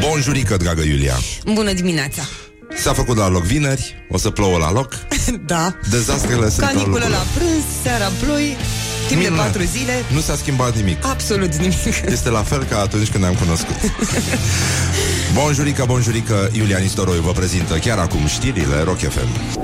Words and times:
Bonjurică, 0.00 0.56
dragă 0.56 0.82
Iulia. 0.82 1.14
Bună 1.52 1.72
dimineața. 1.72 2.22
S-a 2.82 2.92
făcut 2.92 3.16
la 3.16 3.28
loc 3.28 3.42
vineri, 3.42 4.06
o 4.10 4.18
să 4.18 4.30
plouă 4.30 4.58
la 4.58 4.72
loc. 4.72 4.94
Da. 5.46 5.74
Dezastrele 5.90 6.48
sunt 6.48 6.66
Caniculă 6.66 6.98
la 6.98 7.08
la 7.08 7.22
prânz, 7.34 7.64
seara 7.82 8.10
ploi 8.24 8.56
Timp 9.08 9.20
de 9.20 9.26
Minunat. 9.26 9.46
patru 9.46 9.62
zile. 9.62 9.92
Nu 10.12 10.20
s-a 10.20 10.36
schimbat 10.36 10.76
nimic. 10.76 11.06
Absolut 11.06 11.54
nimic. 11.54 11.84
Este 12.16 12.28
la 12.30 12.42
fel 12.42 12.64
ca 12.64 12.80
atunci 12.80 13.08
când 13.10 13.22
ne-am 13.22 13.34
cunoscut. 13.34 13.76
Bonjurică, 15.34 15.84
bonjurică 15.86 16.50
Iulia 16.52 16.78
Nistoroiu 16.78 17.20
vă 17.20 17.30
prezintă 17.32 17.74
chiar 17.74 17.98
acum 17.98 18.26
știrile 18.26 18.82
Rock 18.84 18.98
FM 18.98 19.58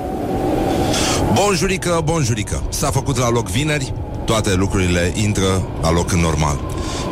Bonjurică, 1.33 2.01
bonjurică 2.05 2.63
S-a 2.71 2.91
făcut 2.91 3.17
la 3.17 3.31
loc 3.31 3.49
vineri 3.49 3.95
Toate 4.25 4.55
lucrurile 4.55 5.13
intră 5.15 5.69
la 5.83 5.93
loc 5.93 6.13
în 6.13 6.21
normal. 6.21 6.61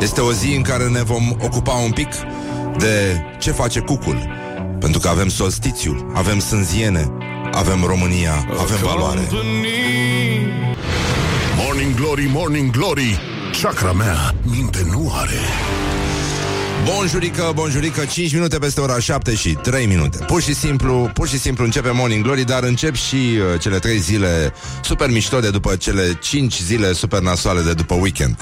Este 0.01 0.21
o 0.21 0.33
zi 0.33 0.53
în 0.55 0.61
care 0.61 0.87
ne 0.87 1.03
vom 1.03 1.35
ocupa 1.39 1.73
un 1.73 1.91
pic 1.91 2.07
De 2.77 3.21
ce 3.39 3.51
face 3.51 3.79
cucul? 3.79 4.29
Pentru 4.79 4.99
că 4.99 5.07
avem 5.07 5.27
solstițiu 5.27 6.11
Avem 6.13 6.39
sânziene 6.39 7.11
Avem 7.51 7.83
România 7.83 8.47
Avem 8.59 8.77
valoare. 8.83 9.19
Morning 11.57 11.95
Glory, 11.95 12.29
Morning 12.33 12.71
Glory 12.71 13.19
Chakra 13.61 13.91
mea 13.91 14.35
minte 14.43 14.85
nu 14.91 15.11
are 15.15 15.39
Bonjurică, 16.85 17.51
bonjurică, 17.55 18.05
5 18.05 18.33
minute 18.33 18.57
peste 18.57 18.81
ora 18.81 18.99
7 18.99 19.35
și 19.35 19.53
3 19.53 19.85
minute. 19.85 20.17
Pur 20.17 20.41
și 20.41 20.53
simplu, 20.53 21.09
pur 21.13 21.27
și 21.27 21.39
simplu 21.39 21.63
începe 21.63 21.89
Morning 21.89 22.23
Glory, 22.23 22.43
dar 22.43 22.63
încep 22.63 22.95
și 22.95 23.15
uh, 23.15 23.59
cele 23.59 23.79
3 23.79 23.97
zile 23.97 24.53
super 24.83 25.09
mișto 25.09 25.39
de 25.39 25.49
după 25.49 25.75
cele 25.75 26.17
5 26.21 26.61
zile 26.61 26.93
super 26.93 27.19
nasoale 27.19 27.61
de 27.61 27.73
după 27.73 27.93
weekend. 27.93 28.35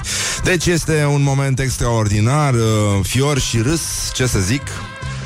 Deci 0.44 0.66
este 0.66 1.04
un 1.04 1.22
moment 1.22 1.58
extraordinar, 1.58 2.54
uh, 2.54 2.60
fior 3.02 3.38
și 3.38 3.58
râs, 3.58 3.80
ce 4.14 4.26
să 4.26 4.38
zic, 4.38 4.62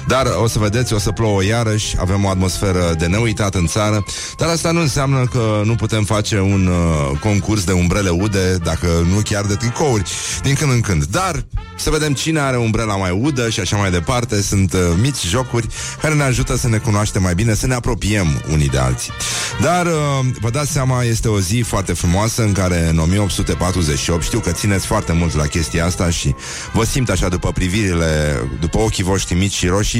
dar 0.06 0.26
o 0.42 0.46
să 0.46 0.58
vedeți, 0.58 0.92
o 0.92 0.98
să 0.98 1.10
plouă 1.10 1.44
iarăși 1.44 1.96
Avem 2.00 2.24
o 2.24 2.28
atmosferă 2.28 2.94
de 2.98 3.06
neuitat 3.06 3.54
în 3.54 3.66
țară. 3.66 4.04
Dar 4.36 4.48
asta 4.48 4.70
nu 4.70 4.80
înseamnă 4.80 5.26
că 5.32 5.62
nu 5.64 5.74
putem 5.74 6.04
face 6.04 6.40
un 6.40 6.66
uh, 6.66 7.18
concurs 7.18 7.64
de 7.64 7.72
umbrele 7.72 8.08
ude 8.08 8.56
Dacă 8.56 8.86
nu 8.86 9.20
chiar 9.24 9.44
de 9.44 9.54
tricouri 9.54 10.02
Din 10.42 10.54
când 10.54 10.70
în 10.70 10.80
când. 10.80 11.04
Dar 11.04 11.44
să 11.76 11.90
vedem 11.90 12.12
cine 12.12 12.40
are 12.40 12.56
umbrela 12.56 12.96
mai 12.96 13.18
udă 13.20 13.48
și 13.50 13.60
așa 13.60 13.76
mai 13.76 13.90
departe. 13.90 14.42
Sunt 14.42 14.72
uh, 14.72 14.80
mici 15.00 15.26
jocuri 15.26 15.66
care 16.00 16.14
ne 16.14 16.22
ajută 16.22 16.56
să 16.56 16.68
ne 16.68 16.76
cunoaștem 16.76 17.22
mai 17.22 17.34
bine 17.34 17.54
Să 17.54 17.66
ne 17.66 17.74
apropiem 17.74 18.42
unii 18.52 18.68
de 18.68 18.78
alții. 18.78 19.12
Dar 19.60 19.86
uh, 19.86 19.92
vă 20.40 20.50
dați 20.50 20.70
seama, 20.70 21.02
este 21.02 21.28
o 21.28 21.40
zi 21.40 21.64
foarte 21.66 21.92
frumoasă 21.92 22.42
În 22.42 22.52
care 22.52 22.88
în 22.88 22.98
1848 22.98 24.22
Știu 24.22 24.38
că 24.38 24.50
țineți 24.50 24.86
foarte 24.86 25.12
mult 25.12 25.34
la 25.34 25.46
chestia 25.46 25.84
asta 25.84 26.10
Și 26.10 26.34
vă 26.72 26.84
simt 26.84 27.10
așa 27.10 27.28
după 27.28 27.52
privirile 27.52 28.40
După 28.60 28.78
ochii 28.78 29.04
voștri 29.04 29.34
mici 29.34 29.52
și 29.52 29.66
roșii 29.66 29.93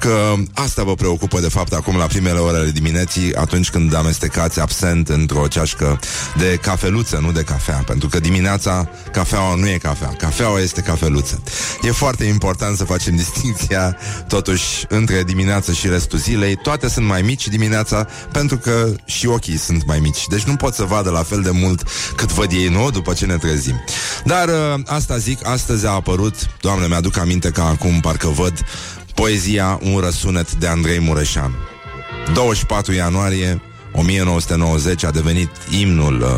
Că 0.00 0.34
asta 0.54 0.82
vă 0.82 0.94
preocupă 0.94 1.40
de 1.40 1.48
fapt 1.48 1.72
acum 1.72 1.96
la 1.96 2.06
primele 2.06 2.38
ore 2.38 2.56
ale 2.56 2.70
dimineții 2.70 3.34
Atunci 3.34 3.70
când 3.70 3.94
amestecați 3.94 4.60
absent 4.60 5.08
într-o 5.08 5.46
ceașcă 5.46 6.00
de 6.36 6.58
cafeluță, 6.62 7.18
nu 7.22 7.32
de 7.32 7.42
cafea. 7.42 7.82
Pentru 7.86 8.08
că 8.08 8.20
dimineața 8.20 8.88
cafeaua 9.12 9.54
nu 9.54 9.68
e 9.68 9.78
cafea. 9.78 10.08
Cafeaua 10.08 10.60
este 10.60 10.80
cafeluță. 10.80 11.42
E 11.82 11.90
foarte 11.90 12.24
important 12.24 12.76
să 12.76 12.84
facem 12.84 13.16
distinția 13.24 13.96
Totuși 14.28 14.84
între 14.88 15.22
dimineață 15.22 15.72
și 15.72 15.88
restul 15.88 16.18
zilei. 16.18 16.56
Toate 16.56 16.88
sunt 16.88 17.06
mai 17.06 17.22
mici 17.22 17.48
dimineața 17.48 18.06
Pentru 18.32 18.56
că 18.56 18.92
și 19.04 19.26
ochii 19.26 19.58
sunt 19.58 19.86
mai 19.86 19.98
mici. 19.98 20.26
Deci 20.26 20.42
nu 20.42 20.56
pot 20.56 20.74
să 20.74 20.82
vadă 20.84 21.10
la 21.10 21.22
fel 21.22 21.42
de 21.42 21.50
mult 21.50 21.82
Cât 22.16 22.32
văd 22.32 22.50
ei 22.52 22.68
nou 22.68 22.90
după 22.90 23.12
ce 23.12 23.26
ne 23.26 23.36
trezim. 23.36 23.84
Dar 24.24 24.48
uh, 24.48 24.80
asta 24.86 25.16
zic, 25.16 25.46
astăzi 25.46 25.86
a 25.86 25.90
apărut. 25.90 26.34
Doamne, 26.60 26.86
mi-aduc 26.86 27.16
aminte 27.16 27.50
că 27.50 27.60
acum 27.60 28.00
parcă 28.00 28.28
văd 28.28 28.64
Poezia 29.18 29.78
Un 29.82 29.98
răsunet 30.00 30.54
de 30.54 30.66
Andrei 30.66 31.00
Mureșan. 31.00 31.54
24 32.34 32.92
ianuarie 32.92 33.60
1990 33.92 35.04
a 35.04 35.10
devenit 35.10 35.50
imnul 35.80 36.20
uh, 36.20 36.28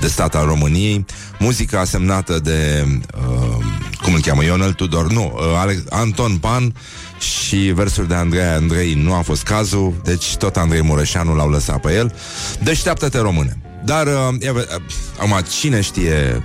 de 0.00 0.08
stat 0.08 0.34
al 0.34 0.46
României. 0.46 1.04
Muzica 1.38 1.84
semnată 1.84 2.38
de 2.38 2.86
uh, 3.16 3.64
Cum 4.02 4.14
îl 4.14 4.20
cheamă? 4.20 4.44
Ionel 4.44 4.72
Tudor. 4.72 5.12
Nu, 5.12 5.32
uh, 5.34 5.42
Ale- 5.56 5.84
Anton 5.90 6.36
Pan 6.36 6.74
Și 7.18 7.56
versuri 7.56 8.08
de 8.08 8.14
Andrei 8.14 8.42
Andrei 8.42 8.94
Nu 8.94 9.14
a 9.14 9.20
fost 9.20 9.42
cazul 9.42 9.94
Deci 10.04 10.36
tot 10.36 10.56
Andrei 10.56 10.82
Mureșanu 10.82 11.34
l-au 11.34 11.50
lăsat 11.50 11.80
pe 11.80 11.92
el. 11.94 12.14
Deșteaptă-te 12.62 13.18
române! 13.18 13.58
Dar, 13.84 14.06
uh, 14.06 14.12
ia, 14.40 14.52
ve- 14.52 14.68
uh, 14.76 14.82
acum, 15.18 15.40
cine 15.60 15.80
știe 15.80 16.42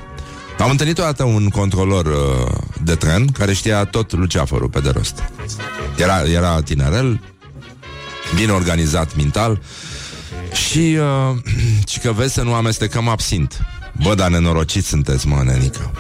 am 0.60 0.70
întâlnit 0.70 0.98
odată 0.98 1.24
un 1.24 1.50
controlor 1.50 2.06
uh, 2.06 2.52
de 2.84 2.96
tren 2.96 3.28
care 3.28 3.54
știa 3.54 3.86
tot 3.86 4.14
luceafărul 4.14 4.70
pe 4.70 4.80
de 4.80 4.90
rost. 4.90 5.24
Era, 5.98 6.22
era 6.22 6.62
tinerel, 6.62 7.22
bine 8.36 8.52
organizat 8.52 9.16
mental 9.16 9.62
și, 10.52 10.98
uh, 11.00 11.38
și 11.92 12.00
că 12.00 12.12
vezi 12.12 12.34
să 12.34 12.42
nu 12.42 12.54
amestecăm 12.54 13.08
absint. 13.08 13.66
Bă, 14.04 14.16
dar 14.16 14.30
nenorociți 14.30 14.88
sunteți, 14.88 15.28
mă, 15.28 15.42
nenică. 15.46 15.92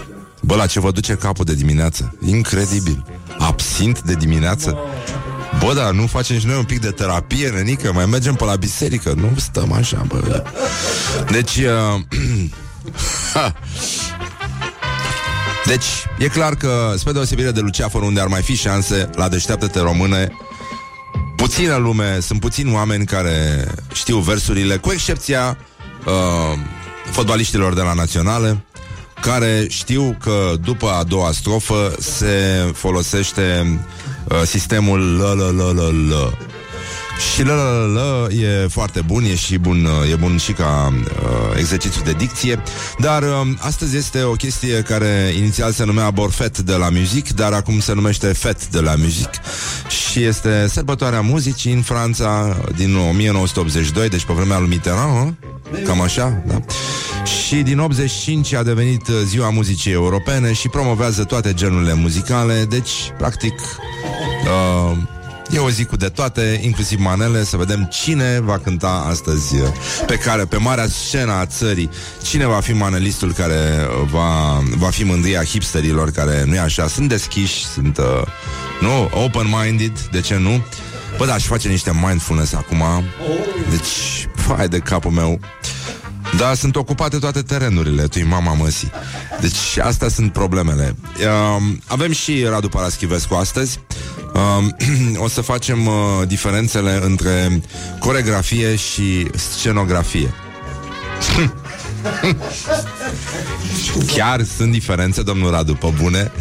Bă, 0.41 0.55
la 0.55 0.65
ce 0.65 0.79
vă 0.79 0.91
duce 0.91 1.13
capul 1.13 1.45
de 1.45 1.53
dimineață? 1.53 2.17
Incredibil. 2.25 3.05
Absint 3.37 4.01
de 4.01 4.13
dimineață? 4.13 4.77
Bă, 5.59 5.73
dar 5.73 5.91
nu 5.91 6.07
facem 6.07 6.39
și 6.39 6.45
noi 6.45 6.57
un 6.57 6.63
pic 6.63 6.81
de 6.81 6.91
terapie, 6.91 7.49
nenică? 7.49 7.91
Mai 7.93 8.05
mergem 8.05 8.35
pe 8.35 8.43
la 8.43 8.55
biserică? 8.55 9.13
Nu 9.17 9.31
stăm 9.35 9.71
așa, 9.71 10.05
bă. 10.07 10.43
Deci, 11.31 11.55
uh, 11.55 12.01
Deci, 15.65 15.85
e 16.17 16.27
clar 16.27 16.55
că, 16.55 16.93
spre 16.97 17.11
deosebire 17.11 17.51
de 17.51 17.59
Luceafăr, 17.59 18.01
unde 18.01 18.21
ar 18.21 18.27
mai 18.27 18.41
fi 18.41 18.55
șanse 18.55 19.09
la 19.15 19.29
deșteaptă-te 19.29 19.79
române, 19.79 20.31
puțină 21.35 21.75
lume, 21.75 22.19
sunt 22.19 22.39
puțini 22.39 22.73
oameni 22.73 23.05
care 23.05 23.67
știu 23.93 24.17
versurile, 24.17 24.77
cu 24.77 24.91
excepția 24.91 25.57
uh, 26.05 26.59
fotbaliștilor 27.11 27.73
de 27.73 27.81
la 27.81 27.93
naționale, 27.93 28.65
care 29.21 29.65
știu 29.69 30.17
că 30.21 30.53
după 30.63 30.89
a 30.89 31.03
doua 31.03 31.31
strofă 31.31 31.95
se 31.99 32.71
folosește 32.73 33.79
uh, 34.29 34.41
sistemul 34.45 34.99
l 34.99 35.37
l 35.37 35.55
l 35.55 35.75
l 35.75 36.09
l 36.09 36.37
și 37.17 37.43
la 37.43 37.53
la 37.53 37.63
la 37.63 37.91
la 38.01 38.33
e 38.33 38.67
foarte 38.67 39.01
bun, 39.01 39.23
e 39.23 39.35
și 39.35 39.57
bun, 39.57 39.85
uh, 39.85 40.11
e 40.11 40.15
bun 40.15 40.37
și 40.37 40.51
ca 40.51 40.93
uh, 40.93 41.57
exercițiu 41.57 42.01
de 42.03 42.11
dicție, 42.11 42.63
dar 42.99 43.23
uh, 43.23 43.47
astăzi 43.57 43.97
este 43.97 44.23
o 44.23 44.31
chestie 44.31 44.81
care 44.81 45.33
inițial 45.37 45.71
se 45.71 45.85
numea 45.85 46.09
Borfet 46.11 46.57
de 46.57 46.75
la 46.75 46.89
muzic, 46.89 47.29
dar 47.29 47.53
acum 47.53 47.79
se 47.79 47.93
numește 47.93 48.27
Fet 48.27 48.67
de 48.67 48.79
la 48.79 48.95
muzic 48.97 49.29
și 49.87 50.23
este 50.23 50.67
sărbătoarea 50.67 51.21
muzicii 51.21 51.73
în 51.73 51.81
Franța 51.81 52.57
din 52.75 52.95
1982, 52.95 54.09
deci 54.09 54.25
pe 54.25 54.33
vremea 54.33 54.59
lui 54.59 54.69
Mitterrand, 54.69 55.35
uh? 55.71 55.81
cam 55.85 56.01
așa, 56.01 56.43
da? 56.47 56.61
Și 57.45 57.55
din 57.55 57.79
85 57.79 58.53
a 58.53 58.63
devenit 58.63 59.07
uh, 59.07 59.15
ziua 59.25 59.49
muzicii 59.49 59.91
europene 59.91 60.53
și 60.53 60.69
promovează 60.69 61.23
toate 61.23 61.53
genurile 61.53 61.93
muzicale, 61.93 62.65
deci, 62.69 62.91
practic, 63.17 63.53
uh, 63.53 64.97
E 65.51 65.59
o 65.59 65.69
zi 65.69 65.85
cu 65.85 65.95
de 65.95 66.09
toate, 66.09 66.59
inclusiv 66.63 66.99
manele, 66.99 67.43
să 67.43 67.57
vedem 67.57 67.89
cine 67.91 68.39
va 68.39 68.57
cânta 68.57 69.05
astăzi 69.09 69.55
uh, 69.55 69.67
pe 70.05 70.15
care, 70.15 70.45
pe 70.45 70.57
marea 70.57 70.87
scena 70.87 71.39
a 71.39 71.45
țării, 71.45 71.89
cine 72.23 72.45
va 72.45 72.59
fi 72.59 72.73
manelistul 72.73 73.33
care 73.33 73.55
uh, 73.55 74.09
va, 74.11 74.59
va 74.77 74.89
fi 74.89 75.03
mândria 75.03 75.43
hipsterilor 75.43 76.11
care 76.11 76.43
nu 76.45 76.55
e 76.55 76.59
așa, 76.59 76.87
sunt 76.87 77.09
deschiși, 77.09 77.65
sunt, 77.65 77.97
uh, 77.97 78.21
nu, 78.81 79.09
open-minded, 79.23 79.99
de 80.11 80.21
ce 80.21 80.37
nu? 80.37 80.65
Bă, 81.17 81.25
da, 81.25 81.33
aș 81.33 81.45
face 81.45 81.67
niște 81.67 81.91
mindfulness 82.07 82.53
acum, 82.53 82.83
deci, 83.69 84.27
fai 84.35 84.67
de 84.67 84.79
capul 84.79 85.11
meu, 85.11 85.39
da, 86.37 86.53
sunt 86.53 86.75
ocupate 86.75 87.17
toate 87.17 87.41
terenurile, 87.41 88.03
tu 88.03 88.27
mama 88.27 88.53
măsii. 88.53 88.91
Deci 89.41 89.77
astea 89.81 90.07
sunt 90.07 90.31
problemele. 90.31 90.95
Uh, 91.17 91.63
avem 91.87 92.11
și 92.11 92.45
Radu 92.49 92.69
Paraschivescu 92.69 93.33
astăzi. 93.33 93.79
Uh, 94.35 94.65
o 95.25 95.27
să 95.27 95.41
facem 95.41 95.87
uh, 95.87 95.93
diferențele 96.27 96.99
între 97.03 97.61
coregrafie 97.99 98.75
și 98.75 99.27
scenografie. 99.35 100.33
Chiar 104.13 104.43
sunt 104.43 104.71
diferențe, 104.71 105.21
domnul 105.21 105.51
Radu, 105.51 105.73
pe 105.73 105.93
bune? 106.01 106.31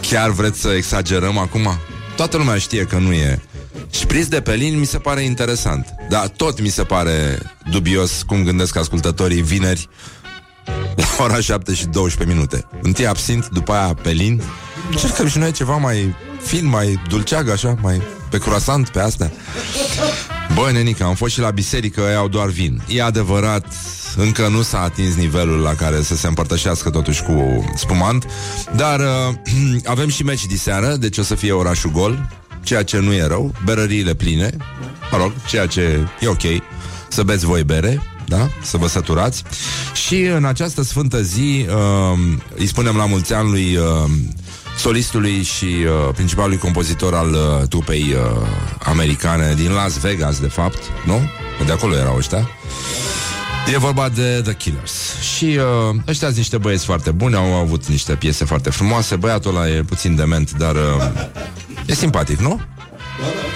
Chiar 0.00 0.30
vreți 0.30 0.60
să 0.60 0.68
exagerăm 0.68 1.38
acum? 1.38 1.78
Toată 2.16 2.36
lumea 2.36 2.58
știe 2.58 2.84
că 2.84 2.98
nu 2.98 3.12
e. 3.12 3.40
Șpriț 3.90 4.26
de 4.26 4.40
pelin 4.40 4.78
mi 4.78 4.86
se 4.86 4.98
pare 4.98 5.22
interesant, 5.22 5.86
dar 6.08 6.28
tot 6.28 6.60
mi 6.60 6.68
se 6.68 6.82
pare 6.82 7.38
dubios 7.70 8.22
cum 8.22 8.42
gândesc 8.42 8.76
ascultătorii 8.76 9.42
vineri 9.42 9.88
la 10.96 11.24
ora 11.24 11.40
7 11.40 11.74
și 11.74 11.86
12 11.86 12.36
minute. 12.36 12.64
Întâi 12.82 13.06
absint, 13.06 13.48
după 13.48 13.72
aia 13.72 13.94
pelin. 14.02 14.42
Încercăm 14.90 15.28
și 15.28 15.38
noi 15.38 15.52
ceva 15.52 15.76
mai 15.76 16.14
fin, 16.44 16.66
mai 16.66 17.00
dulceag, 17.08 17.48
așa, 17.48 17.76
mai 17.80 18.02
pe 18.30 18.38
croissant, 18.38 18.88
pe 18.88 19.00
astea. 19.00 19.32
Băi, 20.54 20.72
nenică, 20.72 21.04
am 21.04 21.14
fost 21.14 21.32
și 21.32 21.40
la 21.40 21.50
biserică, 21.50 22.00
ei 22.00 22.14
au 22.14 22.28
doar 22.28 22.48
vin. 22.48 22.82
E 22.88 23.02
adevărat, 23.02 23.66
încă 24.16 24.48
nu 24.48 24.62
s-a 24.62 24.80
atins 24.80 25.14
nivelul 25.14 25.58
la 25.58 25.74
care 25.74 26.02
să 26.02 26.16
se 26.16 26.26
împărtășească 26.26 26.90
totuși 26.90 27.22
cu 27.22 27.64
spumant, 27.76 28.26
dar 28.76 29.00
uh, 29.00 29.84
avem 29.94 30.08
și 30.08 30.22
meci 30.22 30.46
de 30.46 30.56
seară, 30.56 30.96
deci 30.96 31.18
o 31.18 31.22
să 31.22 31.34
fie 31.34 31.52
orașul 31.52 31.90
gol. 31.90 32.28
ceea 32.62 32.82
ce 32.82 32.98
nu 32.98 33.12
e 33.12 33.26
rău, 33.26 33.54
berăriile 33.64 34.14
pline, 34.14 34.56
mă 35.10 35.18
rog, 35.18 35.32
ceea 35.48 35.66
ce 35.66 36.08
e 36.20 36.28
ok, 36.28 36.62
să 37.08 37.22
beți 37.22 37.44
voi 37.44 37.62
bere, 37.62 38.02
da? 38.26 38.48
Să 38.62 38.76
vă 38.76 38.86
săturați. 38.86 39.42
Și 40.06 40.20
în 40.20 40.44
această 40.44 40.82
sfântă 40.82 41.22
zi 41.22 41.66
uh, 41.68 42.18
îi 42.56 42.66
spunem 42.66 42.96
la 42.96 43.06
mulți 43.06 43.32
ani 43.32 43.50
lui 43.50 43.76
uh, 43.76 44.10
solistului 44.78 45.42
și 45.42 45.64
uh, 45.64 46.14
principalului 46.14 46.58
compozitor 46.58 47.14
al 47.14 47.30
uh, 47.32 47.68
trupei 47.68 48.02
uh, 48.02 48.46
americane 48.84 49.54
din 49.54 49.72
Las 49.72 49.98
Vegas, 49.98 50.40
de 50.40 50.48
fapt, 50.48 50.82
nu? 51.06 51.20
De 51.66 51.72
acolo 51.72 51.94
erau 51.96 52.16
ăștia. 52.16 52.48
E 53.72 53.78
vorba 53.78 54.08
de 54.08 54.40
The 54.42 54.54
Killers 54.54 55.20
Și 55.20 55.44
uh, 55.44 55.96
ăștia 56.08 56.26
sunt 56.26 56.36
niște 56.36 56.58
băieți 56.58 56.84
foarte 56.84 57.10
buni 57.10 57.34
Au 57.34 57.54
avut 57.54 57.86
niște 57.86 58.14
piese 58.14 58.44
foarte 58.44 58.70
frumoase 58.70 59.16
Băiatul 59.16 59.56
ăla 59.56 59.68
e 59.68 59.82
puțin 59.82 60.16
dement, 60.16 60.52
dar 60.52 60.74
uh, 60.74 60.80
E 61.86 61.94
simpatic, 61.94 62.38
nu? 62.38 62.60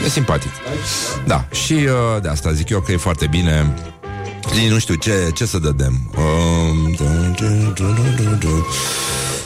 E 0.05 0.09
simpatic 0.09 0.51
Da, 1.27 1.49
și 1.51 1.73
uh, 1.73 2.23
de 2.23 2.29
asta 2.29 2.53
zic 2.53 2.69
eu 2.69 2.81
că 2.81 2.93
e 2.93 2.97
foarte 2.97 3.27
bine 3.27 3.75
Zi, 4.55 4.67
nu 4.69 4.79
știu 4.79 4.95
ce, 4.95 5.31
ce 5.35 5.47
să 5.47 5.59
dădem 5.59 6.11
uh, 6.17 6.25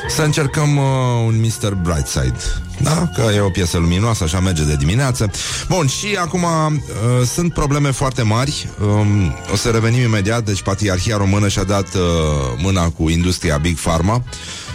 Să 0.08 0.22
încercăm 0.22 0.76
uh, 0.76 0.84
un 1.26 1.40
Mr. 1.40 1.75
Brightside 1.75 2.38
da? 2.82 3.08
Că 3.14 3.31
e 3.34 3.40
o 3.40 3.49
piesă 3.49 3.78
luminoasă, 3.78 4.25
așa 4.25 4.40
merge 4.40 4.62
de 4.62 4.76
dimineață. 4.76 5.31
Bun, 5.69 5.87
și 5.87 6.16
acum 6.20 6.43
uh, 6.43 7.26
sunt 7.26 7.52
probleme 7.52 7.90
foarte 7.90 8.22
mari. 8.22 8.69
Um, 8.81 9.34
o 9.52 9.56
să 9.56 9.70
revenim 9.70 10.02
imediat. 10.02 10.44
Deci, 10.44 10.62
Patriarhia 10.62 11.16
Română 11.16 11.49
și-a 11.49 11.64
dat 11.64 11.94
uh, 11.94 12.00
mâna 12.56 12.90
cu 12.90 13.08
industria 13.08 13.56
Big 13.56 13.76
Pharma 13.76 14.22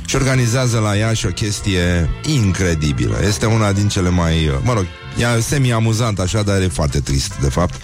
și 0.06 0.16
organizează 0.16 0.80
la 0.80 0.98
ea 0.98 1.14
și 1.14 1.26
o 1.26 1.30
chestie 1.30 2.10
incredibilă. 2.22 3.20
Este 3.28 3.46
una 3.46 3.72
din 3.72 3.88
cele 3.88 4.10
mai, 4.10 4.48
uh, 4.48 4.54
mă 4.64 4.74
rog, 4.74 4.86
E 5.18 5.42
semi-amuzant 5.42 6.20
așa, 6.20 6.42
dar 6.42 6.62
e 6.62 6.68
foarte 6.68 7.00
trist, 7.00 7.34
de 7.42 7.50
fapt. 7.50 7.76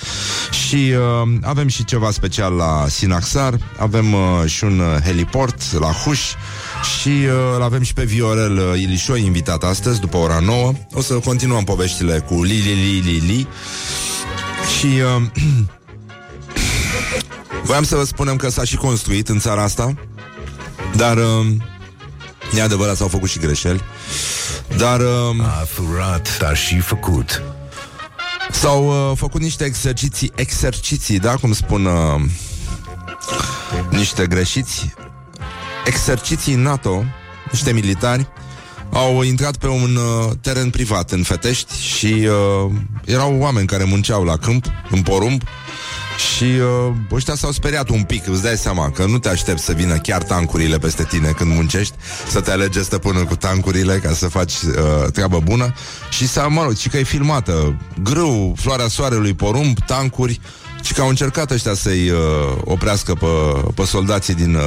Și 0.67 0.75
uh, 0.75 1.37
avem 1.41 1.67
și 1.67 1.85
ceva 1.85 2.11
special 2.11 2.53
la 2.53 2.85
Sinaxar, 2.89 3.57
avem 3.77 4.13
uh, 4.13 4.19
și 4.45 4.63
un 4.63 4.79
uh, 4.79 5.01
heliport 5.03 5.79
la 5.79 5.91
Huș 5.91 6.19
și 6.83 7.09
uh, 7.09 7.61
avem 7.61 7.81
și 7.81 7.93
pe 7.93 8.03
Viorel 8.03 8.57
uh, 8.57 8.79
Ilișoi 8.79 9.25
invitat 9.25 9.63
astăzi, 9.63 9.99
după 9.99 10.17
ora 10.17 10.39
9. 10.39 10.73
O 10.93 11.01
să 11.01 11.13
continuăm 11.13 11.63
poveștile 11.63 12.19
cu 12.19 12.43
Lili, 12.43 12.73
Lili, 12.73 13.01
Lili. 13.01 13.47
Și 14.79 14.85
uh, 14.85 15.21
voiam 17.67 17.83
să 17.83 17.95
vă 17.95 18.03
spunem 18.03 18.35
că 18.35 18.49
s-a 18.49 18.63
și 18.63 18.75
construit 18.75 19.29
în 19.29 19.39
țara 19.39 19.63
asta, 19.63 19.93
dar 20.95 21.17
uh, 21.17 21.45
e 22.55 22.61
adevărat, 22.61 22.95
s-au 22.95 23.07
făcut 23.07 23.29
și 23.29 23.39
greșeli. 23.39 23.81
Dar... 24.77 24.99
Uh, 24.99 25.45
A 25.45 25.65
furat, 25.67 26.37
dar 26.39 26.57
și 26.57 26.79
făcut. 26.79 27.41
S-au 28.51 29.09
uh, 29.11 29.17
făcut 29.17 29.41
niște 29.41 29.63
exerciții, 29.63 30.31
exerciții, 30.35 31.19
da, 31.19 31.35
cum 31.35 31.53
spun 31.53 31.85
uh, 31.85 32.21
niște 33.89 34.27
greșiți, 34.27 34.93
exerciții 35.85 36.55
NATO, 36.55 37.03
niște 37.51 37.73
militari, 37.73 38.27
au 38.91 39.21
intrat 39.21 39.57
pe 39.57 39.67
un 39.67 39.95
uh, 39.95 40.31
teren 40.41 40.69
privat 40.69 41.11
în 41.11 41.23
Fetești 41.23 41.81
și 41.81 42.27
uh, 42.65 42.71
erau 43.05 43.37
oameni 43.39 43.67
care 43.67 43.83
munceau 43.83 44.23
la 44.23 44.37
câmp, 44.37 44.65
în 44.89 45.01
porumb, 45.01 45.41
și 46.17 46.43
uh, 46.43 46.93
ăștia 47.11 47.35
s-au 47.35 47.51
speriat 47.51 47.89
un 47.89 48.03
pic, 48.03 48.27
îți 48.27 48.41
dai 48.41 48.57
seama 48.57 48.89
că 48.89 49.05
nu 49.05 49.17
te 49.19 49.29
aștept 49.29 49.59
să 49.59 49.71
vină 49.71 49.97
chiar 49.97 50.23
tancurile 50.23 50.77
peste 50.77 51.03
tine 51.03 51.29
când 51.29 51.53
muncești, 51.53 51.93
să 52.29 52.41
te 52.41 52.51
alege 52.51 52.81
stăpânul 52.81 53.23
cu 53.23 53.35
tancurile 53.35 53.97
ca 53.97 54.13
să 54.13 54.27
faci 54.27 54.53
uh, 54.53 55.11
treabă 55.11 55.39
bună. 55.39 55.73
Și 56.09 56.27
să, 56.27 56.45
mă 56.49 56.63
rog, 56.63 56.75
și 56.75 56.89
că 56.89 56.97
e 56.97 57.03
filmată 57.03 57.75
grâu, 58.03 58.53
floarea 58.57 58.87
soarelui, 58.87 59.33
porumb, 59.33 59.77
tancuri, 59.85 60.39
și 60.83 60.93
că 60.93 61.01
au 61.01 61.07
încercat 61.07 61.51
ăștia 61.51 61.73
să-i 61.73 62.09
uh, 62.09 62.19
oprească 62.63 63.13
pe, 63.13 63.25
pe 63.75 63.85
soldații 63.85 64.33
din 64.33 64.55
uh, 64.55 64.61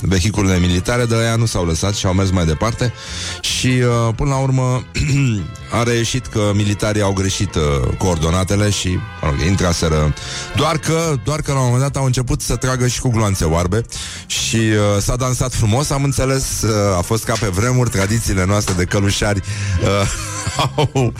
vehiculele 0.00 0.58
militare, 0.58 1.04
dar 1.04 1.20
ea 1.20 1.36
nu 1.36 1.46
s-au 1.46 1.64
lăsat 1.64 1.94
și 1.94 2.06
au 2.06 2.12
mers 2.12 2.30
mai 2.30 2.44
departe. 2.44 2.92
Și 3.40 3.66
uh, 3.66 4.14
până 4.16 4.30
la 4.30 4.36
urmă 4.36 4.84
a 5.72 5.82
reieșit 5.82 6.26
că 6.26 6.50
militarii 6.54 7.02
au 7.02 7.12
greșit 7.12 7.54
uh, 7.54 7.62
coordonatele 7.98 8.70
și 8.70 8.88
mă 9.22 9.28
rog, 9.28 9.40
intraseră. 9.46 10.14
Doar 10.56 10.78
că, 10.78 11.14
doar 11.24 11.40
că 11.40 11.52
la 11.52 11.58
un 11.58 11.64
moment 11.64 11.82
dat 11.82 11.96
au 11.96 12.04
început 12.04 12.40
să 12.40 12.56
tragă 12.56 12.86
și 12.86 13.00
cu 13.00 13.08
gloanțe 13.08 13.44
oarbe 13.44 13.82
și 14.26 14.56
uh, 14.56 15.00
s-a 15.00 15.16
dansat 15.16 15.54
frumos, 15.54 15.90
am 15.90 16.04
înțeles, 16.04 16.62
uh, 16.62 16.96
a 16.96 17.00
fost 17.00 17.24
ca 17.24 17.34
pe 17.40 17.46
vremuri, 17.46 17.90
tradițiile 17.90 18.44
noastre 18.44 18.74
de 18.76 18.84
călușari 18.84 19.40
uh, 19.82 20.08
au, 20.76 21.12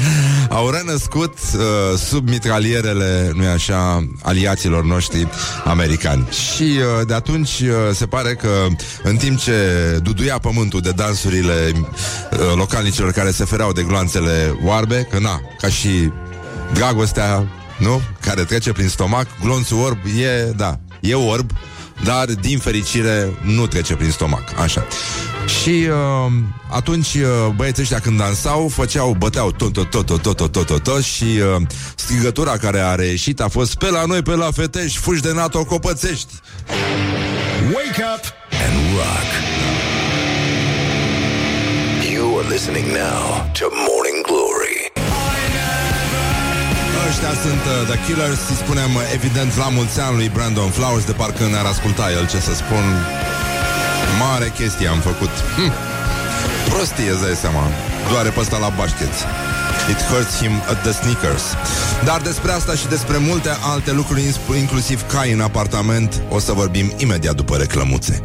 au 0.48 0.70
renăscut 0.70 1.38
uh, 1.54 1.98
sub 1.98 2.28
mitralierele, 2.28 3.30
nu-i 3.34 3.46
așa, 3.46 4.08
aliaților 4.22 4.84
noștri 4.84 5.28
americani. 5.64 6.28
Și 6.30 6.62
uh, 6.62 7.06
de 7.06 7.14
atunci 7.14 7.60
uh, 7.60 7.68
se 7.92 8.06
pare 8.06 8.34
că 8.34 8.66
în 9.02 9.16
timp 9.16 9.38
ce 9.38 9.52
duduia 10.02 10.38
pământul 10.38 10.80
de 10.80 10.90
dansurile 10.90 11.72
uh, 11.74 12.38
localnicilor 12.54 13.12
care 13.12 13.30
se 13.30 13.44
fereau 13.44 13.72
de 13.72 13.82
gloanțele 13.82 14.41
oarbe, 14.64 15.06
că 15.10 15.18
na, 15.18 15.40
ca 15.60 15.68
și 15.68 16.10
dragostea, 16.72 17.46
nu? 17.78 18.00
Care 18.20 18.42
trece 18.42 18.72
prin 18.72 18.88
stomac, 18.88 19.26
glonțul 19.42 19.78
orb 19.78 19.98
e, 20.20 20.52
da, 20.56 20.78
e 21.00 21.14
orb, 21.14 21.50
dar 22.04 22.24
din 22.24 22.58
fericire 22.58 23.32
nu 23.40 23.66
trece 23.66 23.94
prin 23.94 24.10
stomac, 24.10 24.60
așa. 24.60 24.86
Și 25.46 25.88
uh, 25.88 26.32
atunci 26.70 27.14
uh, 27.14 27.52
băieții 27.56 27.82
ăștia 27.82 27.98
când 27.98 28.18
dansau 28.18 28.68
Făceau, 28.68 29.14
băteau 29.18 29.50
tot, 29.52 29.72
tot, 29.72 29.90
tot, 29.90 30.06
tot, 30.06 30.22
tot, 30.22 30.36
tot, 30.36 30.66
tot, 30.66 30.82
tot 30.82 31.02
Și 31.02 31.24
uh, 31.24 31.62
strigătura 31.94 32.56
care 32.56 32.80
a 32.80 32.94
reieșit 32.94 33.40
A 33.40 33.48
fost 33.48 33.74
pe 33.74 33.90
la 33.90 34.04
noi, 34.04 34.22
pe 34.22 34.34
la 34.34 34.50
fetești 34.50 34.98
Fugi 34.98 35.20
de 35.20 35.32
NATO, 35.32 35.64
copățești 35.64 36.32
Wake 37.74 38.02
up 38.14 38.24
and 38.66 38.96
rock. 38.96 39.30
You 42.12 42.38
are 42.38 42.48
listening 42.48 42.86
now 42.86 43.50
to 43.52 43.68
Morning 43.70 43.91
Ăștia 47.12 47.34
sunt 47.46 47.64
uh, 47.72 47.74
The 47.90 47.98
Killers 48.06 48.42
Îi 48.52 48.58
spunem 48.64 48.94
uh, 48.94 49.02
evident 49.18 49.56
la 49.56 49.68
mulți 49.68 50.00
ani 50.00 50.16
lui 50.16 50.28
Brandon 50.36 50.70
Flowers 50.70 51.04
De 51.04 51.12
parcă 51.12 51.44
ne-ar 51.46 51.64
asculta 51.74 52.06
el 52.18 52.24
ce 52.32 52.38
să 52.48 52.54
spun 52.54 52.84
Mare 54.20 54.48
chestie 54.58 54.88
am 54.88 55.00
făcut 55.08 55.32
hm. 55.56 55.72
Prostie, 56.68 57.10
îți 57.10 57.22
dai 57.22 57.34
seama 57.44 57.64
Doare 58.10 58.28
pe 58.28 58.40
ăsta 58.40 58.58
la 58.58 58.70
bașcheți 58.78 59.20
It 59.92 60.00
hurts 60.10 60.34
him 60.42 60.54
at 60.72 60.78
the 60.82 60.92
sneakers 61.00 61.44
Dar 62.04 62.20
despre 62.20 62.50
asta 62.52 62.74
și 62.74 62.86
despre 62.86 63.16
multe 63.16 63.50
alte 63.72 63.92
lucruri 63.92 64.22
Inclusiv 64.58 64.98
cai 65.12 65.32
în 65.32 65.40
apartament 65.40 66.22
O 66.28 66.38
să 66.38 66.52
vorbim 66.52 66.92
imediat 66.96 67.34
după 67.34 67.56
reclămuțe 67.56 68.22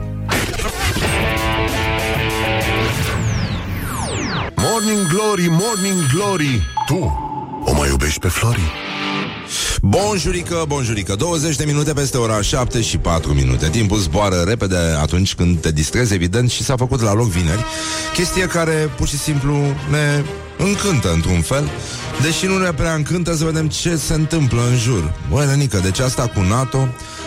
Morning 4.56 5.04
Glory, 5.14 5.48
Morning 5.50 6.00
Glory. 6.14 6.62
Tu 6.86 7.26
o 7.70 7.74
mai 7.74 7.90
iubești 7.90 8.20
pe 8.20 8.28
Flori? 8.28 8.87
Bonjurică, 9.82 10.66
bonjurică. 10.68 11.16
20 11.16 11.56
de 11.56 11.64
minute 11.66 11.94
peste 11.94 12.18
ora 12.18 12.42
7 12.42 12.82
și 12.82 12.98
4 12.98 13.34
minute. 13.34 13.70
Timpul 13.70 13.98
zboară 13.98 14.44
repede 14.48 14.78
atunci 15.02 15.36
când 15.36 15.60
te 15.60 15.72
distrezi, 15.72 16.14
evident 16.14 16.50
Și 16.50 16.64
s-a 16.64 16.76
făcut 16.76 17.02
la 17.02 17.14
loc 17.14 17.28
vineri. 17.28 17.66
Chestie 18.14 18.46
care 18.46 18.92
pur 18.98 19.08
și 19.08 19.18
simplu 19.18 19.54
ne 19.90 20.24
încântă 20.58 21.12
într-un 21.14 21.42
fel 21.42 21.70
Deși 22.22 22.46
nu 22.46 22.58
ne 22.58 22.74
prea 22.74 22.94
încântă 22.94 23.36
să 23.36 23.44
vedem 23.44 23.68
ce 23.68 23.96
se 23.96 24.14
întâmplă 24.14 24.62
în 24.70 24.78
jur. 24.78 25.14
Băi, 25.30 25.46
Lenică, 25.46 25.80
deci 25.84 26.00
asta 26.00 26.28
cu 26.28 26.40
NATO 26.40 26.78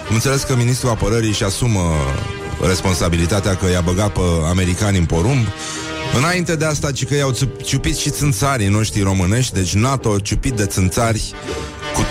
Am 0.08 0.14
înțeles 0.14 0.42
că 0.42 0.56
ministrul 0.56 0.90
apărării 0.90 1.28
își 1.28 1.44
asumă 1.44 1.80
responsabilitatea 2.66 3.56
că 3.56 3.70
i-a 3.70 3.80
băgat 3.80 4.12
pe 4.12 4.20
americani 4.48 4.98
în 4.98 5.04
porumb 5.04 5.46
Înainte 6.16 6.56
de 6.56 6.64
asta, 6.64 6.92
ci 6.92 7.06
că 7.06 7.14
i-au 7.14 7.30
țu- 7.30 7.50
ciupit 7.64 7.96
și 7.96 8.10
țânțarii 8.10 8.68
noștri 8.68 9.02
românești 9.02 9.54
Deci 9.54 9.74
NATO 9.74 10.18
ciupit 10.18 10.52
de 10.52 10.66
țânțari 10.66 11.34
Cu 11.94 12.04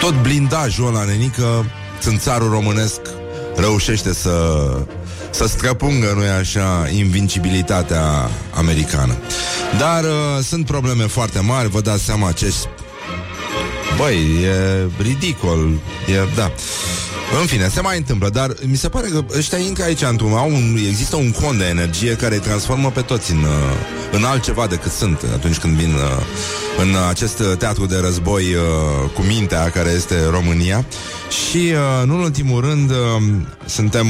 tot 0.00 0.22
blindajul 0.22 0.86
ăla, 0.86 1.04
nenică 1.04 1.64
Țânțarul 2.00 2.50
românesc 2.50 3.00
reușește 3.56 4.14
să 4.14 4.66
să 5.30 5.46
străpungă, 5.46 6.12
nu-i 6.16 6.28
așa, 6.28 6.88
invincibilitatea 6.96 8.30
americană. 8.54 9.16
Dar 9.78 10.04
uh, 10.04 10.44
sunt 10.44 10.66
probleme 10.66 11.06
foarte 11.06 11.40
mari, 11.40 11.68
vă 11.68 11.80
dați 11.80 12.04
seama 12.04 12.32
ce... 12.32 12.54
Băi, 13.96 14.16
e 14.44 14.86
ridicol, 15.02 15.68
e, 16.06 16.34
da. 16.34 16.52
În 17.40 17.46
fine, 17.46 17.68
se 17.68 17.80
mai 17.80 17.96
întâmplă, 17.96 18.28
dar 18.28 18.54
mi 18.66 18.76
se 18.76 18.88
pare 18.88 19.08
că 19.08 19.24
ăștia 19.36 19.58
intră 19.58 19.84
aici 19.84 20.02
într-un, 20.02 20.32
au 20.32 20.50
un, 20.50 20.76
există 20.88 21.16
un 21.16 21.30
con 21.30 21.58
de 21.58 21.64
energie 21.64 22.14
care 22.14 22.34
îi 22.34 22.40
transformă 22.40 22.90
pe 22.90 23.00
toți 23.00 23.32
în, 23.32 23.38
uh, 23.38 23.46
în 24.12 24.24
altceva 24.24 24.66
decât 24.66 24.92
sunt 24.92 25.24
atunci 25.34 25.58
când 25.58 25.76
vin 25.76 25.92
uh, 25.94 26.00
în 26.78 26.96
acest 27.08 27.42
teatru 27.58 27.86
de 27.86 27.96
război 27.96 28.42
uh, 28.42 29.10
cu 29.14 29.22
mintea 29.22 29.70
care 29.70 29.90
este 29.90 30.14
România. 30.30 30.84
Și, 31.46 31.72
nu 32.04 32.14
în 32.14 32.20
ultimul 32.20 32.60
rând, 32.60 32.92
suntem 33.64 34.06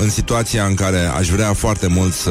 în 0.00 0.10
situația 0.10 0.64
în 0.64 0.74
care 0.74 1.04
aș 1.18 1.28
vrea 1.28 1.52
foarte 1.52 1.86
mult 1.86 2.12
să 2.12 2.30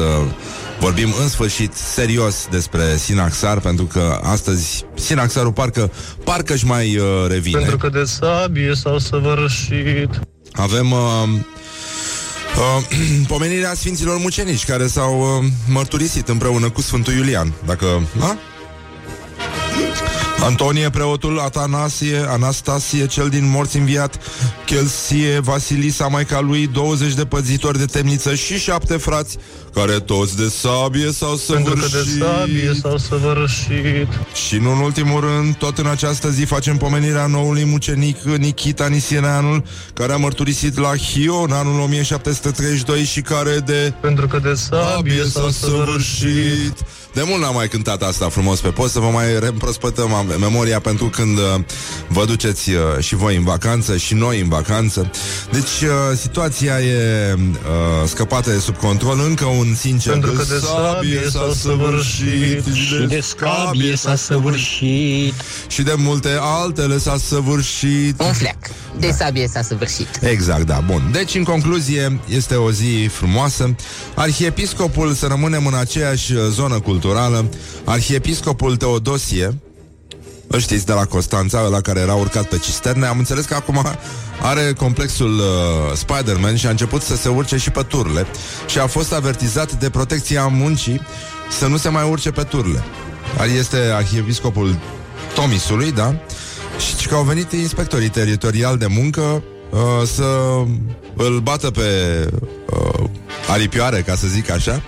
vorbim 0.80 1.14
în 1.20 1.28
sfârșit 1.28 1.72
serios 1.74 2.46
despre 2.50 2.96
Sinaxar, 2.96 3.60
pentru 3.60 3.84
că 3.84 4.20
astăzi 4.22 4.84
Sinaxarul 4.94 5.52
parcă, 5.52 5.90
parcă 6.24 6.52
își 6.52 6.66
mai 6.66 6.96
uh, 6.96 7.04
revine. 7.28 7.58
Pentru 7.58 7.76
că 7.76 7.88
de 7.88 8.04
sabie 8.04 8.74
s-au 8.74 8.98
săvârșit. 8.98 10.20
Avem 10.52 10.90
uh, 10.90 10.98
uh, 12.56 12.96
pomenirea 13.32 13.74
Sfinților 13.74 14.18
Mucenici, 14.18 14.64
care 14.64 14.86
s-au 14.86 15.20
uh, 15.20 15.50
mărturisit 15.68 16.28
împreună 16.28 16.70
cu 16.70 16.80
Sfântul 16.80 17.12
Iulian. 17.12 17.52
Dacă... 17.66 17.86
A? 18.20 18.38
Antonie, 20.42 20.90
preotul, 20.90 21.38
Atanasie, 21.38 22.24
Anastasie, 22.28 23.06
cel 23.06 23.28
din 23.28 23.50
morți 23.50 23.76
înviat, 23.76 24.18
Chelsie, 24.66 25.38
Vasilisa, 25.38 26.06
maica 26.06 26.40
lui, 26.40 26.66
20 26.66 27.14
de 27.14 27.24
păzitori 27.24 27.78
de 27.78 27.84
temniță 27.84 28.34
și 28.34 28.58
șapte 28.58 28.96
frați, 28.96 29.36
care 29.74 29.92
toți 29.92 30.36
de 30.36 30.48
sabie 30.48 31.12
s-au 31.12 31.40
Pentru 31.46 31.72
că 31.72 31.80
de 31.80 31.86
săvârșit. 31.86 32.22
sabie 32.22 32.72
s-au 32.82 32.96
săvârșit. 32.96 34.08
Și 34.46 34.56
nu 34.56 34.70
în 34.70 34.78
ultimul 34.78 35.20
rând, 35.20 35.56
tot 35.56 35.78
în 35.78 35.86
această 35.86 36.30
zi 36.30 36.44
facem 36.44 36.76
pomenirea 36.76 37.26
noului 37.26 37.64
mucenic 37.64 38.22
Nikita 38.22 38.86
Nisieneanul, 38.86 39.62
care 39.92 40.12
a 40.12 40.16
mărturisit 40.16 40.78
la 40.78 40.96
Hio 40.96 41.36
în 41.36 41.52
anul 41.52 41.80
1732 41.80 43.04
și 43.04 43.20
care 43.20 43.58
de 43.58 43.92
Pentru 44.00 44.26
că 44.26 44.38
de 44.38 44.54
sabie 44.54 45.24
s-au 45.24 45.48
săvârșit. 45.48 46.84
De 47.18 47.24
mult 47.26 47.40
n-am 47.40 47.54
mai 47.54 47.68
cântat 47.68 48.02
asta 48.02 48.28
frumos 48.28 48.60
pe 48.60 48.68
post 48.68 48.92
Să 48.92 48.98
vă 48.98 49.06
mai 49.06 49.38
reîmprospătăm 49.38 50.14
am- 50.14 50.34
memoria 50.40 50.80
Pentru 50.80 51.06
când 51.06 51.38
uh, 51.38 51.44
vă 52.08 52.24
duceți 52.24 52.70
uh, 52.70 52.78
și 53.00 53.14
voi 53.14 53.36
în 53.36 53.44
vacanță 53.44 53.96
Și 53.96 54.14
noi 54.14 54.40
în 54.40 54.48
vacanță 54.48 55.10
Deci 55.50 55.80
uh, 55.82 56.16
situația 56.20 56.80
e 56.80 57.34
uh, 57.34 58.08
scăpată 58.08 58.50
de 58.50 58.58
sub 58.58 58.76
control 58.76 59.20
Încă 59.26 59.44
un 59.44 59.74
sincer 59.74 60.12
Pentru 60.12 60.32
că 60.32 60.42
de 60.42 60.58
sabie 60.58 61.20
s-a 61.30 61.52
săvârșit. 61.60 62.74
Și 62.74 63.06
de 63.08 63.20
scabie 63.20 63.96
s-a 63.96 64.16
săvârșit. 64.16 65.34
Și 65.68 65.82
de 65.82 65.94
multe 65.96 66.38
altele 66.40 66.98
s-a 66.98 67.16
săvârșit 67.16 68.20
Un 68.20 68.32
fleac. 68.32 68.56
De 68.98 69.10
sabie 69.10 69.48
s-a 69.48 69.62
săvârșit. 69.62 70.08
Exact, 70.20 70.66
da, 70.66 70.82
bun. 70.86 71.08
Deci, 71.12 71.34
în 71.34 71.42
concluzie, 71.44 72.20
este 72.28 72.54
o 72.54 72.70
zi 72.70 73.08
frumoasă. 73.12 73.74
Arhiepiscopul, 74.14 75.12
să 75.12 75.26
rămânem 75.26 75.66
în 75.66 75.74
aceeași 75.74 76.32
uh, 76.32 76.40
zonă 76.50 76.80
culturală, 76.80 77.07
Arhiepiscopul 77.84 78.76
Teodosie, 78.76 79.58
îl 80.46 80.60
știți 80.60 80.86
de 80.86 80.92
la 80.92 81.04
Constanța, 81.04 81.60
la 81.60 81.80
care 81.80 82.00
era 82.00 82.14
urcat 82.14 82.48
pe 82.48 82.58
cisterne, 82.58 83.06
am 83.06 83.18
înțeles 83.18 83.44
că 83.44 83.54
acum 83.54 83.82
are 84.42 84.72
complexul 84.76 85.38
uh, 85.38 85.44
Spider-Man 85.96 86.56
și 86.56 86.66
a 86.66 86.70
început 86.70 87.02
să 87.02 87.16
se 87.16 87.28
urce 87.28 87.56
și 87.56 87.70
pe 87.70 87.82
turle 87.82 88.26
și 88.66 88.78
a 88.78 88.86
fost 88.86 89.12
avertizat 89.12 89.72
de 89.72 89.90
protecția 89.90 90.46
muncii 90.46 91.00
să 91.50 91.66
nu 91.66 91.76
se 91.76 91.88
mai 91.88 92.08
urce 92.10 92.30
pe 92.30 92.42
turle. 92.42 92.84
Este 93.58 93.76
arhiepiscopul 93.76 94.78
Tomisului, 95.34 95.92
da? 95.92 96.14
Și 96.98 97.06
că 97.06 97.14
au 97.14 97.22
venit 97.22 97.52
inspectorii 97.52 98.08
teritoriali 98.08 98.78
de 98.78 98.86
muncă 98.86 99.20
uh, 99.70 100.06
să 100.14 100.24
îl 101.16 101.40
bată 101.40 101.70
pe 101.70 101.82
uh, 102.70 103.04
aripioare, 103.48 104.02
ca 104.02 104.14
să 104.14 104.26
zic 104.26 104.50
așa, 104.50 104.82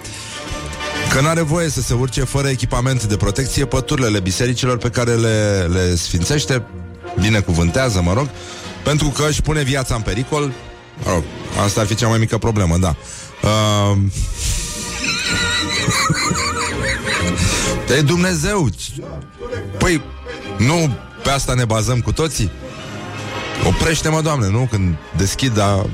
că 1.12 1.21
n-are 1.21 1.40
voie 1.40 1.69
să 1.69 1.81
se 1.81 1.95
urce 1.95 2.25
fără 2.25 2.49
echipament 2.49 3.05
de 3.05 3.17
protecție 3.17 3.67
pe 3.67 3.81
turlele 3.81 4.21
bisericilor 4.21 4.76
pe 4.79 4.90
care 4.90 5.14
le, 5.14 5.69
le 5.73 5.95
sfințește, 5.95 6.62
binecuvântează, 7.21 8.00
mă 8.00 8.12
rog, 8.12 8.29
pentru 8.85 9.09
că 9.09 9.26
își 9.29 9.43
pune 9.43 9.62
viața 9.62 9.95
în 9.95 10.00
pericol. 10.00 10.52
Mă 11.05 11.12
rog, 11.12 11.23
asta 11.64 11.81
ar 11.81 11.87
fi 11.87 11.95
cea 11.95 12.09
mai 12.09 12.19
mică 12.19 12.38
problemă, 12.38 12.76
da. 12.76 12.97
Uh, 13.43 13.99
E 17.97 18.00
Dumnezeu! 18.00 18.69
Păi, 19.79 20.02
nu 20.59 20.97
pe 21.23 21.31
asta 21.31 21.55
ne 21.55 21.64
bazăm 21.64 22.00
cu 22.00 22.12
toții? 22.12 22.50
Oprește-mă, 23.67 24.21
Doamne, 24.21 24.49
nu? 24.49 24.69
Când 24.71 24.97
deschid 25.17 25.59
a... 25.59 25.87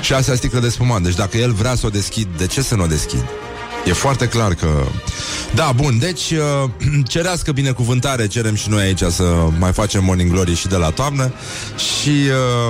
șasea 0.00 0.34
sticlă 0.34 0.60
de 0.60 0.68
spumant. 0.68 1.04
Deci 1.04 1.14
dacă 1.14 1.36
el 1.36 1.52
vrea 1.52 1.74
să 1.74 1.86
o 1.86 1.88
deschid, 1.88 2.28
de 2.36 2.46
ce 2.46 2.62
să 2.62 2.74
nu 2.74 2.82
o 2.82 2.86
deschid? 2.86 3.24
E 3.86 3.92
foarte 3.92 4.28
clar 4.28 4.54
că... 4.54 4.86
Da, 5.54 5.72
bun, 5.76 5.98
deci 5.98 6.30
uh, 6.30 6.70
cerească 7.12 7.52
binecuvântare 7.52 8.26
cerem 8.26 8.54
și 8.54 8.68
noi 8.68 8.82
aici 8.82 9.02
să 9.02 9.46
mai 9.58 9.72
facem 9.72 10.04
Morning 10.04 10.30
Glory 10.30 10.54
și 10.54 10.66
de 10.66 10.76
la 10.76 10.90
toamnă 10.90 11.32
și, 11.76 12.10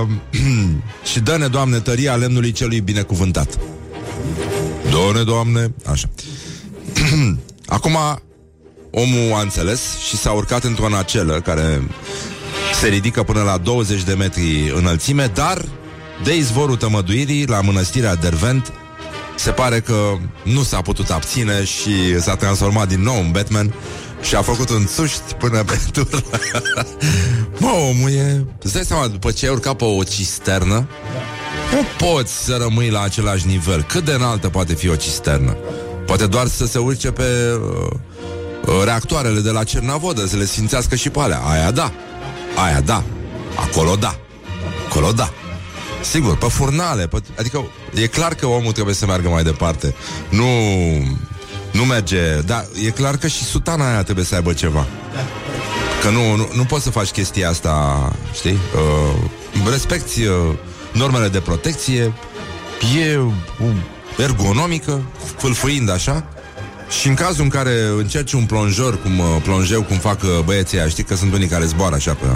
uh, 0.02 0.08
și 1.12 1.20
dă-ne, 1.20 1.46
Doamne, 1.46 1.78
tăria 1.78 2.14
lemnului 2.14 2.52
celui 2.52 2.80
binecuvântat. 2.80 3.58
Dă-ne, 4.90 5.22
Doamne, 5.22 5.74
așa. 5.86 6.08
Acum, 7.66 7.96
omul 8.90 9.32
a 9.34 9.40
înțeles 9.40 9.80
și 10.08 10.16
s-a 10.16 10.30
urcat 10.30 10.64
într-o 10.64 10.88
nacelă 10.88 11.40
care 11.40 11.82
se 12.80 12.88
ridică 12.88 13.22
până 13.22 13.42
la 13.42 13.58
20 13.58 14.02
de 14.02 14.14
metri 14.14 14.72
înălțime, 14.76 15.30
dar 15.34 15.64
de 16.24 16.36
izvorul 16.36 16.76
tămăduirii 16.76 17.46
la 17.46 17.60
mănăstirea 17.60 18.14
Dervent 18.14 18.72
se 19.36 19.50
pare 19.50 19.80
că 19.80 19.94
nu 20.42 20.62
s-a 20.62 20.80
putut 20.80 21.10
abține 21.10 21.64
și 21.64 22.20
s-a 22.20 22.36
transformat 22.36 22.88
din 22.88 23.02
nou 23.02 23.20
în 23.20 23.30
Batman 23.30 23.74
și 24.22 24.34
a 24.34 24.42
făcut 24.42 24.70
un 24.70 24.86
țuști 24.86 25.34
până 25.38 25.64
pe 25.64 25.78
tură. 25.92 26.22
Mă, 27.58 27.68
omul 27.90 28.10
e... 28.10 28.44
Îți 28.62 28.72
dai 28.72 28.84
seama, 28.84 29.06
după 29.06 29.30
ce 29.30 29.46
ai 29.46 29.52
urcat 29.52 29.74
pe 29.74 29.84
o 29.84 30.02
cisternă, 30.02 30.88
nu 31.72 32.06
poți 32.06 32.44
să 32.44 32.56
rămâi 32.60 32.90
la 32.90 33.02
același 33.02 33.46
nivel. 33.46 33.82
Cât 33.82 34.04
de 34.04 34.12
înaltă 34.12 34.48
poate 34.48 34.74
fi 34.74 34.88
o 34.88 34.96
cisternă? 34.96 35.56
Poate 36.06 36.26
doar 36.26 36.46
să 36.46 36.66
se 36.66 36.78
urce 36.78 37.10
pe 37.10 37.22
uh, 37.22 37.90
uh, 38.66 38.84
reactoarele 38.84 39.40
de 39.40 39.50
la 39.50 39.64
Cernavodă, 39.64 40.26
să 40.26 40.36
le 40.36 40.44
sfințească 40.44 40.94
și 40.94 41.10
pe 41.10 41.20
alea. 41.20 41.38
Aia 41.38 41.70
da. 41.70 41.92
Aia 42.64 42.80
da. 42.80 43.02
Acolo 43.56 43.96
da. 43.96 44.18
Acolo 44.88 45.12
da. 45.12 45.32
Sigur, 46.10 46.36
pe 46.36 46.46
furnale, 46.46 47.06
pe, 47.06 47.22
adică 47.38 47.64
e 47.94 48.06
clar 48.06 48.34
că 48.34 48.46
omul 48.46 48.72
trebuie 48.72 48.94
să 48.94 49.06
meargă 49.06 49.28
mai 49.28 49.42
departe. 49.42 49.94
Nu 50.28 50.46
nu 51.74 51.84
merge, 51.84 52.40
dar 52.46 52.66
e 52.86 52.90
clar 52.90 53.16
că 53.16 53.26
și 53.26 53.44
sutana 53.44 53.90
aia 53.90 54.02
trebuie 54.02 54.24
să 54.24 54.34
aibă 54.34 54.52
ceva. 54.52 54.86
Că 56.02 56.10
nu, 56.10 56.36
nu, 56.36 56.48
nu 56.54 56.64
poți 56.64 56.82
să 56.82 56.90
faci 56.90 57.10
chestia 57.10 57.48
asta, 57.48 58.12
știi? 58.34 58.58
Uh, 58.74 59.70
respecti 59.70 60.24
uh, 60.24 60.36
normele 60.92 61.28
de 61.28 61.40
protecție, 61.40 62.12
e 62.98 63.16
uh, 63.16 63.74
ergonomică, 64.18 65.02
fâlfâind 65.36 65.90
așa, 65.90 66.26
și 66.88 67.08
în 67.08 67.14
cazul 67.14 67.42
în 67.42 67.48
care 67.48 67.86
încerci 67.98 68.32
un 68.32 68.44
plonjor, 68.44 69.02
cum 69.02 69.18
uh, 69.18 69.26
plonjeu, 69.42 69.82
cum 69.82 69.96
fac 69.96 70.22
uh, 70.22 70.28
băieții 70.44 70.78
aia, 70.78 70.88
știi 70.88 71.04
că 71.04 71.14
sunt 71.16 71.32
unii 71.32 71.46
care 71.46 71.64
zboară 71.64 71.94
așa 71.94 72.14
pe... 72.14 72.26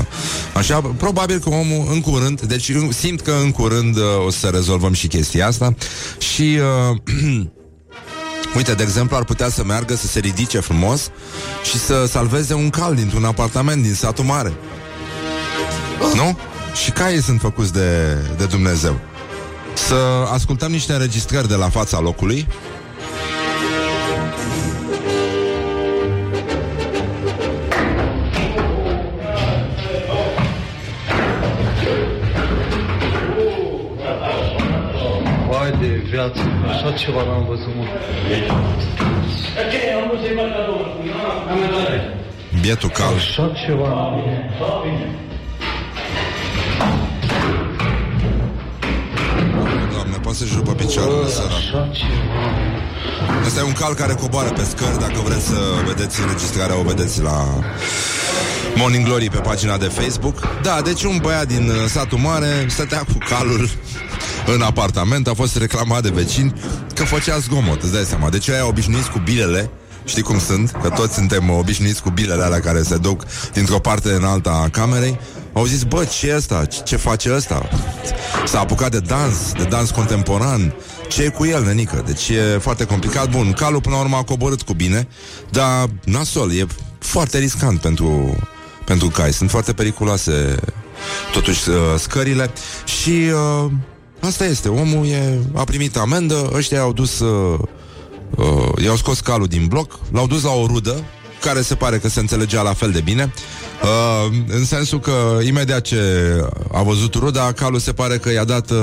Așa, 0.55 0.81
probabil 0.81 1.39
că 1.39 1.49
omul 1.49 1.89
în 1.91 2.01
curând, 2.01 2.41
deci 2.41 2.69
în- 2.69 2.93
simt 2.93 3.21
că 3.21 3.33
în 3.43 3.51
curând 3.51 3.97
uh, 3.97 4.03
o 4.27 4.31
să 4.31 4.47
rezolvăm 4.47 4.93
și 4.93 5.07
chestia 5.07 5.47
asta 5.47 5.75
și... 6.19 6.59
Uh, 6.91 6.97
Uite, 8.57 8.75
de 8.75 8.83
exemplu, 8.83 9.17
ar 9.17 9.25
putea 9.25 9.49
să 9.49 9.65
meargă, 9.65 9.95
să 9.95 10.07
se 10.07 10.19
ridice 10.19 10.61
frumos 10.61 11.11
și 11.71 11.79
să 11.79 12.07
salveze 12.09 12.55
un 12.55 12.71
cal 12.71 12.95
dintr-un 12.95 13.25
apartament 13.25 13.83
din 13.83 13.95
satul 13.95 14.25
mare. 14.25 14.53
Nu? 16.15 16.39
Și 16.85 16.91
caii 16.91 17.23
sunt 17.23 17.41
făcuți 17.41 17.73
de, 17.73 18.17
de 18.37 18.45
Dumnezeu. 18.45 19.01
Să 19.75 19.95
ascultăm 20.33 20.71
niște 20.71 20.93
înregistrări 20.93 21.49
de 21.49 21.55
la 21.55 21.69
fața 21.69 22.01
locului 22.01 22.47
de 36.35 36.41
viață, 36.41 36.87
așa 36.87 36.93
ceva 36.93 37.23
n-am 37.25 37.45
văzut, 37.49 37.75
mă. 37.77 37.85
Bietul 42.61 42.91
cal 42.91 43.15
Așa 43.15 43.53
ceva 43.67 43.89
n-am 43.89 44.15
văzut. 44.15 45.27
Doamne, 49.93 50.17
poate 50.23 50.39
să-și 50.39 50.55
rupă 50.57 50.73
picioarele 50.73 51.29
sărac 51.29 51.51
Așa 51.51 51.89
ceva. 51.93 52.79
Asta 53.47 53.61
e 53.61 53.63
un 53.63 53.73
cal 53.73 53.95
care 53.95 54.15
coboară 54.15 54.49
pe 54.49 54.63
scări 54.63 54.99
Dacă 54.99 55.21
vreți 55.25 55.47
să 55.47 55.59
vedeți 55.87 56.21
înregistrarea 56.21 56.79
O 56.79 56.83
vedeți 56.83 57.23
la 57.23 57.45
Morning 58.77 59.05
Glory 59.05 59.31
pe 59.31 59.39
pagina 59.39 59.77
de 59.77 59.85
Facebook 59.85 60.61
Da, 60.63 60.81
deci 60.81 61.03
un 61.03 61.19
băiat 61.23 61.47
din 61.47 61.69
uh, 61.69 61.77
satul 61.89 62.19
mare 62.19 62.67
Stătea 62.69 62.99
cu 62.99 63.19
calul 63.29 63.69
în 64.55 64.63
apartament 64.63 65.27
A 65.29 65.35
fost 65.35 65.57
reclamat 65.57 66.03
de 66.03 66.09
vecini 66.09 66.53
Că 66.95 67.05
făcea 67.05 67.39
zgomot, 67.39 67.83
îți 67.83 67.93
dai 67.93 68.05
seama 68.05 68.29
Deci 68.29 68.49
aia 68.49 68.67
obișnuiți 68.67 69.11
cu 69.11 69.19
bilele 69.19 69.71
Știi 70.05 70.23
cum 70.23 70.39
sunt? 70.39 70.71
Că 70.83 70.89
toți 70.89 71.15
suntem 71.15 71.51
obișnuiți 71.51 72.03
cu 72.03 72.11
bilele 72.11 72.43
alea 72.43 72.61
care 72.61 72.83
se 72.83 72.97
duc 72.97 73.25
dintr-o 73.53 73.79
parte 73.79 74.13
în 74.13 74.25
alta 74.25 74.61
a 74.65 74.69
camerei. 74.69 75.19
Au 75.53 75.65
zis, 75.65 75.83
bă, 75.83 76.05
ce 76.05 76.29
e 76.29 76.35
asta? 76.35 76.65
Ce- 76.65 76.81
Ce 76.85 76.97
face 76.97 77.35
ăsta? 77.35 77.69
S-a 78.47 78.61
apucat 78.61 78.91
de 78.91 78.99
dans, 78.99 79.53
de 79.53 79.65
dans 79.65 79.91
contemporan, 79.91 80.75
ce 81.09 81.23
e 81.23 81.29
cu 81.29 81.45
el, 81.45 81.65
nenică? 81.65 82.03
Deci 82.07 82.29
e 82.29 82.59
foarte 82.61 82.85
complicat. 82.85 83.31
Bun, 83.31 83.53
calul 83.53 83.81
până 83.81 83.95
la 83.95 84.01
urmă 84.01 84.17
a 84.17 84.23
coborât 84.23 84.63
cu 84.63 84.73
bine, 84.73 85.09
dar 85.51 85.89
nasol, 86.05 86.53
e 86.53 86.67
foarte 86.99 87.39
riscant 87.39 87.81
pentru, 87.81 88.37
pentru 88.85 89.09
cai. 89.09 89.33
Sunt 89.33 89.51
foarte 89.51 89.73
periculoase 89.73 90.55
totuși 91.33 91.69
uh, 91.69 91.77
scările 91.99 92.51
și 93.01 93.11
uh, 93.65 93.71
asta 94.21 94.45
este. 94.45 94.69
Omul 94.69 95.07
e, 95.07 95.39
a 95.55 95.65
primit 95.65 95.97
amendă, 95.97 96.51
ăștia 96.55 96.81
au 96.81 96.93
dus 96.93 97.19
uh, 97.19 97.59
uh, 98.37 98.85
i-au 98.85 98.97
scos 98.97 99.21
calul 99.21 99.47
din 99.47 99.67
bloc, 99.67 99.99
l-au 100.13 100.27
dus 100.27 100.43
la 100.43 100.51
o 100.51 100.67
rudă 100.67 101.05
care 101.41 101.61
se 101.61 101.75
pare 101.75 101.99
că 101.99 102.09
se 102.09 102.21
înțelegea 102.21 102.63
la 102.63 102.73
fel 102.73 102.91
de 102.91 103.01
bine 103.01 103.33
uh, 103.83 104.33
În 104.49 104.65
sensul 104.65 105.01
că 105.01 105.39
imediat 105.47 105.81
ce 105.81 106.01
a 106.73 106.83
văzut 106.83 107.15
ruda 107.15 107.53
Calul 107.53 107.79
se 107.79 107.93
pare 107.93 108.19
că 108.19 108.33
i-a 108.33 108.45
dat 108.45 108.71
uh, 108.71 108.79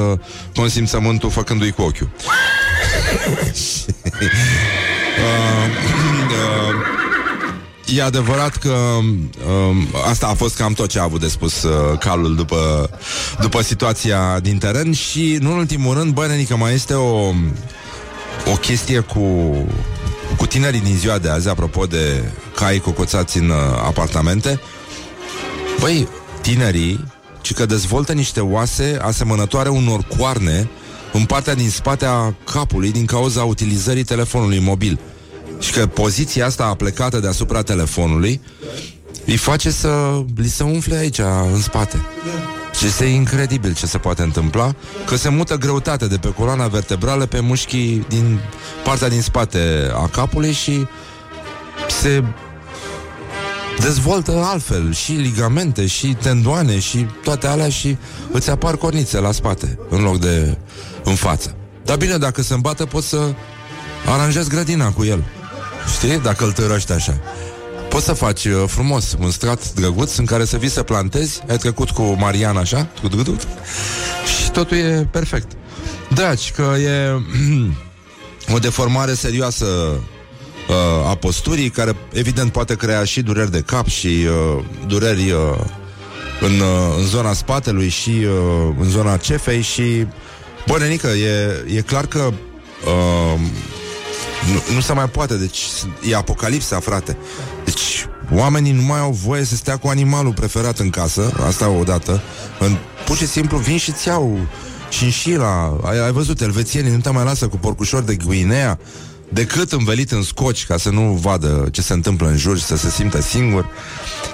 consimțământul 0.56 1.30
făcându-i 1.30 1.72
cu 1.72 1.82
ochiul 1.82 2.10
uh, 2.20 4.12
uh, 5.18 5.85
E 7.94 8.02
adevărat 8.02 8.56
că 8.56 8.70
um, 8.70 9.88
asta 10.10 10.28
a 10.28 10.34
fost 10.34 10.58
cam 10.58 10.74
tot 10.74 10.90
ce 10.90 11.00
a 11.00 11.04
avut 11.04 11.20
de 11.20 11.28
spus 11.28 11.64
uh, 11.64 11.98
calul 12.00 12.36
după, 12.36 12.90
după 13.40 13.62
situația 13.62 14.40
din 14.40 14.58
teren 14.58 14.94
și, 14.94 15.38
în 15.42 15.46
ultimul 15.46 15.94
rând, 15.94 16.14
băi, 16.14 16.28
nenică, 16.28 16.56
mai 16.56 16.74
este 16.74 16.94
o, 16.94 17.28
o 18.52 18.56
chestie 18.62 19.00
cu, 19.00 19.22
cu 20.38 20.46
tinerii 20.46 20.80
din 20.80 20.96
ziua 20.96 21.18
de 21.18 21.30
azi, 21.30 21.50
apropo 21.50 21.86
de 21.86 22.32
cai 22.56 22.78
cocoțați 22.80 23.38
în 23.38 23.50
uh, 23.50 23.56
apartamente. 23.86 24.60
Băi, 25.80 26.08
tinerii, 26.42 27.04
ci 27.42 27.54
că 27.54 27.66
dezvoltă 27.66 28.14
niște 28.14 28.40
oase 28.40 28.98
asemănătoare 29.02 29.70
unor 29.70 30.08
coarne 30.18 30.70
în 31.14 31.26
partea 31.26 31.56
din 31.56 31.70
spate 31.70 32.06
a 32.06 32.34
capului 32.52 32.92
din 32.92 33.06
cauza 33.06 33.44
utilizării 33.44 34.04
telefonului 34.04 34.60
mobil. 34.60 35.00
Și 35.60 35.72
că 35.72 35.88
poziția 35.88 36.46
asta 36.46 36.66
aplecată 36.66 37.20
deasupra 37.20 37.62
telefonului 37.62 38.42
îi 39.26 39.38
face 39.38 39.70
să 39.70 40.22
li 40.36 40.48
se 40.48 40.64
umfle 40.64 40.96
aici, 40.96 41.20
în 41.54 41.62
spate. 41.62 42.02
Și 42.78 42.86
este 42.86 43.06
incredibil 43.06 43.74
ce 43.74 43.86
se 43.86 43.98
poate 43.98 44.22
întâmpla 44.22 44.76
Că 45.06 45.16
se 45.16 45.30
mută 45.30 45.56
greutate 45.56 46.08
de 46.08 46.18
pe 46.18 46.34
coloana 46.34 46.68
vertebrală 46.68 47.26
Pe 47.26 47.40
mușchii 47.40 48.06
din 48.10 48.40
partea 48.84 49.10
din 49.10 49.22
spate 49.22 49.92
a 49.94 50.08
capului 50.08 50.52
Și 50.52 50.88
se 52.02 52.24
dezvoltă 53.80 54.44
altfel 54.44 54.94
Și 54.94 55.12
ligamente, 55.12 55.86
și 55.86 56.18
tendoane 56.22 56.80
Și 56.80 57.06
toate 57.24 57.48
alea 57.48 57.70
și 57.70 57.98
îți 58.32 58.50
apar 58.50 58.78
cornițe 58.78 59.20
la 59.20 59.32
spate 59.32 59.80
În 59.90 60.02
loc 60.02 60.20
de 60.20 60.58
în 61.04 61.16
față 61.16 61.56
Dar 61.84 61.98
bine, 61.98 62.18
dacă 62.18 62.42
se 62.42 62.54
îmbată 62.54 62.86
poți 62.86 63.08
să 63.08 63.34
aranjezi 64.06 64.50
grădina 64.50 64.92
cu 64.92 65.04
el 65.04 65.24
Știi? 65.94 66.20
Dacă 66.20 66.44
îl 66.44 66.52
târăști 66.52 66.92
așa 66.92 67.20
Poți 67.90 68.06
să 68.06 68.14
faci 68.14 68.46
uh, 68.46 68.64
frumos 68.68 69.16
un 69.20 69.32
strat 69.32 69.74
drăguț 69.74 70.16
în 70.16 70.26
care 70.26 70.46
să 70.46 70.58
vii 70.58 70.70
să 70.70 70.84
plantezi, 70.84 71.42
ai 71.50 71.58
trecut 71.58 71.90
cu 71.90 72.02
Mariana 72.02 72.60
așa, 72.60 72.88
și 74.44 74.52
totul 74.52 74.78
e 74.78 75.08
perfect. 75.12 75.52
Dragi, 76.14 76.52
că 76.52 76.76
e 76.78 77.22
o 78.56 78.58
deformare 78.58 79.14
serioasă 79.14 79.66
uh, 79.66 81.10
a 81.10 81.16
posturii, 81.16 81.70
care 81.70 81.96
evident 82.12 82.52
poate 82.52 82.76
crea 82.76 83.04
și 83.04 83.22
dureri 83.22 83.52
de 83.52 83.62
cap 83.62 83.88
și 83.88 84.08
uh, 84.08 84.64
dureri 84.88 85.32
uh, 85.32 85.60
în, 86.42 86.60
uh, 86.60 86.96
în 86.98 87.06
zona 87.06 87.34
spatelui 87.34 87.90
și 87.90 88.10
uh, 88.10 88.76
în 88.80 88.90
zona 88.90 89.18
cefei 89.18 89.62
și 89.62 90.06
Bă, 90.68 90.78
nenică, 90.80 91.08
e, 91.08 91.66
e 91.76 91.82
clar 91.82 92.06
că 92.06 92.32
uh, 92.86 93.40
nu, 94.54 94.74
nu 94.74 94.80
se 94.80 94.94
mai 94.94 95.10
poate, 95.10 95.36
deci 95.38 95.60
e 96.10 96.16
apocalipsa, 96.16 96.80
frate. 96.80 97.18
Deci 97.66 98.08
oamenii 98.34 98.72
nu 98.72 98.82
mai 98.82 99.00
au 99.00 99.12
voie 99.12 99.44
să 99.44 99.56
stea 99.56 99.78
cu 99.78 99.88
animalul 99.88 100.34
preferat 100.34 100.80
în 100.80 100.90
casă, 100.90 101.34
asta 101.48 101.70
odată. 101.70 102.22
În, 102.60 102.78
pur 103.06 103.18
și 103.18 103.28
simplu 103.28 103.58
vin 103.58 103.78
și-ți 103.78 104.08
iau 104.08 104.40
șinșila. 104.90 105.78
Ai, 105.84 106.06
ai 106.06 106.12
văzut, 106.12 106.42
elvețienii 106.42 106.92
nu 106.92 107.00
te 107.00 107.10
mai 107.10 107.24
lasă 107.24 107.48
cu 107.48 107.58
porcușor 107.58 108.02
de 108.02 108.16
Guinea 108.16 108.80
decât 109.36 109.72
învelit 109.72 110.12
în 110.12 110.24
scoci 110.24 110.66
ca 110.66 110.78
să 110.78 110.90
nu 110.90 111.02
vadă 111.02 111.68
ce 111.72 111.82
se 111.82 111.94
întâmplă 111.94 112.28
în 112.28 112.38
jur 112.38 112.58
și 112.58 112.64
să 112.64 112.78
se 112.78 112.90
simtă 112.90 113.22
singur. 113.22 113.70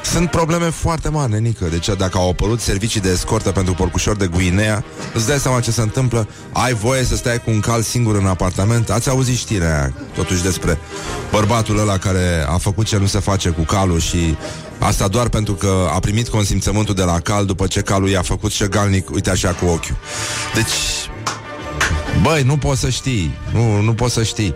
Sunt 0.03 0.29
probleme 0.29 0.69
foarte 0.69 1.09
mari, 1.09 1.31
nenică. 1.31 1.65
Deci 1.65 1.87
dacă 1.97 2.17
au 2.17 2.29
apărut 2.29 2.59
servicii 2.59 3.01
de 3.01 3.09
escortă 3.09 3.51
pentru 3.51 3.73
porcușori 3.73 4.17
de 4.17 4.27
Guinea, 4.27 4.83
îți 5.13 5.27
dai 5.27 5.37
seama 5.37 5.59
ce 5.59 5.71
se 5.71 5.81
întâmplă. 5.81 6.27
Ai 6.51 6.73
voie 6.73 7.03
să 7.03 7.15
stai 7.15 7.41
cu 7.43 7.49
un 7.49 7.59
cal 7.59 7.81
singur 7.81 8.15
în 8.15 8.25
apartament? 8.25 8.89
Ați 8.89 9.09
auzit 9.09 9.37
știrea 9.37 9.79
aia, 9.79 9.93
totuși 10.15 10.43
despre 10.43 10.77
bărbatul 11.31 11.79
ăla 11.79 11.97
care 11.97 12.45
a 12.47 12.57
făcut 12.57 12.85
ce 12.85 12.97
nu 12.97 13.05
se 13.05 13.19
face 13.19 13.49
cu 13.49 13.61
calul 13.61 13.99
și 13.99 14.35
Asta 14.79 15.07
doar 15.07 15.29
pentru 15.29 15.53
că 15.53 15.89
a 15.93 15.99
primit 15.99 16.29
consimțământul 16.29 16.95
de 16.95 17.03
la 17.03 17.19
cal 17.19 17.45
după 17.45 17.67
ce 17.67 17.81
calul 17.81 18.09
i-a 18.09 18.21
făcut 18.21 18.51
șegalnic, 18.51 19.09
uite 19.09 19.29
așa 19.29 19.49
cu 19.49 19.65
ochiul. 19.65 19.95
Deci, 20.55 21.10
băi, 22.21 22.43
nu 22.43 22.57
poți 22.57 22.79
să 22.79 22.89
știi, 22.89 23.31
nu, 23.53 23.81
nu 23.81 23.93
poți 23.93 24.13
să 24.13 24.23
știi. 24.23 24.55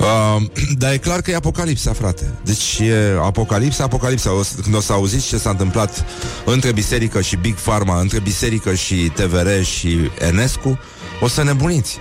Uh, 0.00 0.42
dar 0.80 0.92
e 0.92 0.98
clar 0.98 1.20
că 1.20 1.30
e 1.30 1.34
apocalipsa, 1.34 1.92
frate. 1.92 2.30
Deci 2.44 2.78
e 2.78 3.18
apocalipsa, 3.22 3.84
apocalipsa. 3.84 4.32
O, 4.32 4.40
când 4.62 4.74
o 4.74 4.80
să 4.80 4.92
auziți 4.92 5.26
ce 5.26 5.38
s-a 5.38 5.50
întâmplat 5.50 6.04
între 6.44 6.72
biserică 6.72 7.20
și 7.20 7.36
Big 7.36 7.54
Pharma, 7.54 8.00
între 8.00 8.20
biserică 8.20 8.74
și 8.74 8.94
TVR 8.94 9.62
și 9.62 10.10
Enescu, 10.18 10.78
o 11.20 11.28
să 11.28 11.42
nebuniți. 11.42 11.98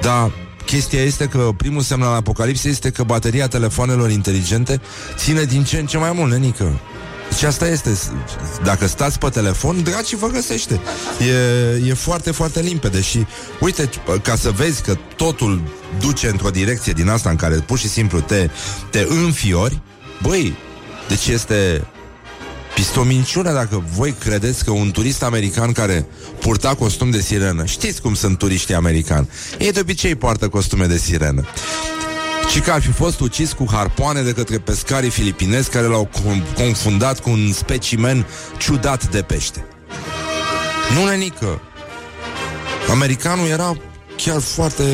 Dar 0.00 0.32
chestia 0.66 1.02
este 1.02 1.26
că 1.26 1.48
primul 1.56 1.82
semn 1.82 2.02
al 2.02 2.14
apocalipsei 2.14 2.70
este 2.70 2.90
că 2.90 3.02
bateria 3.02 3.48
telefonelor 3.48 4.10
inteligente 4.10 4.80
ține 5.16 5.42
din 5.42 5.64
ce 5.64 5.78
în 5.78 5.86
ce 5.86 5.98
mai 5.98 6.12
mult, 6.14 6.30
nenică. 6.30 6.80
Deci 7.32 7.42
asta 7.42 7.68
este. 7.68 7.98
Dacă 8.64 8.86
stați 8.86 9.18
pe 9.18 9.28
telefon, 9.28 9.82
dragi 9.82 10.16
vă 10.16 10.26
găsește. 10.26 10.80
E, 11.84 11.88
e 11.88 11.94
foarte, 11.94 12.30
foarte 12.30 12.60
limpede 12.60 13.00
și 13.00 13.26
uite, 13.60 13.90
ca 14.22 14.36
să 14.36 14.50
vezi 14.50 14.82
că 14.82 14.96
totul 15.16 15.62
duce 16.00 16.28
într-o 16.28 16.50
direcție 16.50 16.92
din 16.92 17.08
asta 17.08 17.30
în 17.30 17.36
care 17.36 17.54
pur 17.54 17.78
și 17.78 17.88
simplu 17.88 18.20
te, 18.20 18.50
te 18.90 19.06
înfiori, 19.08 19.80
băi, 20.22 20.56
deci 21.08 21.26
este 21.26 21.86
este 22.76 22.98
o 22.98 23.02
minciună 23.02 23.52
dacă 23.52 23.84
voi 23.96 24.12
credeți 24.12 24.64
că 24.64 24.70
un 24.70 24.90
turist 24.90 25.22
american 25.22 25.72
care 25.72 26.06
purta 26.40 26.74
costum 26.74 27.10
de 27.10 27.20
sirenă, 27.20 27.64
știți 27.64 28.00
cum 28.00 28.14
sunt 28.14 28.38
turiștii 28.38 28.74
americani, 28.74 29.28
ei 29.58 29.72
de 29.72 29.80
obicei 29.80 30.14
poartă 30.14 30.48
costume 30.48 30.86
de 30.86 30.98
sirenă 30.98 31.44
și 32.50 32.60
că 32.60 32.70
ar 32.70 32.82
fi 32.82 32.90
fost 32.90 33.20
ucis 33.20 33.52
cu 33.52 33.66
harpoane 33.70 34.22
de 34.22 34.32
către 34.32 34.58
pescarii 34.58 35.10
filipinezi 35.10 35.70
care 35.70 35.86
l-au 35.86 36.08
confundat 36.56 37.20
cu 37.20 37.30
un 37.30 37.52
specimen 37.52 38.26
ciudat 38.58 39.08
de 39.08 39.22
pește. 39.22 39.66
Nu, 40.94 41.08
nenică. 41.08 41.60
Americanul 42.90 43.46
era 43.46 43.76
chiar 44.16 44.40
foarte... 44.40 44.84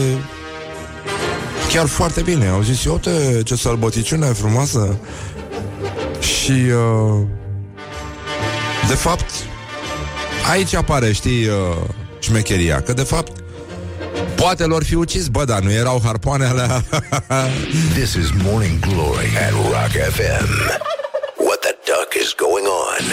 Chiar 1.72 1.86
foarte 1.86 2.20
bine. 2.20 2.46
Au 2.46 2.62
zis, 2.62 2.84
uite 2.84 3.42
ce 3.44 3.56
sălbăticiune 3.56 4.26
frumoasă. 4.26 4.96
Și... 6.20 6.52
Uh, 6.52 7.26
de 8.88 8.94
fapt, 8.94 9.30
aici 10.50 10.74
apare, 10.74 11.12
știi, 11.12 11.46
uh, 11.46 11.54
șmecheria. 12.18 12.80
Că 12.80 12.92
de 12.92 13.02
fapt, 13.02 13.42
Poate 14.36 14.64
lor 14.64 14.84
fi 14.84 14.94
ucis, 14.94 15.26
bă, 15.26 15.44
dar 15.44 15.60
nu 15.60 15.70
erau 15.70 16.00
harpoane 16.04 16.44
alea. 16.44 16.84
This 17.98 18.12
is 18.14 18.30
Morning 18.42 18.80
Glory 18.80 19.28
at 19.46 19.52
Rock 19.52 19.92
FM 20.14 20.48
What 21.46 21.60
the 21.60 21.74
duck 21.88 22.10
is 22.22 22.34
going 22.44 22.66
on? 22.66 23.04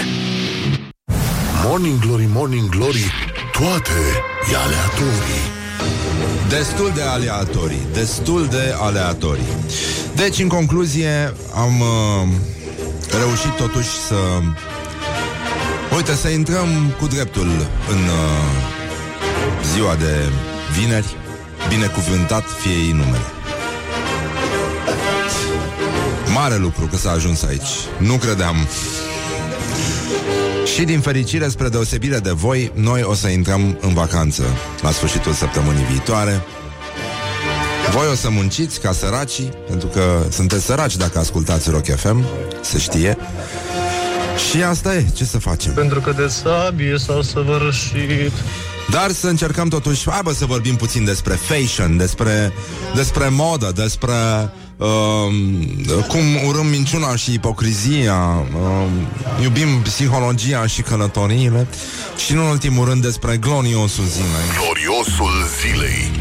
Morning 1.64 2.00
Glory, 2.00 2.28
Morning 2.34 2.70
Glory 2.70 3.12
Toate 3.52 4.02
e 4.52 4.56
aleatorii. 4.56 5.44
Destul 6.50 6.92
de 6.96 7.02
aleatorii 7.02 7.88
Destul 7.94 8.48
de 8.48 8.76
aleatorii. 8.80 9.54
Deci, 10.16 10.40
în 10.40 10.48
concluzie 10.48 11.34
Am 11.56 11.80
uh, 11.80 12.28
reușit 13.20 13.52
totuși 13.52 13.90
să 14.08 14.16
Uite, 15.96 16.16
să 16.16 16.28
intrăm 16.28 16.94
cu 17.00 17.08
dreptul 17.08 17.48
În 17.90 17.98
uh, 17.98 18.74
ziua 19.74 19.96
de 19.96 20.30
vineri, 20.80 21.16
binecuvântat 21.70 22.44
fie 22.62 22.72
ei 22.72 22.92
numele. 22.92 23.26
Mare 26.34 26.58
lucru 26.58 26.86
că 26.86 26.98
s-a 26.98 27.12
ajuns 27.12 27.44
aici. 27.44 27.70
Nu 27.98 28.16
credeam. 28.16 28.68
Și 30.76 30.84
din 30.84 31.00
fericire, 31.00 31.48
spre 31.48 31.70
deosebire 31.70 32.18
de 32.18 32.32
voi, 32.32 32.72
noi 32.74 33.02
o 33.04 33.14
să 33.14 33.28
intrăm 33.28 33.78
în 33.82 33.94
vacanță 33.94 34.44
la 34.82 34.92
sfârșitul 34.92 35.34
săptămânii 35.34 35.86
viitoare. 35.86 36.42
Voi 37.92 38.08
o 38.12 38.16
să 38.16 38.30
munciți 38.30 38.80
ca 38.80 38.92
săracii, 38.92 39.52
pentru 39.68 39.88
că 39.88 40.24
sunteți 40.30 40.66
săraci 40.66 40.96
dacă 40.96 41.20
ascultați 41.20 41.70
Rock 41.70 41.96
FM, 41.96 42.26
se 42.62 42.78
știe. 42.78 43.18
Și 44.50 44.64
asta 44.64 44.96
e, 44.96 45.06
ce 45.14 45.26
să 45.26 45.38
facem? 45.38 45.74
Pentru 45.74 46.00
că 46.00 46.12
de 46.12 46.28
sabie 46.28 46.98
s-a 46.98 47.20
săvârșit 47.22 48.32
Dar 48.90 49.12
să 49.12 49.28
încercăm 49.28 49.68
totuși, 49.68 50.10
hai 50.10 50.20
bă, 50.24 50.34
să 50.34 50.46
vorbim 50.46 50.76
puțin 50.76 51.04
despre 51.04 51.34
fashion, 51.34 51.98
despre, 51.98 52.54
despre 52.96 53.28
modă, 53.28 53.72
despre 53.76 54.14
uh, 54.78 56.06
cum 56.08 56.48
urâm 56.48 56.68
minciuna 56.68 57.16
și 57.16 57.34
ipocrizia, 57.34 58.16
uh, 58.16 59.44
iubim 59.44 59.82
psihologia 59.82 60.68
și 60.68 60.82
călătoriile 60.82 61.68
și, 62.26 62.32
în 62.32 62.38
ultimul 62.38 62.86
rând, 62.86 63.02
despre 63.02 63.38
gloriosul 63.38 64.06
zilei. 64.06 64.48
Gloriosul 64.60 65.34
zilei. 65.62 66.12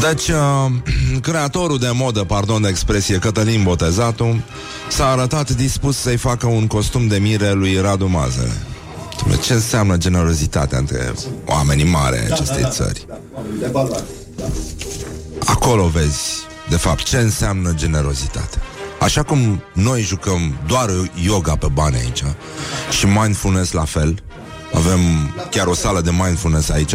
Deci, 0.00 0.28
uh, 0.28 0.70
creatorul 1.28 1.78
de 1.78 1.90
modă, 1.92 2.20
pardon 2.20 2.62
de 2.62 2.68
expresie, 2.68 3.18
Cătălin 3.18 3.62
Botezatu, 3.62 4.40
s-a 4.88 5.06
arătat 5.06 5.50
dispus 5.50 5.96
să-i 5.96 6.16
facă 6.16 6.46
un 6.46 6.66
costum 6.66 7.06
de 7.06 7.18
mire 7.18 7.52
lui 7.52 7.80
Radu 7.80 8.06
Mazăre. 8.06 8.66
Dom'le, 9.22 9.40
Ce 9.42 9.52
înseamnă 9.52 9.96
generozitatea 9.96 10.78
între 10.78 11.12
oamenii 11.46 11.84
mari 11.84 12.18
ai 12.18 12.24
acestei 12.24 12.66
țări? 12.70 13.06
Acolo 15.44 15.86
vezi, 15.86 16.20
de 16.68 16.76
fapt, 16.76 17.02
ce 17.02 17.16
înseamnă 17.16 17.72
generozitatea. 17.72 18.62
Așa 19.00 19.22
cum 19.22 19.62
noi 19.72 20.00
jucăm 20.02 20.56
doar 20.66 20.90
yoga 21.22 21.56
pe 21.56 21.66
bani 21.72 21.96
aici 21.96 22.22
și 22.90 23.06
mindfulness 23.06 23.72
la 23.72 23.84
fel, 23.84 24.22
avem 24.74 25.00
chiar 25.50 25.66
o 25.66 25.74
sală 25.74 26.00
de 26.00 26.10
mindfulness 26.10 26.68
aici, 26.70 26.94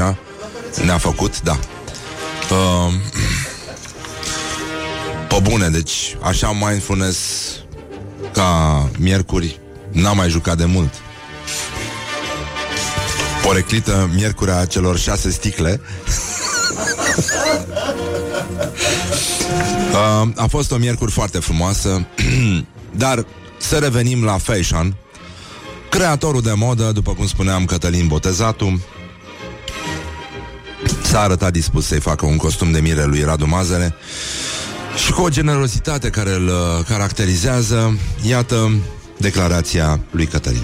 ne-a 0.85 0.97
făcut, 0.97 1.41
da. 1.41 1.57
Uh, 2.51 2.93
pe 5.27 5.39
bune, 5.49 5.69
deci 5.69 6.17
așa 6.21 6.51
mindfulness 6.51 7.19
ca 8.33 8.89
miercuri 8.97 9.59
n-am 9.91 10.17
mai 10.17 10.29
jucat 10.29 10.57
de 10.57 10.65
mult. 10.65 10.93
Poreclită 13.43 14.09
miercurea 14.13 14.65
celor 14.65 14.97
șase 14.97 15.29
sticle 15.29 15.81
Uh, 19.91 20.29
a 20.35 20.45
fost 20.49 20.71
o 20.71 20.77
miercuri 20.77 21.11
foarte 21.11 21.39
frumoasă, 21.39 22.07
dar 23.03 23.25
să 23.57 23.77
revenim 23.77 24.23
la 24.23 24.37
fashion. 24.37 24.95
Creatorul 25.89 26.41
de 26.41 26.53
modă, 26.55 26.91
după 26.91 27.13
cum 27.13 27.27
spuneam, 27.27 27.65
Cătălin 27.65 28.07
Botezatu, 28.07 28.81
s-a 31.03 31.21
arătat 31.21 31.51
dispus 31.51 31.85
să-i 31.85 31.99
facă 31.99 32.25
un 32.25 32.37
costum 32.37 32.71
de 32.71 32.79
mire 32.79 33.03
lui 33.03 33.23
Radu 33.23 33.45
Mazăre 33.45 33.95
și 35.05 35.11
cu 35.11 35.21
o 35.21 35.29
generozitate 35.29 36.09
care 36.09 36.33
îl 36.33 36.47
uh, 36.47 36.85
caracterizează, 36.87 37.97
iată 38.21 38.71
declarația 39.17 39.99
lui 40.11 40.25
Cătălin. 40.25 40.63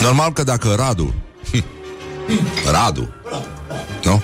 Normal 0.00 0.32
că 0.32 0.42
dacă 0.42 0.74
Radu 0.76 1.14
Radu 2.74 3.14
Nu? 4.04 4.22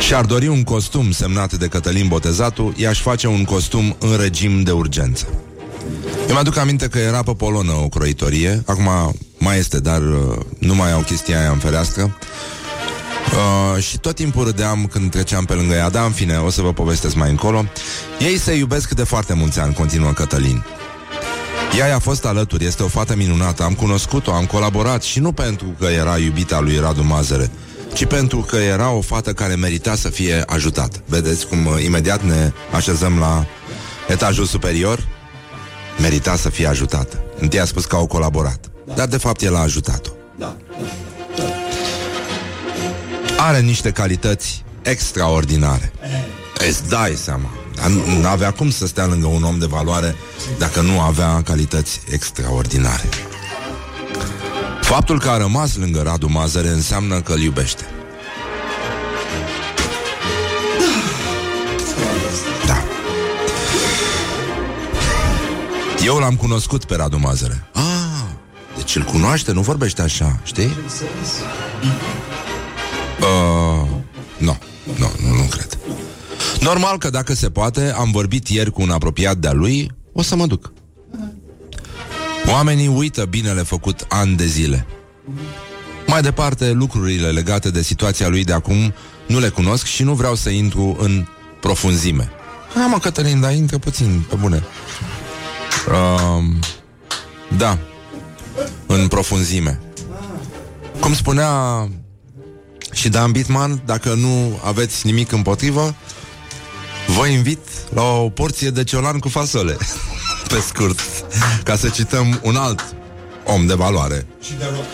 Și-ar 0.00 0.24
dori 0.24 0.46
un 0.46 0.62
costum 0.62 1.10
semnat 1.10 1.52
de 1.52 1.66
Cătălin 1.66 2.08
Botezatu 2.08 2.72
I-aș 2.76 3.00
face 3.00 3.26
un 3.26 3.44
costum 3.44 3.96
în 3.98 4.16
regim 4.16 4.62
de 4.62 4.70
urgență. 4.70 5.26
Eu 6.28 6.32
mi-aduc 6.32 6.56
aminte 6.56 6.88
că 6.88 6.98
era 6.98 7.22
pe 7.22 7.32
Polonă 7.32 7.72
o 7.72 7.88
croitorie 7.88 8.62
Acum 8.66 9.14
mai 9.38 9.58
este, 9.58 9.80
dar 9.80 10.00
uh, 10.00 10.38
nu 10.58 10.74
mai 10.74 10.92
au 10.92 11.00
chestia 11.00 11.40
aia 11.40 11.50
în 11.50 11.58
fereastră. 11.58 12.16
Uh, 13.32 13.82
și 13.82 13.98
tot 13.98 14.14
timpul 14.14 14.44
râdeam 14.44 14.86
când 14.92 15.10
treceam 15.10 15.44
pe 15.44 15.52
lângă 15.52 15.74
ea 15.74 15.90
Dar 15.90 16.04
în 16.04 16.12
fine, 16.12 16.36
o 16.36 16.50
să 16.50 16.62
vă 16.62 16.72
povestesc 16.72 17.14
mai 17.14 17.30
încolo. 17.30 17.64
Ei 18.18 18.38
se 18.38 18.52
iubesc 18.52 18.90
de 18.90 19.04
foarte 19.04 19.34
mulți 19.34 19.60
ani 19.60 19.74
Continuă 19.74 20.12
Cătălin 20.12 20.64
ea 21.78 21.86
i-a 21.86 21.98
fost 21.98 22.24
alături, 22.24 22.64
este 22.64 22.82
o 22.82 22.88
fată 22.88 23.16
minunată. 23.16 23.62
Am 23.62 23.74
cunoscut-o, 23.74 24.32
am 24.32 24.46
colaborat 24.46 25.02
Și 25.02 25.20
nu 25.20 25.32
pentru 25.32 25.74
că 25.78 25.84
era 25.84 26.18
iubita 26.18 26.60
lui 26.60 26.78
Radu 26.78 27.02
Mazăre 27.02 27.50
Ci 27.92 28.04
pentru 28.04 28.38
că 28.38 28.56
era 28.56 28.90
o 28.90 29.00
fată 29.00 29.32
care 29.32 29.54
merita 29.54 29.94
să 29.94 30.08
fie 30.08 30.42
ajutată. 30.46 31.02
Vedeți 31.06 31.46
cum 31.46 31.66
uh, 31.66 31.84
imediat 31.84 32.22
ne 32.22 32.52
așezăm 32.72 33.18
la 33.18 33.46
etajul 34.08 34.44
superior? 34.44 35.06
Merita 36.00 36.36
să 36.36 36.50
fie 36.50 36.66
ajutată. 36.66 37.22
Întâi 37.38 37.60
a 37.60 37.64
spus 37.64 37.84
că 37.84 37.96
au 37.96 38.06
colaborat 38.06 38.70
Dar 38.94 39.06
de 39.06 39.16
fapt 39.16 39.42
el 39.42 39.56
a 39.56 39.60
ajutat-o. 39.60 40.10
Are 43.36 43.60
niște 43.60 43.90
calități 43.90 44.64
extraordinare. 44.82 45.92
Îți 46.68 46.88
dai 46.88 47.12
seama. 47.14 47.48
Dar 47.48 47.61
nu 47.88 48.20
nu 48.20 48.26
avea 48.26 48.50
cum 48.50 48.70
să 48.70 48.86
stea 48.86 49.06
lângă 49.06 49.26
un 49.26 49.42
om 49.42 49.58
de 49.58 49.66
valoare 49.66 50.14
Dacă 50.58 50.80
nu 50.80 51.00
avea 51.00 51.42
calități 51.42 52.00
extraordinare. 52.10 53.08
Faptul 54.80 55.18
că 55.18 55.28
a 55.28 55.36
rămas 55.36 55.76
lângă 55.76 56.02
Radu 56.02 56.28
Mazăre 56.28 56.68
Înseamnă 56.68 57.20
că 57.20 57.32
îl 57.32 57.40
iubește. 57.40 57.84
Da. 62.66 62.82
Eu 66.04 66.16
l-am 66.16 66.36
cunoscut 66.36 66.84
pe 66.84 66.96
Radu 66.96 67.18
Mazăre. 67.18 67.68
Ah, 67.72 67.82
deci 68.76 68.96
îl 68.96 69.02
cunoaște, 69.02 69.52
nu 69.52 69.60
vorbește 69.60 70.02
așa, 70.02 70.40
știi? 70.42 70.76
Uh, 73.20 73.88
nu, 74.38 74.56
nu, 74.98 75.10
nu, 75.20 75.34
nu 75.34 75.41
cred 75.41 75.41
Normal 76.62 76.98
că 76.98 77.10
dacă 77.10 77.34
se 77.34 77.50
poate 77.50 77.92
Am 77.96 78.10
vorbit 78.10 78.48
ieri 78.48 78.70
cu 78.70 78.82
un 78.82 78.90
apropiat 78.90 79.36
de-a 79.36 79.52
lui 79.52 79.90
O 80.12 80.22
să 80.22 80.36
mă 80.36 80.46
duc. 80.46 80.72
Oamenii 82.46 82.86
uită 82.86 83.24
binele 83.24 83.62
făcut 83.62 84.06
ani 84.08 84.36
de 84.36 84.46
zile. 84.46 84.86
Mai 86.06 86.22
departe, 86.22 86.70
lucrurile 86.70 87.30
legate 87.30 87.70
de 87.70 87.82
situația 87.82 88.28
lui 88.28 88.44
de 88.44 88.52
acum 88.52 88.94
Nu 89.26 89.38
le 89.38 89.48
cunosc 89.48 89.84
și 89.84 90.02
nu 90.02 90.14
vreau 90.14 90.34
să 90.34 90.50
intru 90.50 90.96
în 91.00 91.26
profunzime. 91.60 92.30
Ha, 92.74 92.86
mă, 92.86 92.98
Cătălin, 92.98 93.40
dar 93.40 93.54
intră 93.54 93.78
puțin, 93.78 94.24
pe 94.28 94.34
bune. 94.34 94.62
Uh, 95.88 96.44
Da 97.56 97.78
În 98.86 99.08
profunzime. 99.08 99.80
Cum 101.00 101.14
spunea 101.14 101.50
și 102.92 103.08
Dan 103.08 103.32
Bitman, 103.32 103.82
dacă 103.84 104.14
nu 104.14 104.60
aveți 104.64 105.06
nimic 105.06 105.32
împotrivă, 105.32 105.94
vă 107.06 107.26
invit 107.26 107.58
la 107.94 108.02
o 108.02 108.28
porție 108.28 108.70
de 108.70 108.84
ciolan 108.84 109.18
cu 109.18 109.28
fasole. 109.28 109.76
Pe 110.48 110.60
scurt, 110.66 111.00
ca 111.64 111.76
să 111.76 111.88
cităm 111.88 112.40
un 112.42 112.56
alt 112.56 112.94
om 113.44 113.66
de 113.66 113.74
valoare. 113.74 114.26
Și 114.42 114.52
de 114.52 114.64
rock. 114.64 114.86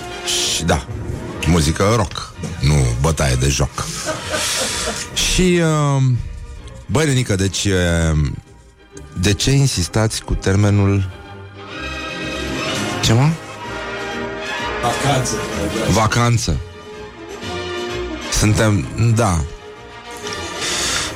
Și 0.55 0.64
da, 0.64 0.87
muzică 1.47 1.92
rock, 1.97 2.33
nu 2.61 2.75
bătaie 3.01 3.35
de 3.35 3.49
joc. 3.49 3.87
Și, 5.14 5.61
uh, 5.62 6.03
băi, 6.87 7.05
Renică, 7.05 7.35
deci, 7.35 7.64
uh, 7.64 8.18
de 9.21 9.33
ce 9.33 9.51
insistați 9.51 10.23
cu 10.23 10.35
termenul... 10.35 11.11
Ce 13.03 13.12
mă? 13.12 13.29
Vacanță. 14.83 15.35
Vacanță. 15.90 16.57
Suntem, 18.33 18.87
da. 19.14 19.40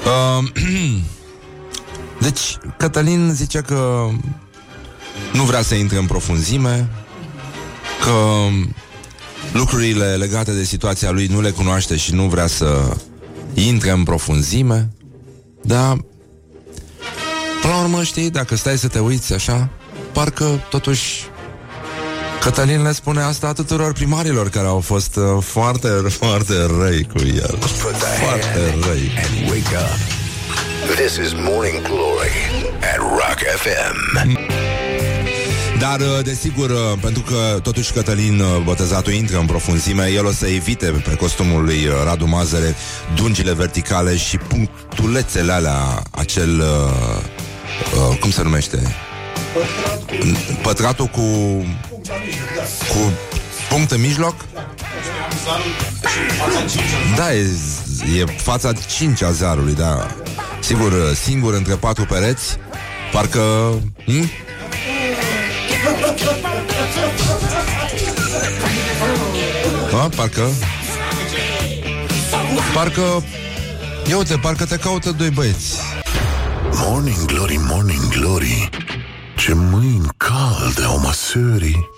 Uh, 0.04 0.48
deci, 2.26 2.58
Cătălin 2.78 3.32
zice 3.34 3.60
că 3.60 4.08
nu 5.32 5.42
vrea 5.42 5.62
să 5.62 5.74
intre 5.74 5.98
în 5.98 6.06
profunzime, 6.06 6.88
că 8.04 8.46
lucrurile 9.52 10.14
legate 10.16 10.52
de 10.52 10.64
situația 10.64 11.10
lui 11.10 11.26
nu 11.26 11.40
le 11.40 11.50
cunoaște 11.50 11.96
și 11.96 12.14
nu 12.14 12.26
vrea 12.26 12.46
să 12.46 12.96
intre 13.54 13.90
în 13.90 14.02
profunzime, 14.02 14.90
dar 15.62 15.96
până 17.60 17.74
la 17.74 17.80
urmă, 17.80 18.02
știi, 18.02 18.30
dacă 18.30 18.56
stai 18.56 18.78
să 18.78 18.88
te 18.88 18.98
uiți 18.98 19.32
așa, 19.32 19.70
parcă 20.12 20.66
totuși 20.70 21.30
Cătălin 22.42 22.82
le 22.82 22.92
spune 22.92 23.20
asta 23.20 23.52
tuturor 23.52 23.92
primarilor 23.92 24.48
care 24.48 24.66
au 24.66 24.80
fost 24.80 25.16
uh, 25.16 25.24
foarte, 25.40 25.88
foarte 26.20 26.54
răi 26.78 27.06
cu 27.12 27.18
el. 27.18 27.58
Foarte 28.20 28.74
răi. 28.86 29.10
And 29.24 29.50
wake 29.50 29.76
up. 29.76 30.20
This 30.96 31.16
is 31.16 31.32
Morning 31.32 31.82
Glory 31.82 32.34
at 32.80 32.98
Rock 32.98 33.38
FM. 33.56 34.38
Dar, 35.78 36.00
uh, 36.00 36.24
desigur, 36.24 36.70
uh, 36.70 36.76
pentru 37.00 37.22
că 37.22 37.58
totuși 37.62 37.92
Cătălin 37.92 38.40
uh, 38.40 38.62
Botezatul 38.64 39.12
intră 39.12 39.38
în 39.38 39.46
profunzime, 39.46 40.10
el 40.10 40.26
o 40.26 40.32
să 40.32 40.46
evite 40.46 40.86
pe 40.86 41.14
costumul 41.14 41.64
lui 41.64 41.86
uh, 41.86 41.92
Radu 42.04 42.26
Mazăre 42.26 42.74
dungile 43.14 43.52
verticale 43.52 44.16
și 44.16 44.36
punctulețele 44.36 45.52
alea, 45.52 46.02
acel... 46.10 46.60
Uh, 46.60 47.22
uh, 48.10 48.18
cum 48.18 48.30
se 48.30 48.42
numește? 48.42 48.96
Pătratul 50.62 51.06
cu... 51.06 51.20
Cu 51.90 51.91
punct 53.68 53.90
în 53.90 54.00
mijloc? 54.00 54.34
Da, 57.16 57.34
e, 57.34 57.50
e 58.18 58.24
fața 58.24 58.72
5 58.72 59.22
a 59.22 59.30
zarului, 59.30 59.74
da. 59.74 60.06
Sigur, 60.60 61.14
singur 61.14 61.54
între 61.54 61.74
patru 61.74 62.04
pereți 62.04 62.58
Parcă... 63.12 63.72
Hm? 64.04 64.30
A, 69.92 70.08
parcă... 70.16 70.48
Parcă... 72.74 73.24
Ia 74.08 74.16
uite, 74.16 74.36
parcă 74.36 74.64
te 74.64 74.76
caută 74.76 75.10
doi 75.10 75.30
băieți. 75.30 75.76
Morning 76.72 77.24
Glory, 77.24 77.56
Morning 77.56 78.08
Glory 78.08 78.68
Ce 79.36 79.54
mâini 79.54 80.08
calde 80.16 80.82
au 80.84 80.98
măsării 80.98 81.90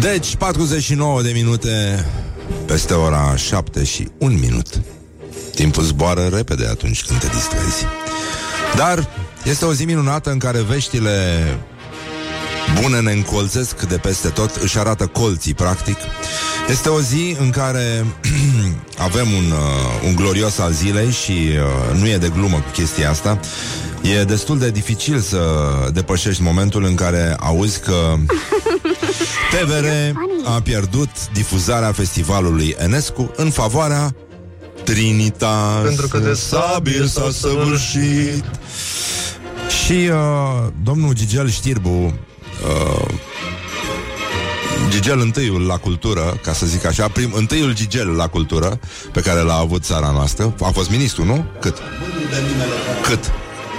Deci, 0.00 0.36
49 0.36 1.22
de 1.22 1.30
minute 1.34 2.04
peste 2.66 2.94
ora 2.94 3.36
7 3.36 3.84
și 3.84 4.08
1 4.18 4.36
minut. 4.36 4.80
Timpul 5.54 5.82
zboară 5.82 6.26
repede 6.32 6.66
atunci 6.66 7.04
când 7.04 7.20
te 7.20 7.26
distrezi. 7.26 7.84
Dar 8.76 9.08
este 9.44 9.64
o 9.64 9.72
zi 9.72 9.84
minunată 9.84 10.30
în 10.30 10.38
care 10.38 10.62
veștile 10.62 11.42
bune 12.80 13.00
ne 13.00 13.12
încolțesc 13.12 13.82
de 13.82 13.96
peste 13.96 14.28
tot, 14.28 14.54
își 14.54 14.78
arată 14.78 15.06
colții, 15.06 15.54
practic. 15.54 15.96
Este 16.68 16.88
o 16.88 17.00
zi 17.00 17.36
în 17.40 17.50
care 17.50 18.04
avem 19.08 19.26
un, 19.32 19.50
uh, 19.50 20.06
un 20.06 20.14
glorios 20.14 20.58
al 20.58 20.72
zilei 20.72 21.10
și 21.10 21.30
uh, 21.30 21.98
nu 22.00 22.08
e 22.08 22.16
de 22.16 22.28
glumă 22.28 22.56
cu 22.56 22.70
chestia 22.72 23.10
asta. 23.10 23.40
E 24.04 24.24
destul 24.24 24.58
de 24.58 24.70
dificil 24.70 25.18
să 25.18 25.40
depășești 25.92 26.42
momentul 26.42 26.84
în 26.84 26.94
care 26.94 27.36
auzi 27.40 27.80
că 27.80 28.14
TVR 29.52 29.86
a 30.44 30.60
pierdut 30.60 31.08
difuzarea 31.32 31.92
festivalului 31.92 32.76
Enescu 32.78 33.32
în 33.36 33.50
favoarea 33.50 34.14
Trinitas 34.84 35.82
Pentru 35.84 36.08
că 36.08 36.18
de 36.18 36.34
sabie 36.34 37.06
s-a 37.06 37.30
săvârșit. 37.30 38.44
Și 39.84 39.92
uh, 39.92 40.66
domnul 40.82 41.12
Gigel 41.14 41.48
Știrbu 41.48 41.88
uh, 41.88 43.14
Gigel 44.88 45.20
întâiul 45.20 45.66
la 45.66 45.76
cultură, 45.76 46.40
ca 46.42 46.52
să 46.52 46.66
zic 46.66 46.84
așa, 46.84 47.08
prim, 47.08 47.32
întâiul 47.34 47.74
Gigel 47.74 48.08
la 48.08 48.26
cultură 48.26 48.78
pe 49.12 49.20
care 49.20 49.40
l-a 49.40 49.56
avut 49.56 49.84
țara 49.84 50.10
noastră. 50.10 50.54
A 50.62 50.70
fost 50.70 50.90
ministru, 50.90 51.24
nu? 51.24 51.46
Cât? 51.60 51.76
Cât? 53.02 53.32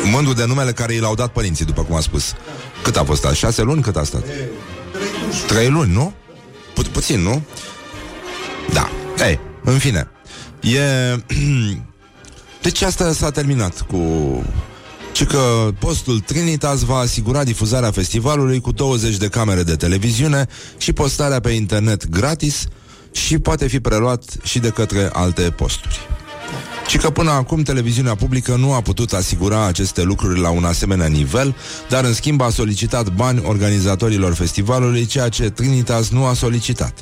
Mândru 0.04 0.34
de 0.34 0.46
numele 0.46 0.72
care 0.72 0.94
i 0.94 1.00
l-au 1.00 1.16
dat 1.16 1.32
părinții, 1.32 1.66
după 1.66 1.84
cum 1.84 1.96
a 1.96 2.00
spus. 2.00 2.34
Cât 2.84 2.98
a 2.98 3.04
fost 3.04 3.26
asta? 3.26 3.36
Șase 3.36 3.62
luni? 3.62 3.82
Cât 3.82 3.96
a 3.96 4.04
stat? 4.04 4.24
Trei 5.48 5.70
luni, 5.70 5.94
nu? 5.94 6.14
Pu- 6.74 6.82
puțin, 6.92 7.20
nu? 7.20 7.42
Da. 8.74 8.90
Ei, 9.28 9.40
în 9.64 9.78
fine. 9.78 10.08
E... 10.62 10.80
Deci 12.62 12.82
asta 12.82 13.14
s-a 13.14 13.32
terminat 13.32 13.82
cu... 13.82 13.98
ci 15.12 15.24
că 15.24 15.70
postul 15.80 16.20
Trinitas 16.20 16.82
va 16.82 16.98
asigura 16.98 17.44
difuzarea 17.44 17.92
festivalului 17.92 18.60
cu 18.60 18.72
20 18.72 19.18
de 19.18 19.28
camere 19.28 19.64
de 19.64 19.76
televiziune 19.76 20.48
și 20.78 20.94
postarea 20.94 21.40
pe 21.40 21.50
internet 21.50 22.10
gratis 22.10 22.66
și 23.12 23.40
poate 23.40 23.68
fi 23.68 23.80
preluat 23.80 24.24
și 24.44 24.60
de 24.60 24.70
către 24.70 25.10
alte 25.14 25.42
posturi. 25.42 26.00
Și 26.88 26.98
că 26.98 27.10
până 27.10 27.32
acum 27.32 27.62
televiziunea 27.62 28.16
publică 28.16 28.56
nu 28.56 28.74
a 28.74 28.82
putut 28.82 29.14
asigura 29.14 29.66
aceste 29.66 30.04
lucruri 30.04 30.40
la 30.40 30.50
un 30.50 30.64
asemenea 30.64 31.08
nivel, 31.08 31.56
dar 31.90 32.04
în 32.04 32.14
schimb 32.14 32.42
a 32.42 32.50
solicitat 32.50 33.10
bani 33.10 33.42
organizatorilor 33.46 34.34
festivalului, 34.34 35.06
ceea 35.06 35.30
ce 35.30 35.50
Trinitas 35.50 36.10
nu 36.10 36.26
a 36.26 36.34
solicitat. 36.34 36.94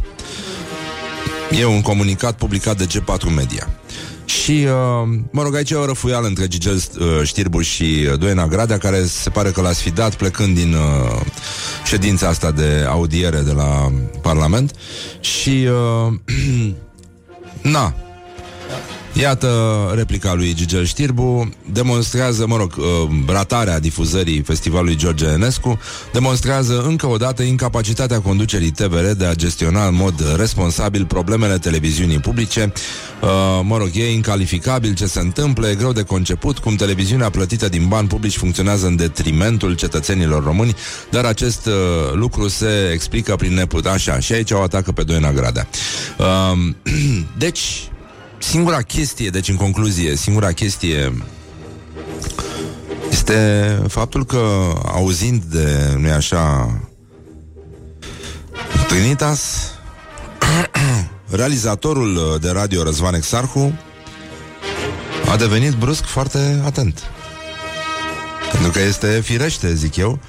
E 1.59 1.65
un 1.65 1.81
comunicat 1.81 2.35
publicat 2.35 2.77
de 2.77 2.87
G4 2.87 3.35
Media. 3.35 3.69
Și, 4.25 4.51
uh, 4.51 5.19
mă 5.31 5.43
rog, 5.43 5.55
aici 5.55 5.69
e 5.69 5.75
o 5.75 5.85
răfuială 5.85 6.27
între 6.27 6.47
Gigel 6.47 6.75
uh, 6.75 7.05
Știrbu 7.23 7.61
și 7.61 8.07
uh, 8.11 8.19
Doina 8.19 8.47
Gradea, 8.47 8.77
care 8.77 9.05
se 9.05 9.29
pare 9.29 9.51
că 9.51 9.61
l-a 9.61 9.71
sfidat 9.71 10.15
plecând 10.15 10.55
din 10.55 10.73
uh, 10.73 11.21
ședința 11.85 12.27
asta 12.27 12.51
de 12.51 12.85
audiere 12.89 13.39
de 13.39 13.51
la 13.51 13.91
Parlament. 14.21 14.71
Și, 15.19 15.67
uh, 16.07 16.13
na, 17.75 17.93
Iată 19.13 19.91
replica 19.95 20.33
lui 20.33 20.53
Gigel 20.53 20.85
Știrbu. 20.85 21.49
Demonstrează, 21.71 22.47
mă 22.47 22.57
rog, 22.57 22.73
uh, 22.77 22.85
ratarea 23.27 23.79
difuzării 23.79 24.41
festivalului 24.41 24.95
George 24.95 25.25
Enescu. 25.25 25.79
Demonstrează 26.13 26.83
încă 26.87 27.07
o 27.07 27.17
dată 27.17 27.43
incapacitatea 27.43 28.21
conducerii 28.21 28.71
TVR 28.71 29.05
De 29.17 29.25
a 29.25 29.35
gestiona 29.35 29.87
în 29.87 29.95
mod 29.95 30.35
responsabil 30.37 31.05
problemele 31.05 31.57
televiziunii 31.57 32.19
publice. 32.19 32.73
Uh, 33.21 33.29
Mă 33.63 33.77
rog, 33.77 33.89
e 33.93 34.11
incalificabil 34.11 34.93
ce 34.93 35.05
se 35.05 35.19
întâmplă 35.19 35.67
E 35.67 35.75
greu 35.75 35.91
de 35.91 36.03
conceput 36.03 36.57
cum 36.57 36.75
televiziunea 36.75 37.29
plătită 37.29 37.69
din 37.69 37.87
bani 37.87 38.07
publici 38.07 38.37
Funcționează 38.37 38.87
în 38.87 38.95
detrimentul 38.95 39.75
cetățenilor 39.75 40.43
români 40.43 40.75
Dar 41.09 41.25
acest 41.25 41.65
uh, 41.65 41.73
lucru 42.13 42.47
se 42.47 42.89
explică 42.93 43.35
prin 43.35 43.53
neput 43.53 43.85
Așa, 43.85 44.19
și 44.19 44.33
aici 44.33 44.51
o 44.51 44.61
atacă 44.61 44.91
pe 44.91 45.03
Doina 45.03 45.31
Gradea. 45.31 45.67
Deci 47.37 47.87
singura 48.43 48.81
chestie, 48.81 49.29
deci 49.29 49.49
în 49.49 49.55
concluzie, 49.55 50.15
singura 50.15 50.51
chestie 50.51 51.13
este 53.11 53.79
faptul 53.87 54.25
că 54.25 54.73
auzind 54.85 55.43
de, 55.43 55.95
nu 55.97 56.11
așa, 56.11 56.73
Trinitas, 58.87 59.71
realizatorul 61.29 62.37
de 62.41 62.49
radio 62.49 62.83
Răzvan 62.83 63.13
Exarhu 63.13 63.79
a 65.29 65.35
devenit 65.35 65.73
brusc 65.73 66.03
foarte 66.03 66.61
atent. 66.65 67.03
Pentru 68.51 68.71
că 68.71 68.79
este 68.79 69.21
firește, 69.23 69.73
zic 69.73 69.95
eu, 69.95 70.19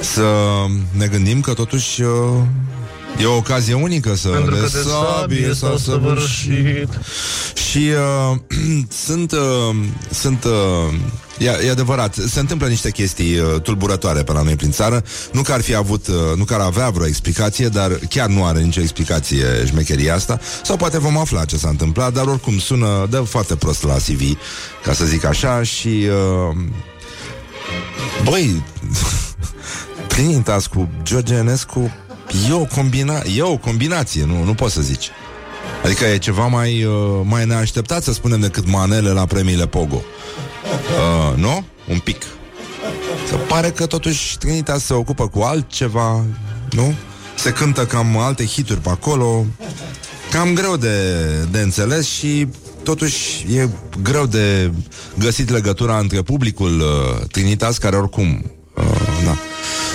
să 0.00 0.32
ne 0.90 1.06
gândim 1.06 1.40
că 1.40 1.52
totuși 1.52 2.02
E 3.18 3.24
o 3.24 3.36
ocazie 3.36 3.74
unică 3.74 4.14
să 4.14 4.28
Pentru 4.28 4.54
că 4.54 4.60
ne 4.60 4.66
de 4.66 4.88
sabie 4.88 5.54
s-a 5.54 5.74
săvârșit. 5.82 6.88
Și 7.70 7.88
uh, 8.32 8.38
sunt, 9.06 9.32
uh, 9.32 9.76
sunt 10.10 10.44
uh, 10.44 10.94
e, 11.38 11.66
e 11.66 11.70
adevărat, 11.70 12.14
se 12.14 12.40
întâmplă 12.40 12.66
niște 12.66 12.90
chestii 12.90 13.38
uh, 13.38 13.60
tulburătoare 13.60 14.22
pe 14.22 14.32
la 14.32 14.42
noi 14.42 14.56
prin 14.56 14.70
țară, 14.70 15.04
nu 15.32 15.42
că 15.42 15.52
ar 15.52 15.60
fi 15.60 15.74
avut, 15.74 16.06
uh, 16.06 16.14
nu 16.36 16.44
că 16.44 16.54
ar 16.54 16.60
avea 16.60 16.90
vreo 16.90 17.06
explicație, 17.06 17.68
dar 17.68 17.98
chiar 18.08 18.28
nu 18.28 18.44
are 18.44 18.60
nicio 18.60 18.80
explicație 18.80 19.46
șmecheria 19.66 20.14
asta, 20.14 20.40
sau 20.62 20.76
poate 20.76 20.98
vom 20.98 21.18
afla 21.18 21.44
ce 21.44 21.56
s-a 21.56 21.68
întâmplat, 21.68 22.12
dar 22.12 22.26
oricum 22.26 22.58
sună, 22.58 23.06
dă 23.10 23.20
foarte 23.20 23.56
prost 23.56 23.82
la 23.82 23.94
CV, 23.94 24.38
ca 24.82 24.92
să 24.92 25.04
zic 25.04 25.24
așa, 25.24 25.62
și 25.62 26.08
uh, 26.48 26.56
băi, 28.24 28.62
Trinitas 30.08 30.66
cu 30.66 30.88
George 31.02 31.34
Enescu 31.34 31.92
E 32.48 32.52
o, 32.52 32.64
combina- 32.64 33.22
e 33.36 33.42
o 33.42 33.56
combinație, 33.56 34.24
nu, 34.24 34.44
nu 34.44 34.54
poți 34.54 34.74
să 34.74 34.80
zici. 34.80 35.08
Adică 35.84 36.04
e 36.04 36.18
ceva 36.18 36.46
mai, 36.46 36.84
uh, 36.84 37.20
mai 37.24 37.46
neașteptat, 37.46 38.02
să 38.02 38.12
spunem, 38.12 38.40
decât 38.40 38.66
manele 38.66 39.10
la 39.10 39.26
premiile 39.26 39.66
Pogo. 39.66 40.02
Uh, 40.74 41.36
nu? 41.36 41.64
Un 41.88 41.98
pic. 41.98 42.22
Se 43.28 43.36
pare 43.36 43.70
că 43.70 43.86
totuși 43.86 44.38
Trinitas 44.38 44.84
se 44.84 44.92
ocupă 44.92 45.28
cu 45.28 45.40
altceva, 45.40 46.24
nu? 46.70 46.94
Se 47.36 47.50
cântă 47.50 47.86
cam 47.86 48.18
alte 48.18 48.44
hituri 48.44 48.80
pe 48.80 48.88
acolo. 48.88 49.46
Cam 50.30 50.54
greu 50.54 50.76
de, 50.76 51.14
de 51.50 51.60
înțeles 51.60 52.08
și 52.08 52.46
totuși 52.82 53.46
e 53.56 53.68
greu 54.02 54.26
de 54.26 54.72
găsit 55.18 55.50
legătura 55.50 55.98
între 55.98 56.22
publicul 56.22 56.80
uh, 56.80 57.26
Trinitas, 57.30 57.78
care 57.78 57.96
oricum 57.96 58.28
uh, 58.28 58.42
na, 58.42 58.59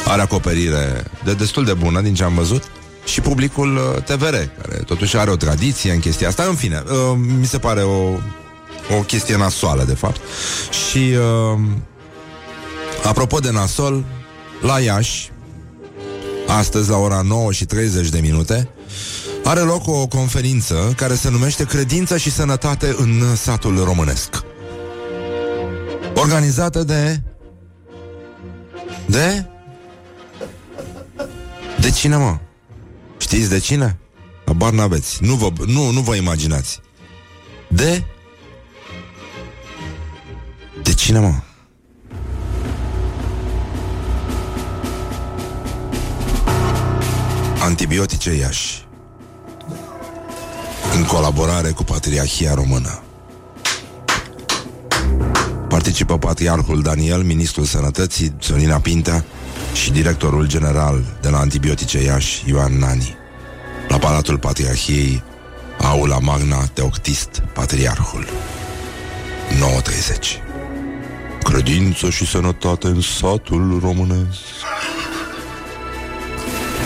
are 0.05 0.21
acoperire 0.21 1.03
de 1.23 1.33
destul 1.33 1.65
de 1.65 1.73
bună 1.73 2.01
din 2.01 2.13
ce 2.13 2.23
am 2.23 2.33
văzut 2.33 2.63
și 3.05 3.21
publicul 3.21 3.75
uh, 3.75 4.03
TVR, 4.03 4.33
care 4.33 4.83
totuși 4.85 5.17
are 5.17 5.29
o 5.31 5.35
tradiție 5.35 5.91
în 5.91 5.99
chestia 5.99 6.27
asta. 6.27 6.43
În 6.43 6.55
fine, 6.55 6.83
uh, 6.85 7.17
mi 7.39 7.45
se 7.45 7.57
pare 7.57 7.81
o, 7.81 8.03
o 8.97 9.01
chestie 9.07 9.37
nasoală, 9.37 9.83
de 9.83 9.93
fapt. 9.93 10.19
Și 10.89 11.13
uh, 11.53 11.59
apropo 13.03 13.39
de 13.39 13.51
nasol, 13.51 14.03
la 14.61 14.79
Iași, 14.79 15.31
astăzi 16.47 16.89
la 16.89 16.97
ora 16.97 17.21
9 17.21 17.51
și 17.51 17.65
30 17.65 18.09
de 18.09 18.19
minute, 18.19 18.69
are 19.43 19.59
loc 19.59 19.87
o 19.87 20.07
conferință 20.07 20.93
care 20.95 21.15
se 21.15 21.29
numește 21.29 21.63
Credință 21.63 22.17
și 22.17 22.31
Sănătate 22.31 22.95
în 22.97 23.35
satul 23.35 23.83
românesc. 23.83 24.43
Organizată 26.15 26.83
de... 26.83 27.21
De... 29.05 29.45
De 31.85 31.91
cine, 31.91 32.15
mă? 32.15 32.37
Știți 33.17 33.49
de 33.49 33.59
cine? 33.59 33.97
Abar 34.45 34.71
n-aveți. 34.71 35.23
Nu 35.23 35.35
vă, 35.35 35.49
nu, 35.65 35.91
nu 35.91 36.01
vă 36.01 36.15
imaginați. 36.15 36.79
De... 37.67 38.03
De 40.83 40.93
cine, 40.93 41.19
mă? 41.19 41.33
Antibiotice 47.59 48.33
Iași 48.33 48.87
În 50.95 51.03
colaborare 51.03 51.69
cu 51.69 51.83
Patriarhia 51.83 52.53
Română 52.53 53.01
Participă 55.67 56.17
Patriarhul 56.17 56.81
Daniel, 56.81 57.23
Ministrul 57.23 57.65
Sănătății, 57.65 58.35
Sonina 58.39 58.79
Pintea 58.79 59.25
și 59.75 59.91
directorul 59.91 60.47
general 60.47 61.03
de 61.21 61.29
la 61.29 61.37
Antibiotice 61.37 62.03
Iași, 62.03 62.43
Ioan 62.47 62.77
Nani. 62.77 63.17
La 63.87 63.97
Palatul 63.97 64.37
Patriarhiei, 64.37 65.23
Aula 65.81 66.19
Magna 66.19 66.65
Teoctist, 66.65 67.43
Patriarhul. 67.53 68.25
9.30 69.49 70.41
Credință 71.43 72.09
și 72.09 72.25
sănătate 72.25 72.87
în 72.87 73.01
satul 73.01 73.79
românesc 73.81 74.39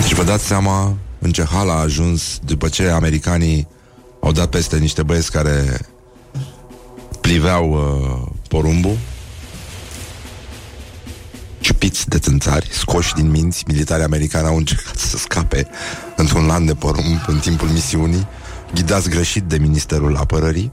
Deci 0.01 0.13
vă 0.13 0.23
dați 0.23 0.45
seama 0.45 0.95
în 1.19 1.31
ce 1.31 1.43
hal 1.43 1.69
a 1.69 1.73
ajuns 1.73 2.39
după 2.45 2.67
ce 2.67 2.87
americanii 2.87 3.67
au 4.21 4.31
dat 4.31 4.49
peste 4.49 4.77
niște 4.77 5.03
băieți 5.03 5.31
care 5.31 5.79
pliveau 7.21 7.71
uh, 7.71 8.31
porumbul 8.47 8.97
ciupiți 11.69 12.09
de 12.09 12.19
țânțari, 12.19 12.69
scoși 12.71 13.13
din 13.13 13.29
minți, 13.29 13.63
militarii 13.67 14.03
americani 14.03 14.47
au 14.47 14.57
încercat 14.57 14.97
să 14.97 15.17
scape 15.17 15.67
într-un 16.15 16.45
lan 16.45 16.65
de 16.65 16.73
porumb 16.73 17.19
în 17.27 17.39
timpul 17.39 17.67
misiunii, 17.67 18.27
ghidați 18.73 19.09
greșit 19.09 19.43
de 19.43 19.57
Ministerul 19.57 20.17
Apărării. 20.17 20.71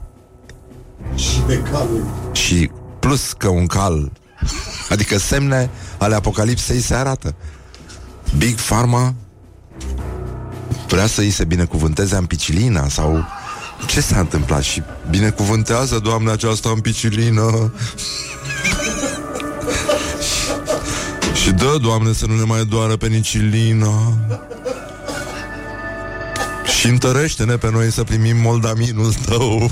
Și 1.15 1.41
de 1.47 1.61
calul. 1.71 2.05
Și 2.31 2.71
plus 2.99 3.33
că 3.37 3.47
un 3.47 3.65
cal, 3.65 4.11
adică 4.93 5.17
semne 5.17 5.69
ale 5.97 6.15
apocalipsei 6.15 6.79
se 6.79 6.93
arată. 6.93 7.35
Big 8.37 8.55
Pharma 8.55 9.13
vrea 10.87 11.07
să 11.07 11.21
îi 11.21 11.31
se 11.31 11.43
binecuvânteze 11.43 12.15
ampicilina 12.15 12.87
sau 12.89 13.25
ce 13.87 14.01
s-a 14.01 14.19
întâmplat 14.19 14.61
și 14.61 14.83
binecuvântează, 15.09 15.99
Doamne, 15.99 16.31
această 16.31 16.67
ampicilină 16.67 17.73
și 21.47 21.53
dă, 21.53 21.77
Doamne, 21.81 22.13
să 22.13 22.25
nu 22.25 22.35
ne 22.35 22.43
mai 22.43 22.65
doară 22.65 22.95
penicilina 22.95 24.13
și 26.77 26.87
întărește-ne 26.87 27.55
pe 27.55 27.69
noi 27.71 27.91
să 27.91 28.03
primim 28.03 28.37
moldaminul 28.37 29.13
tău 29.13 29.71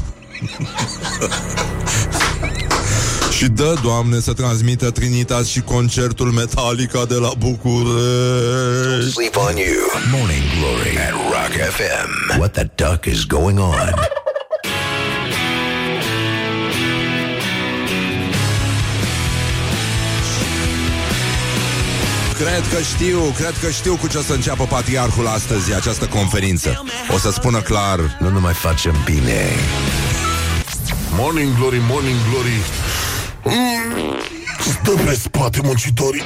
și 3.37 3.47
dă, 3.47 3.75
Doamne, 3.83 4.19
să 4.19 4.33
transmită 4.33 4.91
Trinitas 4.91 5.47
și 5.47 5.61
concertul 5.61 6.31
Metallica 6.31 7.05
de 7.05 7.15
la 7.15 7.31
București. 7.37 9.11
Sleep 9.11 9.35
on 9.35 9.55
you. 9.55 9.85
Morning 10.11 10.43
Glory 10.59 10.97
at 10.97 11.11
Rock 11.11 11.53
FM. 11.75 12.39
What 12.39 12.51
the 12.51 12.69
duck 12.75 13.05
is 13.05 13.25
going 13.25 13.59
on? 13.59 14.24
Cred 22.37 22.63
că 22.73 22.81
știu, 22.81 23.19
cred 23.37 23.53
că 23.61 23.69
știu 23.69 23.95
cu 23.95 24.07
ce 24.07 24.17
o 24.17 24.21
să 24.21 24.33
înceapă 24.33 24.63
patriarhul 24.63 25.27
astăzi 25.27 25.73
această 25.73 26.05
conferință. 26.05 26.83
O 27.13 27.17
să 27.17 27.31
spună 27.31 27.61
clar, 27.61 28.17
Nu 28.19 28.29
ne 28.29 28.39
mai 28.39 28.53
facem 28.53 28.95
bine. 29.05 29.49
Morning 31.17 31.57
Glory, 31.57 31.81
Morning 31.89 32.17
Glory. 32.29 32.59
Mm, 33.43 34.15
Stă 34.59 34.91
pe 35.05 35.13
spate 35.13 35.59
muncitorii. 35.63 36.23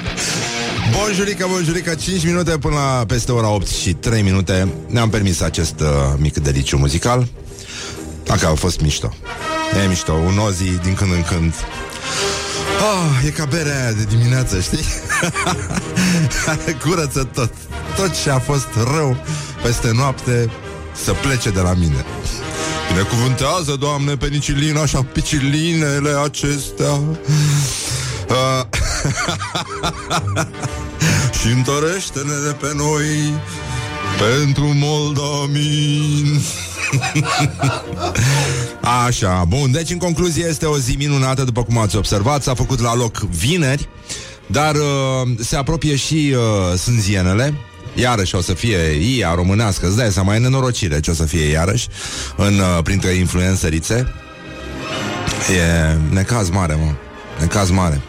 Bonjurică, 0.98 1.48
bonjurică, 1.52 1.96
5 1.96 2.24
minute 2.26 2.58
până 2.58 2.76
la 2.76 3.04
peste 3.08 3.32
ora 3.32 3.50
8 3.50 3.68
și 3.68 3.94
3 3.94 4.22
minute. 4.22 4.68
Ne-am 4.88 5.10
permis 5.10 5.42
acest 5.42 5.80
uh, 5.80 5.88
mic 6.18 6.38
deliciu 6.38 6.78
muzical. 6.78 7.28
Dacă 8.24 8.48
a 8.48 8.54
fost 8.54 8.80
mișto. 8.82 9.14
E 9.84 9.88
mișto, 9.88 10.14
un 10.14 10.38
ozi 10.38 10.64
din 10.64 10.94
când 10.94 11.12
în 11.12 11.24
când 11.24 11.54
Ah, 12.82 13.26
e 13.26 13.30
ca 13.30 13.46
berea 13.46 13.82
aia 13.82 13.92
de 13.92 14.04
dimineață, 14.04 14.60
știi? 14.60 14.86
Curăță 16.84 17.24
tot. 17.34 17.54
Tot 17.96 18.22
ce 18.22 18.30
a 18.30 18.40
fost 18.40 18.68
rău 18.96 19.18
peste 19.64 19.92
noapte 19.94 20.52
Să 21.04 21.12
plece 21.12 21.50
de 21.50 21.60
la 21.60 21.74
mine. 21.74 22.06
Binecuvântează, 22.92 23.76
Doamne, 23.80 24.16
penicilina 24.16 24.86
și 24.86 24.96
picilinele 24.96 26.10
acestea. 26.24 26.92
Uh, 26.92 28.64
Și 31.42 31.48
întărește-ne 31.48 32.34
de 32.46 32.56
pe 32.60 32.72
noi 32.76 33.34
Pentru 34.18 34.72
Moldamin 34.74 36.42
Așa, 39.06 39.46
bun, 39.48 39.72
deci 39.72 39.90
în 39.90 39.98
concluzie 39.98 40.46
este 40.48 40.66
o 40.66 40.78
zi 40.78 40.96
minunată 40.98 41.44
După 41.44 41.64
cum 41.64 41.78
ați 41.78 41.96
observat, 41.96 42.44
s-a 42.44 42.54
făcut 42.54 42.80
la 42.80 42.96
loc 42.96 43.18
vineri 43.18 43.90
Dar 44.48 44.76
uh, 44.76 44.82
se 45.40 45.56
apropie 45.56 45.96
și 45.96 46.36
uh, 46.36 46.78
sânzienele 46.78 47.54
Iarăși 47.96 48.36
o 48.36 48.42
să 48.42 48.54
fie 48.54 48.78
IA 49.18 49.34
românească 49.34 49.88
Îți 49.88 49.98
dai 49.98 50.12
seama, 50.12 50.36
e 50.36 50.40
nenorocire 50.40 51.00
ce 51.00 51.12
o 51.12 51.14
să 51.14 51.26
fie 51.26 51.46
iarăși 51.46 51.88
în, 52.38 52.54
uh, 52.54 52.84
Printre 52.84 53.12
influențărițe 53.12 54.14
E 55.56 55.98
necaz 56.10 56.50
mare, 56.50 56.76
mă. 56.76 56.94
Necaz 57.40 57.70
mare. 57.70 58.02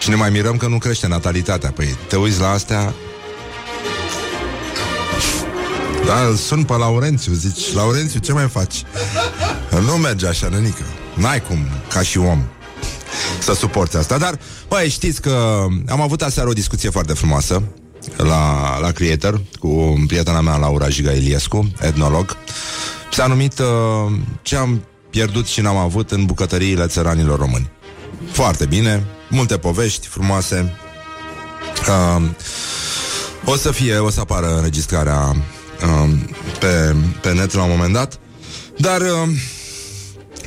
Și 0.00 0.08
ne 0.08 0.14
mai 0.14 0.30
mirăm 0.30 0.56
că 0.56 0.66
nu 0.66 0.78
crește 0.78 1.06
natalitatea. 1.06 1.70
Păi 1.70 1.96
te 2.08 2.16
uiți 2.16 2.40
la 2.40 2.50
astea 2.50 2.94
Da, 6.06 6.26
îl 6.26 6.34
sun 6.34 6.64
pe 6.64 6.72
Laurențiu 6.72 7.32
Zici, 7.32 7.72
Laurențiu, 7.74 8.20
ce 8.20 8.32
mai 8.32 8.48
faci? 8.48 8.82
Nu 9.84 9.92
merge 9.92 10.26
așa, 10.26 10.48
nenică 10.48 10.82
N-ai 11.14 11.42
cum, 11.42 11.58
ca 11.88 12.02
și 12.02 12.18
om 12.18 12.42
Să 13.40 13.54
suporți 13.54 13.96
asta 13.96 14.18
Dar, 14.18 14.38
băi, 14.68 14.88
știți 14.88 15.20
că 15.20 15.64
am 15.88 16.00
avut 16.00 16.22
aseară 16.22 16.48
o 16.48 16.52
discuție 16.52 16.90
foarte 16.90 17.12
frumoasă 17.12 17.62
la, 18.16 18.78
la 18.78 18.90
Creator 18.90 19.40
cu 19.58 20.04
prietena 20.06 20.40
mea 20.40 20.56
Laura 20.56 20.88
Giga 20.88 21.12
Iliescu, 21.12 21.70
etnolog. 21.80 22.36
S-a 23.12 23.26
numit 23.26 23.58
uh, 23.58 23.66
Ce 24.42 24.56
am 24.56 24.82
pierdut 25.10 25.46
și 25.46 25.60
n-am 25.60 25.76
avut 25.76 26.10
în 26.10 26.24
bucătăriile 26.24 26.86
țăranilor 26.86 27.38
români. 27.38 27.70
Foarte 28.32 28.66
bine, 28.66 29.04
multe 29.30 29.56
povești 29.56 30.06
frumoase. 30.06 30.74
Uh, 31.88 32.22
o 33.44 33.56
să 33.56 33.72
fie, 33.72 33.98
o 33.98 34.10
să 34.10 34.20
apară 34.20 34.56
înregistrarea 34.56 35.36
uh, 35.82 36.10
pe, 36.58 36.94
pe 37.20 37.32
net 37.32 37.52
la 37.52 37.62
un 37.62 37.70
moment 37.70 37.92
dat. 37.92 38.18
Dar, 38.76 39.00
uh, 39.00 39.28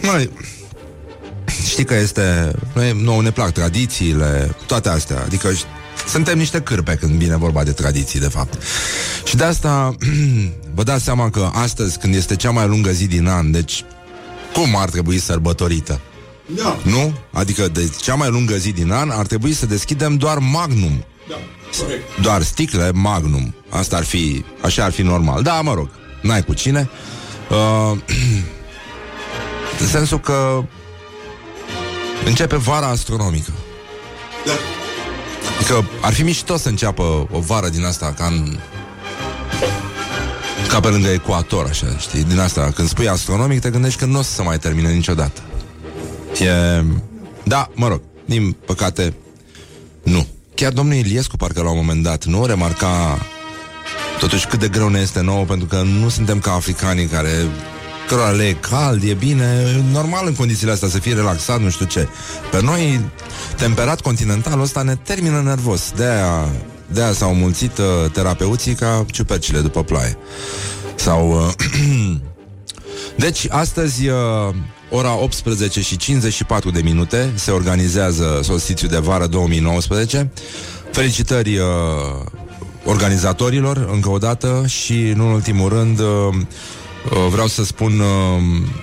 mai, 0.02 0.30
știi 1.68 1.86
că 1.86 1.94
este... 1.94 2.52
Noi, 2.74 3.02
nouă 3.02 3.22
ne 3.22 3.32
plac 3.32 3.52
tradițiile, 3.52 4.56
toate 4.68 4.90
astea. 4.90 5.22
Adică 5.26 5.50
suntem 6.08 6.38
niște 6.38 6.62
cârpe 6.62 6.96
când 6.96 7.12
vine 7.12 7.38
vorba 7.38 7.64
de 7.64 7.72
tradiții, 7.72 8.20
de 8.20 8.28
fapt. 8.28 8.64
Și 9.24 9.36
de 9.36 9.44
asta 9.44 9.96
vă 10.76 10.84
dați 10.84 11.04
seama 11.04 11.30
că 11.30 11.50
astăzi, 11.54 11.98
când 11.98 12.16
este 12.16 12.36
cea 12.36 12.52
mai 12.52 12.68
lungă 12.68 12.92
zi 12.92 13.08
din 13.08 13.28
an, 13.28 13.52
deci 13.52 13.84
cum 14.54 14.76
ar 14.76 14.90
trebui 14.90 15.20
sărbătorită? 15.20 16.00
Da. 16.56 16.78
Nu? 16.84 17.14
Adică 17.32 17.68
de 17.68 17.92
cea 18.02 18.16
mai 18.16 18.30
lungă 18.30 18.56
zi 18.56 18.72
din 18.72 18.92
an 18.92 19.10
ar 19.10 19.26
trebui 19.26 19.54
să 19.54 19.66
deschidem 19.66 20.16
doar 20.16 20.38
Magnum. 20.38 21.06
Da, 21.30 21.36
corect. 21.78 22.22
Doar 22.22 22.42
sticle 22.42 22.92
Magnum. 22.94 23.56
Asta 23.70 23.96
ar 23.96 24.04
fi, 24.04 24.46
așa 24.62 24.84
ar 24.84 24.92
fi 24.92 25.02
normal. 25.02 25.44
Da, 25.44 25.62
mă 25.62 25.74
rog, 25.74 25.90
n-ai 26.22 26.44
cu 26.44 26.54
cine. 26.54 26.90
Uh, 27.50 27.98
în 29.80 29.88
sensul 29.88 30.20
că 30.20 30.64
începe 32.26 32.56
vara 32.56 32.88
astronomică. 32.88 33.52
Da. 34.46 34.52
Adică 35.60 35.90
ar 36.02 36.14
fi 36.14 36.24
mișto 36.24 36.58
să 36.58 36.70
înceapă 36.70 37.28
o 37.32 37.40
vară 37.40 37.70
din 37.70 37.86
asta 37.86 38.14
ca 38.18 38.26
în... 38.26 38.58
Ca 40.68 40.80
pe 40.80 40.88
lângă 40.88 41.08
ecuator, 41.08 41.66
așa, 41.66 41.98
știi? 41.98 42.24
Din 42.24 42.40
asta, 42.40 42.72
când 42.76 42.88
spui 42.88 43.08
astronomic, 43.08 43.60
te 43.60 43.70
gândești 43.70 44.00
că 44.00 44.06
nu 44.06 44.20
o 44.20 44.22
să 44.22 44.32
se 44.32 44.42
mai 44.42 44.60
termine 44.60 44.92
niciodată. 44.92 45.42
E... 46.40 46.84
Da, 47.44 47.70
mă 47.74 47.88
rog, 47.88 48.02
din 48.26 48.56
păcate, 48.66 49.14
nu. 50.04 50.28
Chiar 50.60 50.72
domnul 50.72 50.96
Iliescu, 50.96 51.38
parcă 51.38 51.62
la 51.62 51.70
un 51.70 51.78
moment 51.78 52.04
dat, 52.04 52.26
nu 52.26 52.46
remarca 52.46 53.18
totuși 54.20 54.48
cât 54.48 54.60
de 54.60 54.68
greu 54.68 54.90
ne 54.90 55.00
este 55.00 55.22
nouă, 55.22 55.46
pentru 55.46 55.68
că 55.68 55.82
nu 55.82 56.10
suntem 56.10 56.40
ca 56.40 56.52
africanii 56.52 57.06
care 57.06 57.30
cărora 58.08 58.30
le 58.30 58.44
e 58.44 58.54
cald, 58.54 59.04
e 59.04 59.14
bine, 59.14 59.44
e 59.44 59.92
normal 59.92 60.28
în 60.28 60.36
condițiile 60.36 60.72
astea 60.72 60.88
să 60.88 61.00
fie 61.00 61.14
relaxat, 61.14 61.62
nu 61.62 61.70
știu 61.70 61.86
ce. 61.86 62.08
Pe 62.52 62.62
noi, 62.62 63.00
temperat 63.58 64.02
continentalul 64.02 64.62
ăsta 64.64 64.82
ne 64.82 64.96
termină 64.96 65.42
nervos. 65.42 65.92
De-aia, 65.96 66.50
de-aia 66.88 67.14
s-au 67.14 67.34
mulțit 67.34 67.78
uh, 67.78 68.12
terapeuții 68.12 68.74
ca 68.74 69.06
ciupercile 69.12 69.60
după 69.60 69.84
ploaie. 69.84 70.18
Sau... 70.96 71.32
Uh, 71.32 72.18
deci, 73.26 73.48
astăzi, 73.50 74.08
uh, 74.08 74.56
ora 74.90 75.18
18 75.18 75.82
și 75.82 75.98
54 75.98 76.72
de 76.72 76.82
minute, 76.82 77.32
se 77.36 77.52
organizează 77.52 78.40
solstițiu 78.44 78.88
de 78.88 78.98
vară 78.98 79.28
2019. 79.28 80.32
Felicitări 80.92 81.58
uh, 81.58 81.66
organizatorilor, 82.86 83.90
încă 83.92 84.10
o 84.10 84.18
dată, 84.18 84.64
și, 84.68 84.94
în 84.94 85.20
ultimul 85.20 85.70
rând, 85.70 86.00
uh, 86.00 86.06
uh, 86.06 87.28
vreau 87.32 87.48
să 87.48 87.64
spun... 87.64 88.00
Uh, 88.00 88.78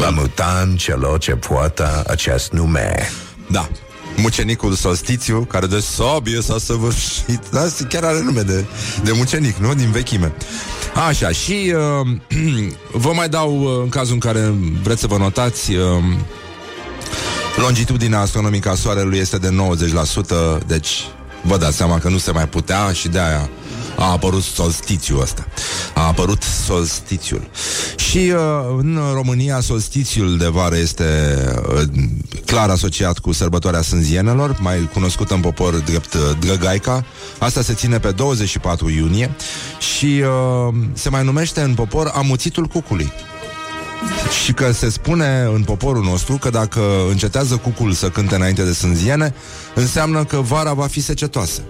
La 0.00 0.10
mutant 0.10 0.78
celor 0.78 1.18
ce 1.18 1.30
poartă 1.32 2.04
acest 2.06 2.52
nume. 2.52 3.08
Da. 3.50 3.68
Mucenicul 4.16 4.74
Solstițiu, 4.74 5.40
care 5.40 5.66
de 5.66 5.80
sabie 5.80 6.40
s-a 6.42 6.58
săvârșit. 6.58 7.40
Da, 7.50 7.66
chiar 7.88 8.04
are 8.04 8.20
nume 8.22 8.40
de, 8.40 8.64
de 9.02 9.12
mucenic, 9.14 9.56
nu? 9.56 9.74
Din 9.74 9.90
vechime. 9.90 10.32
Așa, 11.08 11.28
și 11.28 11.74
uh, 12.02 12.16
vă 13.04 13.12
mai 13.14 13.28
dau, 13.28 13.60
uh, 13.60 13.82
în 13.82 13.88
cazul 13.88 14.12
în 14.12 14.18
care 14.18 14.54
vreți 14.82 15.00
să 15.00 15.06
vă 15.06 15.16
notați, 15.16 15.72
uh, 15.74 16.04
longitudinea 17.56 18.20
astronomică 18.20 18.70
a 18.70 18.74
Soarelui 18.74 19.18
este 19.18 19.38
de 19.38 19.56
90%, 20.58 20.66
deci 20.66 20.90
vă 21.42 21.56
dați 21.56 21.76
seama 21.76 21.98
că 21.98 22.08
nu 22.08 22.18
se 22.18 22.30
mai 22.30 22.48
putea 22.48 22.92
și 22.92 23.08
de 23.08 23.18
aia 23.18 23.50
a 23.96 24.10
apărut 24.10 24.42
solstițiul 24.42 25.20
ăsta. 25.20 25.46
A 25.94 26.06
apărut 26.06 26.42
solstițiul. 26.42 27.48
Și 28.14 28.32
uh, 28.34 28.38
în 28.78 28.98
România 29.12 29.60
solstițiul 29.60 30.36
de 30.36 30.46
vară 30.46 30.76
este 30.76 31.04
uh, 31.74 31.82
clar 32.44 32.70
asociat 32.70 33.18
cu 33.18 33.32
sărbătoarea 33.32 33.82
sânzienelor, 33.82 34.56
mai 34.60 34.90
cunoscută 34.92 35.34
în 35.34 35.40
popor 35.40 35.74
drept 35.74 36.14
uh, 36.14 36.20
Drăgaica. 36.40 37.04
Asta 37.38 37.62
se 37.62 37.74
ține 37.74 37.98
pe 37.98 38.10
24 38.10 38.90
iunie 38.90 39.30
și 39.94 40.22
uh, 40.22 40.74
se 40.92 41.08
mai 41.08 41.24
numește 41.24 41.60
în 41.60 41.74
popor 41.74 42.10
amuțitul 42.14 42.66
cucului. 42.66 43.12
Și 44.44 44.52
că 44.52 44.72
se 44.72 44.90
spune 44.90 45.48
în 45.54 45.62
poporul 45.62 46.02
nostru 46.02 46.36
că 46.36 46.50
dacă 46.50 46.80
încetează 47.10 47.56
cucul 47.56 47.92
să 47.92 48.08
cânte 48.08 48.34
înainte 48.34 48.62
de 48.62 48.72
sânziene, 48.72 49.34
înseamnă 49.74 50.24
că 50.24 50.36
vara 50.36 50.72
va 50.72 50.86
fi 50.86 51.00
secetoasă. 51.00 51.60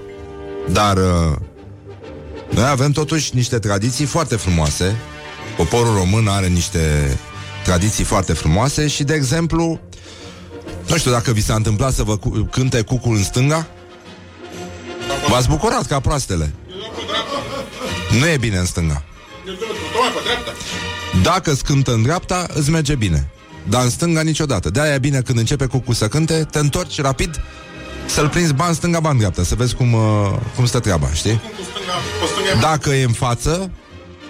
Dar 0.73 0.97
uh, 0.97 1.37
noi 2.51 2.67
avem 2.69 2.91
totuși 2.91 3.35
niște 3.35 3.59
tradiții 3.59 4.05
foarte 4.05 4.37
frumoase. 4.37 4.97
Poporul 5.57 5.95
român 5.95 6.29
are 6.29 6.47
niște 6.47 7.17
tradiții 7.65 8.05
foarte 8.05 8.33
frumoase 8.33 8.87
și, 8.89 9.05
de 9.05 9.15
exemplu, 9.15 9.81
nu 10.89 10.97
știu 10.97 11.11
dacă 11.11 11.33
vi 11.33 11.43
s-a 11.43 11.55
întâmplat 11.55 11.93
să 11.93 12.03
vă 12.03 12.17
cu- 12.17 12.49
cânte 12.51 12.81
cucul 12.83 13.17
în 13.17 13.23
stânga? 13.23 13.67
V-ați 15.29 15.49
bucurat 15.49 15.87
ca 15.87 16.01
proastele. 16.01 16.55
Nu 18.19 18.27
e 18.27 18.37
bine 18.37 18.57
în 18.59 18.67
stânga. 18.67 19.03
Dacă 21.23 21.51
îți 21.51 21.65
cântă 21.65 21.93
în 21.93 22.03
dreapta, 22.03 22.47
îți 22.55 22.71
merge 22.71 22.95
bine. 22.95 23.29
Dar 23.69 23.83
în 23.83 23.91
stânga 23.91 24.21
niciodată. 24.23 24.71
De-aia 24.71 24.95
e 24.95 24.99
bine 24.99 25.21
când 25.21 25.39
începe 25.39 25.67
cucul 25.67 25.95
să 25.95 26.09
cânte, 26.09 26.45
te 26.51 26.59
întorci 26.59 27.01
rapid, 27.01 27.41
să-l 28.07 28.29
prinzi 28.29 28.53
ban 28.53 28.69
în 28.69 28.75
stânga, 28.75 29.01
ban 29.01 29.13
în 29.13 29.19
dreapta, 29.19 29.43
să 29.43 29.55
vezi 29.55 29.75
cum, 29.75 29.93
uh, 29.93 30.31
cum 30.57 30.67
stă 30.67 30.81
treaba, 30.81 31.09
știi? 31.13 31.41
Dacă 32.61 32.91
e 32.91 33.03
în 33.05 33.13
față, 33.13 33.71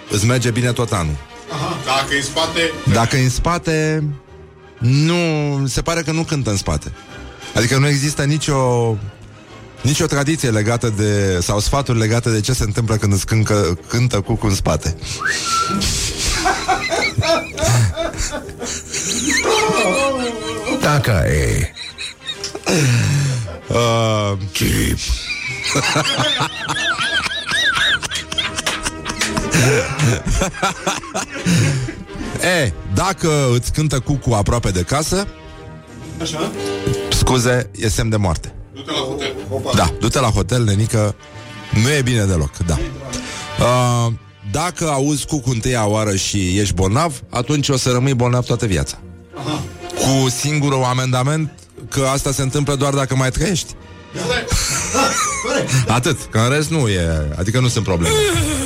îți 0.09 0.25
merge 0.25 0.51
bine 0.51 0.71
tot 0.71 0.91
anul. 0.91 1.15
Dacă 1.85 2.13
e 2.13 2.17
în 2.17 2.23
spate, 2.23 2.71
Dacă 2.93 3.15
e 3.17 3.23
în 3.23 3.29
spate, 3.29 4.03
nu, 4.77 5.15
se 5.67 5.81
pare 5.81 6.01
că 6.01 6.11
nu 6.11 6.23
cântă 6.23 6.49
în 6.49 6.57
spate. 6.57 6.91
Adică 7.55 7.77
nu 7.77 7.87
există 7.87 8.23
nicio 8.23 8.97
nicio 9.81 10.05
tradiție 10.05 10.49
legată 10.49 10.89
de 10.89 11.39
sau 11.41 11.59
sfaturi 11.59 11.99
legate 11.99 12.29
de 12.29 12.41
ce 12.41 12.53
se 12.53 12.63
întâmplă 12.63 12.95
când 12.95 13.13
îți 13.13 13.25
câncă, 13.25 13.77
cântă 13.87 14.21
cucul 14.21 14.49
în 14.49 14.55
spate. 14.55 14.95
Dacă 20.81 21.25
e. 21.27 21.73
Uh, 23.67 24.37
Chip. 24.51 24.97
e, 32.41 32.71
dacă 32.93 33.29
îți 33.53 33.71
cântă 33.71 33.99
cucu 33.99 34.33
aproape 34.33 34.69
de 34.71 34.81
casă, 34.81 35.27
Așa? 36.21 36.51
scuze, 37.09 37.69
e 37.75 37.89
semn 37.89 38.09
de 38.09 38.15
moarte. 38.15 38.53
du-te 38.73 38.91
la 38.91 38.97
hotel. 38.97 39.33
Da, 39.75 39.89
du-te 39.99 40.19
la 40.19 40.27
hotel, 40.27 40.63
nenică. 40.63 41.15
Nu 41.83 41.89
e 41.89 42.01
bine 42.01 42.23
deloc, 42.25 42.57
da. 42.57 42.77
Uh, 43.59 44.11
Dacă 44.51 44.89
auzi 44.89 45.25
cu 45.25 45.41
întâia 45.45 45.87
oară 45.87 46.15
și 46.15 46.57
ești 46.59 46.73
bolnav 46.73 47.21
Atunci 47.29 47.69
o 47.69 47.77
să 47.77 47.91
rămâi 47.91 48.13
bolnav 48.13 48.45
toată 48.45 48.65
viața. 48.65 48.97
Cu 49.95 50.29
singurul 50.29 50.83
amendament 50.83 51.51
Că 51.89 52.01
asta 52.13 52.31
se 52.31 52.41
întâmplă 52.41 52.75
doar 52.75 52.93
dacă 52.93 53.15
mai 53.15 53.29
trăiești. 53.31 53.73
Atât, 55.87 56.17
că 56.29 56.37
în 56.37 56.49
rest 56.49 56.69
nu 56.69 56.87
e 56.87 57.27
Adică 57.37 57.59
nu 57.59 57.67
sunt 57.67 57.83
probleme. 57.83 58.15
Dacă 58.15 58.47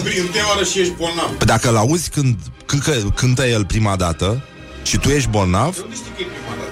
auzi 0.00 0.12
prin 0.12 0.24
întâia 0.26 0.48
oară 0.48 0.64
și 0.64 0.80
ești 0.80 0.92
bolnav. 0.92 1.38
Dacă 1.44 1.68
îl 1.68 1.76
auzi 1.76 2.10
când 2.10 2.36
cântă, 2.66 2.92
cântă 3.14 3.46
el 3.46 3.64
prima 3.64 3.96
dată 3.96 4.44
Și 4.82 4.98
tu 4.98 5.08
ești 5.08 5.28
bolnav 5.28 5.76
Nu 5.88 5.94
știi 5.94 6.10
că 6.16 6.22
e 6.22 6.24
prima 6.24 6.54
dată. 6.58 6.70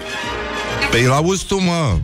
Pe 0.91 0.99
îl 0.99 1.13
auzi 1.13 1.45
tu, 1.47 1.61
mă 1.61 1.99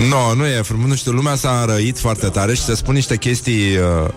No, 0.08 0.34
nu 0.34 0.46
e 0.46 0.62
frumos, 0.62 0.88
nu 0.88 0.94
știu, 0.94 1.12
lumea 1.12 1.34
s-a 1.34 1.60
înrăit 1.60 1.98
foarte 1.98 2.26
tare 2.26 2.54
și 2.54 2.62
se 2.62 2.74
spun 2.74 2.94
niște 2.94 3.16
chestii 3.16 3.76
uh, 3.76 4.08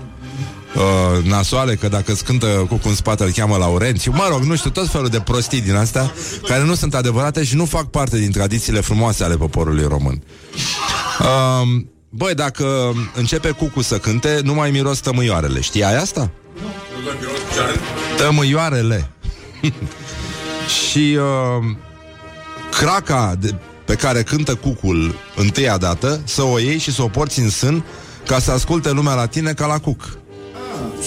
uh, 0.76 1.26
nasoale, 1.26 1.76
că 1.76 1.88
dacă 1.88 2.11
îți 2.11 2.24
cântă 2.24 2.66
cu 2.70 2.80
în 2.84 2.95
spate 2.95 3.24
îl 3.24 3.32
cheamă 3.32 3.57
Laurențiu, 3.57 4.11
mă 4.11 4.28
rog, 4.30 4.41
nu 4.43 4.55
știu, 4.55 4.70
tot 4.70 4.89
felul 4.89 5.07
de 5.07 5.20
prostii 5.20 5.61
din 5.61 5.76
astea, 5.76 6.14
care 6.47 6.64
nu 6.64 6.76
sunt 6.76 6.95
adevărate 6.95 7.43
și 7.43 7.55
nu 7.55 7.66
fac 7.66 7.89
parte 7.89 8.18
din 8.18 8.32
tradițiile 8.32 8.80
frumoase 8.80 9.24
ale 9.24 9.36
poporului 9.36 9.86
român. 9.88 10.24
Uh, 11.20 11.84
băi, 12.16 12.34
dacă 12.34 12.93
începe 13.16 13.49
cucu 13.49 13.82
să 13.82 13.97
cânte, 13.97 14.39
nu 14.43 14.53
mai 14.53 14.72
miros 14.72 14.99
tămâioarele, 14.99 15.61
știai 15.61 15.95
asta? 15.95 16.32
Nu 16.95 17.05
dai 17.05 17.18
miros 17.20 17.38
ce 17.38 18.24
Tămâioarele. 18.24 19.09
și 20.78 21.18
uh, 21.18 21.76
craca 22.72 23.36
de, 23.39 23.55
pe 23.86 23.95
care 23.95 24.24
cântă 24.24 24.55
cucul 24.55 25.16
întâia 25.36 25.78
dată, 25.78 26.22
să 26.24 26.41
o 26.41 26.59
iei 26.59 26.78
și 26.78 26.91
să 26.91 27.01
o 27.01 27.07
porți 27.07 27.39
în 27.39 27.49
sân 27.49 27.86
ca 28.26 28.39
să 28.39 28.51
asculte 28.51 28.91
lumea 28.91 29.14
la 29.14 29.26
tine 29.26 29.53
ca 29.53 29.66
la 29.66 29.80
cuc. 29.80 30.18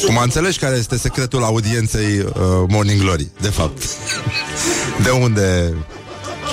Cum 0.07 0.16
înțelegi 0.16 0.59
care 0.59 0.76
este 0.76 0.96
secretul 0.96 1.42
audienței 1.42 2.18
uh, 2.18 2.32
Morning 2.68 3.00
Glory, 3.00 3.28
de 3.40 3.48
fapt. 3.48 3.82
de 5.04 5.11
unde... 5.11 5.74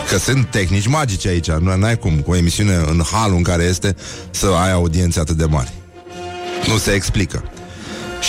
Că 0.10 0.18
sunt 0.18 0.52
tehnici 0.52 0.88
magice 0.88 1.28
aici, 1.28 1.52
nu 1.52 1.86
ai 1.86 1.98
cum, 1.98 2.20
cu 2.20 2.32
o 2.32 2.36
emisiune 2.36 2.76
în 2.76 3.02
halul 3.12 3.36
în 3.36 3.44
care 3.44 3.64
este, 3.64 3.96
să 4.32 4.48
ai 4.64 4.72
audiențe 4.72 5.20
atât 5.20 5.36
de 5.36 5.46
mari. 5.46 5.74
Nu 6.68 6.78
se 6.78 6.92
explică. 6.92 7.44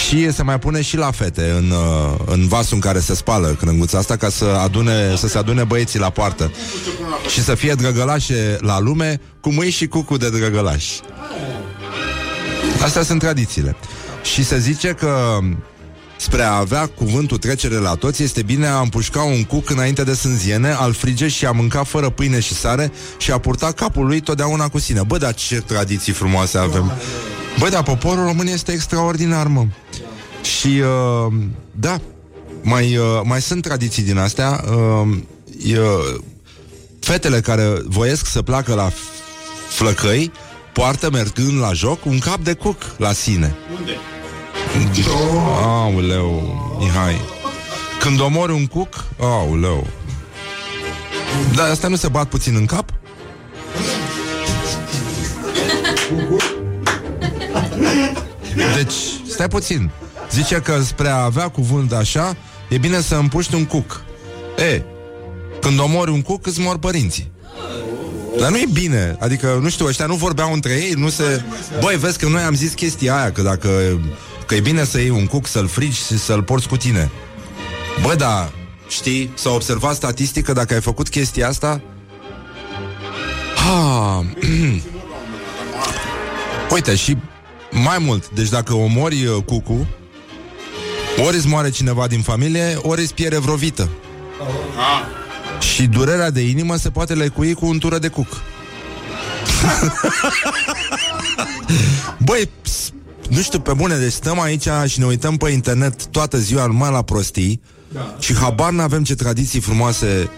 Și 0.06 0.32
se 0.32 0.42
mai 0.42 0.58
pune 0.58 0.82
și 0.82 0.96
la 0.96 1.10
fete 1.10 1.50
în, 1.50 1.70
uh, 1.70 2.18
în 2.26 2.48
vasul 2.48 2.74
în 2.74 2.80
care 2.80 2.98
se 3.00 3.14
spală 3.14 3.56
crânguța 3.60 3.98
asta 3.98 4.16
ca 4.16 4.28
să, 4.28 4.44
adune, 4.44 5.16
să 5.16 5.28
se 5.28 5.38
adune 5.38 5.64
băieții 5.64 5.98
la 5.98 6.10
poartă 6.10 6.52
și 7.28 7.42
să 7.42 7.54
fie 7.54 7.74
drăgălașe 7.74 8.56
la 8.60 8.80
lume 8.80 9.20
cu 9.40 9.52
mâini 9.52 9.72
și 9.72 9.86
cucu 9.86 10.16
de 10.16 10.30
drăgălași. 10.30 11.00
Astea 12.82 13.02
sunt 13.02 13.20
tradițiile. 13.20 13.76
Și 14.22 14.44
se 14.44 14.58
zice 14.58 14.88
că 14.88 15.38
spre 16.24 16.42
a 16.42 16.56
avea 16.56 16.86
cuvântul 16.86 17.38
trecere 17.38 17.74
la 17.74 17.94
toți, 17.94 18.22
este 18.22 18.42
bine 18.42 18.66
a 18.66 18.80
împușca 18.80 19.22
un 19.22 19.44
cuc 19.44 19.70
înainte 19.70 20.04
de 20.04 20.14
sânziene, 20.14 20.70
al 20.70 20.92
frige 20.92 21.28
și 21.28 21.46
a 21.46 21.50
mânca 21.50 21.82
fără 21.82 22.10
pâine 22.10 22.40
și 22.40 22.54
sare 22.54 22.92
și 23.18 23.30
a 23.30 23.38
purta 23.38 23.72
capul 23.72 24.06
lui 24.06 24.20
totdeauna 24.20 24.68
cu 24.68 24.78
sine. 24.78 25.02
Bă, 25.06 25.18
dar 25.18 25.34
ce 25.34 25.60
tradiții 25.60 26.12
frumoase 26.12 26.58
avem! 26.58 26.92
Bă, 27.58 27.68
dar 27.68 27.82
poporul 27.82 28.24
român 28.24 28.46
este 28.46 28.72
extraordinar, 28.72 29.46
mă. 29.46 29.66
Și, 30.42 30.68
uh, 30.68 31.32
da, 31.70 32.00
mai, 32.62 32.96
uh, 32.96 33.20
mai 33.24 33.42
sunt 33.42 33.62
tradiții 33.62 34.02
din 34.02 34.18
astea. 34.18 34.64
Uh, 34.66 35.16
uh, 35.66 36.20
fetele 37.00 37.40
care 37.40 37.72
voiesc 37.84 38.26
să 38.26 38.42
placă 38.42 38.74
la 38.74 38.90
flăcăi 39.68 40.32
poartă, 40.72 41.10
mergând 41.10 41.60
la 41.60 41.72
joc, 41.72 42.04
un 42.04 42.18
cap 42.18 42.38
de 42.38 42.52
cuc 42.52 42.76
la 42.96 43.12
sine. 43.12 43.54
Unde? 43.78 43.92
Auleu, 45.62 46.56
Mihai. 46.78 47.20
Când 48.00 48.20
omori 48.20 48.52
un 48.52 48.66
cuc, 48.66 49.04
auleu. 49.20 49.86
Dar 51.54 51.70
asta 51.70 51.88
nu 51.88 51.96
se 51.96 52.08
bat 52.08 52.26
puțin 52.28 52.54
în 52.56 52.66
cap? 52.66 52.92
Deci, 58.74 58.94
stai 59.28 59.48
puțin. 59.48 59.90
Zice 60.30 60.54
că 60.54 60.80
spre 60.82 61.08
a 61.08 61.24
avea 61.24 61.48
cuvânt 61.48 61.92
așa, 61.92 62.36
e 62.68 62.78
bine 62.78 63.00
să 63.00 63.14
împuști 63.14 63.54
un 63.54 63.64
cuc. 63.64 64.02
E, 64.58 64.82
când 65.60 65.80
omori 65.80 66.10
un 66.10 66.22
cuc, 66.22 66.46
îți 66.46 66.60
mor 66.60 66.78
părinții. 66.78 67.32
Dar 68.38 68.50
nu 68.50 68.56
e 68.56 68.66
bine, 68.72 69.16
adică, 69.20 69.58
nu 69.62 69.68
știu, 69.68 69.86
ăștia 69.86 70.06
nu 70.06 70.14
vorbeau 70.14 70.52
între 70.52 70.72
ei, 70.72 70.92
nu 70.96 71.08
se... 71.08 71.42
Băi, 71.80 71.96
vezi 71.96 72.18
că 72.18 72.28
noi 72.28 72.42
am 72.42 72.54
zis 72.54 72.72
chestia 72.72 73.16
aia, 73.16 73.32
că 73.32 73.42
dacă... 73.42 73.68
Că 74.46 74.54
e 74.54 74.60
bine 74.60 74.84
să 74.84 75.00
iei 75.00 75.10
un 75.10 75.26
cuc, 75.26 75.46
să-l 75.46 75.66
frigi 75.66 76.04
și 76.04 76.18
să-l 76.18 76.42
porți 76.42 76.68
cu 76.68 76.76
tine. 76.76 77.10
Bă, 78.02 78.14
da, 78.14 78.52
știi, 78.88 79.30
s-a 79.34 79.50
observat 79.50 79.94
statistic 79.94 80.44
că 80.44 80.52
dacă 80.52 80.74
ai 80.74 80.80
făcut 80.80 81.08
chestia 81.08 81.48
asta... 81.48 81.80
Ha, 83.56 84.24
Uite, 86.74 86.94
și 86.94 87.16
mai 87.70 87.98
mult, 87.98 88.30
deci 88.30 88.48
dacă 88.48 88.74
omori 88.74 89.26
uh, 89.26 89.42
cucu, 89.44 89.86
ori 91.26 91.36
îți 91.36 91.46
moare 91.46 91.70
cineva 91.70 92.06
din 92.06 92.20
familie, 92.20 92.78
ori 92.82 93.00
îți 93.00 93.14
pierde 93.14 93.38
vreo 93.38 93.54
vită. 93.54 93.88
Și 95.60 95.86
durerea 95.86 96.30
de 96.30 96.40
inimă 96.40 96.76
se 96.76 96.90
poate 96.90 97.14
lecui 97.14 97.54
cu 97.54 97.66
untură 97.66 97.98
de 97.98 98.08
cuc. 98.08 98.26
Băi, 102.24 102.50
ps, 102.62 102.92
nu 103.28 103.40
știu, 103.40 103.60
pe 103.60 103.72
bune, 103.72 103.96
deci 103.96 104.12
stăm 104.12 104.40
aici 104.40 104.68
și 104.86 104.98
ne 104.98 105.04
uităm 105.04 105.36
pe 105.36 105.50
internet 105.50 106.06
toată 106.06 106.38
ziua 106.38 106.66
numai 106.66 106.90
la 106.90 107.02
prostii 107.02 107.60
da. 107.88 108.16
și 108.18 108.34
habar 108.34 108.70
n-avem 108.70 109.04
ce 109.04 109.14
tradiții 109.14 109.60
frumoase 109.60 110.30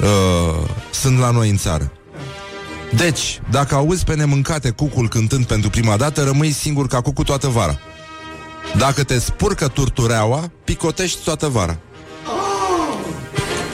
uh, 0.00 0.68
sunt 0.90 1.18
la 1.18 1.30
noi 1.30 1.50
în 1.50 1.56
țară. 1.56 1.92
Deci, 2.96 3.40
dacă 3.50 3.74
auzi 3.74 4.04
pe 4.04 4.14
nemâncate 4.14 4.70
cucul 4.70 5.08
cântând 5.08 5.44
pentru 5.44 5.70
prima 5.70 5.96
dată, 5.96 6.22
rămâi 6.22 6.50
singur 6.50 6.86
ca 6.86 7.00
cucu 7.00 7.22
toată 7.22 7.46
vara. 7.48 7.78
Dacă 8.76 9.04
te 9.04 9.18
spurcă 9.18 9.68
turtureaua, 9.68 10.50
picotești 10.64 11.24
toată 11.24 11.48
vara. 11.48 11.78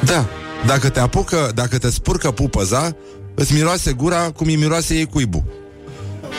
Da, 0.04 0.26
dacă 0.66 0.88
te 0.88 1.00
apucă, 1.00 1.50
dacă 1.54 1.78
te 1.78 1.90
spurcă 1.90 2.30
pupăza, 2.30 2.96
îți 3.34 3.52
miroase 3.52 3.92
gura 3.92 4.30
cum 4.30 4.46
îi 4.46 4.56
miroase 4.56 4.94
ei 4.94 5.06
cuibu. 5.06 5.44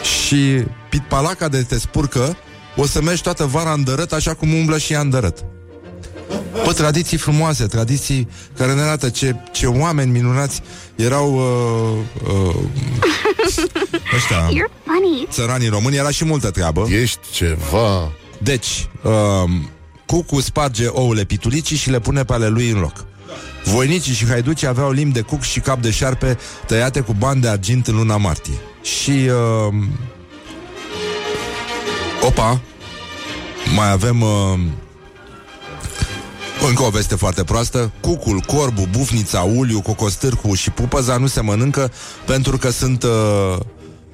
Și 0.01 0.63
pitpalaca 0.93 1.47
de 1.47 1.63
te 1.63 1.79
spurcă, 1.79 2.37
o 2.75 2.85
să 2.85 3.01
mergi 3.01 3.21
toată 3.21 3.45
vara 3.45 3.71
în 3.71 3.83
dărât 3.83 4.11
așa 4.11 4.33
cum 4.33 4.53
umblă 4.53 4.77
și 4.77 4.93
ea 4.93 4.99
în 4.99 5.09
dărât. 5.09 5.45
Bă, 6.65 6.73
tradiții 6.73 7.17
frumoase, 7.17 7.65
tradiții 7.65 8.27
care 8.57 8.73
ne 8.73 8.81
arată 8.81 9.09
ce, 9.09 9.35
ce 9.51 9.65
oameni 9.65 10.11
minunați 10.11 10.61
erau 10.95 11.33
uh, 11.33 12.31
uh, 12.31 12.55
ăștia, 14.15 14.47
You're 14.57 14.71
funny. 14.85 15.27
țăranii 15.29 15.67
români, 15.67 15.95
era 15.95 16.09
și 16.09 16.25
multă 16.25 16.49
treabă. 16.49 16.87
Ești 16.89 17.19
ceva... 17.31 18.11
Deci, 18.37 18.89
uh, 19.01 19.11
cucu 20.05 20.41
sparge 20.41 20.87
ouăle 20.87 21.23
pitulicii 21.23 21.77
și 21.77 21.89
le 21.89 21.99
pune 21.99 22.23
pe 22.23 22.33
ale 22.33 22.47
lui 22.47 22.69
în 22.69 22.79
loc. 22.79 23.05
Voinicii 23.63 24.13
și 24.13 24.27
haiducii 24.27 24.67
aveau 24.67 24.91
limbi 24.91 25.13
de 25.13 25.21
cuc 25.21 25.41
și 25.41 25.59
cap 25.59 25.81
de 25.81 25.91
șarpe 25.91 26.37
tăiate 26.67 26.99
cu 26.99 27.13
bani 27.13 27.41
de 27.41 27.47
argint 27.47 27.87
în 27.87 27.95
luna 27.95 28.17
martie. 28.17 28.57
Și... 28.81 29.29
Uh, 29.67 29.73
opa! 32.25 32.61
Mai 33.75 33.91
avem... 33.91 34.21
Uh, 34.21 34.59
încă 36.67 36.83
o 36.83 36.89
veste 36.89 37.15
foarte 37.15 37.43
proastă 37.43 37.91
Cucul, 37.99 38.39
corbul, 38.39 38.87
bufnița, 38.91 39.41
uliu, 39.41 39.81
cocostârcu 39.81 40.53
și 40.53 40.69
pupăza 40.69 41.17
nu 41.17 41.27
se 41.27 41.41
mănâncă 41.41 41.91
Pentru 42.25 42.57
că 42.57 42.69
sunt 42.69 43.03
uh, 43.03 43.09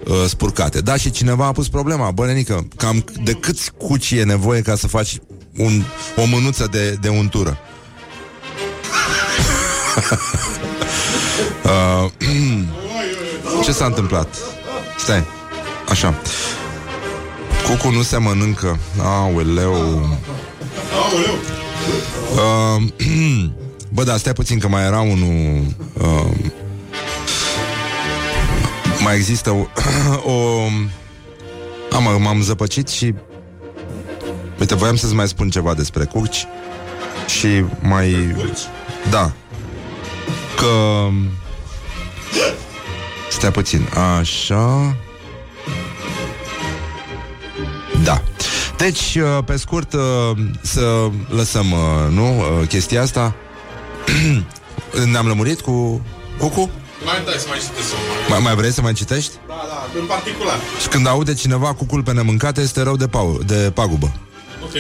uh, 0.06 0.26
spurcate 0.28 0.82
Da, 0.82 0.96
și 0.96 1.12
cineva 1.12 1.46
a 1.46 1.52
pus 1.52 1.70
problema 1.70 2.12
Bă, 2.12 2.26
nenică, 2.26 2.68
cam 2.76 3.06
de 3.24 3.34
câți 3.34 3.72
cuci 3.78 4.12
e 4.12 4.24
nevoie 4.24 4.62
Ca 4.62 4.76
să 4.76 4.88
faci 4.88 5.20
un, 5.58 5.84
o 6.16 6.26
mânuță 6.26 6.68
de, 6.72 6.98
de 7.02 7.10
untură 7.10 7.58
uh, 12.04 12.12
Ce 13.64 13.72
s-a 13.72 13.86
întâmplat? 13.86 14.36
Stai, 14.98 15.24
așa 15.90 16.14
Cucul 17.70 17.92
nu 17.92 18.02
se 18.02 18.18
mănâncă. 18.18 18.80
Aoleu. 19.02 19.74
Uh, 22.34 22.84
bă, 23.94 24.04
da, 24.04 24.18
stai 24.18 24.34
puțin 24.34 24.60
că 24.60 24.68
mai 24.68 24.86
era 24.86 25.00
unul 25.00 25.66
uh, 25.94 26.32
Mai 29.04 29.16
există 29.16 29.50
o, 29.50 29.66
o 30.32 30.66
am, 31.92 32.22
M-am 32.22 32.42
zăpăcit 32.42 32.88
și 32.88 33.14
Uite, 34.60 34.76
voiam 34.76 34.96
să-ți 34.96 35.16
mai 35.16 35.28
spun 35.28 35.50
ceva 35.50 35.74
despre 35.74 36.04
curci 36.04 36.48
Și 37.40 37.66
mai 37.82 38.36
Da. 39.10 39.32
Că 40.58 41.08
Stai 43.30 43.52
puțin 43.52 43.88
Așa 44.20 44.96
Da 48.10 48.22
deci, 48.86 49.16
uh, 49.16 49.44
pe 49.46 49.58
scurt, 49.58 49.94
uh, 49.94 50.02
să 50.62 51.10
lăsăm, 51.30 51.72
uh, 51.72 52.14
nu, 52.14 52.44
chestia 52.68 53.02
asta. 53.02 53.36
Ne-am 55.12 55.28
lămurit 55.28 55.62
cu 55.62 56.02
Cucu? 56.38 56.70
Mai 57.06 57.22
dai 57.26 57.36
să 57.38 57.46
mai 57.50 57.60
citesc 57.60 57.94
mai, 58.30 58.40
mai 58.40 58.56
vrei 58.56 58.72
să 58.72 58.82
mai 58.82 58.94
citești? 58.94 59.32
Da, 59.48 59.54
da, 59.68 60.00
în 60.00 60.06
particular. 60.06 60.56
Și 60.82 60.88
când 60.88 61.08
aude 61.08 61.34
cineva 61.34 61.74
cucul 61.74 62.04
pe 62.04 62.14
nemâncate, 62.14 62.62
este 62.62 62.82
rău 62.82 62.96
de, 62.96 63.08
pau- 63.08 63.40
de 63.46 63.72
pagubă. 63.74 64.12
Ok. 64.64 64.74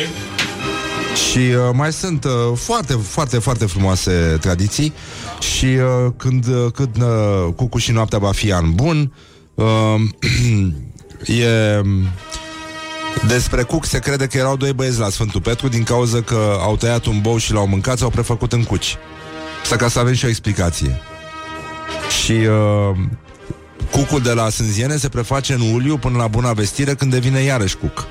Și 1.29 1.37
uh, 1.37 1.55
mai 1.73 1.93
sunt 1.93 2.23
uh, 2.23 2.31
foarte, 2.55 2.93
foarte, 2.93 3.39
foarte 3.39 3.65
frumoase 3.65 4.37
tradiții 4.41 4.93
și 5.39 5.65
uh, 5.65 6.11
când, 6.17 6.47
uh, 6.47 6.71
când 6.71 7.01
uh, 7.01 7.53
cucu 7.55 7.77
și 7.77 7.91
noaptea 7.91 8.19
va 8.19 8.31
fi 8.31 8.53
an 8.53 8.75
bun, 8.75 9.13
uh, 9.55 9.65
e... 11.41 11.81
Despre 13.27 13.63
Cuc 13.63 13.85
se 13.85 13.99
crede 13.99 14.27
că 14.27 14.37
erau 14.37 14.55
doi 14.55 14.73
băieți 14.73 14.99
la 14.99 15.09
Sfântul 15.09 15.41
Petru 15.41 15.67
din 15.67 15.83
cauza 15.83 16.21
că 16.21 16.57
au 16.59 16.75
tăiat 16.75 17.05
un 17.05 17.21
bou 17.21 17.37
și 17.37 17.53
l-au 17.53 17.67
mâncat, 17.67 17.97
s-au 17.97 18.09
prefăcut 18.09 18.53
în 18.53 18.63
cuci. 18.63 18.97
Asta 19.61 19.75
ca 19.75 19.87
să 19.87 19.99
avem 19.99 20.13
și 20.13 20.25
o 20.25 20.27
explicație. 20.27 21.01
Și 22.23 22.31
uh, 22.31 22.97
cucul 23.91 24.21
de 24.21 24.31
la 24.31 24.49
Sânziene 24.49 24.95
se 24.95 25.09
preface 25.09 25.53
în 25.53 25.73
uliu 25.73 25.97
până 25.97 26.17
la 26.17 26.27
buna 26.27 26.53
vestire 26.53 26.93
când 26.93 27.11
devine 27.11 27.39
iarăși 27.39 27.77
cuc. 27.77 28.07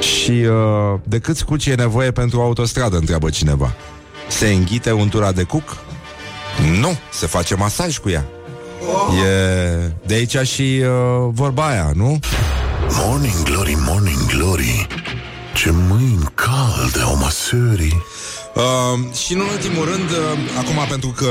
Și 0.00 0.30
uh, 0.30 1.00
de 1.04 1.18
câți 1.18 1.44
cuci 1.44 1.66
e 1.66 1.74
nevoie 1.74 2.10
pentru 2.10 2.40
autostradă, 2.40 2.96
întreabă 2.96 3.30
cineva. 3.30 3.74
Se 4.28 4.48
înghite 4.48 4.90
untura 4.90 5.32
de 5.32 5.42
cuc? 5.42 5.76
Nu, 6.80 6.98
se 7.12 7.26
face 7.26 7.54
masaj 7.54 7.98
cu 7.98 8.08
ea. 8.08 8.24
E 9.24 9.92
de 10.06 10.14
aici 10.14 10.36
și 10.36 10.82
uh, 10.82 11.28
vorba 11.30 11.66
aia, 11.66 11.90
nu? 11.94 12.18
Morning 12.90 13.42
Glory, 13.42 13.76
Morning 13.86 14.26
Glory 14.26 14.86
Ce 15.54 15.70
mâini 15.70 16.28
calde 16.34 17.00
au 17.04 17.16
măsării 17.16 18.02
Uh, 18.54 19.14
și 19.24 19.32
în 19.32 19.40
ultimul 19.40 19.84
rând, 19.84 20.10
uh, 20.10 20.38
acum 20.58 20.86
pentru 20.88 21.08
că 21.08 21.26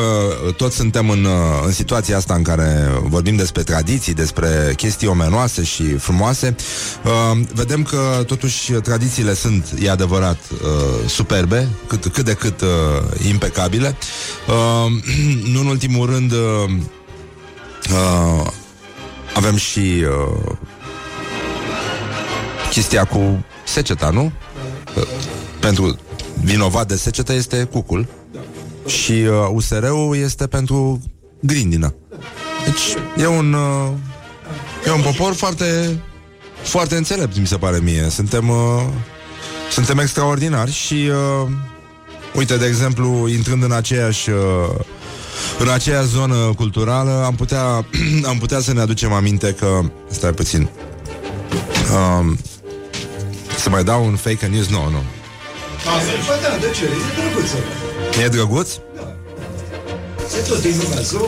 toți 0.58 0.76
suntem 0.76 1.10
în, 1.10 1.24
uh, 1.26 1.32
în 1.66 1.72
situația 1.72 2.18
asta 2.18 2.34
în 2.34 2.44
care 2.44 2.92
vorbim 3.04 3.36
despre 3.36 3.64
tradiții, 3.64 4.14
despre 4.14 4.74
chestii 4.76 5.08
omenoase 5.08 5.64
și 5.64 5.84
frumoase, 5.84 6.56
uh, 7.04 7.40
vedem 7.54 7.84
că 7.84 8.24
totuși 8.28 8.72
tradițiile 8.72 9.34
sunt, 9.34 9.74
e 9.80 9.90
adevărat, 9.90 10.38
uh, 10.52 11.10
superbe, 11.10 11.68
cât, 11.88 12.08
cât 12.08 12.26
de 12.26 12.34
cât 12.34 12.62
uh, 12.62 12.68
impecabile. 13.28 13.96
Uh, 14.48 14.92
nu 15.54 15.60
în 15.60 15.68
ultimul 15.68 16.10
rând, 16.10 16.32
uh, 16.32 16.70
uh, 17.92 18.48
avem 19.34 19.56
și 19.56 19.80
uh, 19.80 20.56
chestia 22.74 23.04
cu 23.04 23.46
seceta, 23.66 24.10
nu? 24.10 24.32
Uh, 24.96 25.04
pentru 25.60 25.98
vinovat 26.44 26.88
de 26.88 26.96
secetă 26.96 27.34
este 27.34 27.64
cucul 27.64 28.08
și 28.86 29.12
uh, 29.12 29.50
USR-ul 29.52 30.16
este 30.16 30.48
pentru 30.48 31.02
grindină. 31.40 31.94
Deci 32.66 33.24
e 33.24 33.28
un 33.28 33.54
uh, 33.54 33.90
e 34.88 34.92
un 34.92 35.02
popor 35.02 35.34
foarte 35.34 36.00
foarte 36.64 36.96
înțelept, 36.96 37.38
mi 37.38 37.48
se 37.48 37.58
pare 37.58 37.80
mie. 37.80 38.08
Suntem 38.10 38.50
uh, 38.50 38.84
suntem 39.72 39.98
extraordinari 39.98 40.72
și 40.72 40.94
uh, 40.94 41.50
uite, 42.36 42.58
de 42.58 42.66
exemplu, 42.66 43.28
intrând 43.28 43.64
în 43.64 43.72
aceeași 43.72 44.30
uh, 44.30 44.36
în 45.60 45.70
aceeași 45.70 46.08
zonă 46.08 46.36
culturală, 46.56 47.24
am 47.26 47.36
putea 47.36 47.64
am 48.32 48.38
putea 48.40 48.60
să 48.60 48.74
ne 48.74 48.82
aducem 48.82 49.12
aminte 49.12 49.54
că 49.60 49.80
stai 50.10 50.32
puțin. 50.32 50.70
Um, 52.20 52.38
să 53.64 53.70
mai 53.70 53.84
dau 53.84 54.06
un 54.06 54.16
fake 54.16 54.46
news? 54.46 54.68
Nu, 54.68 54.78
no, 54.78 54.84
nu. 54.84 54.90
No. 54.90 55.02
Ba 56.28 56.36
da, 56.42 56.58
de 56.60 56.72
ce? 56.76 56.84
E 56.84 56.88
drăguță. 57.20 57.56
E 58.24 58.28
drăguț? 58.28 58.72
E 60.38 60.40
tot 60.48 60.62
din 60.62 60.80
lumea 60.84 61.02
zoo. 61.02 61.28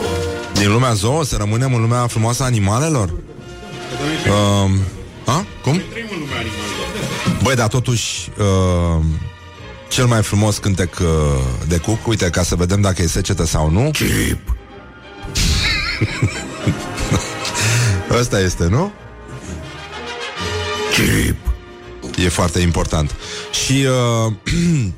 Din 0.52 0.72
lumea 0.72 0.92
zoo? 0.92 1.22
Să 1.22 1.36
rămânem 1.36 1.74
în 1.74 1.80
lumea 1.80 2.06
frumoasă 2.06 2.42
a 2.42 2.46
animalelor? 2.46 3.08
Um, 3.08 4.80
a? 5.24 5.46
Cum? 5.62 5.82
Trăim 5.90 6.06
în 6.12 6.18
lumea 6.18 6.36
animalelor. 6.36 7.42
Băi, 7.42 7.54
dar 7.54 7.68
totuși 7.68 8.30
uh, 8.38 9.04
Cel 9.88 10.06
mai 10.06 10.22
frumos 10.22 10.58
cântec 10.58 10.98
uh, 10.98 11.06
de 11.66 11.76
cuc 11.76 12.06
Uite, 12.06 12.30
ca 12.30 12.42
să 12.42 12.54
vedem 12.54 12.80
dacă 12.80 13.02
e 13.02 13.06
secetă 13.06 13.46
sau 13.46 13.70
nu 13.70 13.90
Chip 13.90 14.56
Ăsta 18.18 18.40
este, 18.40 18.64
nu? 18.64 18.92
Chip 20.92 21.45
E 22.24 22.28
foarte 22.28 22.60
important 22.60 23.14
Și 23.64 23.86
uh, 24.26 24.32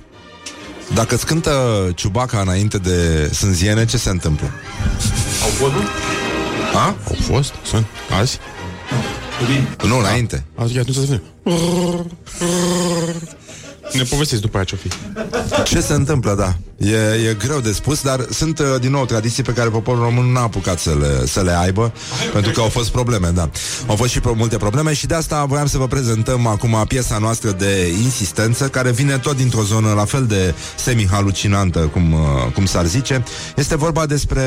Dacă 0.95 1.15
îți 1.15 1.27
cântă 1.27 1.53
ciubaca 1.95 2.41
înainte 2.41 2.79
de 2.79 3.29
sânziene 3.33 3.85
Ce 3.85 3.97
se 3.97 4.11
întâmplă? 4.11 4.51
Au 5.43 5.49
fost, 5.49 5.73
nu? 5.73 5.81
A? 6.75 6.85
Au 6.87 7.17
fost? 7.21 7.53
Sunt? 7.65 7.87
Azi? 8.21 8.39
Nu, 9.87 9.99
înainte 9.99 10.45
Azi, 10.55 10.77
ia, 10.77 10.83
nu 10.87 10.93
să 10.93 11.05
se 11.07 11.21
Ne 13.93 14.03
povestiți 14.03 14.41
după 14.41 14.57
aia 14.57 14.65
ce-o 14.65 14.79
fi 14.79 14.89
Ce 15.65 15.81
se 15.81 15.93
întâmplă, 15.93 16.35
da 16.35 16.55
E, 16.79 17.29
e 17.29 17.37
greu 17.39 17.61
de 17.61 17.73
spus, 17.73 18.03
dar 18.03 18.27
sunt 18.31 18.59
uh, 18.59 18.67
din 18.81 18.91
nou 18.91 19.05
tradiții 19.05 19.43
pe 19.43 19.53
care 19.53 19.69
poporul 19.69 20.03
român 20.03 20.33
n-a 20.33 20.41
apucat 20.41 20.79
să 20.79 20.97
le, 21.01 21.27
să 21.27 21.41
le 21.41 21.59
aibă, 21.59 21.93
pentru 22.33 22.53
că 22.53 22.61
au 22.61 22.69
fost 22.69 22.91
probleme, 22.91 23.29
da. 23.29 23.51
Au 23.87 23.97
fost 23.97 24.11
și 24.11 24.21
pro- 24.21 24.35
multe 24.35 24.57
probleme 24.57 24.93
și 24.93 25.07
de 25.07 25.15
asta 25.15 25.45
voiam 25.45 25.67
să 25.67 25.79
vă 25.79 25.87
prezentăm 25.87 26.47
acum 26.47 26.85
piesa 26.89 27.19
noastră 27.19 27.51
de 27.51 27.93
insistență, 28.03 28.69
care 28.69 28.91
vine 28.91 29.19
tot 29.19 29.37
dintr-o 29.37 29.63
zonă 29.63 29.93
la 29.93 30.05
fel 30.05 30.27
de 30.27 30.55
semi-halucinantă, 30.77 31.79
cum, 31.79 32.13
uh, 32.13 32.19
cum 32.55 32.67
s-ar 32.67 32.87
zice. 32.87 33.25
Este 33.57 33.77
vorba 33.77 34.07
despre 34.07 34.43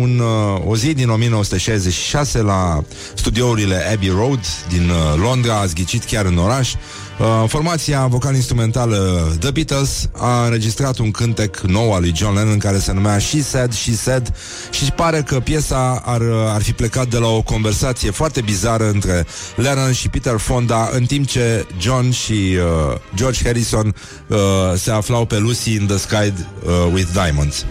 un, 0.00 0.18
uh, 0.18 0.66
o 0.66 0.76
zi 0.76 0.94
din 0.94 1.08
1966 1.08 2.42
la 2.42 2.84
studiourile 3.14 3.90
Abbey 3.92 4.08
Road 4.08 4.40
din 4.68 4.88
uh, 4.88 5.20
Londra, 5.20 5.58
a 5.58 5.66
zghicit 5.66 6.04
chiar 6.04 6.24
în 6.24 6.38
oraș. 6.38 6.74
Uh, 7.18 7.48
formația 7.48 8.06
vocal-instrumentală 8.06 9.28
The 9.40 9.50
Beatles 9.50 10.08
a 10.16 10.44
înregistrat 10.44 10.98
un 10.98 11.10
cântec 11.10 11.58
nou 11.58 11.94
al 11.94 12.00
lui 12.00 12.12
John 12.14 12.34
Lennon 12.34 12.58
care 12.58 12.78
se 12.78 12.92
numea 12.92 13.18
She 13.18 13.42
Said, 13.42 13.72
She 13.72 13.92
Said 13.94 14.32
și 14.70 14.92
pare 14.92 15.22
că 15.22 15.40
piesa 15.40 16.02
ar, 16.04 16.20
ar 16.54 16.62
fi 16.62 16.72
plecat 16.72 17.06
de 17.08 17.18
la 17.18 17.28
o 17.28 17.42
conversație 17.42 18.10
foarte 18.10 18.40
bizară 18.40 18.88
între 18.88 19.26
Lennon 19.56 19.92
și 19.92 20.08
Peter 20.08 20.36
Fonda 20.36 20.88
în 20.92 21.04
timp 21.04 21.26
ce 21.26 21.66
John 21.78 22.10
și 22.10 22.32
uh, 22.32 22.98
George 23.14 23.44
Harrison 23.44 23.94
uh, 24.26 24.38
se 24.76 24.90
aflau 24.90 25.24
pe 25.24 25.38
Lucy 25.38 25.74
in 25.74 25.86
the 25.86 25.96
Sky 25.96 26.14
uh, 26.14 26.72
with 26.92 27.08
Diamonds. 27.12 27.64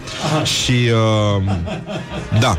Și 0.44 0.72
uh, 0.72 1.42
da, 2.40 2.58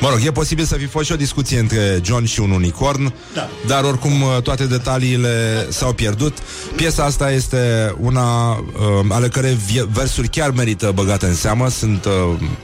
Mă 0.00 0.08
rog, 0.08 0.18
e 0.24 0.30
posibil 0.30 0.64
să 0.64 0.74
fi 0.74 0.86
fost 0.86 1.06
și 1.06 1.12
o 1.12 1.16
discuție 1.16 1.58
între 1.58 2.00
John 2.04 2.24
și 2.24 2.40
un 2.40 2.50
unicorn, 2.50 3.12
da. 3.34 3.48
dar 3.66 3.84
oricum 3.84 4.22
uh, 4.22 4.42
toate 4.42 4.64
detaliile 4.66 5.66
s-au 5.70 5.92
pierdut. 5.92 6.38
Piesa 6.76 7.04
asta 7.04 7.30
este 7.32 7.94
una 8.00 8.50
uh, 8.52 8.60
ale 9.08 9.28
cărei 9.28 9.58
vie- 9.66 9.88
versuri 9.92 10.28
chiar 10.28 10.50
merită 10.50 10.92
băgate 10.94 11.26
în 11.26 11.34
seamă. 11.34 11.68
Sunt 11.68 12.04
uh, 12.04 12.12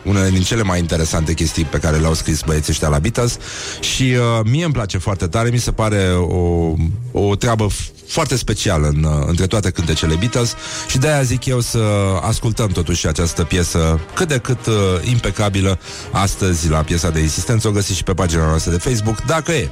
unele 0.05 0.31
din 0.31 0.43
cele 0.43 0.63
mai 0.63 0.79
interesante 0.79 1.35
chestii 1.35 1.65
pe 1.65 1.79
care 1.79 1.97
le-au 1.97 2.15
scris 2.15 2.41
băieții 2.47 2.73
ăștia 2.73 2.89
la 2.89 2.99
Beatles 2.99 3.39
și 3.81 4.03
uh, 4.03 4.41
mie 4.51 4.65
îmi 4.65 4.73
place 4.73 4.99
foarte 4.99 5.27
tare, 5.27 5.49
mi 5.51 5.59
se 5.59 5.73
pare 5.73 6.11
o, 6.19 6.75
o 7.13 7.35
treabă 7.37 7.67
f- 7.67 7.91
foarte 8.13 8.37
specială 8.37 8.89
în, 8.89 9.03
uh, 9.05 9.25
între 9.27 9.47
toate 9.47 9.71
cântecele 9.71 10.15
Beatles 10.15 10.55
și 10.87 10.99
de-aia 10.99 11.23
zic 11.23 11.45
eu 11.45 11.61
să 11.61 11.83
ascultăm 12.21 12.69
totuși 12.69 13.07
această 13.07 13.45
piesă 13.45 14.01
cât 14.15 14.29
de 14.29 14.39
cât 14.39 14.67
uh, 14.67 14.75
impecabilă 15.05 15.79
astăzi 16.11 16.69
la 16.69 16.79
piesa 16.79 17.11
de 17.11 17.21
insistență. 17.21 17.69
O 17.69 17.71
găsiți 17.71 17.97
și 17.97 18.05
pe 18.05 18.15
pagina 18.15 18.47
noastră 18.47 18.71
de 18.71 18.79
Facebook, 18.79 19.21
dacă 19.21 19.53
e. 19.53 19.71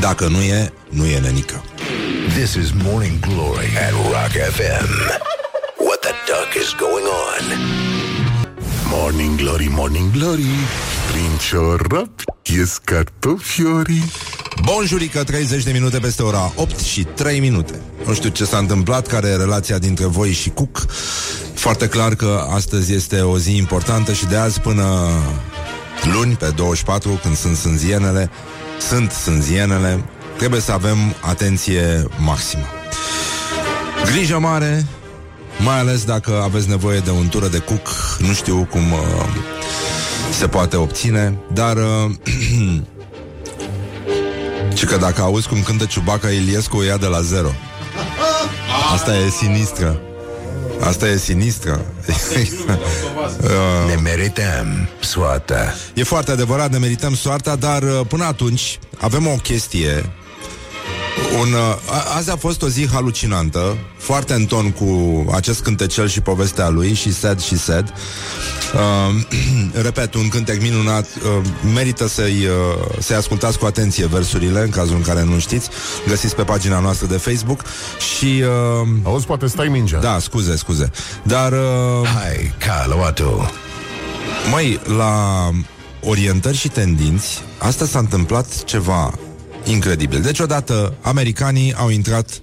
Dacă 0.00 0.26
nu 0.26 0.40
e, 0.40 0.72
nu 0.88 1.06
e 1.06 1.18
nenică. 1.18 1.62
This 2.34 2.54
is 2.54 2.70
Morning 2.82 3.20
Glory 3.20 3.70
at 3.86 3.92
Rock 3.92 4.32
FM. 4.54 4.90
What 5.86 6.00
the 6.00 6.14
duck 6.26 6.50
is 6.62 6.74
going 6.78 7.06
on? 7.26 7.44
Morning 8.90 9.36
Glory, 9.36 9.68
Morning 9.70 10.10
Glory 10.10 10.46
Prin 11.10 11.36
ciorapi 11.48 12.24
ies 12.42 12.78
cartofiorii 12.84 14.04
Bonjurică, 14.62 15.24
30 15.24 15.62
de 15.62 15.70
minute 15.72 15.98
peste 15.98 16.22
ora 16.22 16.52
8 16.54 16.78
și 16.78 17.04
3 17.04 17.40
minute. 17.40 17.80
Nu 18.06 18.14
știu 18.14 18.28
ce 18.28 18.44
s-a 18.44 18.58
întâmplat, 18.58 19.06
care 19.06 19.28
e 19.28 19.36
relația 19.36 19.78
dintre 19.78 20.06
voi 20.06 20.32
și 20.32 20.50
Cook. 20.50 20.86
Foarte 21.54 21.88
clar 21.88 22.14
că 22.14 22.46
astăzi 22.50 22.92
este 22.92 23.20
o 23.20 23.38
zi 23.38 23.56
importantă 23.56 24.12
și 24.12 24.26
de 24.26 24.36
azi 24.36 24.60
până 24.60 25.08
luni, 26.12 26.34
pe 26.34 26.52
24, 26.56 27.18
când 27.22 27.36
sunt 27.36 27.56
sânzienele, 27.56 28.30
sunt 28.88 29.10
sânzienele, 29.10 30.04
trebuie 30.36 30.60
să 30.60 30.72
avem 30.72 30.98
atenție 31.20 32.06
maximă. 32.18 32.66
Grijă 34.04 34.38
mare, 34.38 34.86
mai 35.64 35.78
ales 35.78 36.04
dacă 36.04 36.40
aveți 36.42 36.68
nevoie 36.68 36.98
de 36.98 37.10
un 37.10 37.28
tură 37.28 37.48
de 37.48 37.58
cuc, 37.58 37.88
nu 38.18 38.32
știu 38.32 38.68
cum 38.70 38.92
uh, 38.92 38.98
se 40.38 40.46
poate 40.46 40.76
obține, 40.76 41.38
dar 41.52 41.76
uh, 41.76 42.10
și 44.78 44.84
că 44.84 44.96
dacă 44.96 45.20
auzi 45.20 45.48
cum 45.48 45.62
cântă 45.62 45.84
Ciubaca 45.84 46.30
Iliescu 46.30 46.76
o 46.76 46.82
ia 46.82 46.96
de 46.96 47.06
la 47.06 47.20
zero. 47.20 47.50
Asta 48.92 49.16
e 49.16 49.28
sinistră. 49.30 50.00
Asta 50.80 51.08
e 51.08 51.16
sinistră. 51.16 51.84
Ne 53.86 53.94
merităm 53.94 54.88
soarta. 55.00 55.74
E 55.94 56.02
foarte 56.02 56.30
adevărat, 56.30 56.70
ne 56.70 56.78
merităm 56.78 57.14
soarta, 57.14 57.56
dar 57.56 57.82
uh, 57.82 58.00
până 58.08 58.24
atunci 58.24 58.78
avem 58.98 59.26
o 59.26 59.34
chestie. 59.34 60.12
Un, 61.40 61.52
uh, 61.52 61.60
a- 61.90 62.16
azi 62.16 62.30
a 62.30 62.36
fost 62.36 62.62
o 62.62 62.68
zi 62.68 62.88
halucinantă, 62.88 63.76
foarte 63.98 64.32
în 64.32 64.44
ton 64.44 64.70
cu 64.70 65.24
acest 65.34 65.62
cântecel 65.62 66.08
și 66.08 66.20
povestea 66.20 66.68
lui, 66.68 66.94
și 66.94 67.12
said, 67.12 67.40
și 67.40 67.58
said. 67.58 67.92
Uh, 68.74 69.22
repet, 69.86 70.14
un 70.14 70.28
cântec 70.28 70.62
minunat, 70.62 71.06
uh, 71.16 71.46
merită 71.74 72.08
să-i, 72.08 72.46
uh, 72.46 72.88
să-i 72.98 73.16
ascultați 73.16 73.58
cu 73.58 73.66
atenție 73.66 74.06
versurile, 74.06 74.60
în 74.60 74.70
cazul 74.70 74.96
în 74.96 75.02
care 75.02 75.24
nu 75.24 75.38
știți. 75.38 75.68
Găsiți 76.08 76.34
pe 76.34 76.42
pagina 76.42 76.78
noastră 76.78 77.06
de 77.06 77.16
Facebook 77.16 77.62
și... 78.16 78.42
Uh, 78.82 78.88
Auzi, 79.02 79.26
poate 79.26 79.46
stai 79.46 79.68
mingea 79.68 79.98
da, 79.98 80.18
scuze, 80.18 80.56
scuze. 80.56 80.90
Dar... 81.22 81.52
Uh, 81.52 82.08
Hai, 82.18 82.54
Caluatu. 82.58 83.50
Măi, 84.50 84.80
la 84.96 85.50
orientări 86.02 86.56
și 86.56 86.68
tendinți, 86.68 87.42
asta 87.58 87.84
s-a 87.86 87.98
întâmplat 87.98 88.64
ceva 88.64 89.12
incredibil. 89.70 90.20
Deci, 90.20 90.38
odată, 90.38 90.94
americanii 91.00 91.74
au 91.74 91.88
intrat 91.88 92.40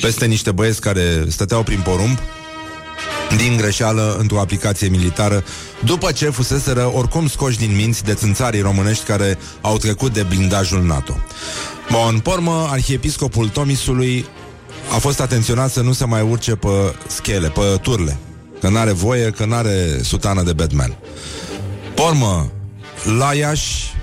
peste 0.00 0.26
niște 0.26 0.50
băieți 0.50 0.80
care 0.80 1.24
stăteau 1.28 1.62
prin 1.62 1.80
porumb, 1.80 2.18
din 3.36 3.56
greșeală 3.56 4.16
într-o 4.18 4.40
aplicație 4.40 4.88
militară, 4.88 5.44
după 5.84 6.12
ce 6.12 6.30
fuseseră 6.30 6.92
oricum 6.94 7.28
scoși 7.28 7.58
din 7.58 7.74
minți 7.74 8.04
de 8.04 8.14
țânțarii 8.14 8.60
românești 8.60 9.04
care 9.04 9.38
au 9.60 9.76
trecut 9.76 10.12
de 10.12 10.22
blindajul 10.22 10.82
NATO. 10.82 11.16
Bun, 11.90 12.18
pormă, 12.18 12.68
arhiepiscopul 12.70 13.48
Tomisului 13.48 14.26
a 14.94 14.98
fost 14.98 15.20
atenționat 15.20 15.70
să 15.70 15.80
nu 15.80 15.92
se 15.92 16.04
mai 16.04 16.22
urce 16.22 16.54
pe 16.54 16.68
schele, 17.06 17.48
pe 17.48 17.78
turle, 17.82 18.16
că 18.60 18.68
n-are 18.68 18.92
voie, 18.92 19.30
că 19.30 19.44
n-are 19.44 19.98
sutană 20.02 20.42
de 20.42 20.52
Batman. 20.52 20.96
Pormă, 21.94 22.52
la 23.18 23.34
Iași, 23.34 23.94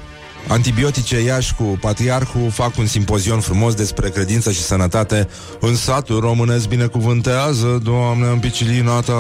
antibiotice 0.47 1.19
Iași 1.21 1.55
cu 1.55 1.63
patriarhul 1.63 2.51
fac 2.51 2.77
un 2.77 2.85
simpozion 2.85 3.39
frumos 3.39 3.73
despre 3.73 4.09
credință 4.09 4.51
și 4.51 4.61
sănătate 4.61 5.27
în 5.59 5.75
satul 5.75 6.19
românesc 6.19 6.67
binecuvântează, 6.67 7.79
Doamne, 7.83 8.27
în 8.27 8.39
picilina 8.39 8.99
ta. 8.99 9.13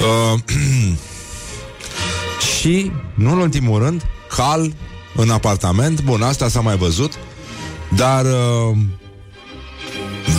Uh, 0.00 0.40
și, 2.58 2.92
nu 3.14 3.32
în 3.32 3.38
ultimul 3.38 3.82
rând, 3.82 4.02
cal 4.36 4.72
în 5.14 5.30
apartament. 5.30 6.02
Bun, 6.02 6.22
asta 6.22 6.48
s-a 6.48 6.60
mai 6.60 6.76
văzut, 6.76 7.12
dar 7.96 8.24
uh, 8.24 8.76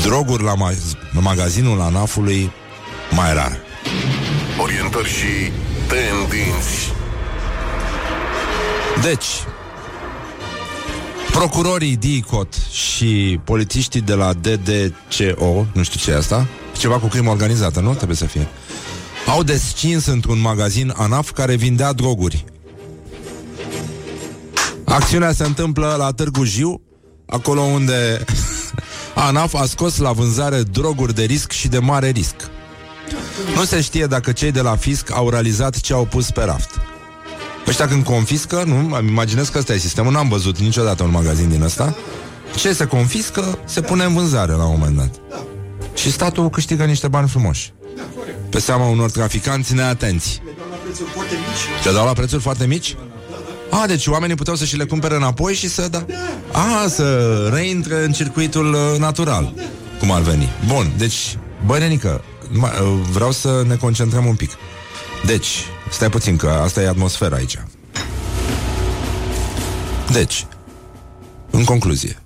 droguri 0.04 0.44
la, 0.44 0.54
ma- 0.54 0.98
la 1.14 1.20
magazinul 1.20 1.82
ANAF-ului 1.82 2.52
mai 3.12 3.34
rar. 3.34 3.58
Orientări 4.62 5.10
și 5.10 5.52
tendinți 5.88 7.01
Deci, 9.02 9.26
procurorii 11.32 11.96
DICOT 11.96 12.54
și 12.72 13.40
polițiștii 13.44 14.02
de 14.02 14.14
la 14.14 14.34
DDCO, 14.34 15.66
nu 15.74 15.84
știu 15.84 16.00
ce 16.00 16.12
e 16.12 16.16
asta, 16.16 16.48
ceva 16.78 17.00
cu 17.00 17.08
crimă 17.08 17.30
organizată, 17.30 17.80
nu? 17.80 17.94
Trebuie 17.94 18.18
să 18.18 18.26
fie. 18.26 18.48
Au 19.28 19.44
descins 19.44 20.06
într-un 20.06 20.40
magazin 20.40 20.94
ANAF 20.96 21.32
care 21.32 21.56
vindea 21.56 21.94
droguri. 21.94 22.46
Acțiunea 24.86 25.32
se 25.32 25.44
întâmplă 25.44 25.96
la 25.98 26.12
Târgu 26.12 26.44
Jiu, 26.44 26.82
acolo 27.26 27.62
unde 27.62 28.26
ANAF 29.28 29.54
a 29.54 29.66
scos 29.66 29.98
la 29.98 30.12
vânzare 30.12 30.62
droguri 30.62 31.16
de 31.16 31.24
risc 31.24 31.52
și 31.52 31.68
de 31.68 31.80
mare 31.80 32.10
risc. 32.10 32.36
Nu 33.56 33.64
se 33.64 33.82
știe 33.82 34.06
dacă 34.06 34.32
cei 34.32 34.52
de 34.52 34.62
la 34.62 34.76
fisc 34.76 35.12
au 35.12 35.30
realizat 35.30 35.80
ce 35.80 35.94
au 35.94 36.06
pus 36.06 36.32
pe 36.32 36.44
raft. 36.44 36.91
Ăștia 37.68 37.88
când 37.88 38.04
confiscă, 38.04 38.64
nu, 38.66 38.96
îmi 38.96 39.10
imaginez 39.10 39.50
că 39.50 39.58
ăsta 39.58 39.74
e 39.74 39.78
sistemul, 39.78 40.12
n-am 40.12 40.30
văzut 40.30 40.58
niciodată 40.60 41.04
un 41.04 41.12
magazin 41.12 41.50
din 41.50 41.62
ăsta. 41.62 41.96
Ce 42.56 42.74
se 42.74 42.86
confiscă, 42.86 43.60
se 43.66 43.82
pune 43.82 44.04
în 44.04 44.14
vânzare 44.14 44.52
la 44.52 44.66
un 44.66 44.76
moment 44.80 44.98
dat. 44.98 45.40
Și 45.94 46.12
statul 46.12 46.50
câștigă 46.50 46.84
niște 46.84 47.08
bani 47.08 47.28
frumoși. 47.28 47.74
Pe 48.50 48.60
seama 48.60 48.86
unor 48.86 49.12
traficanți 49.12 49.74
neatenți. 49.74 50.42
Te 51.84 51.92
dau 51.92 52.06
la 52.06 52.14
prețuri 52.14 52.42
foarte 52.42 52.66
mici? 52.66 52.96
A, 53.70 53.86
deci 53.88 54.08
oamenii 54.08 54.36
puteau 54.36 54.56
să 54.56 54.66
și 54.66 54.78
le 54.78 54.86
cumpere 54.86 55.16
înapoi 55.16 55.54
și 55.54 55.70
să 55.70 55.88
da. 55.88 56.06
A, 56.52 56.88
să 56.88 57.50
reintre 57.54 58.04
în 58.04 58.12
circuitul 58.12 58.74
uh, 58.74 59.00
natural. 59.00 59.54
Cum 60.00 60.12
ar 60.12 60.22
veni. 60.22 60.50
Bun, 60.68 60.92
deci, 60.98 61.38
băi, 61.66 61.80
Renică, 61.80 62.24
ma- 62.52 62.80
uh, 62.82 63.00
vreau 63.12 63.32
să 63.32 63.64
ne 63.68 63.76
concentrăm 63.76 64.26
un 64.26 64.36
pic. 64.36 64.52
Deci, 65.26 65.66
stai 65.90 66.10
puțin 66.10 66.38
că 66.38 66.50
asta 66.50 66.82
e 66.82 66.88
atmosfera 66.88 67.36
aici. 67.36 67.58
Deci, 70.12 70.46
în 71.50 71.64
concluzie, 71.64 72.22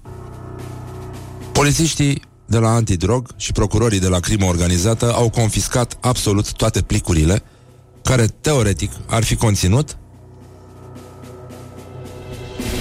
polițiștii 1.51 2.21
de 2.45 2.57
la 2.57 2.69
antidrog 2.69 3.27
și 3.37 3.51
procurorii 3.51 3.99
de 3.99 4.07
la 4.07 4.19
crimă 4.19 4.45
organizată 4.45 5.13
au 5.13 5.29
confiscat 5.29 5.97
absolut 6.01 6.51
toate 6.51 6.81
plicurile 6.81 7.43
care, 8.03 8.25
teoretic, 8.25 8.91
ar 9.05 9.23
fi 9.23 9.35
conținut 9.35 9.97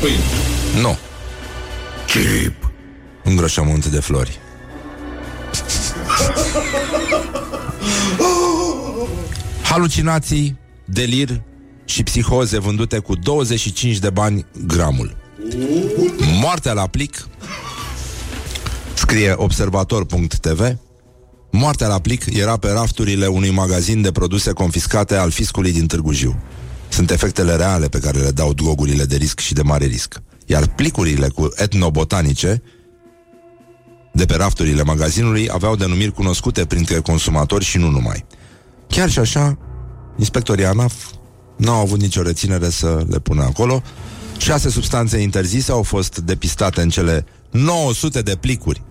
Pâine. 0.01 0.23
Nu. 0.81 0.99
Chip. 2.07 2.71
Îngrășământ 3.23 3.87
de 3.87 4.01
flori. 4.01 4.39
Halucinații, 9.75 10.59
delir 10.85 11.43
și 11.85 12.03
psihoze 12.03 12.59
vândute 12.59 12.99
cu 12.99 13.15
25 13.15 13.99
de 13.99 14.11
bani 14.11 14.47
gramul. 14.67 15.17
Moartea 16.41 16.73
la 16.73 16.87
plic 16.87 17.29
Scrie 18.95 19.35
observator.tv 19.37 20.77
Moartea 21.51 21.87
la 21.87 21.99
plic 21.99 22.25
era 22.35 22.57
pe 22.57 22.71
rafturile 22.71 23.27
unui 23.27 23.51
magazin 23.51 24.03
de 24.03 24.13
produse 24.13 24.53
confiscate 24.53 25.17
al 25.17 25.31
fiscului 25.31 25.73
din 25.73 25.87
Târgu 25.87 26.13
Jiu. 26.13 26.43
Sunt 26.89 27.11
efectele 27.11 27.57
reale 27.57 27.89
pe 27.89 27.99
care 27.99 28.19
le 28.19 28.31
dau 28.31 28.53
drogurile 28.53 29.05
de 29.05 29.17
risc 29.17 29.39
și 29.39 29.55
de 29.55 29.63
mare 29.63 29.85
risc. 29.85 30.23
Iar 30.47 30.67
plicurile 30.67 31.29
cu 31.29 31.49
etnobotanice 31.55 32.63
de 34.13 34.25
pe 34.25 34.37
rafturile 34.37 34.83
magazinului 34.83 35.49
aveau 35.53 35.77
denumiri 35.77 36.13
cunoscute 36.13 36.65
printre 36.65 37.01
consumatori 37.01 37.65
și 37.65 37.79
nu 37.79 37.89
numai. 37.89 38.25
Chiar 38.95 39.11
și 39.11 39.19
așa, 39.19 39.59
inspectorii 40.17 40.65
ANAF 40.65 40.95
n-au 41.57 41.81
avut 41.81 42.01
nicio 42.01 42.23
reținere 42.23 42.71
să 42.71 43.05
le 43.09 43.19
pună 43.19 43.43
acolo. 43.43 43.83
Șase 44.37 44.71
substanțe 44.71 45.19
interzise 45.19 45.73
au 45.73 45.83
fost 45.83 46.19
depistate 46.19 46.81
în 46.83 46.89
cele 46.89 47.27
900 47.51 48.23
de 48.23 48.37
plicuri. 48.37 48.83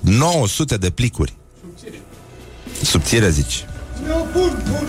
900 0.00 0.76
de 0.76 0.90
plicuri. 0.90 1.36
Subțire, 2.82 3.30
zici. 3.30 3.64
Eu, 4.08 4.28
bun, 4.32 4.62
bun. 4.70 4.88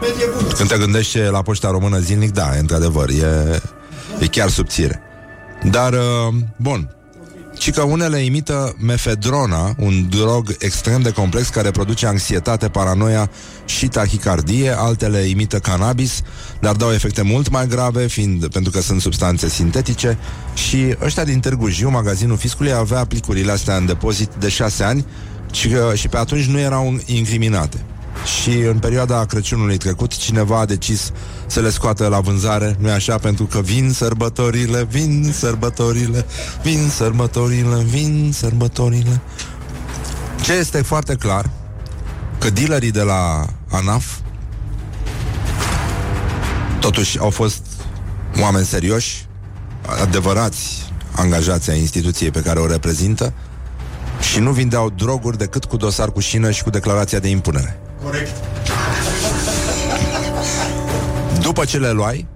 Medie 0.00 0.26
bună. 0.36 0.52
Când 0.52 0.68
te 0.68 0.78
gândești 0.78 1.18
la 1.18 1.42
poșta 1.42 1.70
română 1.70 1.98
zilnic, 1.98 2.32
da, 2.32 2.50
într-adevăr, 2.58 3.08
e, 3.08 3.60
e 4.20 4.26
chiar 4.26 4.50
subțire. 4.50 5.00
Dar, 5.70 5.92
uh, 5.92 6.34
bun, 6.56 6.95
ci 7.66 7.72
că 7.72 7.82
unele 7.82 8.18
imită 8.18 8.76
mefedrona, 8.78 9.74
un 9.78 10.08
drog 10.08 10.56
extrem 10.58 11.00
de 11.00 11.10
complex 11.10 11.48
care 11.48 11.70
produce 11.70 12.06
anxietate, 12.06 12.68
paranoia 12.68 13.30
și 13.64 13.86
tahicardie, 13.86 14.70
altele 14.76 15.18
imită 15.18 15.58
cannabis, 15.58 16.22
dar 16.60 16.74
dau 16.74 16.92
efecte 16.92 17.22
mult 17.22 17.50
mai 17.50 17.66
grave, 17.66 18.06
fiind 18.06 18.46
pentru 18.46 18.72
că 18.72 18.80
sunt 18.80 19.00
substanțe 19.00 19.48
sintetice 19.48 20.18
și 20.54 20.94
ăștia 21.02 21.24
din 21.24 21.40
Târgu 21.40 21.68
Jiu, 21.68 21.90
magazinul 21.90 22.36
fiscului, 22.36 22.72
avea 22.72 23.04
plicurile 23.04 23.52
astea 23.52 23.76
în 23.76 23.86
depozit 23.86 24.30
de 24.38 24.48
șase 24.48 24.84
ani 24.84 25.06
și, 25.52 25.68
că, 25.68 25.92
și 25.94 26.08
pe 26.08 26.16
atunci 26.16 26.44
nu 26.44 26.58
erau 26.58 27.00
incriminate. 27.06 27.84
Și 28.26 28.50
în 28.50 28.78
perioada 28.78 29.24
Crăciunului 29.24 29.76
trecut 29.76 30.16
Cineva 30.16 30.58
a 30.58 30.64
decis 30.64 31.12
să 31.46 31.60
le 31.60 31.70
scoată 31.70 32.06
la 32.06 32.20
vânzare 32.20 32.76
nu 32.78 32.90
așa? 32.90 33.18
Pentru 33.18 33.44
că 33.44 33.60
vin 33.60 33.92
sărbătorile 33.92 34.84
Vin 34.84 35.32
sărbătorile 35.32 36.26
Vin 36.62 36.88
sărbătorile 36.88 37.82
Vin 37.82 38.30
sărbătorile 38.34 39.20
Ce 40.42 40.52
este 40.52 40.82
foarte 40.82 41.14
clar 41.14 41.50
Că 42.38 42.50
dealerii 42.50 42.90
de 42.90 43.02
la 43.02 43.46
ANAF 43.70 44.18
Totuși 46.80 47.18
au 47.18 47.30
fost 47.30 47.62
Oameni 48.40 48.66
serioși 48.66 49.26
Adevărați 50.02 50.92
angajați 51.16 51.70
ai 51.70 51.78
instituției 51.78 52.30
pe 52.30 52.40
care 52.40 52.58
o 52.58 52.66
reprezintă 52.66 53.32
și 54.20 54.38
nu 54.38 54.50
vindeau 54.50 54.90
droguri 54.90 55.38
decât 55.38 55.64
cu 55.64 55.76
dosar 55.76 56.12
cu 56.12 56.20
șină 56.20 56.50
și 56.50 56.62
cu 56.62 56.70
declarația 56.70 57.18
de 57.18 57.28
impunere. 57.28 57.80
Corect. 58.06 58.36
După 61.40 61.64
ce 61.64 61.78
le 61.78 61.90
luai, 61.90 62.26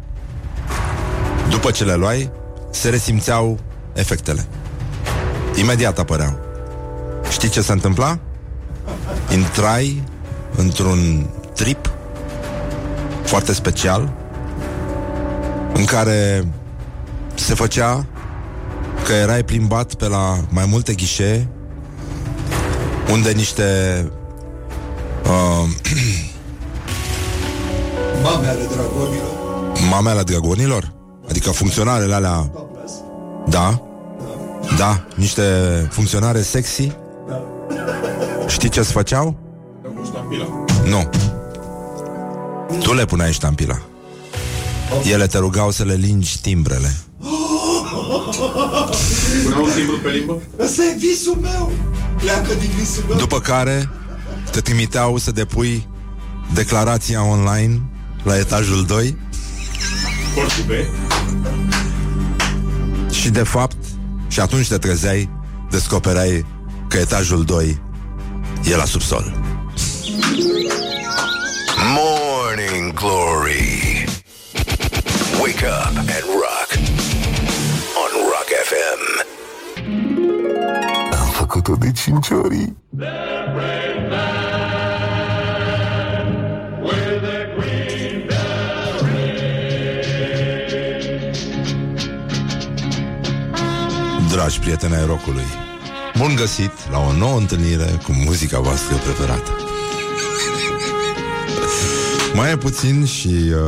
după 1.49 1.71
ce 1.71 1.85
le 1.85 1.95
luai, 1.95 2.31
se 2.71 2.89
resimțeau 2.89 3.59
efectele. 3.93 4.47
Imediat 5.55 5.99
apăreau. 5.99 6.39
Știi 7.31 7.49
ce 7.49 7.61
se 7.61 7.73
întâmpla? 7.73 8.19
Intrai 9.33 10.03
într-un 10.57 11.31
trip 11.55 11.91
foarte 13.23 13.53
special 13.53 14.13
în 15.73 15.85
care 15.85 16.47
se 17.35 17.55
făcea 17.55 18.07
că 19.05 19.13
erai 19.13 19.43
plimbat 19.43 19.95
pe 19.95 20.09
la 20.09 20.39
mai 20.49 20.67
multe 20.67 20.95
ghișee 20.95 21.49
unde 23.11 23.31
niște 23.31 23.65
uh, 25.31 25.69
Mame 28.23 28.47
ale 28.47 28.67
dragonilor. 28.73 29.39
mame 29.91 30.11
ale 30.11 30.23
dragonilor? 30.23 30.93
Adică 31.29 31.51
funcționarele 31.51 32.15
alea 32.15 32.51
Da 33.49 33.83
Da, 34.79 35.05
niște 35.15 35.43
funcționare 35.91 36.43
sexy 36.43 36.93
Știi 38.47 38.69
ce-ți 38.69 38.93
făceau? 38.93 39.37
Cu 39.83 40.05
ștampila. 40.05 40.45
Nu 40.85 41.09
Tu 42.83 42.93
le 42.95 43.05
puneai 43.05 43.33
ștampila 43.33 43.79
Ele 45.13 45.27
te 45.27 45.39
rugau 45.39 45.71
să 45.71 45.85
le 45.85 45.95
lingi 45.95 46.41
timbrele 46.41 46.95
Puneau 49.45 49.65
un 49.65 49.71
timbru 49.77 49.99
pe 50.03 50.09
limbă? 50.11 50.43
Ăsta 50.59 50.83
e 50.85 50.97
visul 50.99 51.39
meu. 51.41 51.71
Pleacă 52.19 52.53
din 52.61 52.71
visul 52.79 53.05
meu. 53.09 53.17
După 53.17 53.39
care 53.41 53.91
te 54.51 54.61
trimiteau 54.61 55.17
să 55.17 55.31
depui 55.31 55.89
declarația 56.55 57.25
online 57.25 57.81
la 58.23 58.37
etajul 58.39 58.85
2 58.85 59.17
Cortul 60.35 60.65
B. 60.65 60.71
și 63.13 63.31
de 63.31 63.43
fapt, 63.43 63.77
și 64.29 64.41
atunci 64.41 64.69
te 64.69 64.79
trezeai, 64.79 65.31
descoperai 65.71 66.47
că 66.89 66.97
etajul 66.97 67.45
2 67.45 67.81
e 68.65 68.77
la 68.77 68.85
subsol. 68.85 69.41
Morning 71.97 72.93
Glory. 72.95 74.05
Wake 75.41 75.65
up 75.67 75.97
and 75.97 76.25
rock. 76.43 76.69
On 78.03 78.11
Rock 78.33 78.49
FM. 78.69 79.39
Am 81.53 81.61
făcut-o 81.63 81.85
de 81.85 81.93
cinci 81.93 82.31
ori. 82.31 82.73
Dragi 94.29 94.59
prieteni 94.61 94.95
ai 94.95 95.07
rockului, 95.07 95.45
bun 96.19 96.35
găsit 96.37 96.73
la 96.91 96.99
o 96.99 97.13
nouă 97.13 97.39
întâlnire 97.39 98.01
cu 98.05 98.13
muzica 98.13 98.61
voastră 98.61 98.97
preferată. 98.97 99.51
Mai 102.35 102.51
e 102.51 102.57
puțin 102.57 103.05
și 103.05 103.29
uh, 103.29 103.59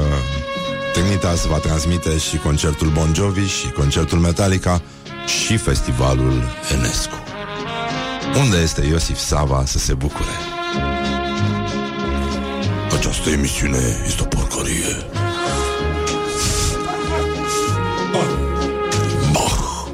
Trinitas 0.93 1.47
va 1.47 1.57
transmite 1.57 2.18
și 2.18 2.37
concertul 2.37 2.89
Bon 2.89 3.14
Jovi 3.14 3.47
și 3.47 3.70
concertul 3.70 4.18
Metallica 4.18 4.83
și 5.26 5.57
festivalul 5.57 6.43
Enescu. 6.72 7.21
Unde 8.41 8.57
este 8.57 8.85
Iosif 8.87 9.18
Sava 9.18 9.62
să 9.66 9.78
se 9.78 9.95
bucure? 9.95 10.30
Această 12.97 13.30
emisiune 13.30 13.78
este 14.07 14.22
o 14.22 14.24
porcărie. 14.24 15.07
Bach. 19.33 19.87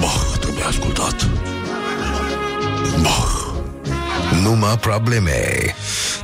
Bach, 0.00 0.38
trebuie 0.40 0.64
ascultat. 0.64 1.28
Bach. 3.02 3.52
Numai 4.42 4.78
probleme. 4.78 5.32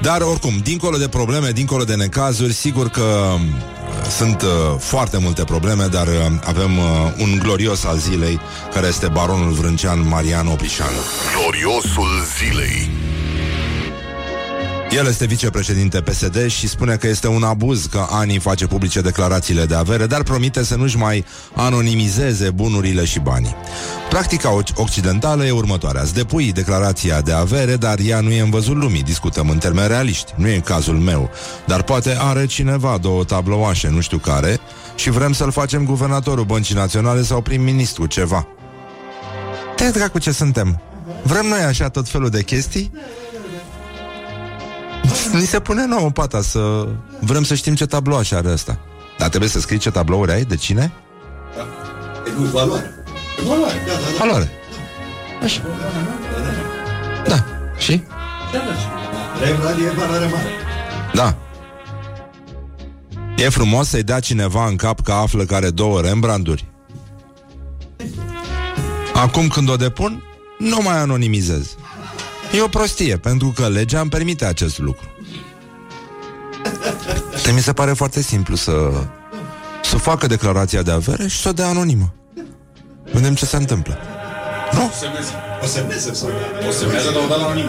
Dar 0.00 0.20
oricum, 0.20 0.58
dincolo 0.62 0.96
de 0.96 1.08
probleme, 1.08 1.50
dincolo 1.50 1.84
de 1.84 1.94
necazuri, 1.94 2.52
sigur 2.52 2.88
că 2.88 3.34
uh, 3.34 3.40
sunt 4.10 4.42
uh, 4.42 4.48
foarte 4.78 5.18
multe 5.18 5.44
probleme, 5.44 5.86
dar 5.86 6.06
uh, 6.06 6.14
avem 6.44 6.78
uh, 6.78 6.84
un 7.18 7.38
glorios 7.38 7.84
al 7.84 7.98
zilei, 7.98 8.40
care 8.72 8.86
este 8.86 9.08
baronul 9.08 9.52
vrâncean 9.52 10.08
Marian 10.08 10.46
Oprișanu. 10.46 10.98
Gloriosul 11.40 12.24
zilei. 12.38 13.13
El 14.94 15.06
este 15.06 15.26
vicepreședinte 15.26 16.00
PSD 16.00 16.46
și 16.46 16.68
spune 16.68 16.96
că 16.96 17.06
este 17.06 17.28
un 17.28 17.42
abuz 17.42 17.86
că 17.86 18.06
Ani 18.10 18.38
face 18.38 18.66
publice 18.66 19.00
declarațiile 19.00 19.64
de 19.64 19.74
avere, 19.74 20.06
dar 20.06 20.22
promite 20.22 20.64
să 20.64 20.76
nu-și 20.76 20.96
mai 20.96 21.24
anonimizeze 21.54 22.50
bunurile 22.50 23.04
și 23.04 23.18
banii. 23.18 23.54
Practica 24.08 24.62
oc- 24.62 24.74
occidentală 24.76 25.44
e 25.44 25.50
următoarea. 25.50 26.02
Îți 26.02 26.14
depui 26.14 26.52
declarația 26.52 27.20
de 27.20 27.32
avere, 27.32 27.76
dar 27.76 27.98
ea 27.98 28.20
nu 28.20 28.30
e 28.30 28.40
în 28.40 28.50
văzul 28.50 28.78
lumii. 28.78 29.02
Discutăm 29.02 29.48
în 29.48 29.58
termeni 29.58 29.88
realiști. 29.88 30.32
Nu 30.36 30.48
e 30.48 30.58
cazul 30.64 30.96
meu. 30.96 31.30
Dar 31.66 31.82
poate 31.82 32.16
are 32.18 32.46
cineva 32.46 32.98
două 33.00 33.24
tablouașe, 33.24 33.88
nu 33.88 34.00
știu 34.00 34.18
care, 34.18 34.60
și 34.94 35.10
vrem 35.10 35.32
să-l 35.32 35.50
facem 35.50 35.84
guvernatorul 35.84 36.44
Băncii 36.44 36.74
Naționale 36.74 37.22
sau 37.22 37.40
prim-ministru, 37.40 38.06
ceva. 38.06 38.46
Te 39.76 39.90
dracu 39.90 40.18
ce 40.18 40.30
suntem. 40.32 40.80
Vrem 41.22 41.46
noi 41.46 41.60
așa 41.60 41.88
tot 41.88 42.08
felul 42.08 42.30
de 42.30 42.42
chestii? 42.42 42.92
Ni 45.32 45.46
se 45.46 45.60
pune 45.60 45.86
nouă 45.86 46.10
pata 46.10 46.42
să... 46.42 46.88
Vrem 47.20 47.44
să 47.44 47.54
știm 47.54 47.74
ce 47.74 47.86
tablou 47.86 48.18
așa 48.18 48.36
are 48.36 48.52
ăsta. 48.52 48.78
Dar 49.18 49.28
trebuie 49.28 49.50
să 49.50 49.60
scrii 49.60 49.78
ce 49.78 49.90
tablouri 49.90 50.32
ai, 50.32 50.44
de 50.44 50.56
cine? 50.56 50.92
E 52.26 52.30
nu 52.38 52.44
valoare. 52.44 53.04
E 53.38 53.46
valoare, 53.46 53.82
da, 53.86 53.92
da, 53.92 53.98
da. 53.98 54.24
Valoare. 54.24 54.50
Așa. 55.42 55.60
Da. 57.26 57.44
Și? 57.78 58.02
Rembrandt 59.44 59.80
e 59.80 59.90
valoare 59.90 60.26
mare. 60.26 60.48
Da. 61.14 61.36
E 63.36 63.48
frumos 63.48 63.88
să-i 63.88 64.02
dea 64.02 64.20
cineva 64.20 64.66
în 64.66 64.76
cap 64.76 65.00
că 65.00 65.12
află 65.12 65.44
că 65.44 65.54
are 65.54 65.70
două 65.70 66.00
Rembrandturi? 66.00 66.64
Acum 69.14 69.48
când 69.48 69.70
o 69.70 69.76
depun, 69.76 70.22
nu 70.58 70.80
mai 70.82 70.98
anonimizez. 70.98 71.76
E 72.56 72.62
o 72.62 72.68
prostie, 72.68 73.16
pentru 73.16 73.52
că 73.56 73.68
legea 73.68 74.00
îmi 74.00 74.10
permite 74.10 74.44
acest 74.44 74.78
lucru. 74.78 75.08
Te 77.44 77.52
mi 77.52 77.60
se 77.60 77.72
pare 77.72 77.92
foarte 77.92 78.22
simplu 78.22 78.54
să 78.54 78.72
să 79.82 79.96
facă 79.96 80.26
declarația 80.26 80.82
de 80.82 80.90
avere 80.90 81.26
și 81.26 81.40
să 81.40 81.48
o 81.48 81.52
dea 81.52 81.68
anonimă. 81.68 82.12
Vedem 83.12 83.34
ce 83.34 83.46
se 83.46 83.56
întâmplă. 83.56 83.98
Nu? 84.72 84.90
O 85.62 85.66
semneze 85.66 86.12
sau 86.12 86.28
O 86.68 86.70
semnează, 86.70 87.10
dar 87.10 87.22
o 87.22 87.28
da 87.28 87.36
la 87.36 87.44
anonim. 87.44 87.68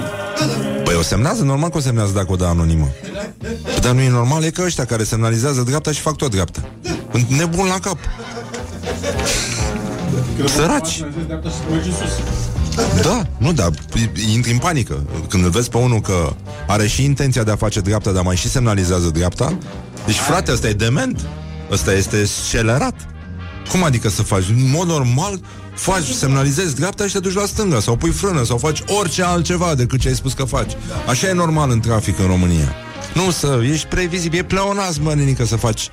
Păi 0.83 0.95
o 0.95 1.01
semnează, 1.01 1.43
normal 1.43 1.69
că 1.69 1.77
o 1.77 1.79
semnează 1.79 2.11
dacă 2.13 2.31
o 2.31 2.35
dă 2.35 2.45
anonimă. 2.45 2.87
Dar 3.81 3.93
nu 3.93 4.01
e 4.01 4.09
normal, 4.09 4.43
e 4.43 4.49
că 4.49 4.61
ăștia 4.65 4.85
care 4.85 5.03
semnalizează 5.03 5.61
dreapta 5.61 5.91
și 5.91 5.99
fac 5.99 6.15
tot 6.15 6.31
dreapta. 6.31 6.69
Nebun 7.27 7.67
la 7.67 7.79
cap. 7.79 7.97
Săraci. 10.45 11.03
Dreapta 12.75 12.83
și 12.83 12.95
mergi 12.95 12.97
în 12.97 12.97
sus. 12.97 13.05
Da, 13.05 13.27
nu, 13.37 13.53
dar 13.53 13.71
intri 14.33 14.51
în 14.51 14.57
panică. 14.57 15.03
Când 15.29 15.43
îl 15.43 15.49
vezi 15.49 15.69
pe 15.69 15.77
unul 15.77 16.01
că 16.01 16.33
are 16.67 16.87
și 16.87 17.03
intenția 17.03 17.43
de 17.43 17.51
a 17.51 17.55
face 17.55 17.79
dreapta, 17.79 18.11
dar 18.11 18.23
mai 18.23 18.35
și 18.35 18.49
semnalizează 18.49 19.09
dreapta, 19.09 19.57
deci 20.05 20.15
frate, 20.15 20.51
ăsta 20.51 20.67
e 20.67 20.73
dement. 20.73 21.25
Ăsta 21.71 21.93
este 21.93 22.25
scelerat. 22.25 22.95
Cum 23.71 23.83
adică 23.83 24.09
să 24.09 24.21
faci? 24.21 24.47
În 24.49 24.69
mod 24.69 24.87
normal, 24.87 25.39
faci, 25.75 26.03
semnalizezi 26.03 26.75
dreapta 26.75 27.07
și 27.07 27.13
te 27.13 27.19
duci 27.19 27.33
la 27.33 27.45
stânga 27.45 27.79
sau 27.79 27.95
pui 27.95 28.09
frână 28.11 28.43
sau 28.43 28.57
faci 28.57 28.83
orice 28.99 29.23
altceva 29.23 29.75
decât 29.75 29.99
ce 29.99 30.07
ai 30.07 30.15
spus 30.15 30.33
că 30.33 30.43
faci. 30.43 30.71
Așa 31.07 31.27
e 31.27 31.33
normal 31.33 31.69
în 31.69 31.79
trafic 31.79 32.19
în 32.19 32.25
România. 32.25 32.73
Nu 33.13 33.31
să 33.31 33.61
ești 33.71 33.87
previzibil, 33.87 34.39
e 34.39 34.43
pleonasm, 34.43 35.03
mă, 35.03 35.13
nenică, 35.13 35.45
să 35.45 35.55
faci 35.55 35.89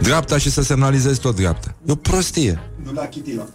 dreapta 0.00 0.38
și 0.38 0.50
să 0.50 0.62
semnalizezi 0.62 1.20
tot 1.20 1.36
dreapta. 1.36 1.74
E 1.86 1.92
o 1.92 1.94
prostie. 1.94 2.60
Nu 2.84 2.92
la 2.92 3.02
Chitila. 3.02 3.46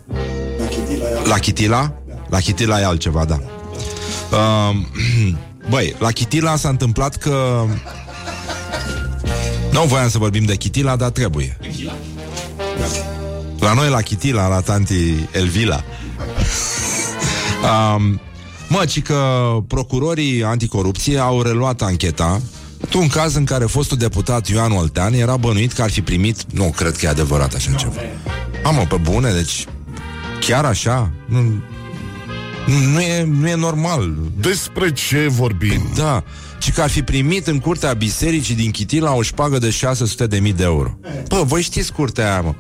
La 0.60 0.66
Chitila 0.66 1.06
e 1.10 1.28
La 1.28 1.38
Chitila? 1.38 1.94
La 2.30 2.40
Chitila 2.40 2.80
e 2.80 2.84
altceva, 2.84 3.26
da. 3.26 3.40
Uh, 4.32 4.76
băi, 5.70 5.96
la 6.00 6.12
Chitila 6.12 6.56
s-a 6.56 6.70
întâmplat 6.70 7.16
că... 7.16 7.66
Nu 9.72 9.84
voiam 9.84 10.10
să 10.10 10.18
vorbim 10.18 10.44
de 10.44 10.56
Chitila, 10.56 10.96
dar 10.96 11.10
trebuie. 11.10 11.58
La 13.60 13.74
noi, 13.74 13.90
la 13.90 14.02
Chitila, 14.02 14.48
la 14.48 14.60
tanti 14.60 15.28
Elvila. 15.32 15.84
um, 17.96 18.20
mă, 18.68 18.86
ci 18.86 19.02
că 19.02 19.22
procurorii 19.68 20.44
anticorupție 20.44 21.20
au 21.20 21.42
reluat 21.42 21.82
ancheta 21.82 22.42
tu 22.90 23.00
un 23.00 23.08
caz 23.08 23.36
în 23.36 23.44
care 23.44 23.66
fostul 23.66 23.98
deputat 23.98 24.48
Ioan 24.48 24.72
Oltean 24.72 25.14
era 25.14 25.38
bănuit 25.38 25.74
că 25.74 25.82
ar 25.82 25.90
fi 25.90 26.02
primit... 26.02 26.52
Nu, 26.52 26.74
cred 26.76 26.98
că 26.98 27.06
e 27.06 27.10
adevărat 27.10 27.54
așa 27.54 27.72
ceva. 27.72 27.94
Amă, 28.64 28.86
pe 28.90 28.96
bune, 28.96 29.32
deci... 29.32 29.66
Chiar 30.40 30.66
așa? 30.66 31.12
Nu, 31.26 31.62
nu, 32.68 32.92
nu, 32.92 33.02
e, 33.02 33.24
nu 33.24 33.48
e 33.48 33.56
normal. 33.56 34.16
Despre 34.40 34.92
ce 34.92 35.28
vorbim? 35.30 35.92
Da, 35.96 36.24
ci 36.60 36.72
că 36.74 36.82
ar 36.82 36.90
fi 36.90 37.02
primit 37.02 37.48
în 37.48 37.60
curtea 37.60 37.94
bisericii 37.94 38.56
din 38.56 38.72
Chitila 38.72 39.14
o 39.14 39.22
șpagă 39.22 39.58
de 39.58 39.70
600 39.70 40.28
de 40.28 40.40
mii 40.40 40.54
de 40.54 40.64
euro. 40.64 40.98
Bă, 41.28 41.44
voi 41.46 41.62
știți 41.62 41.92
curtea 41.92 42.32
aia, 42.32 42.42
mă. 42.42 42.54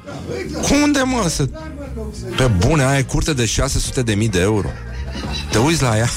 Cum 0.61 0.81
unde, 0.81 0.99
mă? 0.99 1.27
Să... 1.29 1.49
Pe 2.35 2.51
bune, 2.57 2.83
aia 2.83 2.97
e 2.97 3.03
curte 3.03 3.33
de 3.33 3.45
600 3.45 4.01
de 4.01 4.13
mii 4.13 4.29
de 4.29 4.39
euro. 4.39 4.67
Te 5.51 5.57
uiți 5.57 5.81
la 5.81 5.97
ea? 5.97 6.09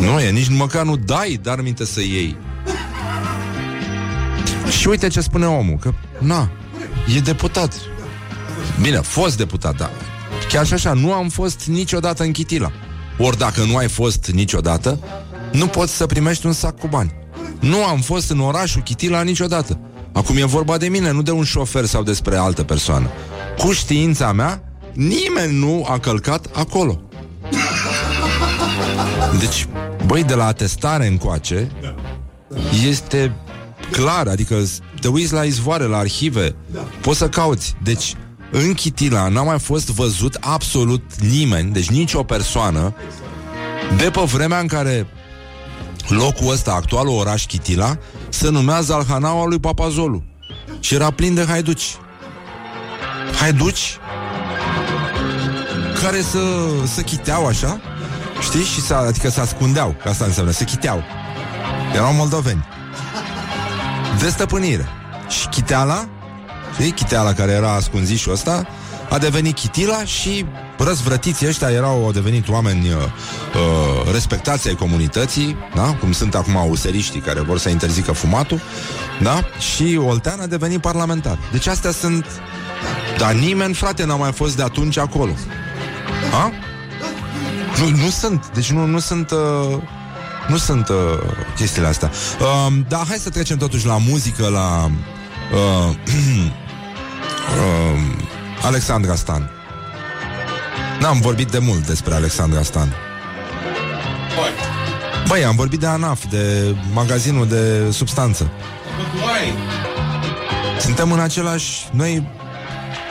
Nu 0.00 0.20
e, 0.20 0.30
nici 0.30 0.48
măcar 0.48 0.84
nu 0.84 0.96
dai, 0.96 1.38
dar 1.42 1.60
minte 1.60 1.84
să 1.84 2.00
iei. 2.00 2.36
Și 4.78 4.88
uite 4.88 5.08
ce 5.08 5.20
spune 5.20 5.46
omul, 5.46 5.76
că, 5.76 5.92
na, 6.18 6.50
e 7.16 7.20
deputat. 7.20 7.74
Bine, 8.80 8.96
a 8.96 9.02
fost 9.02 9.36
deputat, 9.36 9.76
da. 9.76 9.90
Chiar 10.48 10.66
și 10.66 10.72
așa, 10.72 10.92
nu 10.92 11.12
am 11.12 11.28
fost 11.28 11.64
niciodată 11.66 12.22
în 12.22 12.32
Chitila. 12.32 12.70
Ori 13.18 13.38
dacă 13.38 13.64
nu 13.64 13.76
ai 13.76 13.88
fost 13.88 14.30
niciodată, 14.32 14.98
nu 15.52 15.66
poți 15.66 15.96
să 15.96 16.06
primești 16.06 16.46
un 16.46 16.52
sac 16.52 16.78
cu 16.78 16.86
bani. 16.86 17.12
Nu 17.60 17.84
am 17.84 18.00
fost 18.00 18.30
în 18.30 18.40
orașul 18.40 18.82
Chitila 18.82 19.22
niciodată. 19.22 19.80
Acum 20.12 20.36
e 20.36 20.44
vorba 20.44 20.76
de 20.76 20.88
mine, 20.88 21.10
nu 21.10 21.22
de 21.22 21.30
un 21.30 21.44
șofer 21.44 21.84
sau 21.84 22.02
despre 22.02 22.36
altă 22.36 22.62
persoană. 22.62 23.06
Cu 23.58 23.72
știința 23.72 24.32
mea, 24.32 24.62
nimeni 24.92 25.58
nu 25.58 25.86
a 25.88 25.98
călcat 25.98 26.46
acolo. 26.52 27.00
Deci, 29.38 29.66
băi, 30.06 30.24
de 30.24 30.34
la 30.34 30.46
atestare 30.46 31.06
încoace, 31.06 31.70
este 32.88 33.32
clar, 33.90 34.26
adică 34.26 34.64
te 35.00 35.08
uiți 35.08 35.32
la 35.32 35.44
izvoare, 35.44 35.84
la 35.84 35.96
arhive, 35.96 36.54
poți 37.00 37.18
să 37.18 37.28
cauți. 37.28 37.74
Deci, 37.82 38.14
în 38.50 38.74
Chitila 38.74 39.28
n-a 39.28 39.42
mai 39.42 39.58
fost 39.58 39.90
văzut 39.90 40.36
absolut 40.40 41.14
nimeni, 41.20 41.72
deci 41.72 41.90
nicio 41.90 42.22
persoană, 42.22 42.94
de 43.96 44.10
pe 44.10 44.20
vremea 44.20 44.58
în 44.58 44.66
care 44.66 45.06
locul 46.08 46.52
ăsta, 46.52 46.72
actualul 46.72 47.18
oraș 47.18 47.46
Chitila, 47.46 47.98
se 48.28 48.48
numea 48.50 48.80
Zalhanaua 48.80 49.46
lui 49.46 49.58
Papazolu. 49.58 50.22
Și 50.80 50.94
era 50.94 51.10
plin 51.10 51.34
de 51.34 51.44
haiduci. 51.44 51.96
Haiduci 53.40 53.98
care 56.02 56.20
să, 56.20 56.38
să 56.94 57.00
chiteau 57.00 57.46
așa, 57.46 57.80
știi? 58.40 58.64
Și 58.64 58.80
să, 58.80 58.94
adică 58.94 59.28
să 59.30 59.40
ascundeau, 59.40 59.96
că 60.02 60.08
asta 60.08 60.24
înseamnă, 60.24 60.52
să 60.52 60.64
chiteau. 60.64 61.02
Erau 61.94 62.12
moldoveni. 62.12 62.66
De 64.18 64.28
stăpânire. 64.28 64.88
Și 65.28 65.48
chiteala, 65.48 66.08
știi? 66.72 66.90
Chiteala 66.90 67.32
care 67.32 67.52
era 67.52 67.74
ascunzișul 67.74 68.32
ăsta, 68.32 68.66
a 69.10 69.18
devenit 69.18 69.54
chitila 69.54 70.04
și 70.04 70.44
răzvrătiții 70.78 71.46
ăștia 71.46 71.70
erau, 71.70 72.04
au 72.04 72.12
devenit 72.12 72.48
oameni 72.48 72.88
uh, 72.88 72.94
uh, 72.94 74.12
respectați 74.12 74.68
ai 74.68 74.74
comunității, 74.74 75.56
da? 75.74 75.94
cum 75.94 76.12
sunt 76.12 76.34
acum 76.34 76.70
useriștii 76.70 77.20
care 77.20 77.40
vor 77.40 77.58
să 77.58 77.68
interzică 77.68 78.12
fumatul, 78.12 78.60
da? 79.22 79.44
și 79.58 80.00
Oltean 80.06 80.40
a 80.40 80.46
devenit 80.46 80.80
parlamentar. 80.80 81.38
Deci 81.52 81.66
astea 81.66 81.90
sunt... 81.90 82.26
Dar 83.18 83.32
nimeni, 83.32 83.74
frate, 83.74 84.04
n-a 84.04 84.16
mai 84.16 84.32
fost 84.32 84.56
de 84.56 84.62
atunci 84.62 84.98
acolo. 84.98 85.32
Ha? 86.30 86.52
Nu, 87.78 87.88
nu 87.88 88.10
sunt, 88.10 88.50
deci 88.54 88.70
nu, 88.72 88.86
nu 88.86 88.98
sunt... 88.98 89.30
Uh, 89.30 89.78
nu 90.48 90.56
sunt 90.56 90.88
uh, 90.88 90.96
chestiile 91.56 91.88
astea. 91.88 92.10
Uh, 92.40 92.72
dar 92.88 93.06
hai 93.08 93.16
să 93.18 93.30
trecem 93.30 93.56
totuși 93.56 93.86
la 93.86 93.98
muzică, 93.98 94.48
la 94.48 94.90
uh, 95.52 95.58
uh, 97.56 98.00
Alexandra 98.62 99.14
Stan. 99.14 99.50
N-am 101.00 101.20
vorbit 101.20 101.50
de 101.50 101.58
mult 101.58 101.86
despre 101.86 102.14
Alexandra 102.14 102.62
Stan. 102.62 102.88
Hai. 104.36 104.50
Băi, 105.28 105.44
am 105.44 105.56
vorbit 105.56 105.80
de 105.80 105.86
ANAF, 105.86 106.24
de 106.30 106.74
magazinul 106.92 107.46
de 107.48 107.90
substanță. 107.90 108.50
Bă, 109.14 109.26
hai. 109.26 109.54
Suntem 110.80 111.12
în 111.12 111.20
același... 111.20 111.88
Noi 111.90 112.28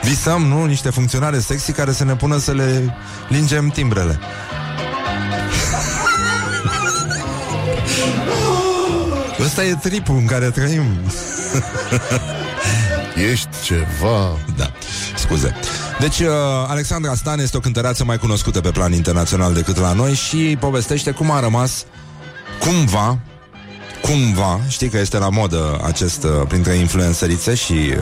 visăm, 0.02 0.42
nu? 0.42 0.64
Niște 0.64 0.90
funcționare 0.90 1.38
sexy 1.38 1.72
care 1.72 1.92
să 1.92 2.04
ne 2.04 2.16
pună 2.16 2.38
să 2.38 2.52
le 2.52 2.94
lingem 3.28 3.68
timbrele. 3.68 4.18
Ăsta 9.44 9.64
e 9.64 9.74
tripul 9.74 10.16
în 10.16 10.26
care 10.26 10.50
trăim. 10.50 10.84
Ești 13.32 13.48
ceva... 13.64 14.38
Da, 14.56 14.72
scuze. 15.16 15.54
Deci, 16.00 16.18
uh, 16.18 16.28
Alexandra 16.66 17.14
Stan 17.14 17.38
este 17.38 17.56
o 17.56 17.60
cântăreață 17.60 18.04
mai 18.04 18.18
cunoscută 18.18 18.60
pe 18.60 18.70
plan 18.70 18.92
internațional 18.92 19.52
decât 19.52 19.76
la 19.76 19.92
noi 19.92 20.12
și 20.12 20.56
povestește 20.60 21.10
cum 21.10 21.30
a 21.30 21.40
rămas 21.40 21.84
cumva, 22.60 23.18
cumva, 24.00 24.60
știi 24.68 24.88
că 24.88 24.98
este 24.98 25.18
la 25.18 25.28
modă 25.28 25.80
acest 25.84 26.24
uh, 26.24 26.30
printre 26.48 26.74
influențărițe 26.74 27.54
și 27.54 27.72
uh, 27.72 27.96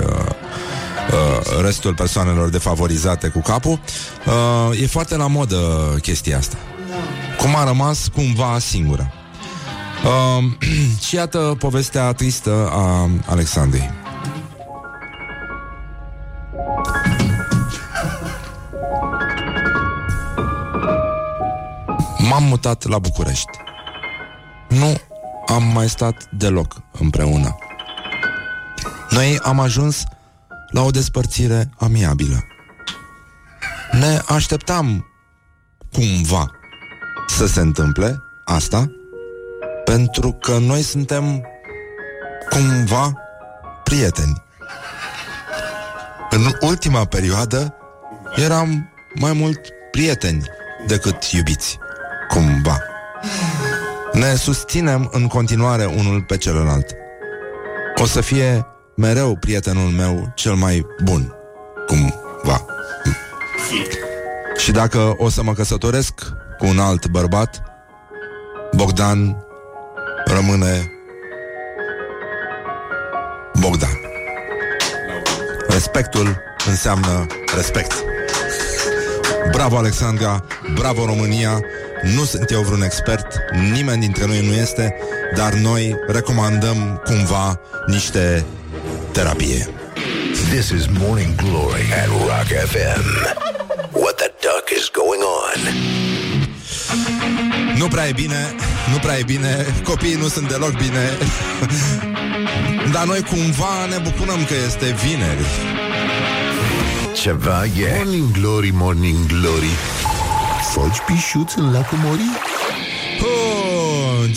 uh, 1.11 1.63
restul 1.63 1.95
persoanelor 1.95 2.49
defavorizate 2.49 3.29
cu 3.29 3.41
capul, 3.41 3.81
uh, 4.71 4.81
e 4.83 4.87
foarte 4.87 5.17
la 5.17 5.27
modă 5.27 5.59
chestia 6.03 6.39
asta. 6.39 6.57
Cum 7.39 7.57
a 7.57 7.65
rămas 7.65 8.09
cumva 8.15 8.59
singură. 8.59 9.13
Uh, 10.05 10.45
și 11.07 11.15
iată 11.15 11.57
povestea 11.59 12.13
tristă 12.13 12.69
a 12.73 13.11
Alexandrei. 13.27 14.05
mutat 22.47 22.89
la 22.89 22.99
București. 22.99 23.51
Nu 24.69 25.01
am 25.47 25.63
mai 25.63 25.89
stat 25.89 26.29
deloc 26.31 26.77
împreună. 26.99 27.57
Noi 29.11 29.39
am 29.43 29.61
ajuns 29.61 30.05
la 30.71 30.83
o 30.83 30.91
despărțire 30.91 31.71
amiabilă. 31.79 32.45
Ne 33.93 34.21
așteptam 34.27 35.07
cumva 35.93 36.51
să 37.27 37.47
se 37.47 37.61
întâmple 37.61 38.23
asta, 38.45 38.91
pentru 39.87 40.33
că 40.33 40.59
noi 40.59 40.83
suntem 40.83 41.47
cumva 42.51 43.13
prieteni. 43.85 44.43
În 46.31 46.41
ultima 46.61 47.05
perioadă 47.05 47.75
eram 48.35 48.93
mai 49.15 49.33
mult 49.33 49.61
prieteni 49.91 50.43
decât 50.87 51.25
iubiți, 51.25 51.79
cumva. 52.29 52.79
Ne 54.13 54.35
susținem 54.35 55.09
în 55.13 55.27
continuare 55.27 55.85
unul 55.85 56.23
pe 56.23 56.37
celălalt. 56.37 56.87
O 58.03 58.07
să 58.07 58.21
fie 58.21 58.67
mereu 58.97 59.37
prietenul 59.37 59.91
meu 59.91 60.33
cel 60.35 60.55
mai 60.55 60.87
bun, 61.05 61.35
cumva. 61.87 62.65
Și 64.57 64.71
dacă 64.73 65.15
o 65.17 65.29
să 65.29 65.43
mă 65.43 65.53
căsătoresc 65.53 66.13
cu 66.59 66.67
un 66.67 66.79
alt 66.79 67.07
bărbat, 67.07 67.63
Bogdan 68.77 69.46
rămâne 70.27 70.93
Bogdan. 73.61 74.01
Respectul 75.69 76.43
înseamnă 76.67 77.27
respect. 77.55 77.93
Bravo, 79.51 79.77
Alexandra! 79.77 80.45
Bravo, 80.75 81.05
România! 81.05 81.61
Nu 82.15 82.25
sunt 82.25 82.51
eu 82.51 82.61
vreun 82.61 82.83
expert, 82.83 83.27
nimeni 83.73 84.01
dintre 84.01 84.27
noi 84.27 84.47
nu 84.47 84.53
este, 84.53 84.95
dar 85.35 85.53
noi 85.53 85.97
recomandăm 86.07 87.03
cumva 87.05 87.61
niște 87.87 88.45
terapie. 89.13 89.69
This 90.51 90.69
is 90.69 90.87
Morning 90.99 91.35
Glory 91.35 91.93
at 91.93 92.09
Rock 92.09 92.47
FM. 92.67 93.03
What 93.93 94.15
the 94.17 94.33
duck 94.41 94.71
is 94.77 94.91
going 94.91 95.23
on? 95.23 95.59
Nu 97.79 97.89
prea 97.89 98.09
e 98.09 98.13
bine, 98.13 98.55
nu 98.93 98.99
prea 98.99 99.19
e 99.19 99.23
bine, 99.23 99.67
copiii 99.85 100.15
nu 100.15 100.29
sunt 100.29 100.49
deloc 100.49 100.73
bine, 100.73 101.19
dar 102.95 103.05
noi 103.07 103.23
cumva 103.23 103.87
ne 103.89 103.99
bucurăm 104.03 104.45
că 104.45 104.55
este 104.67 104.97
vineri. 105.05 105.47
Ceva 107.15 107.65
e. 107.65 107.95
Morning 107.97 108.31
Glory, 108.31 108.71
Morning 108.75 109.27
Glory 109.27 109.71
Foci 110.73 111.01
pișuț 111.07 111.55
în 111.55 111.73
lacul 111.73 111.99
Mori? 112.05 112.21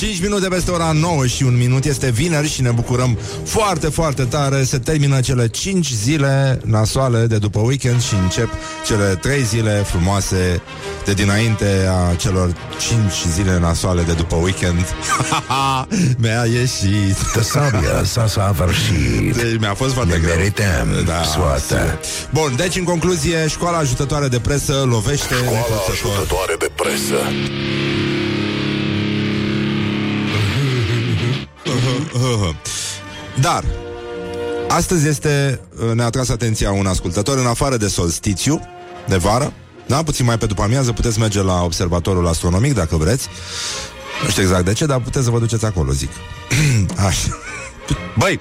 Oh, 0.01 0.05
5 0.07 0.21
minute 0.21 0.47
peste 0.47 0.71
ora 0.71 0.91
9 0.91 1.25
și 1.27 1.43
un 1.43 1.57
minut 1.57 1.85
Este 1.85 2.09
vineri 2.11 2.49
și 2.49 2.61
ne 2.61 2.69
bucurăm 2.71 3.17
foarte, 3.45 3.87
foarte 3.87 4.23
tare 4.23 4.63
Se 4.63 4.77
termină 4.77 5.19
cele 5.19 5.47
5 5.47 5.91
zile 5.93 6.59
nasoale 6.65 7.25
de 7.25 7.37
după 7.37 7.59
weekend 7.59 8.01
Și 8.01 8.13
încep 8.21 8.49
cele 8.85 9.03
3 9.21 9.43
zile 9.43 9.83
frumoase 9.85 10.61
De 11.05 11.13
dinainte 11.13 11.89
a 12.11 12.15
celor 12.15 12.53
5 12.87 12.99
zile 13.33 13.59
nasoale 13.59 14.01
de 14.01 14.11
după 14.13 14.35
weekend 14.35 14.85
Mi-a 16.21 16.45
ieșit 16.45 17.31
Tăsabia 17.33 18.03
s-a 18.13 18.27
săvârșit. 18.27 19.35
deci 19.35 19.59
mi-a 19.59 19.73
fost 19.73 19.93
foarte 19.93 20.13
Ne 20.15 20.19
greu. 20.21 20.35
merităm 20.35 20.87
soată. 21.33 21.59
sigur. 21.67 21.99
Bun, 22.33 22.53
deci 22.55 22.75
în 22.75 22.83
concluzie 22.83 23.47
Școala 23.47 23.77
ajutătoare 23.77 24.27
de 24.27 24.39
presă 24.39 24.73
lovește 24.89 25.33
Școala 25.35 25.49
necruțător. 25.51 26.11
ajutătoare 26.11 26.55
de 26.59 26.69
presă 26.75 27.19
Dar 33.41 33.63
Astăzi 34.67 35.07
este 35.07 35.59
Ne-a 35.93 36.09
tras 36.09 36.29
atenția 36.29 36.71
un 36.71 36.85
ascultător 36.85 37.37
În 37.37 37.45
afară 37.45 37.77
de 37.77 37.87
solstițiu 37.87 38.61
De 39.07 39.17
vară 39.17 39.53
da, 39.89 40.03
puțin 40.03 40.25
mai 40.25 40.37
pe 40.37 40.45
după 40.45 40.61
amiază 40.61 40.91
puteți 40.91 41.19
merge 41.19 41.41
la 41.41 41.63
observatorul 41.63 42.27
astronomic 42.27 42.73
dacă 42.73 42.95
vreți. 42.95 43.27
Nu 44.23 44.29
știu 44.29 44.43
exact 44.43 44.65
de 44.65 44.73
ce, 44.73 44.85
dar 44.85 44.99
puteți 44.99 45.25
să 45.25 45.31
vă 45.31 45.39
duceți 45.39 45.65
acolo, 45.65 45.91
zic. 45.91 46.09
Așa. 47.07 47.37
Băi, 48.17 48.39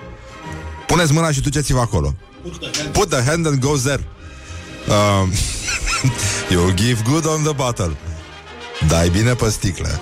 puneți 0.86 1.12
mâna 1.12 1.30
și 1.30 1.41
duceți-vă 1.41 1.80
acolo. 1.80 2.14
Put 2.93 3.09
the 3.09 3.22
hand 3.22 3.47
and 3.47 3.59
goes 3.61 3.82
there. 3.82 4.07
Um, 4.89 5.32
you 6.53 6.72
give 6.74 7.03
good 7.11 7.26
on 7.26 7.43
the 7.43 7.53
bottle. 7.53 7.97
Dai 8.89 9.09
bine 9.09 9.34
pe 9.34 9.51
sticlă. 9.51 10.01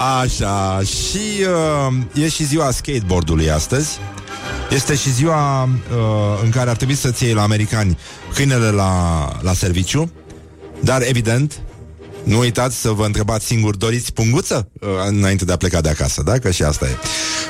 Așa, 0.00 0.80
și 0.84 1.46
uh, 1.88 2.24
e 2.24 2.28
și 2.28 2.44
ziua 2.44 2.70
skateboardului 2.70 3.50
astăzi. 3.50 3.98
Este 4.70 4.94
și 4.94 5.12
ziua 5.12 5.62
uh, 5.62 6.40
în 6.44 6.50
care 6.50 6.70
ar 6.70 6.76
trebui 6.76 6.94
să-ți 6.94 7.24
iei 7.24 7.32
la 7.32 7.42
americani 7.42 7.98
câinele 8.34 8.70
la, 8.70 8.92
la 9.42 9.52
serviciu. 9.52 10.12
Dar, 10.80 11.02
evident, 11.02 11.60
nu 12.24 12.38
uitați 12.38 12.80
să 12.80 12.90
vă 12.90 13.04
întrebați 13.04 13.46
singur, 13.46 13.76
doriți 13.76 14.12
punguță? 14.12 14.68
Uh, 14.80 14.88
înainte 15.08 15.44
de 15.44 15.52
a 15.52 15.56
pleca 15.56 15.80
de 15.80 15.88
acasă, 15.88 16.22
da? 16.22 16.38
Că 16.38 16.50
și 16.50 16.62
asta 16.62 16.86
e. 16.86 16.96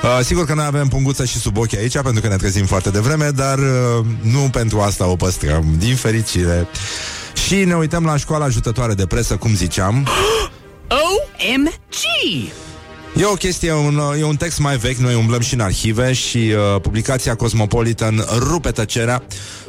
Uh, 0.03 0.24
sigur 0.24 0.46
că 0.46 0.55
noi 0.55 0.64
avem 0.64 0.88
punguță 0.88 1.24
și 1.24 1.38
sub 1.38 1.57
ochi 1.57 1.74
aici, 1.74 2.01
pentru 2.01 2.20
că 2.20 2.28
ne 2.28 2.36
trezim 2.36 2.66
foarte 2.66 2.90
devreme, 2.90 3.28
dar 3.28 3.59
uh, 3.59 4.07
nu 4.20 4.48
pentru 4.53 4.80
asta 4.80 5.07
o 5.07 5.16
păstrăm, 5.16 5.64
din 5.78 5.94
fericire. 5.96 6.66
Și 7.46 7.55
ne 7.55 7.74
uităm 7.74 8.05
la 8.05 8.16
școala 8.16 8.44
ajutătoare 8.44 8.94
de 8.94 9.07
presă, 9.07 9.36
cum 9.36 9.55
ziceam. 9.55 10.07
OMG! 10.91 12.51
E 13.16 13.24
o 13.24 13.34
chestie, 13.34 13.72
un, 13.72 14.01
e 14.18 14.24
un 14.24 14.36
text 14.36 14.59
mai 14.59 14.76
vechi, 14.76 14.97
noi 14.97 15.14
umblăm 15.14 15.41
și 15.41 15.55
în 15.55 15.61
arhive 15.61 16.12
și 16.12 16.36
uh, 16.36 16.80
publicația 16.80 17.36
Cosmopolitan 17.36 18.24
rupe 18.38 18.70
tăcerea, 18.70 19.22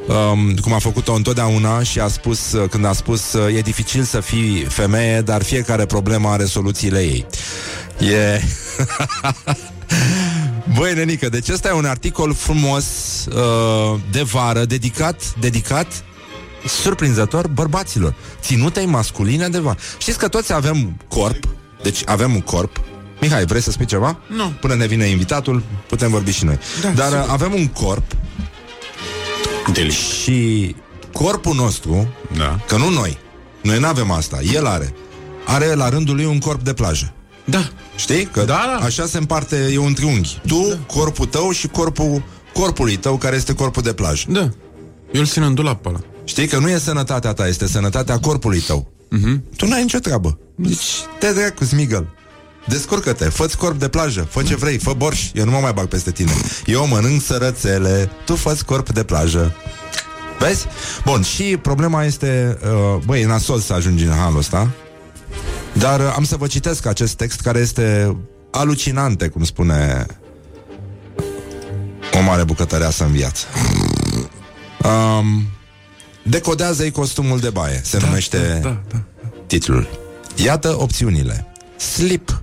um, 0.08 0.56
cum 0.56 0.74
a 0.74 0.80
făcut-o 0.80 1.14
întotdeauna 1.14 1.84
și 1.84 2.00
a 2.00 2.08
spus, 2.08 2.52
uh, 2.52 2.70
când 2.70 2.86
a 2.86 2.94
spus, 2.94 3.34
uh, 3.34 3.56
e 3.56 3.60
dificil 3.60 4.04
să 4.04 4.20
fii 4.20 4.64
femeie, 4.64 5.22
dar 5.22 5.44
fiecare 5.44 5.86
problemă 5.86 6.30
are 6.30 6.46
soluțiile 6.46 7.00
ei. 7.00 7.26
E... 8.00 8.42
Băi, 10.78 10.94
nenică, 10.94 11.30
deci 11.30 11.50
ăsta 11.50 11.68
e 11.68 11.72
un 11.72 11.86
articol 11.86 12.34
frumos 12.34 12.86
uh, 13.36 14.00
de 14.12 14.22
vară, 14.22 14.66
dedicat, 14.66 15.34
dedicat 15.40 16.04
surprinzător 16.68 17.47
bărbaților. 17.47 18.16
Ținutei 18.41 18.86
masculine 18.86 19.47
de 19.47 19.59
vară. 19.59 19.78
Știți 19.97 20.18
că 20.18 20.28
toți 20.28 20.53
avem 20.53 20.97
corp, 21.07 21.43
deci 21.84 22.01
avem 22.05 22.34
un 22.34 22.41
corp. 22.41 22.82
Mihai, 23.22 23.45
vrei 23.45 23.62
să 23.62 23.72
spui 23.72 23.86
ceva? 23.86 24.18
Nu. 24.28 24.53
Până 24.62 24.74
ne 24.76 24.86
vine 24.88 25.05
invitatul, 25.05 25.64
putem 25.88 26.09
vorbi 26.09 26.32
și 26.32 26.45
noi. 26.45 26.57
Da, 26.82 26.89
Dar 26.89 27.05
sigur. 27.07 27.20
uh, 27.24 27.30
avem 27.32 27.53
un 27.53 27.68
corp 27.68 28.03
Deli. 29.74 29.91
și 29.91 30.76
corpul 31.14 31.55
nostru, 31.55 32.07
Da. 32.38 32.59
că 32.68 32.78
nu 32.78 32.89
noi, 32.89 33.18
noi 33.62 33.80
nu 33.80 33.88
avem 33.88 34.12
asta, 34.12 34.39
el 34.53 34.66
are. 34.66 34.93
Are 35.45 35.74
la 35.74 35.89
rândul 35.89 36.16
lui 36.16 36.26
un 36.26 36.39
corp 36.39 36.62
de 36.62 36.74
plajă. 36.74 37.14
Da. 37.45 37.70
Știi? 37.95 38.26
Că 38.26 38.39
Da, 38.43 38.78
da. 38.80 38.86
așa 38.86 39.05
se 39.05 39.18
împarte, 39.18 39.70
e 39.74 39.78
un 39.78 39.93
triunghi. 39.93 40.39
Tu, 40.47 40.66
da. 40.70 40.78
corpul 40.95 41.26
tău 41.26 41.51
și 41.51 41.68
corpul 41.68 42.24
corpului 42.53 42.95
tău, 42.95 43.18
care 43.18 43.36
este 43.36 43.53
corpul 43.53 43.82
de 43.82 43.93
plajă. 43.93 44.26
Da. 44.30 44.39
Eu 45.12 45.22
îl 45.22 45.26
țin 45.26 45.43
în 45.43 45.53
dulap 45.53 45.82
pe 45.82 45.88
ăla. 45.89 45.99
Știi 46.24 46.48
că 46.48 46.58
nu 46.58 46.70
e 46.70 46.78
sănătatea 46.78 47.34
ta, 47.34 47.48
este 47.48 47.68
sănătatea 47.68 48.20
corpului 48.20 48.60
tău. 48.60 48.92
Mhm. 49.10 49.44
Tu 49.56 49.66
n-ai 49.66 49.82
nicio 49.82 50.00
treabă. 50.00 50.40
Deci, 50.56 50.86
te 51.20 51.32
dracu, 51.34 51.64
smigăl. 51.64 52.08
Descurcă-te, 52.68 53.26
fă-ți 53.26 53.58
corp 53.58 53.80
de 53.80 53.88
plajă, 53.88 54.28
fă 54.30 54.44
ce 54.44 54.56
vrei, 54.56 54.78
fă 54.78 54.94
borș, 54.94 55.30
eu 55.34 55.46
nu 55.46 55.52
mă 55.52 55.58
mai 55.58 55.74
bag 55.74 55.88
peste 55.88 56.12
tine. 56.12 56.32
Eu 56.66 56.88
mănânc 56.88 57.22
sărățele, 57.22 58.10
tu 58.26 58.36
fă 58.36 58.58
corp 58.66 58.90
de 58.90 59.04
plajă. 59.04 59.56
Vezi? 60.40 60.66
Bun, 61.06 61.22
și 61.22 61.58
problema 61.62 62.04
este, 62.04 62.58
uh, 62.64 63.02
băi, 63.06 63.22
e 63.22 63.26
nasol 63.26 63.60
să 63.60 63.74
ajungi 63.74 64.04
în 64.04 64.12
halul 64.12 64.38
ăsta, 64.38 64.72
dar 65.74 66.00
uh, 66.00 66.14
am 66.16 66.24
să 66.24 66.36
vă 66.36 66.48
citesc 66.48 66.86
acest 66.86 67.14
text 67.14 67.42
care 67.42 67.60
este 67.60 68.18
alucinante, 68.52 69.28
cum 69.28 69.44
spune 69.44 70.06
o 72.14 72.22
mare 72.22 72.44
bucătăreasă 72.44 73.04
în 73.04 73.12
viață. 73.12 73.46
Um, 74.84 75.46
Decodează-i 76.24 76.92
costumul 76.92 77.40
de 77.40 77.50
baie, 77.50 77.82
se 77.84 77.98
da, 77.98 78.06
numește 78.06 78.60
Da, 78.64 78.82
da. 78.92 79.02
titlul. 79.48 79.88
Iată 80.36 80.76
opțiunile. 80.82 81.48
Slip. 81.78 82.42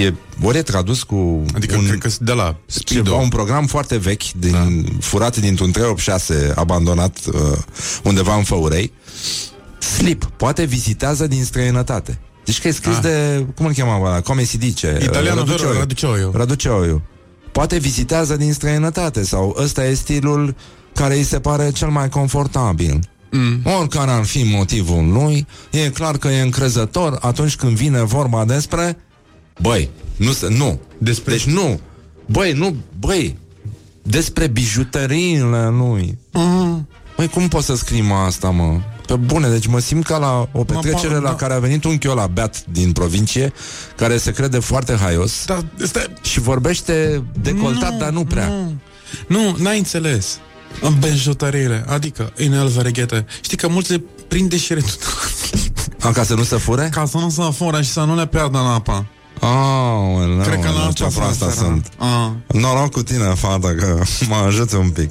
E, 0.00 0.12
ori 0.42 0.58
e 0.58 0.62
tradus 0.62 1.02
cu 1.02 1.44
Adică 1.54 1.76
un, 1.76 1.86
cred 1.86 1.98
că 1.98 2.08
de 2.20 2.32
la 2.32 2.42
ceva, 2.44 2.58
Speedo. 2.66 3.14
un 3.14 3.28
program 3.28 3.66
foarte 3.66 3.96
vechi, 3.96 4.30
din, 4.32 4.50
da. 4.52 4.66
furat 5.00 5.36
dintr-un 5.36 5.70
386 5.70 6.52
abandonat 6.56 7.18
uh, 7.32 7.58
undeva 8.02 8.36
în 8.36 8.42
Făurei. 8.42 8.92
Slip. 9.78 10.24
Poate 10.24 10.64
vizitează 10.64 11.26
din 11.26 11.44
străinătate. 11.44 12.18
Deci 12.44 12.60
că 12.60 12.68
e 12.68 12.70
scris 12.70 12.94
Ah. 12.96 13.02
de, 13.02 13.46
cum 13.54 13.66
îl 13.66 13.72
cheamă 13.72 14.06
ăla? 14.06 14.20
Come 14.20 14.42
si 14.42 14.58
dice? 14.58 14.98
Italiano, 15.02 15.42
vero, 15.42 15.56
Raducioiu. 15.62 15.78
Raducioiu. 15.78 16.30
Raducioiu. 16.34 17.02
Poate 17.52 17.78
vizitează 17.78 18.36
din 18.36 18.52
străinătate 18.52 19.24
sau 19.24 19.56
ăsta 19.58 19.84
e 19.86 19.94
stilul 19.94 20.54
care 20.94 21.16
îi 21.16 21.22
se 21.22 21.40
pare 21.40 21.70
cel 21.70 21.88
mai 21.88 22.08
confortabil. 22.08 22.98
mm. 23.30 23.60
oricare 23.78 24.10
ar 24.10 24.24
fi 24.24 24.42
motivul 24.42 25.12
lui, 25.12 25.46
e 25.70 25.90
clar 25.90 26.16
că 26.18 26.28
e 26.28 26.40
încrezător 26.40 27.18
atunci 27.20 27.56
când 27.56 27.76
vine 27.76 28.02
vorba 28.02 28.44
despre 28.44 28.96
băi, 29.60 29.90
nu, 30.16 30.32
se- 30.32 30.48
nu. 30.48 30.80
Despre- 30.98 31.32
Deci 31.32 31.44
nu. 31.46 31.80
Băi, 32.26 32.52
nu, 32.52 32.76
băi, 32.98 33.36
despre 34.02 34.46
bijuteriile 34.46 35.68
lui. 35.68 36.18
Mm. 36.32 36.88
Băi, 37.16 37.28
cum 37.28 37.48
poți 37.48 37.66
să 37.66 37.74
scrii 37.76 38.00
mă 38.02 38.14
asta, 38.14 38.50
mă? 38.50 38.80
Pe 39.06 39.14
bune, 39.16 39.48
deci 39.48 39.66
mă 39.66 39.78
simt 39.78 40.04
ca 40.04 40.18
la 40.18 40.48
o 40.52 40.64
petrecere 40.64 41.14
pa- 41.14 41.20
la 41.22 41.28
da. 41.28 41.34
care 41.34 41.54
a 41.54 41.58
venit 41.58 41.84
un 41.84 41.98
la 42.14 42.26
beat 42.26 42.64
din 42.66 42.92
provincie, 42.92 43.52
care 43.96 44.16
se 44.16 44.30
crede 44.32 44.58
foarte 44.58 44.94
haios 44.96 45.44
Da, 45.46 45.64
stai, 45.84 46.06
și 46.22 46.40
vorbește 46.40 47.22
decoltat, 47.42 47.92
Nu, 47.92 47.98
dar 47.98 48.10
nu 48.10 48.24
prea. 48.24 48.48
Nu, 48.48 48.74
nu 49.26 49.54
n-ai 49.58 49.78
înțeles. 49.78 50.38
În 50.80 50.96
benjutăriile, 51.00 51.84
adică 51.88 52.32
în 52.36 52.52
el 52.52 52.68
vereghete. 52.68 53.26
Știi 53.40 53.56
că 53.56 53.68
mulți 53.68 53.90
le 53.90 54.02
prinde 54.28 54.56
și 54.56 54.74
retu- 54.74 54.86
A, 56.00 56.10
ca 56.10 56.22
să 56.24 56.34
nu 56.34 56.42
se 56.42 56.56
fure? 56.56 56.88
ca 56.92 57.04
să 57.06 57.16
nu 57.18 57.30
se 57.30 57.42
fură 57.56 57.82
și 57.82 57.90
să 57.90 58.00
nu 58.00 58.14
le 58.14 58.26
pierdă 58.26 58.58
în 58.58 58.66
apa. 58.66 59.06
Oh, 59.40 60.44
Cred 60.46 60.60
că 60.60 60.68
la 60.70 60.90
ce 60.94 61.04
asta 61.04 61.20
proastă 61.20 61.44
se 61.44 61.44
referă. 61.44 61.66
sunt. 61.66 61.88
Ah. 61.98 62.56
Noroc 62.60 62.90
cu 62.92 63.02
tine, 63.02 63.24
fata, 63.34 63.68
că 63.78 63.98
mă 64.28 64.34
ajută 64.46 64.76
un 64.76 64.88
pic. 64.90 65.10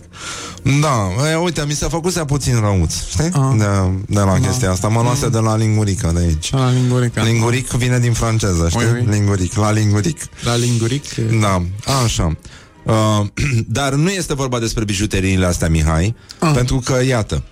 Da, 0.81 1.29
e, 1.31 1.35
uite, 1.35 1.63
mi 1.67 1.73
s-a 1.73 1.89
făcut 1.89 2.11
să 2.13 2.23
puțin 2.25 2.59
răuț, 2.59 2.93
știi? 3.09 3.29
Ah. 3.33 3.55
De, 3.57 3.65
de 4.07 4.19
la 4.19 4.39
chestia 4.39 4.71
asta. 4.71 4.87
Mă 4.87 5.01
luase 5.01 5.29
de 5.29 5.37
la 5.37 5.55
lingurică 5.57 6.11
de 6.13 6.19
aici. 6.19 6.51
La 6.51 6.71
lingurica. 6.71 7.23
Linguric 7.23 7.69
vine 7.69 7.99
din 7.99 8.13
franceză, 8.13 8.67
știi? 8.69 8.85
Ui, 8.85 8.91
ui. 8.99 9.07
Linguric, 9.09 9.53
la 9.55 9.71
linguric. 9.71 10.17
La 10.43 10.55
linguric. 10.55 11.03
Da, 11.41 11.63
așa. 12.03 12.37
Uh, 12.83 13.25
dar 13.67 13.93
nu 13.93 14.09
este 14.09 14.33
vorba 14.33 14.59
despre 14.59 14.83
bijuteriile 14.83 15.45
astea, 15.45 15.69
Mihai, 15.69 16.15
Ah. 16.39 16.51
pentru 16.55 16.77
că, 16.85 17.03
iată, 17.03 17.43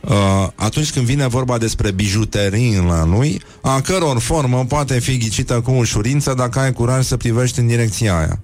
uh, 0.00 0.48
atunci 0.54 0.92
când 0.92 1.06
vine 1.06 1.26
vorba 1.26 1.58
despre 1.58 1.90
bijuteriile 1.90 3.02
lui, 3.06 3.42
a 3.62 3.80
căror 3.80 4.18
formă 4.18 4.64
poate 4.64 4.98
fi 4.98 5.18
ghicită 5.18 5.60
cu 5.60 5.70
ușurință 5.70 6.34
dacă 6.34 6.58
ai 6.58 6.72
curaj 6.72 7.04
să 7.04 7.16
privești 7.16 7.58
în 7.58 7.66
direcția 7.66 8.18
aia. 8.18 8.42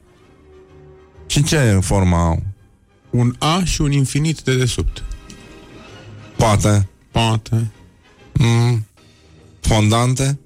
Și 1.27 1.43
ce 1.43 1.79
formă 1.83 2.17
au? 2.17 2.43
Un 3.11 3.35
A 3.39 3.61
și 3.65 3.81
un 3.81 3.93
infinit 3.93 4.41
de 4.41 4.57
desubt. 4.57 5.03
Poate. 6.37 6.89
Poate. 7.11 7.71
Mm, 8.33 8.87
fondante? 9.61 10.39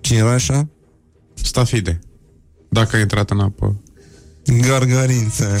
Cireșă? 0.00 0.68
Stafide. 1.34 1.98
Dacă 2.68 2.96
ai 2.96 3.02
intrat 3.02 3.30
în 3.30 3.40
apă. 3.40 3.76
Gărgărințe. 4.56 5.58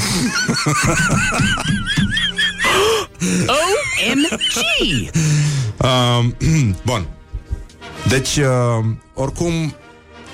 OMG! 3.46 5.10
Uh, 5.76 6.24
bun. 6.86 7.06
Deci, 8.08 8.36
uh, 8.36 8.84
oricum, 9.14 9.74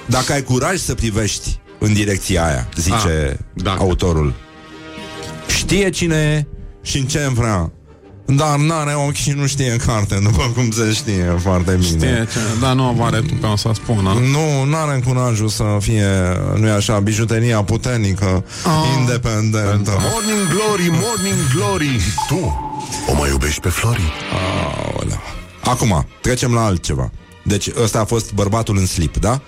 dacă 0.06 0.32
ai 0.32 0.42
curaj 0.42 0.78
să 0.78 0.94
privești 0.94 1.58
în 1.78 1.92
direcția 1.92 2.46
aia, 2.46 2.68
zice 2.76 3.38
Ah, 3.38 3.62
dacă. 3.62 3.80
autorul, 3.82 4.34
știe 5.56 5.90
cine 5.90 6.16
e 6.16 6.46
și 6.86 6.98
în 6.98 7.06
ce 7.06 7.28
vrea, 7.32 7.72
dar 8.26 8.56
n-are 8.58 8.92
ochi 8.94 9.14
și 9.14 9.30
nu 9.30 9.46
știe 9.46 9.76
carte, 9.86 10.18
după 10.22 10.50
cum 10.54 10.70
se 10.70 10.92
știe 10.92 11.36
foarte 11.42 11.72
bine. 11.72 11.86
Știe 11.86 12.28
ce? 12.32 12.38
Da, 12.60 12.72
nu 12.72 13.04
are 13.04 13.18
tu 13.20 13.34
pe 13.40 13.46
o 13.46 13.56
să 13.56 13.70
spună. 13.74 14.12
Nu, 14.12 14.64
nu 14.64 14.76
are 14.76 15.02
curajul 15.06 15.48
să 15.48 15.64
fie, 15.80 16.06
nu 16.56 16.70
așa, 16.70 16.98
bijuteria 16.98 17.62
puternică, 17.62 18.44
Ah. 18.64 18.98
independentă. 18.98 19.90
Morning 20.12 20.48
Glory, 20.48 20.88
Morning 20.90 21.40
Glory 21.54 22.00
Tu 22.28 22.58
o 23.08 23.14
mai 23.14 23.28
iubești 23.30 23.60
pe 23.60 23.68
Flori? 23.68 24.12
Aoleu. 24.92 25.20
Acum, 25.64 26.06
trecem 26.20 26.52
la 26.54 26.64
altceva. 26.64 27.10
Deci 27.42 27.68
ăsta 27.82 28.00
a 28.00 28.04
fost 28.04 28.32
bărbatul 28.32 28.76
în 28.76 28.86
slip, 28.86 29.16
da? 29.16 29.40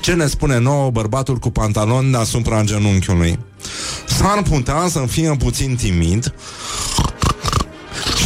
Ce 0.00 0.12
ne 0.12 0.26
spune 0.26 0.58
nouă 0.58 0.90
bărbatul 0.90 1.36
cu 1.36 1.50
pantaloni 1.50 2.10
deasupra 2.10 2.62
genunchiului? 2.62 3.38
S-ar 4.06 4.42
putea 4.42 4.86
să 4.90 5.04
fie 5.08 5.36
puțin 5.38 5.76
timid 5.76 6.34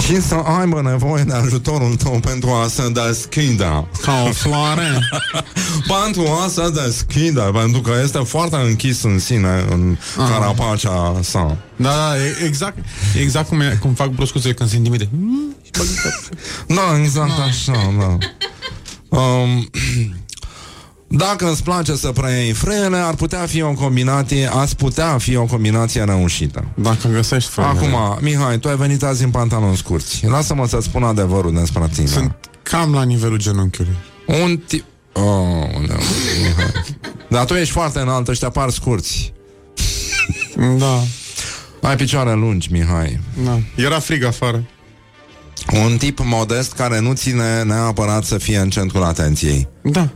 și 0.04 0.20
să 0.20 0.34
aibă 0.34 0.82
nevoie 0.82 1.22
de 1.22 1.32
ajutorul 1.32 1.94
tău 1.96 2.20
pentru 2.20 2.50
a 2.50 2.68
se 2.68 2.88
deschide. 2.88 3.86
Ca 4.02 4.24
o 4.28 4.32
floare. 4.32 4.98
pentru 6.02 6.26
a 6.44 6.48
se 6.48 6.70
deschide, 6.84 7.40
pentru 7.52 7.80
că 7.80 7.92
este 8.02 8.18
foarte 8.18 8.56
închis 8.56 9.02
în 9.02 9.18
sine, 9.18 9.64
în 9.70 9.96
carapacea 10.16 11.20
sa. 11.22 11.56
Da, 11.76 11.90
da, 11.90 12.16
e- 12.16 12.44
exact, 12.46 12.78
exact 13.18 13.48
cum, 13.48 13.60
e, 13.60 13.78
cum 13.80 13.94
fac 13.94 14.08
broscuțele 14.08 14.54
când 14.54 14.70
se 14.70 14.76
intimide. 14.76 15.08
Da, 16.66 16.98
exact 17.02 17.38
așa, 17.38 17.94
da. 17.98 18.18
Um, 19.10 19.70
dacă 21.12 21.50
îți 21.50 21.62
place 21.62 21.94
să 21.96 22.12
preiei 22.12 22.52
frâiele, 22.52 22.96
ar 22.96 23.14
putea 23.14 23.46
fi 23.46 23.62
o 23.62 23.72
combinație, 23.72 24.50
ați 24.52 24.76
putea 24.76 25.18
fi 25.18 25.36
o 25.36 25.44
combinație 25.44 26.04
reușită. 26.04 26.64
Dacă 26.74 27.08
găsești 27.08 27.50
fără. 27.50 27.66
Acum, 27.66 28.18
Mihai, 28.20 28.58
tu 28.58 28.68
ai 28.68 28.76
venit 28.76 29.02
azi 29.02 29.24
în 29.24 29.30
pantaloni 29.30 29.76
scurți. 29.76 30.26
Lasă-mă 30.26 30.66
să-ți 30.66 30.84
spun 30.86 31.02
adevărul 31.02 31.54
despre 31.54 31.88
tine. 31.94 32.06
Sunt 32.06 32.36
cam 32.62 32.94
la 32.94 33.02
nivelul 33.02 33.38
genunchiului. 33.38 33.96
un 34.26 34.56
tip... 34.66 34.84
Oh, 35.12 35.22
no, 35.88 35.94
Mihai. 36.42 36.72
Dar 37.28 37.44
tu 37.44 37.54
ești 37.54 37.72
foarte 37.72 37.98
înalt, 37.98 38.28
ăștia 38.28 38.48
par 38.50 38.70
scurți. 38.70 39.32
Da, 40.78 41.00
Ai 41.82 41.96
picioare 41.96 42.32
lungi, 42.34 42.72
Mihai. 42.72 43.20
da. 43.44 43.58
Era 43.76 43.98
frig 43.98 44.24
afară. 44.24 44.64
Un 45.84 45.96
tip 45.96 46.18
modest 46.24 46.72
care 46.72 47.00
nu 47.00 47.12
ține 47.12 47.62
neapărat 47.62 48.24
să 48.24 48.38
fie 48.38 48.58
în 48.58 48.70
centrul 48.70 49.02
atenției. 49.02 49.68
Da. 49.82 50.08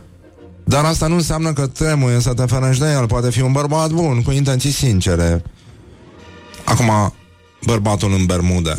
Dar 0.67 0.85
asta 0.85 1.07
nu 1.07 1.15
înseamnă 1.15 1.53
că 1.53 1.67
trebuie 1.67 2.19
să 2.19 2.33
te 2.33 2.45
ferești 2.45 2.83
de 2.83 2.91
el. 2.91 3.07
Poate 3.07 3.31
fi 3.31 3.41
un 3.41 3.51
bărbat 3.51 3.91
bun, 3.91 4.21
cu 4.21 4.31
intenții 4.31 4.71
sincere. 4.71 5.43
Acum, 6.63 7.13
bărbatul 7.65 8.13
în 8.13 8.25
bermude. 8.25 8.77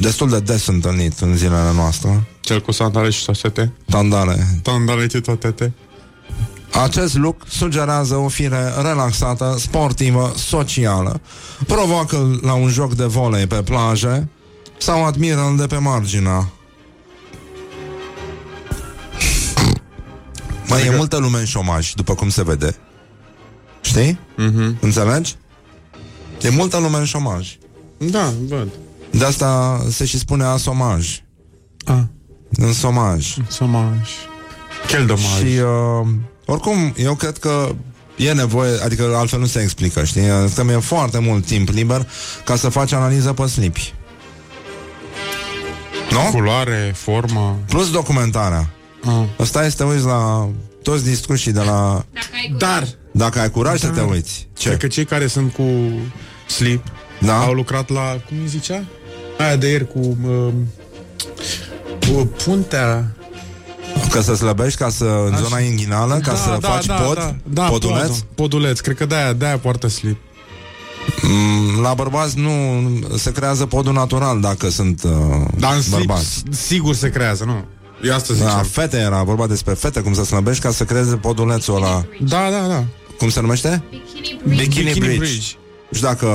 Destul 0.00 0.28
de 0.28 0.40
des 0.40 0.66
întâlnit 0.66 1.18
în 1.18 1.36
zilele 1.36 1.72
noastre. 1.74 2.28
Cel 2.40 2.60
cu 2.60 2.72
sandale 2.72 3.10
și 3.10 3.20
sosete. 3.20 3.72
Tandale. 3.90 4.60
Sandale 4.64 5.08
și 5.08 5.20
totete. 5.20 5.72
Acest 6.82 7.16
look 7.16 7.42
sugerează 7.48 8.14
o 8.14 8.28
fire 8.28 8.72
relaxată, 8.82 9.56
sportivă, 9.58 10.32
socială. 10.36 11.20
Provoacă 11.66 12.38
la 12.42 12.54
un 12.54 12.68
joc 12.68 12.94
de 12.94 13.04
volei 13.04 13.46
pe 13.46 13.62
plaje 13.62 14.28
sau 14.78 15.04
admiră 15.04 15.54
de 15.58 15.66
pe 15.66 15.76
marginea. 15.76 16.48
Mai 20.70 20.86
e 20.86 20.96
multă 20.96 21.16
lume 21.18 21.38
în 21.38 21.44
șomaj, 21.44 21.92
după 21.94 22.14
cum 22.14 22.28
se 22.28 22.42
vede. 22.42 22.76
Știi? 23.80 24.18
Mhm. 24.36 24.76
Înțelegi? 24.80 25.36
E 26.42 26.48
multă 26.50 26.78
lume 26.78 26.96
în 26.98 27.04
șomaj. 27.04 27.56
Da, 27.98 28.32
văd. 28.48 28.68
De 29.10 29.24
asta 29.24 29.80
se 29.90 30.04
și 30.04 30.18
spune 30.18 30.44
asomaj. 30.44 31.20
A, 31.84 32.08
În 32.50 32.72
somaj. 32.72 33.36
somaj. 33.48 34.08
Quel 34.88 35.06
domaj. 35.06 35.38
Și 35.38 35.58
uh, 35.58 36.08
oricum, 36.46 36.94
eu 36.96 37.14
cred 37.14 37.38
că 37.38 37.74
e 38.16 38.32
nevoie, 38.32 38.80
adică 38.82 39.12
altfel 39.16 39.38
nu 39.38 39.46
se 39.46 39.60
explică, 39.60 40.04
știi? 40.04 40.26
Că 40.54 40.64
mi-e 40.64 40.78
foarte 40.78 41.18
mult 41.18 41.46
timp 41.46 41.68
liber 41.68 42.08
ca 42.44 42.56
să 42.56 42.68
faci 42.68 42.92
analiză 42.92 43.32
pe 43.32 43.46
slipi. 43.46 43.94
Nu? 46.10 46.30
Culoare, 46.30 46.92
formă. 46.96 47.58
Plus 47.68 47.90
documentarea. 47.90 48.70
A. 49.04 49.26
Asta 49.38 49.64
este, 49.64 49.84
uiți 49.84 50.04
la 50.04 50.48
toți 50.82 51.04
discursii 51.04 51.52
de 51.52 51.60
la... 51.60 52.04
Dar, 52.58 52.84
Dacă 53.12 53.38
ai 53.40 53.50
curaj 53.50 53.78
să 53.80 53.88
te 53.88 54.00
uiți. 54.00 54.48
Ce? 54.56 54.66
cred 54.68 54.78
că 54.80 54.86
cei 54.86 55.04
care 55.04 55.26
sunt 55.26 55.52
cu 55.52 55.64
slip 56.48 56.84
Da? 57.20 57.38
au 57.42 57.52
lucrat 57.52 57.88
la, 57.88 58.20
cum 58.28 58.36
îi 58.40 58.48
zicea? 58.48 58.84
Aia 59.38 59.56
de 59.56 59.68
ieri 59.68 59.86
cu, 59.92 60.16
um, 60.24 60.52
cu 62.06 62.30
puntea 62.44 63.14
Că 64.10 64.20
să 64.20 64.34
slăbești 64.34 64.78
ca 64.78 64.88
să, 64.88 65.04
în 65.04 65.36
zona 65.36 65.58
inghinală, 65.58 66.18
ca 66.22 66.34
să 66.34 66.58
faci 66.60 66.86
pod, 66.86 67.36
poduleț. 67.68 68.00
podul. 68.06 68.16
Poduleț, 68.34 68.80
cred 68.80 68.96
că 68.96 69.06
de-aia, 69.06 69.32
de-aia 69.32 69.58
poartă 69.58 69.88
slip. 69.88 70.18
Mm, 71.22 71.80
La 71.82 71.94
bărbați 71.94 72.38
nu 72.38 72.52
se 73.16 73.32
creează 73.32 73.66
podul 73.66 73.92
natural 73.92 74.40
dacă 74.40 74.68
sunt 74.68 75.02
uh, 75.02 75.10
Dar 75.58 75.74
în 75.74 75.82
slip, 75.82 75.96
bărbați. 76.06 76.24
s- 76.50 76.56
sigur 76.66 76.94
se 76.94 77.08
creează, 77.10 77.44
nu? 77.44 77.64
Eu 78.02 78.14
asta 78.14 78.34
ziceam. 78.34 78.50
Da, 78.56 78.62
fete 78.62 78.96
era 78.96 79.22
vorba 79.22 79.46
despre 79.46 79.74
fete, 79.74 80.00
cum 80.00 80.14
să 80.14 80.24
slăbești 80.24 80.62
ca 80.62 80.70
să 80.70 80.84
creeze 80.84 81.16
podulețul 81.16 81.74
ăla. 81.76 82.04
Da, 82.20 82.48
da, 82.50 82.66
da. 82.68 82.84
Cum 83.18 83.28
se 83.28 83.40
numește? 83.40 83.82
Bikini, 84.48 84.92
Bridge. 84.98 85.40
Și 85.92 86.00
dacă 86.00 86.26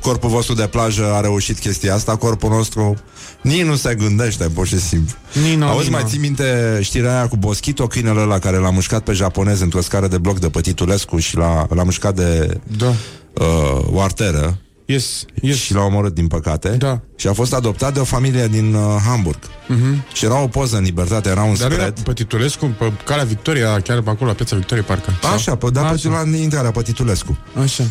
corpul 0.00 0.28
vostru 0.30 0.54
de 0.54 0.66
plajă 0.66 1.12
a 1.12 1.20
reușit 1.20 1.58
chestia 1.58 1.94
asta, 1.94 2.16
corpul 2.16 2.50
nostru 2.50 2.94
nici 3.42 3.62
nu 3.62 3.74
se 3.76 3.94
gândește, 3.94 4.44
pur 4.48 4.66
și 4.66 4.80
simplu. 4.80 5.14
Nino, 5.42 5.66
Auzi, 5.66 5.84
Nino. 5.84 5.96
mai 5.96 6.06
ții 6.08 6.18
minte 6.18 6.78
știrea 6.82 7.16
aia 7.16 7.28
cu 7.28 7.36
Boschito, 7.36 7.86
câinele 7.86 8.20
ăla 8.20 8.38
care 8.38 8.56
l-a 8.56 8.70
mușcat 8.70 9.02
pe 9.02 9.12
japonez 9.12 9.60
într-o 9.60 9.80
scară 9.80 10.08
de 10.08 10.18
bloc 10.18 10.38
de 10.38 10.48
Pătitulescu 10.48 11.18
și 11.18 11.36
l-a, 11.36 11.66
l-a 11.70 11.82
mușcat 11.82 12.14
de 12.14 12.60
Da. 12.76 12.86
uh, 13.34 13.84
o 13.92 14.00
arteră 14.00 14.58
Yes, 14.84 15.24
yes. 15.42 15.56
și 15.56 15.74
l-a 15.74 15.82
omorât, 15.82 16.14
din 16.14 16.26
păcate. 16.26 16.68
Da. 16.68 17.00
Și 17.16 17.28
a 17.28 17.32
fost 17.32 17.54
adoptat 17.54 17.92
de 17.94 18.00
o 18.00 18.04
familie 18.04 18.46
din 18.46 18.74
uh, 18.74 18.96
Hamburg. 19.06 19.38
Mhm. 19.68 20.04
Și 20.12 20.24
era 20.24 20.42
o 20.42 20.46
poză 20.46 20.76
în 20.76 20.82
libertate, 20.82 21.28
era 21.28 21.42
un 21.42 21.54
Dar 21.58 21.72
era 21.72 21.74
spread. 21.74 22.00
pe 22.00 22.12
Titulescu, 22.12 22.66
pe 22.78 22.92
calea 23.04 23.24
Victoria, 23.24 23.80
chiar 23.80 24.00
pe 24.00 24.10
acolo, 24.10 24.30
la 24.30 24.36
piața 24.36 24.56
Victoriei, 24.56 24.86
parcă. 24.86 25.10
Așa, 25.34 25.56
pe, 25.56 25.70
da, 25.70 25.82
pe 25.82 26.08
la 26.08 26.36
intrarea 26.36 26.70
pe 26.70 26.82
Titulescu. 26.82 27.38
Așa. 27.62 27.84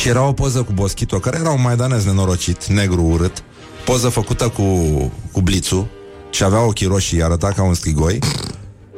Și 0.00 0.08
era 0.08 0.22
o 0.26 0.32
poză 0.32 0.62
cu 0.62 0.72
Boschito, 0.72 1.18
care 1.18 1.38
era 1.40 1.50
un 1.50 1.60
maidanez 1.62 2.04
nenorocit, 2.04 2.66
negru 2.66 3.02
urât. 3.02 3.42
Poză 3.84 4.08
făcută 4.08 4.48
cu, 4.48 4.62
cu 5.32 5.40
blițul 5.40 5.86
și 6.30 6.44
avea 6.44 6.60
ochii 6.66 6.86
roșii, 6.86 7.22
arăta 7.22 7.48
ca 7.48 7.62
un 7.62 7.74
strigoi, 7.74 8.18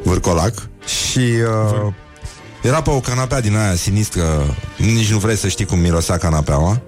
vârcolac. 0.05 0.69
Și 1.11 1.19
uh, 1.19 1.93
era 2.67 2.83
pe 2.83 2.91
o 2.91 3.01
canapea 3.01 3.41
din 3.41 3.57
aia 3.57 3.75
sinistră, 3.75 4.57
nici 4.77 5.11
nu 5.11 5.19
vrei 5.19 5.37
să 5.37 5.49
știi 5.49 5.65
cum 5.65 5.79
mirosea 5.79 6.17
canapeaua. 6.17 6.81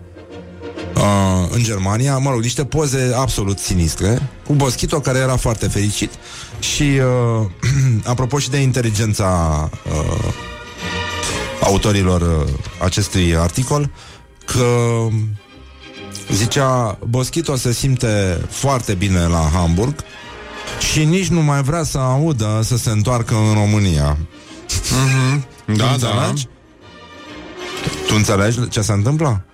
Uh, 0.94 1.48
în 1.50 1.62
Germania, 1.62 2.18
mă 2.18 2.30
rog, 2.30 2.42
niște 2.42 2.64
poze 2.64 3.12
absolut 3.16 3.58
sinistre 3.58 4.28
cu 4.46 4.52
Boschito 4.52 5.00
care 5.00 5.18
era 5.18 5.36
foarte 5.36 5.68
fericit 5.68 6.10
și 6.58 6.82
uh, 6.82 7.50
apropo 8.12 8.38
și 8.38 8.50
de 8.50 8.56
inteligența 8.56 9.70
uh, 9.86 10.32
autorilor 11.60 12.20
uh, 12.20 12.52
acestui 12.82 13.36
articol 13.36 13.90
că 14.44 15.06
zicea 16.32 16.98
Boschito 17.08 17.56
se 17.56 17.72
simte 17.72 18.40
foarte 18.50 18.94
bine 18.94 19.26
la 19.26 19.50
Hamburg 19.52 19.94
și 20.92 21.04
nici 21.04 21.28
nu 21.28 21.42
mai 21.42 21.62
vrea 21.62 21.82
să 21.82 21.98
audă 21.98 22.60
să 22.62 22.76
se 22.76 22.90
întoarcă 22.90 23.34
în 23.34 23.54
România. 23.54 24.16
Mhm. 24.90 25.46
Da, 25.76 25.84
Tu 25.92 25.98
da. 25.98 26.08
înțelegi? 26.08 26.48
Tu 28.06 28.14
înțelegi 28.16 28.68
ce 28.68 28.80
se 28.80 28.92
întâmplă? 28.92 29.44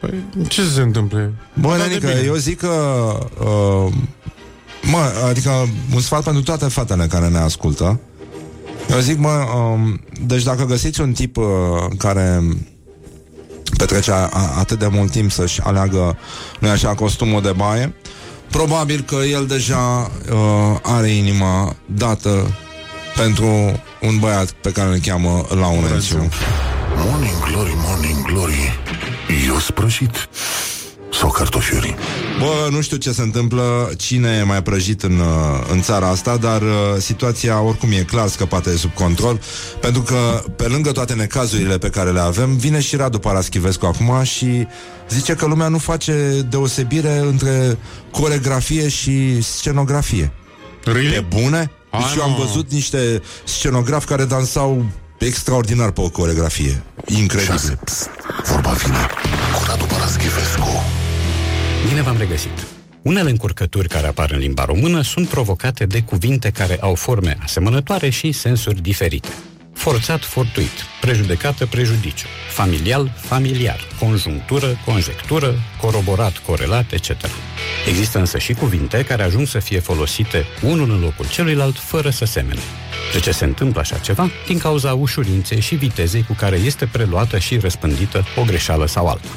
Păi, 0.00 0.24
ce 0.48 0.62
se 0.64 0.80
întâmplă? 0.80 1.32
Bă, 1.54 1.68
Da, 1.68 1.76
de 1.76 1.82
Nenică, 1.82 2.06
bine. 2.06 2.20
eu 2.24 2.34
zic 2.34 2.58
că 2.58 2.68
uh, 3.40 3.92
Mă, 4.82 5.12
adică 5.28 5.50
un 5.94 6.00
sfat 6.00 6.22
pentru 6.22 6.42
toate 6.42 6.64
fetele 6.68 7.06
care 7.06 7.28
ne 7.28 7.38
ascultă 7.38 8.00
Eu 8.90 8.98
zic, 8.98 9.18
mă, 9.18 9.28
um, 9.56 10.00
deci 10.26 10.42
dacă 10.42 10.64
găsiți 10.64 11.00
un 11.00 11.12
tip 11.12 11.36
uh, 11.36 11.44
care 11.98 12.42
petrece 13.78 14.10
a, 14.10 14.14
a, 14.32 14.54
atât 14.58 14.78
de 14.78 14.86
mult 14.86 15.10
timp 15.10 15.30
să-și 15.30 15.60
aleagă, 15.60 16.18
nu 16.60 16.68
așa, 16.68 16.94
costumul 16.94 17.42
de 17.42 17.52
baie, 17.56 17.94
probabil 18.50 19.00
că 19.00 19.14
el 19.14 19.46
deja 19.46 20.10
uh, 20.32 20.78
are 20.82 21.08
inima 21.08 21.76
dată 21.86 22.46
pentru 23.16 23.80
un 24.02 24.18
băiat 24.18 24.50
pe 24.50 24.70
care 24.70 24.88
îl 24.88 24.98
cheamă 24.98 25.46
Laurențiu. 25.54 26.28
Morning 26.96 27.44
Glory, 27.50 27.72
Morning 27.76 28.26
Glory 28.26 28.78
Eu 29.46 29.58
sprășit 29.58 30.28
Sau 31.12 31.30
cartofiuri 31.30 31.94
Bă, 32.38 32.68
nu 32.70 32.80
știu 32.80 32.96
ce 32.96 33.12
se 33.12 33.22
întâmplă, 33.22 33.90
cine 33.96 34.36
e 34.40 34.42
mai 34.42 34.62
prăjit 34.62 35.02
în, 35.02 35.18
uh, 35.18 35.66
în 35.72 35.82
țara 35.82 36.08
asta, 36.08 36.36
dar 36.36 36.62
uh, 36.62 36.68
situația 36.98 37.60
oricum 37.60 37.90
e 37.90 38.02
clar 38.02 38.28
scăpată 38.28 38.70
de 38.70 38.76
sub 38.76 38.94
control, 38.94 39.40
pentru 39.80 40.02
că 40.02 40.42
pe 40.56 40.66
lângă 40.66 40.92
toate 40.92 41.14
necazurile 41.14 41.78
pe 41.78 41.88
care 41.88 42.10
le 42.10 42.20
avem, 42.20 42.56
vine 42.56 42.80
și 42.80 42.96
Radu 42.96 43.18
Paraschivescu 43.18 43.86
acum 43.86 44.22
și 44.22 44.66
zice 45.08 45.34
că 45.34 45.46
lumea 45.46 45.68
nu 45.68 45.78
face 45.78 46.46
deosebire 46.48 47.18
între 47.18 47.78
coregrafie 48.10 48.88
și 48.88 49.42
scenografie. 49.42 50.32
Really? 50.84 51.14
E 51.14 51.26
bune? 51.28 51.70
Deci 51.92 52.00
Ah, 52.02 52.14
eu 52.16 52.22
am 52.22 52.30
nu. 52.30 52.36
văzut 52.36 52.70
niște 52.72 53.22
scenografi 53.44 54.06
care 54.06 54.24
dansau 54.24 54.84
extraordinar 55.18 55.90
pe 55.90 56.00
o 56.00 56.08
coregrafie. 56.10 56.82
Incredibil. 57.06 57.52
Șase, 57.56 57.78
pst, 57.84 58.08
vorba 58.44 58.70
vine 58.70 58.96
Cu 59.58 59.64
Radu 59.66 59.84
Paraschivescu 59.84 60.82
Bine 61.88 62.02
v-am 62.02 62.16
regăsit! 62.18 62.66
Unele 63.02 63.30
încurcături 63.30 63.88
care 63.88 64.06
apar 64.06 64.30
în 64.30 64.38
limba 64.38 64.64
română 64.64 65.02
sunt 65.02 65.28
provocate 65.28 65.86
de 65.86 66.00
cuvinte 66.02 66.50
care 66.50 66.78
au 66.80 66.94
forme 66.94 67.38
asemănătoare 67.42 68.08
și 68.10 68.32
sensuri 68.32 68.80
diferite. 68.82 69.28
Forțat, 69.72 70.24
fortuit, 70.24 70.86
prejudecată, 71.00 71.66
prejudiciu, 71.66 72.26
familial, 72.48 73.12
familiar, 73.16 73.80
conjunctură, 73.98 74.78
conjectură, 74.84 75.54
coroborat, 75.80 76.38
corelat, 76.38 76.92
etc. 76.92 77.10
Există 77.88 78.18
însă 78.18 78.38
și 78.38 78.52
cuvinte 78.52 79.04
care 79.04 79.22
ajung 79.22 79.46
să 79.46 79.58
fie 79.58 79.80
folosite 79.80 80.44
unul 80.62 80.90
în 80.90 81.00
locul 81.00 81.28
celuilalt 81.28 81.76
fără 81.76 82.10
să 82.10 82.24
semene. 82.24 82.60
De 83.12 83.20
ce 83.20 83.30
se 83.30 83.44
întâmplă 83.44 83.80
așa 83.80 83.96
ceva? 83.98 84.30
Din 84.46 84.58
cauza 84.58 84.94
ușurinței 84.94 85.60
și 85.60 85.74
vitezei 85.74 86.24
cu 86.24 86.32
care 86.32 86.56
este 86.56 86.86
preluată 86.86 87.38
și 87.38 87.58
răspândită 87.58 88.24
o 88.36 88.44
greșeală 88.44 88.86
sau 88.86 89.06
alta. 89.06 89.28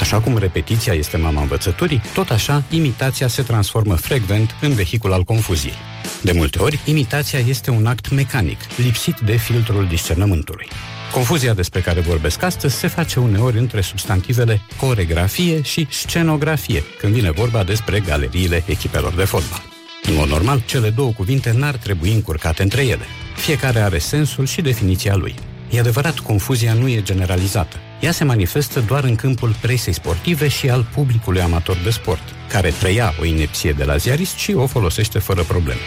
Așa 0.00 0.20
cum 0.20 0.38
repetiția 0.38 0.92
este 0.92 1.16
mama 1.16 1.40
învățăturii, 1.40 2.02
tot 2.14 2.30
așa 2.30 2.62
imitația 2.70 3.28
se 3.28 3.42
transformă 3.42 3.94
frecvent 3.94 4.56
în 4.60 4.72
vehicul 4.74 5.12
al 5.12 5.22
confuziei. 5.22 5.74
De 6.22 6.32
multe 6.32 6.58
ori, 6.58 6.80
imitația 6.84 7.38
este 7.38 7.70
un 7.70 7.86
act 7.86 8.10
mecanic, 8.10 8.58
lipsit 8.76 9.18
de 9.18 9.36
filtrul 9.36 9.86
discernământului. 9.86 10.68
Confuzia 11.12 11.54
despre 11.54 11.80
care 11.80 12.00
vorbesc 12.00 12.42
astăzi 12.42 12.76
se 12.76 12.86
face 12.86 13.20
uneori 13.20 13.58
între 13.58 13.80
substantivele 13.80 14.60
coregrafie 14.80 15.62
și 15.62 15.86
scenografie, 15.90 16.82
când 16.98 17.12
vine 17.12 17.30
vorba 17.30 17.64
despre 17.64 18.00
galeriile 18.00 18.62
echipelor 18.66 19.12
de 19.12 19.24
fotbal. 19.24 19.62
În 20.02 20.14
mod 20.14 20.28
normal, 20.28 20.62
cele 20.66 20.90
două 20.90 21.12
cuvinte 21.12 21.52
n-ar 21.56 21.76
trebui 21.76 22.12
încurcate 22.12 22.62
între 22.62 22.82
ele. 22.82 23.04
Fiecare 23.36 23.80
are 23.80 23.98
sensul 23.98 24.46
și 24.46 24.60
definiția 24.60 25.16
lui. 25.16 25.34
E 25.70 25.78
adevărat, 25.78 26.18
confuzia 26.18 26.72
nu 26.72 26.88
e 26.88 27.02
generalizată. 27.02 27.76
Ea 28.00 28.12
se 28.12 28.24
manifestă 28.24 28.80
doar 28.80 29.04
în 29.04 29.14
câmpul 29.14 29.54
presei 29.60 29.92
sportive 29.92 30.48
și 30.48 30.70
al 30.70 30.86
publicului 30.94 31.40
amator 31.40 31.76
de 31.84 31.90
sport, 31.90 32.22
care 32.48 32.72
preia 32.80 33.14
o 33.20 33.24
inepție 33.24 33.72
de 33.72 33.84
la 33.84 33.96
ziarist 33.96 34.36
și 34.36 34.52
o 34.52 34.66
folosește 34.66 35.18
fără 35.18 35.42
probleme. 35.42 35.80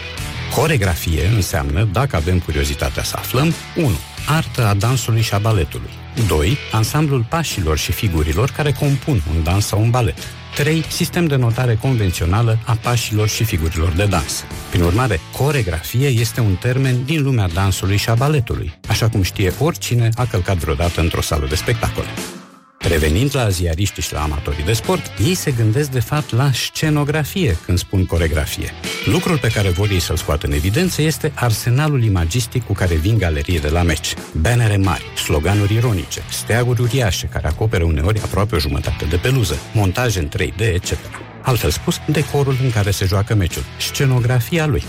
Coregrafie 0.55 1.25
înseamnă, 1.25 1.83
dacă 1.83 2.15
avem 2.15 2.39
curiozitatea 2.39 3.03
să 3.03 3.15
aflăm, 3.17 3.53
1. 3.75 3.89
Artă 4.27 4.65
a 4.65 4.73
dansului 4.73 5.21
și 5.21 5.33
a 5.33 5.37
baletului. 5.37 5.89
2. 6.27 6.57
Ansamblul 6.71 7.25
pașilor 7.29 7.77
și 7.77 7.91
figurilor 7.91 8.49
care 8.49 8.71
compun 8.71 9.21
un 9.35 9.43
dans 9.43 9.65
sau 9.65 9.81
un 9.81 9.89
balet. 9.89 10.17
3. 10.55 10.85
Sistem 10.89 11.25
de 11.25 11.35
notare 11.35 11.77
convențională 11.81 12.57
a 12.65 12.77
pașilor 12.81 13.27
și 13.27 13.43
figurilor 13.43 13.91
de 13.91 14.05
dans. 14.05 14.43
Prin 14.69 14.81
urmare, 14.81 15.19
coregrafie 15.37 16.07
este 16.07 16.41
un 16.41 16.55
termen 16.55 17.03
din 17.05 17.23
lumea 17.23 17.47
dansului 17.47 17.97
și 17.97 18.09
a 18.09 18.13
baletului, 18.13 18.79
așa 18.87 19.09
cum 19.09 19.21
știe 19.21 19.53
oricine 19.59 20.09
a 20.15 20.25
călcat 20.25 20.57
vreodată 20.57 21.01
într-o 21.01 21.21
sală 21.21 21.45
de 21.47 21.55
spectacole. 21.55 22.07
Revenind 22.87 23.35
la 23.35 23.49
ziariștii 23.49 24.01
și 24.01 24.13
la 24.13 24.21
amatorii 24.21 24.63
de 24.63 24.73
sport, 24.73 25.11
ei 25.25 25.33
se 25.33 25.51
gândesc 25.51 25.89
de 25.89 25.99
fapt 25.99 26.31
la 26.31 26.51
scenografie 26.51 27.57
când 27.65 27.77
spun 27.77 28.05
coregrafie. 28.05 28.71
Lucrul 29.05 29.37
pe 29.37 29.47
care 29.47 29.69
vor 29.69 29.89
ei 29.89 29.99
să-l 29.99 30.15
scoată 30.15 30.45
în 30.45 30.51
evidență 30.51 31.01
este 31.01 31.31
arsenalul 31.35 32.03
imagistic 32.03 32.65
cu 32.65 32.73
care 32.73 32.95
vin 32.95 33.17
galeriile 33.17 33.69
la 33.69 33.81
meci. 33.81 34.13
Bannere 34.41 34.77
mari, 34.77 35.05
sloganuri 35.15 35.73
ironice, 35.73 36.21
steaguri 36.29 36.81
uriașe 36.81 37.25
care 37.25 37.47
acoperă 37.47 37.83
uneori 37.83 38.21
aproape 38.21 38.55
o 38.55 38.59
jumătate 38.59 39.05
de 39.05 39.15
peluză, 39.15 39.59
montaje 39.73 40.19
în 40.19 40.29
3D, 40.37 40.59
etc. 40.59 40.97
Altfel 41.41 41.69
spus, 41.69 41.99
decorul 42.07 42.57
în 42.63 42.71
care 42.71 42.91
se 42.91 43.05
joacă 43.05 43.35
meciul, 43.35 43.63
scenografia 43.79 44.65
lui. 44.65 44.83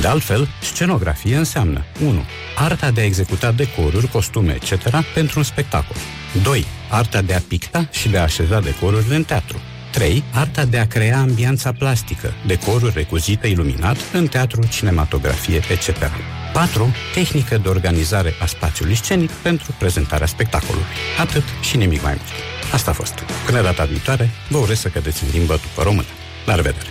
De 0.00 0.06
altfel, 0.06 0.48
scenografie 0.62 1.36
înseamnă 1.36 1.84
1. 2.04 2.24
Arta 2.56 2.90
de 2.90 3.00
a 3.00 3.04
executa 3.04 3.52
decoruri, 3.52 4.08
costume, 4.08 4.58
etc. 4.60 5.04
pentru 5.14 5.38
un 5.38 5.44
spectacol. 5.44 5.96
2. 6.42 6.66
Arta 6.94 7.20
de 7.22 7.34
a 7.34 7.40
picta 7.48 7.88
și 7.90 8.08
de 8.08 8.18
a 8.18 8.22
așeza 8.22 8.60
decorurile 8.60 9.14
în 9.14 9.24
teatru. 9.24 9.60
3. 9.92 10.24
Arta 10.32 10.64
de 10.64 10.78
a 10.78 10.86
crea 10.86 11.18
ambianța 11.18 11.72
plastică, 11.72 12.32
decoruri 12.46 12.92
recuzite 12.94 13.46
iluminat 13.46 13.96
în 14.12 14.26
teatru, 14.26 14.66
cinematografie, 14.66 15.60
etc. 15.70 16.10
4. 16.52 16.94
Tehnică 17.14 17.58
de 17.58 17.68
organizare 17.68 18.34
a 18.42 18.46
spațiului 18.46 18.94
scenic 18.94 19.30
pentru 19.30 19.74
prezentarea 19.78 20.26
spectacolului. 20.26 20.86
Atât 21.20 21.42
și 21.60 21.76
nimic 21.76 22.02
mai 22.02 22.12
mult. 22.12 22.72
Asta 22.72 22.90
a 22.90 22.94
fost. 22.94 23.14
Până 23.46 23.62
data 23.62 23.84
viitoare, 23.84 24.30
vă 24.48 24.58
urez 24.58 24.78
să 24.78 24.88
cădeți 24.88 25.24
în 25.24 25.30
limbă 25.32 25.54
după 25.54 25.82
română. 25.82 26.08
La 26.46 26.54
revedere! 26.54 26.88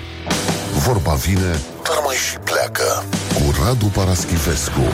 Vorba 0.74 1.14
vine, 1.14 1.52
dar 1.84 1.98
mai 2.06 2.16
și 2.16 2.38
pleacă 2.38 3.06
Cu 3.34 3.64
Radu 3.64 3.86
Paraschivescu 3.86 4.94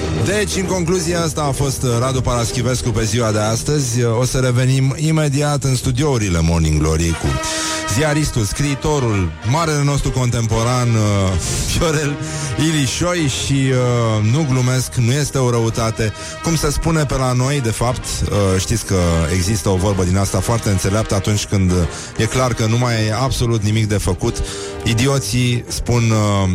Deci, 0.25 0.55
în 0.55 0.65
concluzie, 0.65 1.15
asta 1.15 1.43
a 1.43 1.51
fost 1.51 1.83
uh, 1.83 1.89
Radu 1.99 2.21
Paraschivescu 2.21 2.89
pe 2.89 3.03
ziua 3.03 3.31
de 3.31 3.39
astăzi. 3.39 4.01
Uh, 4.01 4.17
O 4.19 4.25
să 4.25 4.37
revenim 4.37 4.95
imediat 4.97 5.63
în 5.63 5.75
studiourile 5.75 6.39
Morning 6.41 6.79
Glory 6.79 7.09
cu 7.09 7.27
ziaristul, 7.93 8.43
scriitorul, 8.43 9.31
marele 9.51 9.83
nostru 9.83 10.11
contemporan, 10.11 10.89
uh, 10.89 11.31
Fiorel 11.67 12.17
Ilișoi 12.57 13.27
și 13.27 13.53
uh, 13.53 14.31
nu 14.31 14.45
glumesc, 14.49 14.95
nu 14.95 15.11
este 15.11 15.37
o 15.37 15.49
răutate. 15.49 16.13
Cum 16.43 16.55
se 16.55 16.71
spune 16.71 17.05
pe 17.05 17.15
la 17.15 17.31
noi, 17.31 17.61
de 17.61 17.71
fapt, 17.71 18.03
uh, 18.05 18.59
știți 18.59 18.85
că 18.85 18.99
există 19.33 19.69
o 19.69 19.75
vorbă 19.75 20.03
din 20.03 20.17
asta 20.17 20.39
foarte 20.39 20.69
înțeleaptă 20.69 21.15
atunci 21.15 21.45
când 21.45 21.71
e 22.17 22.25
clar 22.25 22.53
că 22.53 22.65
nu 22.65 22.77
mai 22.77 22.93
e 22.93 23.13
absolut 23.13 23.63
nimic 23.63 23.87
de 23.87 23.97
făcut. 23.97 24.43
Idioții 24.83 25.63
spun 25.67 26.03
uh, 26.11 26.49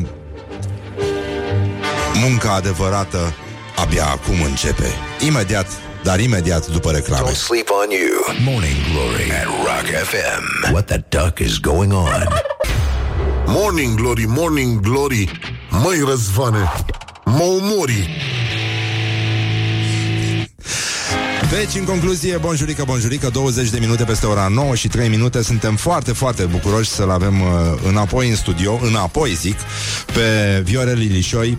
munca 2.14 2.54
adevărată 2.54 3.34
abia 3.76 4.04
acum 4.06 4.42
începe. 4.42 4.86
Imediat, 5.26 5.66
dar 6.02 6.20
imediat 6.20 6.66
după 6.66 6.90
reclame. 6.90 7.28
Don't 7.28 7.34
sleep 7.34 7.68
on 7.70 7.90
you. 7.90 8.52
Morning 8.52 8.76
Glory 8.92 9.30
at 9.30 9.46
Rock 9.46 9.86
FM. 10.04 10.72
What 10.72 10.86
the 10.86 11.04
duck 11.08 11.38
is 11.38 11.58
going 11.58 11.92
on? 11.92 12.28
Morning 13.46 13.94
Glory, 13.94 14.24
Morning 14.26 14.80
Glory 14.80 15.40
Măi 15.70 16.02
răzvane 16.08 16.72
Mă 17.24 17.42
umori 17.42 18.08
Deci, 21.50 21.74
în 21.78 21.84
concluzie, 21.84 22.36
bonjurică, 22.36 22.84
bonjurică 22.86 23.28
20 23.28 23.70
de 23.70 23.78
minute 23.78 24.04
peste 24.04 24.26
ora 24.26 24.48
9 24.48 24.74
și 24.74 24.88
3 24.88 25.08
minute 25.08 25.42
Suntem 25.42 25.76
foarte, 25.76 26.12
foarte 26.12 26.42
bucuroși 26.44 26.90
să-l 26.90 27.10
avem 27.10 27.40
uh, 27.40 27.48
înapoi 27.88 28.28
în 28.28 28.36
studio 28.36 28.80
Înapoi, 28.82 29.34
zic 29.34 29.56
Pe 30.06 30.60
Viorel 30.64 31.00
Ilișoi 31.00 31.58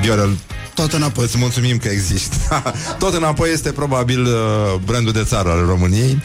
Viorel, 0.00 0.36
Tot 0.78 0.92
înapoi. 0.92 1.24
Îți 1.24 1.38
mulțumim 1.38 1.76
că 1.78 1.88
există. 1.88 2.36
Tot 2.98 3.14
înapoi 3.14 3.52
este 3.52 3.72
probabil 3.72 4.24
uh, 4.24 4.80
brandul 4.84 5.12
de 5.12 5.22
țară 5.24 5.50
al 5.50 5.66
României, 5.66 6.20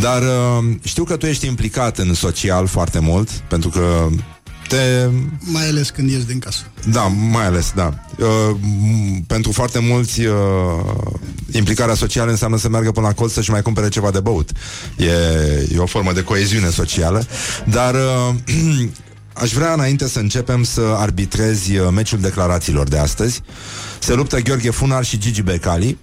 dar 0.00 0.22
uh, 0.22 0.74
știu 0.82 1.04
că 1.04 1.16
tu 1.16 1.26
ești 1.26 1.46
implicat 1.46 1.98
în 1.98 2.14
social 2.14 2.66
foarte 2.66 2.98
mult, 2.98 3.28
pentru 3.30 3.68
că 3.68 4.08
te... 4.68 5.08
Mai 5.38 5.68
ales 5.68 5.90
când 5.90 6.10
ies 6.10 6.24
din 6.24 6.38
casă. 6.38 6.60
Da, 6.90 7.02
mai 7.02 7.46
ales, 7.46 7.72
da. 7.74 7.94
Uh, 8.18 8.26
m- 8.56 9.26
pentru 9.26 9.52
foarte 9.52 9.78
mulți 9.78 10.20
uh, 10.24 10.34
implicarea 11.52 11.94
socială 11.94 12.30
înseamnă 12.30 12.56
să 12.58 12.68
meargă 12.68 12.90
până 12.90 13.06
la 13.06 13.12
colț 13.12 13.32
să-și 13.32 13.50
mai 13.50 13.62
cumpere 13.62 13.88
ceva 13.88 14.10
de 14.10 14.20
băut. 14.20 14.50
E, 14.96 15.10
e 15.74 15.78
o 15.78 15.86
formă 15.86 16.12
de 16.12 16.22
coeziune 16.22 16.70
socială, 16.70 17.26
dar 17.64 17.94
uh, 17.94 18.34
aș 19.40 19.52
vrea 19.52 19.72
înainte 19.72 20.08
să 20.08 20.18
începem 20.18 20.62
să 20.62 20.80
arbitrezi 20.80 21.76
uh, 21.76 21.88
meciul 21.92 22.20
declarațiilor 22.20 22.88
de 22.88 22.98
astăzi. 22.98 23.42
Se 23.98 24.14
luptă 24.14 24.40
Gheorghe 24.40 24.70
Funar 24.70 25.04
și 25.04 25.18
Gigi 25.18 25.42
Becali. 25.42 25.98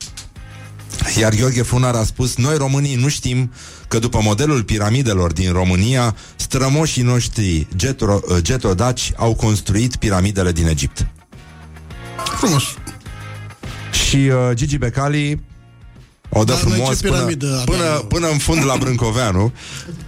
Iar 1.20 1.34
Gheorghe 1.34 1.62
Funar 1.62 1.96
a 1.96 2.04
spus 2.04 2.36
Noi 2.36 2.58
românii 2.58 2.96
nu 2.96 3.08
știm 3.08 3.52
că 3.88 4.00
după 4.00 4.20
modelul 4.22 4.64
piramidelor 4.64 5.34
din 5.34 5.52
România 5.52 6.16
Strămoșii 6.36 7.04
noștri 7.04 7.68
getro, 7.76 8.20
uh, 8.28 8.38
getodaci 8.42 9.12
au 9.16 9.36
construit 9.36 9.96
piramidele 9.96 10.52
din 10.52 10.68
Egipt 10.68 11.08
Frumos. 12.38 12.64
Și 14.08 14.16
uh, 14.16 14.54
Gigi 14.54 14.78
Becali 14.78 15.42
o 16.30 16.44
dă 16.44 16.54
Dar 16.54 16.64
noi 16.64 16.72
frumos 16.72 16.98
ce 16.98 17.08
până, 17.08 17.14
piramidă 17.14 17.62
până, 17.66 17.84
aveam? 17.84 18.06
până 18.08 18.28
în 18.30 18.38
fund 18.38 18.66
la 18.66 18.76
Brâncoveanu 18.80 19.54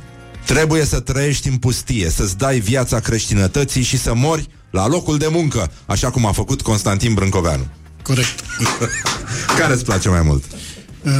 Trebuie 0.48 0.86
să 0.86 0.99
trăiești 0.99 1.48
în 1.48 1.57
pustie 1.57 2.10
Să-ți 2.10 2.38
dai 2.38 2.60
viața 2.60 2.99
creștinătății 2.99 3.82
Și 3.84 3.98
să 3.98 4.14
mori 4.15 4.49
la 4.72 4.88
locul 4.88 5.18
de 5.18 5.28
muncă 5.32 5.72
Așa 5.86 6.10
cum 6.10 6.26
a 6.26 6.32
făcut 6.32 6.61
Constantin 6.61 7.14
Brâncoveanu 7.14 7.68
Corect. 8.02 8.40
Care 9.60 9.74
îți 9.74 9.84
place 9.86 10.10
mai 10.10 10.22
mult? 10.22 10.44
Uh, 11.03 11.11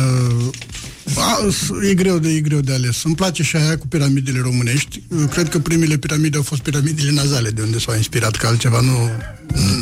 a, 1.18 1.48
s- 1.52 1.88
e 1.90 1.94
greu 1.94 2.18
de 2.20 2.30
e 2.30 2.40
greu 2.40 2.60
de 2.60 2.74
ales. 2.74 3.04
Îmi 3.04 3.16
place 3.16 3.44
și 3.44 3.56
aia 3.56 3.78
cu 3.78 3.88
piramidele 3.88 4.40
românești. 4.40 5.02
Uh, 5.08 5.24
Cred 5.30 5.50
că 5.50 5.60
primele 5.60 5.98
piramide 5.98 6.38
au 6.38 6.44
fost 6.44 6.62
piramidele 6.62 7.12
nazale, 7.12 7.50
de 7.50 7.62
unde 7.62 7.80
s-au 7.80 7.96
inspirat, 7.96 8.36
că 8.36 8.48
altceva 8.48 8.80
nu 8.82 9.10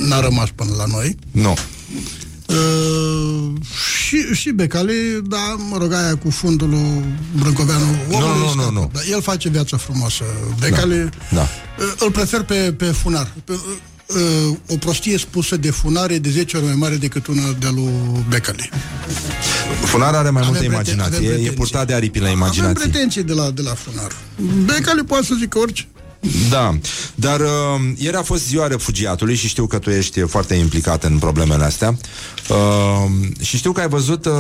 n-a 0.08 0.20
rămas 0.20 0.50
până 0.56 0.72
la 0.78 0.86
noi. 0.86 1.16
Nu 1.32 1.56
Uh, 2.48 3.52
și, 4.16 4.34
și 4.34 4.50
Becali, 4.52 5.22
da, 5.28 5.56
mă 5.70 5.78
rog, 5.78 5.92
aia 5.94 6.16
cu 6.16 6.30
fundul 6.30 6.70
lui 6.70 7.04
Brâncoveanu. 7.40 7.86
omul 8.12 8.38
nu, 8.38 8.44
este 8.46 8.56
nu, 8.56 8.62
acolo, 8.62 8.80
nu. 8.80 8.90
Dar 8.94 9.04
el 9.12 9.22
face 9.22 9.50
viața 9.50 9.78
frumoasă. 9.78 10.24
Becali, 10.60 11.10
Da. 11.32 11.42
uh, 11.42 11.94
îl 12.00 12.12
prefer 12.12 12.42
pe, 12.44 12.74
pe 12.78 12.86
Funar. 12.86 13.32
Pe, 13.44 13.54
uh, 14.08 14.56
o 14.68 14.76
prostie 14.78 15.18
spusă 15.18 15.58
de 15.58 15.72
Funar 15.72 16.10
e 16.10 16.18
de 16.18 16.30
10 16.30 16.58
ori 16.58 16.66
mai 16.66 16.76
mare 16.76 16.96
decât 16.96 17.28
una 17.28 17.42
de-a 17.60 17.70
lui 17.72 17.92
Becali. 18.30 18.70
Funar 19.84 20.14
are 20.16 20.30
mai 20.30 20.44
multă 20.46 20.58
Avem 20.58 20.72
preten- 20.72 20.74
imaginație 20.74 21.16
avem 21.18 21.24
E 21.24 21.28
pretenții. 21.34 21.52
purtat 21.56 21.88
de 21.88 21.94
aripile 21.94 22.26
Avem 22.26 22.38
imaginației 22.38 22.90
pretenții 22.90 23.24
de 23.24 23.34
la, 23.34 23.50
de 23.52 23.62
la 23.62 23.74
Funar. 23.74 24.12
Becali 24.66 25.04
poate 25.04 25.26
să 25.26 25.34
zică 25.40 25.58
orice. 25.60 25.88
Da, 26.50 26.78
dar 27.16 27.40
uh, 27.40 27.48
ieri 27.98 28.16
a 28.16 28.22
fost 28.22 28.48
ziua 28.48 28.68
refugiatului 28.68 29.36
și 29.36 29.48
știu 29.48 29.66
că 29.68 29.80
tu 29.80 29.90
ești 29.90 30.20
foarte 30.20 30.54
implicat 30.54 31.04
în 31.04 31.18
problemele 31.18 31.64
astea 31.64 31.98
uh, 32.50 33.12
și 33.42 33.58
știu 33.58 33.72
că 33.72 33.82
ai 33.82 33.88
văzut 33.88 34.26
uh, 34.26 34.34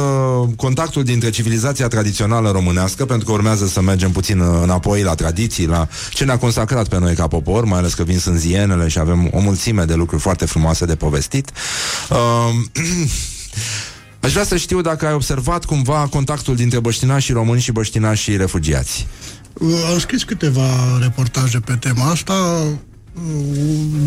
contactul 0.56 1.04
dintre 1.04 1.30
civilizația 1.30 1.88
tradițională 1.88 2.52
românească, 2.52 3.06
pentru 3.06 3.26
că 3.26 3.32
urmează 3.32 3.68
să 3.68 3.82
mergem 3.82 4.12
puțin 4.12 4.40
uh, 4.40 4.60
înapoi 4.62 5.02
la 5.02 5.16
tradiții, 5.16 5.68
la 5.68 5.88
ce 6.14 6.24
ne-a 6.24 6.38
consacrat 6.38 6.88
pe 6.88 7.00
noi 7.00 7.14
ca 7.14 7.28
popor, 7.28 7.66
mai 7.66 7.80
ales 7.80 7.94
că 7.94 8.04
vin 8.04 8.20
sânzienele 8.20 8.88
și 8.88 9.00
avem 9.00 9.30
o 9.32 9.40
mulțime 9.40 9.84
de 9.84 9.94
lucruri 9.94 10.22
foarte 10.22 10.46
frumoase 10.46 10.86
de 10.86 10.96
povestit. 10.96 11.52
Uh, 12.10 12.54
Aș 14.26 14.32
vrea 14.32 14.44
să 14.44 14.58
știu 14.58 14.82
dacă 14.82 15.08
ai 15.08 15.14
observat 15.14 15.66
cumva 15.66 16.08
contactul 16.12 16.56
dintre 16.56 16.80
băștinașii 16.80 17.34
români 17.34 17.62
și 17.62 17.72
băștinașii 17.72 18.38
refugiați. 18.38 19.08
Uh, 19.60 19.90
Am 19.92 20.00
scris 20.00 20.24
câteva 20.24 20.98
reportaje 21.02 21.60
pe 21.60 21.76
tema 21.76 22.10
asta. 22.10 22.34
Uh, 23.14 23.22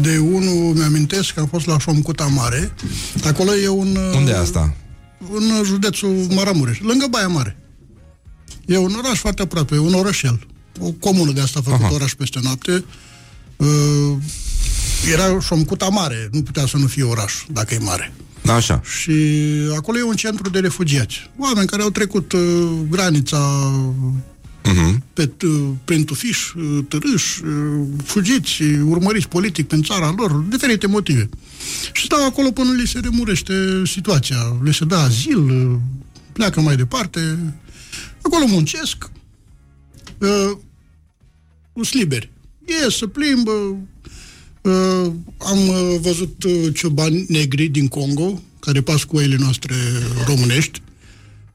De 0.00 0.18
unul 0.18 0.74
mi-amintesc 0.74 1.34
că 1.34 1.40
am 1.40 1.46
fost 1.46 1.66
la 1.66 1.78
Șomcuta 1.78 2.24
Mare. 2.26 2.72
Acolo 3.24 3.54
e 3.54 3.68
un... 3.68 3.96
uh, 3.96 4.16
Unde 4.16 4.30
e 4.30 4.38
asta? 4.38 4.74
În 5.32 5.64
județul 5.64 6.26
Maramureș, 6.34 6.78
lângă 6.80 7.06
Baia 7.10 7.28
Mare. 7.28 7.56
E 8.66 8.76
un 8.76 8.94
oraș 9.04 9.18
foarte 9.18 9.42
aproape, 9.42 9.78
un 9.78 9.94
orășel. 9.94 10.46
O 10.80 10.90
comună 10.90 11.32
de 11.32 11.40
asta 11.40 11.58
a 11.58 11.62
făcut 11.62 11.84
Aha. 11.84 11.94
oraș 11.94 12.12
peste 12.14 12.38
noapte. 12.42 12.84
Uh, 13.56 13.66
era 15.12 15.40
Șomcuta 15.40 15.88
Mare, 15.88 16.28
nu 16.32 16.42
putea 16.42 16.66
să 16.66 16.76
nu 16.76 16.86
fie 16.86 17.02
oraș, 17.02 17.32
dacă 17.52 17.74
e 17.74 17.78
mare. 17.78 18.12
Așa. 18.46 18.80
Și 19.00 19.12
acolo 19.76 19.98
e 19.98 20.02
un 20.02 20.14
centru 20.16 20.50
de 20.50 20.58
refugiați. 20.58 21.30
Oameni 21.38 21.66
care 21.66 21.82
au 21.82 21.90
trecut 21.90 22.32
uh, 22.32 22.40
granița 22.90 23.72
Uh-huh. 24.68 24.98
pe, 25.12 25.30
uh, 25.44 25.70
prin 25.84 26.04
tufiș, 26.04 26.52
uh, 26.52 26.78
târâși, 26.88 27.44
uh, 27.44 27.86
fugiți, 28.04 28.62
urmăriți 28.62 29.28
politic 29.28 29.66
prin 29.66 29.82
țara 29.82 30.14
lor, 30.16 30.30
diferite 30.30 30.86
motive. 30.86 31.28
Și 31.92 32.04
stau 32.04 32.26
acolo 32.26 32.50
până 32.50 32.72
li 32.72 32.86
se 32.86 32.98
remurește 32.98 33.82
situația, 33.86 34.36
le 34.62 34.72
se 34.72 34.84
dă 34.84 34.94
azil, 34.94 35.38
uh, 35.38 35.76
pleacă 36.32 36.60
mai 36.60 36.76
departe, 36.76 37.38
acolo 38.22 38.46
muncesc, 38.46 39.10
uh, 40.18 40.58
sunt 41.74 41.92
liberi. 41.92 42.30
Ies, 42.66 42.96
se 42.96 43.06
plimbă, 43.06 43.76
uh, 44.62 45.12
am 45.38 45.68
uh, 45.68 45.96
văzut 46.00 46.42
uh, 46.42 46.74
ciobani 46.74 47.24
negri 47.28 47.66
din 47.66 47.88
Congo, 47.88 48.42
care 48.60 48.80
pas 48.80 49.04
cu 49.04 49.16
oile 49.16 49.36
noastre 49.38 49.74
românești, 50.26 50.82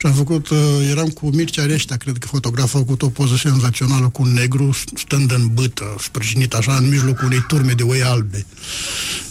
și 0.03 0.09
am 0.09 0.15
făcut, 0.15 0.49
uh, 0.49 0.57
eram 0.89 1.07
cu 1.07 1.29
Mircea 1.29 1.65
Reștea, 1.65 1.97
cred 1.97 2.17
că 2.17 2.27
fotograf 2.27 2.75
a 2.75 2.77
făcut 2.77 3.01
o 3.01 3.09
poză 3.09 3.35
senzațională 3.35 4.09
cu 4.09 4.21
un 4.21 4.33
negru 4.33 4.75
stând 4.95 5.31
în 5.31 5.47
bâtă, 5.53 5.95
sprijinit 5.99 6.53
așa 6.53 6.75
în 6.75 6.89
mijlocul 6.89 7.25
unei 7.25 7.43
turme 7.47 7.71
de 7.71 7.83
oi 7.83 8.03
albe. 8.03 8.45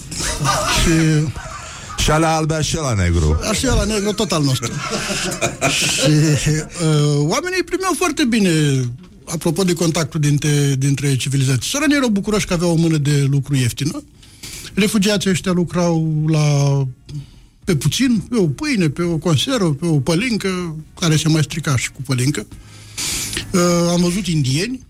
și 0.83 0.91
Și 2.03 2.11
alea 2.11 2.35
albe 2.35 2.63
și 2.63 2.75
la 2.75 2.95
negru. 2.95 3.41
așa 3.51 3.75
la 3.75 3.85
negru, 3.85 4.13
tot 4.13 4.33
al 4.33 4.43
nostru. 4.43 4.73
și 6.43 6.49
uh, 6.49 7.17
oamenii 7.17 7.59
îi 7.59 7.65
primeau 7.65 7.93
foarte 7.97 8.25
bine 8.25 8.51
apropo 9.25 9.63
de 9.65 9.73
contactul 9.73 10.21
dintre, 10.21 10.75
dintre 10.79 11.17
civilizații. 11.17 11.71
Săranii 11.71 11.97
erau 11.97 12.09
bucuroși 12.09 12.47
că 12.47 12.53
aveau 12.53 12.71
o 12.71 12.77
mână 12.77 12.97
de 12.97 13.27
lucru 13.31 13.55
ieftină. 13.57 14.03
Refugiații 14.75 15.31
ăștia 15.31 15.53
lucrau 15.53 16.25
la 16.27 16.47
pe 17.65 17.77
puțin, 17.77 18.19
pe 18.29 18.37
o 18.37 18.47
pâine, 18.47 18.89
pe 18.89 19.03
o 19.03 19.17
conservă, 19.17 19.75
pe 19.75 19.87
o 19.87 19.99
pălincă, 20.01 20.77
care 21.01 21.17
se 21.17 21.29
mai 21.29 21.43
strica 21.43 21.77
și 21.77 21.93
cu 21.93 22.03
pălincă. 22.03 22.47
Uh, 23.53 23.61
am 23.91 24.01
văzut 24.01 24.27
indieni, 24.27 24.87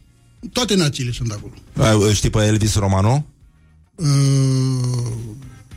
toate 0.52 0.74
națiile 0.74 1.10
sunt 1.12 1.30
acolo. 1.32 1.52
Ai, 2.06 2.14
Știi 2.14 2.30
pe 2.30 2.38
Elvis 2.44 2.74
Romano? 2.74 3.26
Uh, 3.94 4.06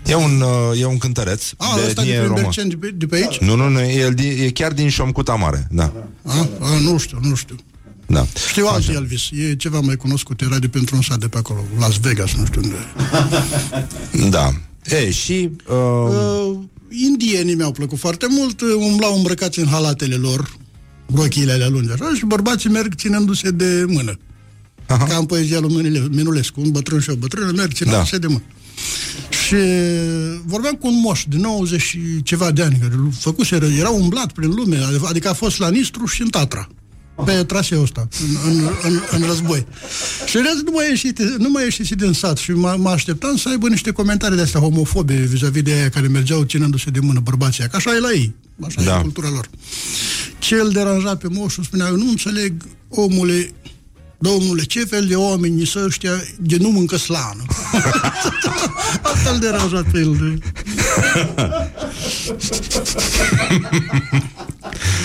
E 0.08 0.16
un, 0.16 0.42
uh, 0.42 0.80
e 0.82 0.86
un 0.86 0.98
cântăreț 0.98 1.44
a, 1.58 1.76
de 1.76 1.82
ăsta 1.88 2.02
de 2.04 2.08
etnie 2.08 2.20
pe 2.22 2.26
romă. 2.28 2.42
Berceni, 2.42 2.70
de 2.70 2.76
pe, 2.76 2.92
de 2.98 3.06
pe 3.06 3.16
aici? 3.16 3.38
Nu, 3.38 3.56
nu, 3.56 3.70
nu, 3.70 3.80
e, 3.80 4.10
din- 4.16 4.44
e 4.44 4.50
chiar 4.50 4.72
din 4.74 4.90
Șomcuta 4.90 5.34
Mare, 5.34 5.68
da. 5.72 5.94
A, 6.24 6.50
a, 6.60 6.80
nu 6.80 6.98
știu, 6.98 7.20
nu 7.22 7.36
știu. 7.36 7.56
da. 8.08 8.26
Știu 8.50 8.68
alt 8.68 8.88
Elvis, 8.88 9.30
e 9.32 9.56
ceva 9.56 9.80
mai 9.80 9.96
cunoscut, 9.96 10.42
era 10.42 10.60
de 10.60 10.68
pentru 10.68 10.96
un 10.96 11.02
sat 11.02 11.20
de 11.20 11.28
pe 11.28 11.38
acolo, 11.38 11.64
Las 11.80 11.98
Vegas, 12.00 12.34
nu 12.34 12.46
știu 12.46 12.62
unde. 12.64 12.76
Da. 14.30 14.54
E, 14.84 15.12
și... 15.12 15.50
Uh, 15.70 15.76
Uh, 15.76 16.60
indienii 16.90 17.56
mi-au 17.56 17.72
plăcut 17.72 17.98
foarte 18.00 18.26
mult, 18.30 18.62
uh, 18.62 18.68
umblau 18.78 19.16
îmbrăcați 19.18 19.60
în 19.60 19.68
halatele 19.68 20.16
lor, 20.16 20.58
rochiile 21.16 21.52
alea 21.52 21.68
lungi, 21.70 21.92
așa, 21.92 22.12
și 22.16 22.26
bărbații 22.26 22.70
merg 22.70 22.94
ținându-se 22.96 23.52
de 23.52 23.86
mână. 23.88 24.18
Aha. 24.88 25.06
Ca 25.06 25.18
în 25.18 25.26
poezia 25.26 25.60
lui 25.60 25.74
Minule- 25.76 26.08
Minulescu, 26.12 26.62
un 26.62 26.72
bătrân 26.72 27.00
și 27.00 27.10
o 27.10 27.16
bătrână 27.16 27.52
merg 27.56 27.72
ținându-se 27.74 28.18
Da. 28.18 28.28
de 28.28 28.28
mână. 28.28 28.44
Și 29.46 29.56
vorbeam 30.46 30.74
cu 30.76 30.88
un 30.88 31.00
moș 31.00 31.24
de 31.28 31.38
90 31.38 31.82
și 31.82 32.00
ceva 32.24 32.52
de 32.52 32.62
ani, 32.62 32.78
care 32.82 32.94
făcuse, 33.20 33.56
era 33.80 33.90
umblat 33.90 34.32
prin 34.32 34.50
lume, 34.50 34.80
adică 35.06 35.30
a 35.30 35.34
fost 35.34 35.60
la 35.60 35.70
Nistru 35.70 36.06
și 36.06 36.22
în 36.22 36.28
Tatra 36.30 36.68
pe 37.24 37.44
traseul 37.44 37.84
ăsta, 37.84 38.08
în, 38.46 38.54
în, 38.54 38.70
în, 38.84 39.00
în 39.12 39.28
război. 39.28 39.66
Și 40.26 40.38
rest 40.38 40.62
nu 40.66 40.72
mai 40.72 40.90
ieșit, 40.90 41.20
nu 41.20 41.50
mai 41.50 41.64
ieșit 41.64 41.92
din 41.92 42.14
sat 42.14 42.38
și 42.38 42.52
mă, 42.52 42.76
mă 42.80 42.90
așteptam 42.90 43.38
să 43.38 43.50
aibă 43.50 43.68
niște 43.68 43.92
comentarii 43.92 44.36
de 44.36 44.42
astea 44.42 44.60
homofobe 44.60 45.14
vis-a-vis 45.14 45.62
de 45.62 45.72
aia 45.72 45.90
care 45.90 46.08
mergeau 46.08 46.44
ținându-se 46.44 46.90
de 46.90 47.00
mână 47.00 47.20
bărbații 47.20 47.60
aia, 47.60 47.70
că 47.70 47.76
așa 47.76 47.96
e 47.96 48.00
la 48.00 48.12
ei, 48.12 48.36
așa 48.66 48.82
da. 48.84 48.98
e 48.98 49.02
cultura 49.02 49.30
lor. 49.30 49.50
Ce 50.40 50.56
îl 50.56 50.72
deranja 50.72 51.16
pe 51.16 51.28
moșul 51.32 51.64
spunea, 51.64 51.88
eu 51.88 51.96
nu 51.96 52.10
înțeleg, 52.10 52.54
omule, 52.90 53.54
Domnule, 54.18 54.64
ce 54.64 54.86
fel 54.86 55.06
de 55.06 55.16
oameni 55.16 55.66
să 55.66 55.84
ăștia 55.86 56.12
de 56.40 56.58
nu 56.60 56.70
mâncă 56.70 56.98
slană? 56.98 57.44
Asta 59.14 59.30
îl 59.34 59.40
deranja 59.40 59.86
pe 59.92 60.00
el. 60.00 60.42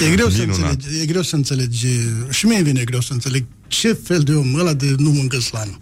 E 0.07 0.15
greu, 0.15 0.28
să 0.28 0.43
înțelegi, 0.43 0.87
e 1.03 1.07
greu 1.07 1.23
să 1.23 1.37
înțelegi, 1.37 1.87
și 2.31 2.47
mie 2.47 2.62
vine 2.62 2.85
greu 2.85 3.01
să 3.01 3.12
înțeleg 3.12 3.45
ce 3.69 3.93
fel 4.05 4.20
de 4.20 4.32
om 4.32 4.55
ăla 4.55 4.73
de 4.73 4.95
nu 4.99 5.11
mâncă 5.11 5.39
slană. 5.39 5.77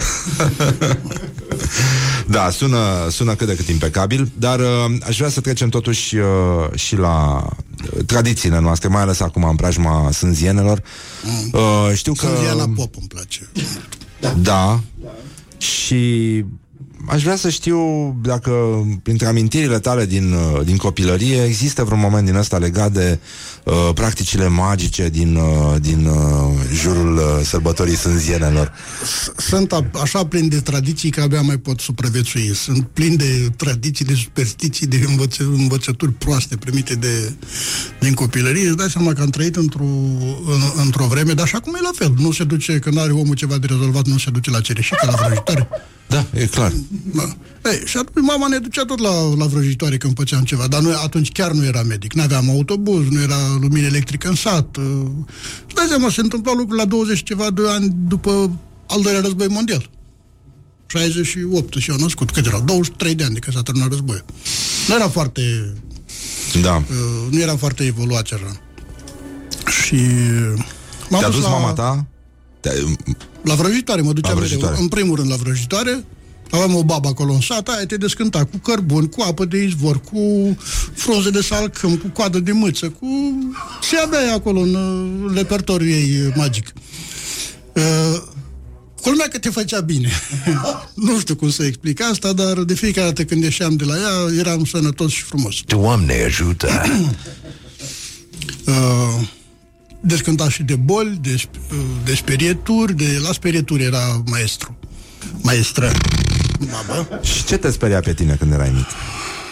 da, 2.37 2.51
sună, 2.51 3.09
sună 3.11 3.35
cât 3.35 3.47
de 3.47 3.55
cât 3.55 3.69
impecabil, 3.69 4.31
dar 4.39 4.59
uh, 4.59 4.97
aș 5.07 5.17
vrea 5.17 5.29
să 5.29 5.41
trecem 5.41 5.69
totuși 5.69 6.17
uh, 6.17 6.25
și 6.75 6.97
la 6.97 7.47
uh, 7.47 8.05
tradițiile 8.07 8.61
noastre, 8.61 8.89
mai 8.89 9.03
ales 9.03 9.21
acum 9.21 9.45
în 9.45 9.57
preajma 9.57 10.11
sânzienelor. 10.13 10.83
Mm. 11.23 11.51
Uh, 11.53 11.91
știu 11.95 12.13
că... 12.13 12.27
Sânziana 12.27 12.73
pop 12.75 12.95
îmi 12.97 13.09
place. 13.09 13.49
Da. 14.21 14.35
da. 14.43 14.81
Și 15.59 16.45
aș 17.07 17.23
vrea 17.23 17.37
să 17.37 17.49
știu 17.49 17.81
dacă 18.23 18.53
printre 19.03 19.27
amintirile 19.27 19.79
tale 19.79 20.07
din, 20.07 20.33
uh, 20.33 20.65
din 20.65 20.77
copilărie 20.77 21.45
există 21.45 21.85
vreun 21.85 22.01
moment 22.01 22.25
din 22.25 22.35
ăsta 22.35 22.59
legat 22.59 22.93
de 22.93 23.19
uh, 23.69 23.95
practicile 23.95 24.49
magice 24.49 25.09
din, 25.09 25.37
uh, 25.37 25.81
din 25.81 26.07
uh, 26.07 26.17
jurul 26.73 27.17
uh, 27.17 27.23
sărbătorii 27.45 27.97
sânzienelor. 27.97 28.73
Sunt 29.37 29.73
a, 29.73 29.91
așa 30.03 30.27
plin 30.27 30.49
de 30.49 30.61
tradiții 30.61 31.11
că 31.11 31.21
abia 31.21 31.41
mai 31.41 31.57
pot 31.57 31.81
supraviețui. 31.81 32.55
Sunt 32.55 32.87
plin 32.93 33.17
de 33.17 33.49
tradiții, 33.57 34.05
de 34.05 34.15
superstiții, 34.15 34.87
de 34.87 35.05
învăță, 35.07 35.43
învățături 35.43 36.13
proaste 36.13 36.57
primite 36.57 36.95
de, 36.95 37.33
din 38.01 38.15
copilărie. 38.15 38.69
Îți 38.69 38.77
dai 38.77 38.91
seama 38.91 39.13
că 39.13 39.23
am 39.23 39.31
trăit 39.31 39.57
într-o, 39.57 39.85
în, 40.47 40.61
într-o 40.85 41.07
vreme, 41.07 41.33
dar 41.33 41.45
așa 41.45 41.61
cum 41.61 41.75
e 41.75 41.81
la 41.83 41.91
fel. 41.95 42.15
Nu 42.19 42.33
se 42.33 42.45
duce, 42.45 42.79
când 42.79 42.99
are 42.99 43.13
omul 43.13 43.35
ceva 43.35 43.59
de 43.59 43.67
rezolvat, 43.67 44.07
nu 44.07 44.19
se 44.19 44.31
duce 44.31 44.51
la 44.51 44.61
cereșică, 44.61 45.07
la 45.07 45.17
vrăjitoare. 45.17 45.69
Da, 46.09 46.27
e 46.35 46.47
clar. 46.47 46.73
Da. 47.15 47.37
Ei, 47.71 47.83
și 47.85 47.97
atunci 47.97 48.27
mama 48.27 48.49
ne 48.49 48.59
ducea 48.59 48.85
tot 48.85 48.99
la, 48.99 49.35
la 49.37 49.47
vrăjitoare 49.47 49.97
când 49.97 50.15
făceam 50.17 50.45
ceva, 50.45 50.67
dar 50.67 50.81
noi 50.81 50.93
atunci 51.05 51.33
chiar 51.33 51.51
nu 51.51 51.65
era 51.65 51.83
medic. 51.83 52.13
Nu 52.13 52.23
aveam 52.23 52.51
autobuz, 52.51 53.09
nu 53.09 53.21
era 53.21 53.37
lumină 53.61 53.87
electrică 53.87 54.29
în 54.29 54.35
sat. 54.35 54.77
Și 55.67 55.75
dai 55.75 55.87
seama, 55.89 56.11
se 56.11 56.21
întâmpla 56.21 56.53
lucrul 56.55 56.77
la 56.77 56.85
20 56.85 57.23
ceva 57.23 57.51
de 57.51 57.63
ani 57.69 57.95
după 58.09 58.51
al 58.87 59.01
doilea 59.03 59.21
război 59.21 59.47
mondial. 59.47 59.91
68 60.87 61.75
și 61.75 61.91
eu 61.91 61.97
născut, 61.97 62.31
cât 62.31 62.47
erau? 62.47 62.61
23 62.61 63.15
de 63.15 63.25
ani 63.25 63.35
de 63.35 63.39
când 63.39 63.57
s-a 63.57 63.63
terminat 63.63 63.89
războiul. 63.89 64.25
Nu 64.89 64.95
era 64.95 65.09
foarte... 65.09 65.75
Da. 66.63 66.77
Uh, 66.77 67.31
nu 67.31 67.41
era 67.41 67.57
foarte 67.57 67.85
evoluat 67.85 68.23
ceva. 68.23 68.61
Și... 69.83 69.97
Te-a 71.19 71.31
dus 71.31 71.43
la... 71.43 71.49
mama 71.49 71.73
ta? 71.73 72.07
La 73.43 73.55
vrăjitoare 73.55 74.01
mă 74.01 74.13
duceam 74.13 74.39
mereu. 74.39 74.75
În 74.79 74.89
primul 74.89 75.17
rând 75.17 75.31
la 75.31 75.37
vrăjitoare, 75.37 76.05
aveam 76.51 76.75
o 76.75 76.85
babă 76.85 77.09
acolo 77.09 77.33
în 77.33 77.41
sat, 77.41 77.69
aia 77.69 77.87
te 77.87 77.97
descânta 77.97 78.45
cu 78.45 78.57
cărbun, 78.57 79.07
cu 79.07 79.23
apă 79.23 79.45
de 79.45 79.63
izvor, 79.63 80.01
cu 80.01 80.57
frunze 80.95 81.31
de 81.31 81.41
salcâm, 81.41 81.97
cu 81.97 82.09
coadă 82.09 82.39
de 82.39 82.53
mâță, 82.53 82.89
cu... 82.89 83.07
Se 83.83 83.97
avea 83.97 84.33
acolo 84.35 84.61
în, 84.61 84.75
în 84.75 85.33
repertoriul 85.35 85.91
ei 85.91 86.33
magic. 86.35 86.73
Uh, 87.73 88.23
Culmea 89.03 89.29
că 89.29 89.39
te 89.39 89.51
făcea 89.51 89.81
bine. 89.81 90.11
nu 90.95 91.19
știu 91.19 91.37
cum 91.37 91.51
să 91.51 91.65
explic 91.65 92.03
asta, 92.03 92.33
dar 92.33 92.63
de 92.63 92.75
fiecare 92.75 93.07
dată 93.07 93.25
când 93.25 93.43
ieșeam 93.43 93.77
de 93.77 93.85
la 93.85 93.95
ea, 93.97 94.39
eram 94.39 94.65
sănătos 94.65 95.11
și 95.11 95.23
frumos. 95.23 95.55
Doamne 95.67 96.23
ajută! 96.25 96.69
uh, 98.67 99.29
descânta 100.09 100.49
și 100.49 100.63
de 100.63 100.77
boli, 100.77 101.19
de, 101.21 101.43
de 102.05 102.15
sperieturi, 102.15 102.97
de 102.97 103.19
la 103.23 103.33
sperieturi 103.33 103.83
era 103.83 104.23
maestru. 104.27 104.77
Maestră. 105.41 105.91
Babă. 106.71 107.21
Și 107.23 107.45
ce 107.45 107.57
te 107.57 107.71
speria 107.71 108.01
pe 108.01 108.15
tine 108.15 108.37
când 108.39 108.53
erai 108.53 108.71
mic? 108.75 108.87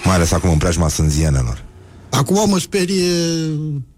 Mai 0.05 0.15
ales 0.15 0.33
acum 0.33 0.51
în 0.51 0.59
preajma 0.59 0.89
sânzienelor. 0.89 1.65
Acum 2.11 2.49
mă 2.49 2.59
sperie 2.59 3.13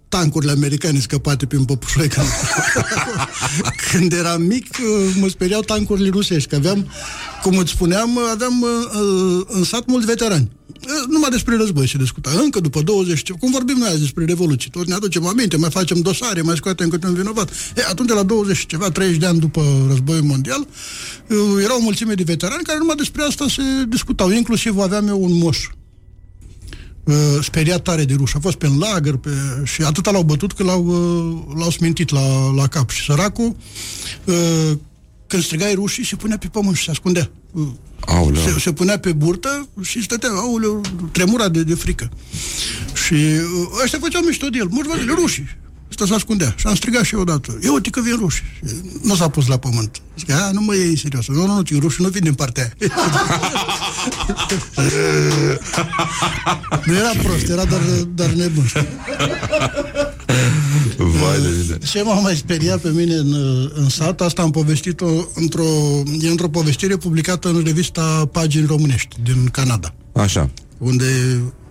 tancurile 0.09 0.53
americane 0.53 0.99
scăpate 0.99 1.47
prin 1.47 1.65
păpușoi 1.65 2.09
când, 2.15 2.27
când 3.91 4.13
eram 4.13 4.43
mic 4.43 4.67
mă 5.21 5.29
speriau 5.29 5.61
tancurile 5.61 6.09
rusești 6.09 6.49
că 6.49 6.57
aveam, 6.57 6.91
cum 7.43 7.59
îți 7.59 7.71
spuneam 7.71 8.19
aveam 8.33 8.63
uh, 8.63 9.45
în 9.47 9.65
sat 9.65 9.87
mulți 9.87 10.07
veterani 10.07 10.51
numai 11.09 11.31
despre 11.31 11.57
război 11.57 11.89
se 11.89 11.99
discuta. 11.99 12.31
Încă 12.43 12.61
după 12.61 12.81
20, 12.83 13.31
cum 13.31 13.51
vorbim 13.51 13.77
noi 13.77 13.89
azi 13.89 14.01
despre 14.01 14.25
revoluții, 14.25 14.71
tot 14.71 14.87
ne 14.87 14.95
aducem 14.95 15.27
aminte, 15.27 15.57
mai 15.57 15.71
facem 15.71 16.01
dosare, 16.01 16.41
mai 16.41 16.57
scoatem 16.57 16.89
câte 16.89 17.07
un 17.07 17.15
vinovat. 17.15 17.51
E, 17.77 17.85
atunci, 17.89 18.11
la 18.11 18.23
20 18.23 18.67
ceva, 18.67 18.91
30 18.91 19.17
de 19.17 19.27
ani 19.27 19.39
după 19.39 19.87
războiul 19.89 20.23
mondial, 20.23 20.67
erau 21.63 21.79
o 21.79 21.83
mulțime 21.83 22.15
de 22.15 22.23
veterani 22.23 22.63
care 22.63 22.79
numai 22.79 22.97
despre 22.97 23.23
asta 23.23 23.47
se 23.49 23.63
discutau. 23.89 24.31
Inclusiv 24.31 24.79
aveam 24.79 25.09
eu 25.09 25.23
un 25.23 25.39
moș 25.39 25.59
speriat 27.43 27.83
tare 27.83 28.05
de 28.05 28.15
ruși. 28.15 28.37
A 28.37 28.41
fost 28.41 28.57
pe 28.57 28.67
în 28.67 28.79
lagăr 28.79 29.17
pe, 29.17 29.31
și 29.65 29.83
atâta 29.83 30.11
l-au 30.11 30.23
bătut 30.23 30.53
că 30.53 30.63
l-au, 30.63 30.85
l-au 31.59 31.71
smintit 31.71 32.11
la, 32.11 32.53
la 32.55 32.67
cap. 32.67 32.91
Și 32.91 33.05
săracul, 33.05 33.57
când 35.29 35.43
strigai 35.43 35.75
rușii, 35.75 36.05
se 36.05 36.17
punea 36.17 36.39
pe 36.39 36.47
pământ 36.47 36.77
și 36.77 36.85
se 36.85 36.91
ascundea. 36.91 37.31
Se, 38.35 38.61
se 38.61 38.73
punea 38.73 38.99
pe 38.99 39.13
burtă 39.13 39.69
și 39.83 40.03
stătea, 40.03 40.31
auleu, 40.31 40.81
tremura 41.13 41.49
de, 41.49 41.63
de 41.63 41.75
frică. 41.75 42.11
Și 43.07 43.15
uh, 43.15 43.83
ăștia 43.83 43.99
făceau 44.03 44.23
mișto 44.23 44.49
de 44.49 44.59
el, 44.59 44.67
mulți 44.71 44.91
rușii. 45.21 45.49
Asta 45.91 46.07
se 46.07 46.15
ascundea. 46.15 46.55
Și 46.57 46.67
am 46.67 46.75
strigat 46.75 47.05
și 47.05 47.15
eu 47.15 47.21
odată. 47.21 47.59
Eu 47.63 47.73
uite 47.73 47.91
că 47.91 48.01
vin 48.01 48.17
ruși. 48.17 48.43
Nu 49.03 49.15
s-a 49.15 49.29
pus 49.29 49.47
la 49.47 49.59
pământ. 49.59 50.01
Zic, 50.19 50.31
a, 50.31 50.51
nu 50.53 50.61
mă 50.61 50.75
iei 50.75 50.99
serios. 50.99 51.29
Nu, 51.29 51.47
nu, 51.47 51.63
nu, 51.71 51.79
rușii 51.79 52.05
nu 52.05 52.11
vin 52.11 52.23
din 52.23 52.35
partea 52.35 52.73
aia. 52.81 52.91
nu 56.87 56.97
era 56.97 57.11
prost, 57.23 57.49
era 57.49 57.65
doar, 57.65 57.81
doar 58.15 58.31
nebun. 58.31 58.65
Vai 61.05 61.41
de 61.41 61.49
mine. 61.62 61.79
Ce 61.79 62.03
m-a 62.03 62.20
mai 62.20 62.37
speriat 62.37 62.81
pe 62.81 62.91
mine 62.91 63.15
în, 63.15 63.35
în 63.75 63.89
sat, 63.89 64.20
asta 64.20 64.43
am 64.43 64.51
povestit-o 64.51 65.07
într-o, 65.35 65.66
e 66.20 66.29
într-o 66.29 66.49
povestire 66.49 66.97
publicată 66.97 67.49
în 67.49 67.62
revista 67.65 68.29
Pagini 68.33 68.66
Românești 68.66 69.16
din 69.23 69.49
Canada. 69.53 69.95
Așa. 70.12 70.51
Unde 70.79 71.05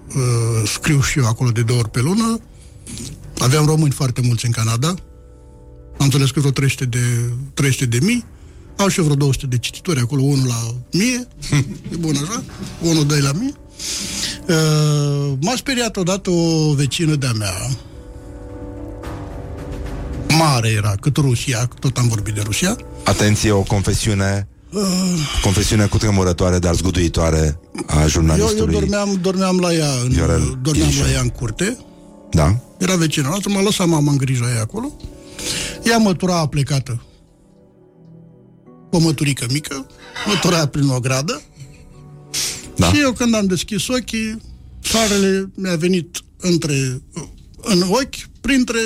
uh, 0.07 0.69
scriu 0.73 1.01
și 1.01 1.19
eu 1.19 1.25
acolo 1.25 1.49
de 1.49 1.61
două 1.61 1.79
ori 1.79 1.89
pe 1.89 2.01
lună. 2.01 2.39
Aveam 3.39 3.65
români 3.65 3.91
foarte 3.91 4.21
mulți 4.21 4.45
în 4.45 4.51
Canada. 4.51 4.87
Am 5.97 6.05
înțeles 6.05 6.31
că 6.31 6.39
vreo 6.39 6.51
300 6.51 6.85
de, 6.85 6.99
300 7.53 7.85
de 7.85 7.97
mii. 8.01 8.25
Au 8.77 8.87
și 8.87 9.01
vreo 9.01 9.15
200 9.15 9.45
de 9.45 9.57
cititori 9.57 9.99
acolo, 9.99 10.21
unul 10.21 10.47
la 10.47 10.75
mie. 10.91 11.27
e 11.93 11.95
bun 11.99 12.15
așa. 12.15 12.43
Unul, 12.81 13.05
doi 13.05 13.21
la 13.21 13.31
mie. 13.31 13.53
Uh, 14.47 15.33
m-a 15.41 15.55
speriat 15.55 15.97
odată 15.97 16.29
o 16.29 16.73
vecină 16.73 17.15
de-a 17.15 17.31
mea, 17.31 17.53
mare 20.37 20.69
era, 20.69 20.95
cât 20.99 21.17
Rusia, 21.17 21.69
tot 21.79 21.97
am 21.97 22.07
vorbit 22.07 22.33
de 22.33 22.41
Rusia. 22.41 22.77
Atenție, 23.03 23.51
o 23.51 23.61
confesiune 23.61 24.47
Uh, 24.71 24.83
confesiune 25.41 25.85
cu 25.85 25.97
tremurătoare, 25.97 26.59
dar 26.59 26.75
zguduitoare 26.75 27.59
a 27.85 28.07
jurnalistului. 28.07 28.73
Eu, 28.73 28.79
eu 28.81 28.87
dormeam, 28.87 29.19
dormeam 29.21 29.59
la 29.59 29.73
ea 29.73 29.91
în, 30.03 30.09
Viorel 30.09 30.59
dormeam 30.61 30.91
la 31.01 31.11
ea 31.11 31.21
în 31.21 31.29
curte. 31.29 31.77
Da. 32.29 32.59
Era 32.77 32.95
vecina 32.95 33.27
noastră, 33.27 33.51
m-a 33.51 33.61
lăsat 33.61 33.87
mama 33.87 34.11
în 34.11 34.17
grija 34.17 34.51
ei 34.53 34.59
acolo. 34.59 34.91
Ea 35.83 35.97
mătura 35.97 36.47
plecată. 36.47 37.01
O 38.91 38.99
măturică 38.99 39.45
mică, 39.51 39.85
mătura 40.25 40.65
prin 40.65 40.87
o 40.87 40.99
gradă. 40.99 41.41
Da. 42.75 42.87
Și 42.93 42.99
eu 43.01 43.11
când 43.11 43.35
am 43.35 43.45
deschis 43.45 43.87
ochii, 43.87 44.41
soarele 44.79 45.51
mi-a 45.55 45.75
venit 45.75 46.21
între, 46.37 47.01
în 47.55 47.81
ochi, 47.81 48.29
printre 48.41 48.79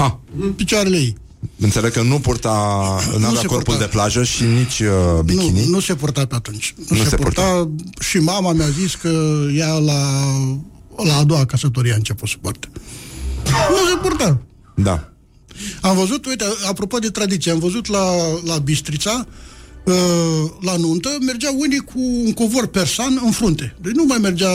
Ah. 0.00 0.12
Picioarele 0.56 0.96
ei. 0.96 1.16
Înțeleg 1.58 1.92
că 1.92 2.02
nu 2.02 2.18
purta, 2.18 2.50
nu 3.18 3.26
avea 3.26 3.40
corpul 3.40 3.62
purta. 3.62 3.80
de 3.80 3.86
plajă 3.86 4.24
și 4.24 4.44
nici 4.44 4.80
uh, 4.80 5.20
bikini. 5.24 5.64
Nu, 5.64 5.70
nu 5.70 5.80
se 5.80 5.94
purta 5.94 6.26
pe 6.26 6.34
atunci. 6.34 6.74
Nu, 6.76 6.96
nu 6.96 7.02
se, 7.02 7.08
se 7.08 7.16
purta. 7.16 7.42
purta. 7.42 7.70
Și 8.00 8.18
mama 8.18 8.52
mi-a 8.52 8.68
zis 8.68 8.94
că 8.94 9.42
ea 9.54 9.72
la, 9.72 10.00
la 11.04 11.16
a 11.16 11.24
doua 11.24 11.44
căsătorie 11.44 11.92
a 11.92 11.96
început 11.96 12.28
să 12.28 12.36
poarte. 12.40 12.68
Nu 13.44 13.88
se 13.88 13.96
purta. 14.02 14.40
Da. 14.74 15.12
Am 15.80 15.96
văzut, 15.96 16.26
uite, 16.26 16.44
apropo 16.68 16.98
de 16.98 17.08
tradiție, 17.08 17.52
am 17.52 17.58
văzut 17.58 17.86
la, 17.86 18.04
la 18.44 18.58
Bistrița 18.58 19.26
uh, 19.84 20.50
la 20.60 20.76
nuntă, 20.76 21.08
mergeau 21.26 21.54
unii 21.58 21.80
cu 21.80 22.00
un 22.24 22.32
covor 22.32 22.66
persan 22.66 23.20
în 23.24 23.30
frunte. 23.30 23.76
Deci 23.80 23.92
nu 23.92 24.04
mai 24.04 24.18
mergea 24.18 24.50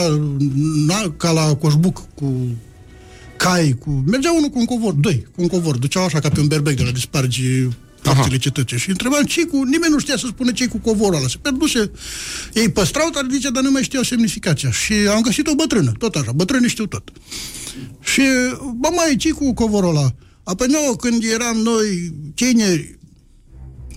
na, 0.86 1.14
ca 1.16 1.30
la 1.30 1.54
coșbuc 1.54 2.02
cu 2.14 2.46
cai, 3.46 3.76
cu... 3.78 4.02
Mergea 4.06 4.32
unul 4.32 4.48
cu 4.48 4.58
un 4.58 4.64
covor, 4.64 4.92
doi, 4.92 5.26
cu 5.34 5.42
un 5.42 5.48
covor. 5.48 5.76
Duceau 5.76 6.04
așa 6.04 6.20
ca 6.20 6.28
pe 6.28 6.40
un 6.40 6.46
berbec 6.46 6.76
de 6.76 6.82
la 6.82 6.90
dispargi 6.90 7.68
părțile 8.02 8.38
cetății. 8.38 8.78
Și 8.78 8.90
întrebam 8.90 9.22
ce 9.22 9.46
cu... 9.46 9.56
Nimeni 9.62 9.92
nu 9.92 9.98
știa 9.98 10.16
să 10.16 10.26
spună 10.26 10.52
ce 10.52 10.66
cu 10.66 10.78
covorul 10.78 11.14
ăla. 11.14 11.28
Se 11.28 11.36
pierduse. 11.42 11.90
Ei 12.52 12.70
păstrau 12.70 13.08
tradiția, 13.10 13.50
dar 13.50 13.62
nu 13.62 13.70
mai 13.70 13.82
știau 13.82 14.02
semnificația. 14.02 14.70
Și 14.70 14.92
am 14.92 15.20
găsit 15.20 15.46
o 15.46 15.54
bătrână, 15.54 15.92
tot 15.98 16.14
așa. 16.14 16.32
Bătrânii 16.32 16.68
știu 16.68 16.86
tot. 16.86 17.10
Și, 18.00 18.22
bă, 18.76 18.88
mai 18.94 19.16
ce 19.16 19.30
cu 19.30 19.54
covorul 19.54 19.96
ăla? 19.96 20.14
Apoi 20.44 20.66
nouă, 20.70 20.96
când 20.96 21.22
eram 21.34 21.56
noi 21.56 22.14
tineri, 22.34 22.98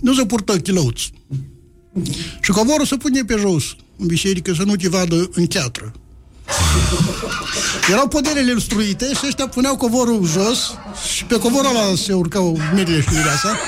nu 0.00 0.14
se 0.14 0.26
purtă 0.26 0.58
chilăuți. 0.58 1.12
Și 2.40 2.50
covorul 2.50 2.86
se 2.86 2.96
pune 2.96 3.24
pe 3.24 3.36
jos 3.38 3.76
în 3.96 4.06
biserică 4.06 4.54
să 4.54 4.62
nu 4.62 4.76
te 4.76 4.88
vadă 4.88 5.30
în 5.32 5.46
teatră. 5.46 5.92
Erau 7.92 8.08
poderele 8.08 8.50
instruite 8.50 9.04
și 9.04 9.20
ăștia 9.26 9.46
puneau 9.46 9.76
covorul 9.76 10.28
jos 10.32 10.74
și 11.14 11.24
pe 11.24 11.38
covorul 11.38 11.70
ăla 11.70 11.94
se 11.96 12.12
urcau 12.12 12.58
mirile 12.74 13.00
și 13.00 13.08
mireasa. 13.10 13.58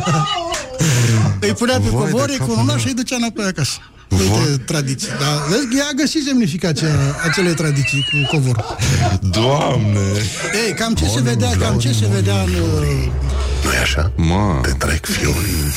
îi 1.40 1.52
punea 1.52 1.74
pe 1.80 1.88
Vai 1.88 2.04
de 2.04 2.10
covor, 2.10 2.28
îi 2.28 2.36
capul 2.36 2.54
coruna 2.54 2.72
meu. 2.72 2.82
și 2.82 2.86
îi 2.86 2.94
ducea 2.94 3.16
înapoi 3.16 3.44
acasă. 3.44 3.78
Uite, 4.08 4.62
tradiții. 4.66 5.08
Da. 5.08 5.44
Vezi, 5.48 5.78
ea 5.78 5.84
a 5.90 5.92
găsit 5.96 6.24
semnificația 6.24 6.88
acelei 7.28 7.54
tradiții 7.54 8.06
cu 8.10 8.36
covorul. 8.36 8.76
Doamne! 9.20 10.08
Ei, 10.66 10.74
cam 10.74 10.94
ce 10.94 11.06
se 11.06 11.20
vedea, 11.20 11.50
cam 11.58 11.78
ce 11.78 11.92
se 11.92 12.06
vedea 12.12 12.40
în... 12.42 12.48
uh, 12.48 13.08
nu 13.64 13.72
e 13.72 13.78
așa? 13.82 14.12
Mă. 14.16 14.58
Te 14.62 14.70
trec 14.70 15.06
fiorii. 15.06 15.72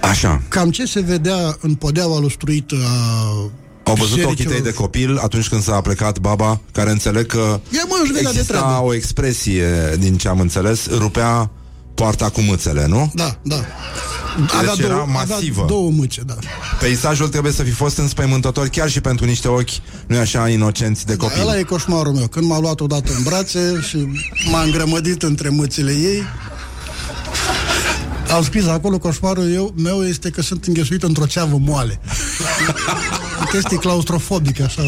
Așa. 0.00 0.42
Cam 0.48 0.70
ce 0.70 0.84
se 0.84 1.00
vedea 1.00 1.56
în 1.60 1.74
podeaua 1.74 2.18
lustruită 2.20 2.76
a 2.86 3.90
Au 3.90 3.94
văzut 3.94 4.12
ochii 4.12 4.18
bisericilor? 4.18 4.52
tăi 4.52 4.62
de 4.62 4.72
copil 4.72 5.18
atunci 5.22 5.48
când 5.48 5.62
s-a 5.62 5.80
plecat 5.80 6.18
baba, 6.18 6.60
care 6.72 6.90
înțeleg 6.90 7.26
că 7.26 7.60
Ia, 7.70 7.82
mă, 7.88 7.98
își 8.02 8.12
vedea 8.12 8.30
de 8.30 8.38
exista 8.38 8.58
treabă. 8.58 8.84
o 8.86 8.94
expresie, 8.94 9.96
din 9.98 10.16
ce 10.16 10.28
am 10.28 10.40
înțeles, 10.40 10.88
rupea 10.90 11.50
poarta 11.94 12.28
cu 12.28 12.40
mâțele, 12.40 12.86
nu? 12.86 13.12
Da, 13.14 13.38
da. 13.42 13.56
Deci 14.60 14.78
era 14.84 14.94
masivă. 14.96 15.60
Avea 15.62 15.64
două 15.66 15.90
mâce, 15.90 16.20
da. 16.26 16.34
Peisajul 16.80 17.28
trebuie 17.28 17.52
să 17.52 17.62
fi 17.62 17.70
fost 17.70 17.98
înspăimântător 17.98 18.68
chiar 18.68 18.90
și 18.90 19.00
pentru 19.00 19.24
niște 19.24 19.48
ochi, 19.48 19.70
nu 20.06 20.18
așa, 20.18 20.48
inocenți 20.48 21.06
de 21.06 21.16
copil. 21.16 21.40
Ăla 21.40 21.58
e 21.58 21.62
coșmarul 21.62 22.12
meu. 22.12 22.26
Când 22.26 22.46
m-a 22.46 22.58
luat 22.58 22.80
odată 22.80 23.12
în 23.16 23.22
brațe 23.22 23.80
și 23.88 24.06
m-a 24.50 24.62
îngrămădit 24.62 25.22
între 25.22 25.48
mâțile 25.48 25.92
ei, 25.92 26.22
am 28.34 28.42
scris 28.42 28.66
acolo, 28.66 28.98
coșmarul 28.98 29.52
eu, 29.52 29.74
meu 29.76 30.04
este 30.04 30.30
că 30.30 30.42
sunt 30.42 30.64
înghesuit 30.64 31.02
într-o 31.02 31.26
ceavă 31.26 31.56
moale. 31.60 32.00
O 33.42 33.44
chestie 33.44 33.76
claustrofobică, 33.76 34.62
așa. 34.62 34.82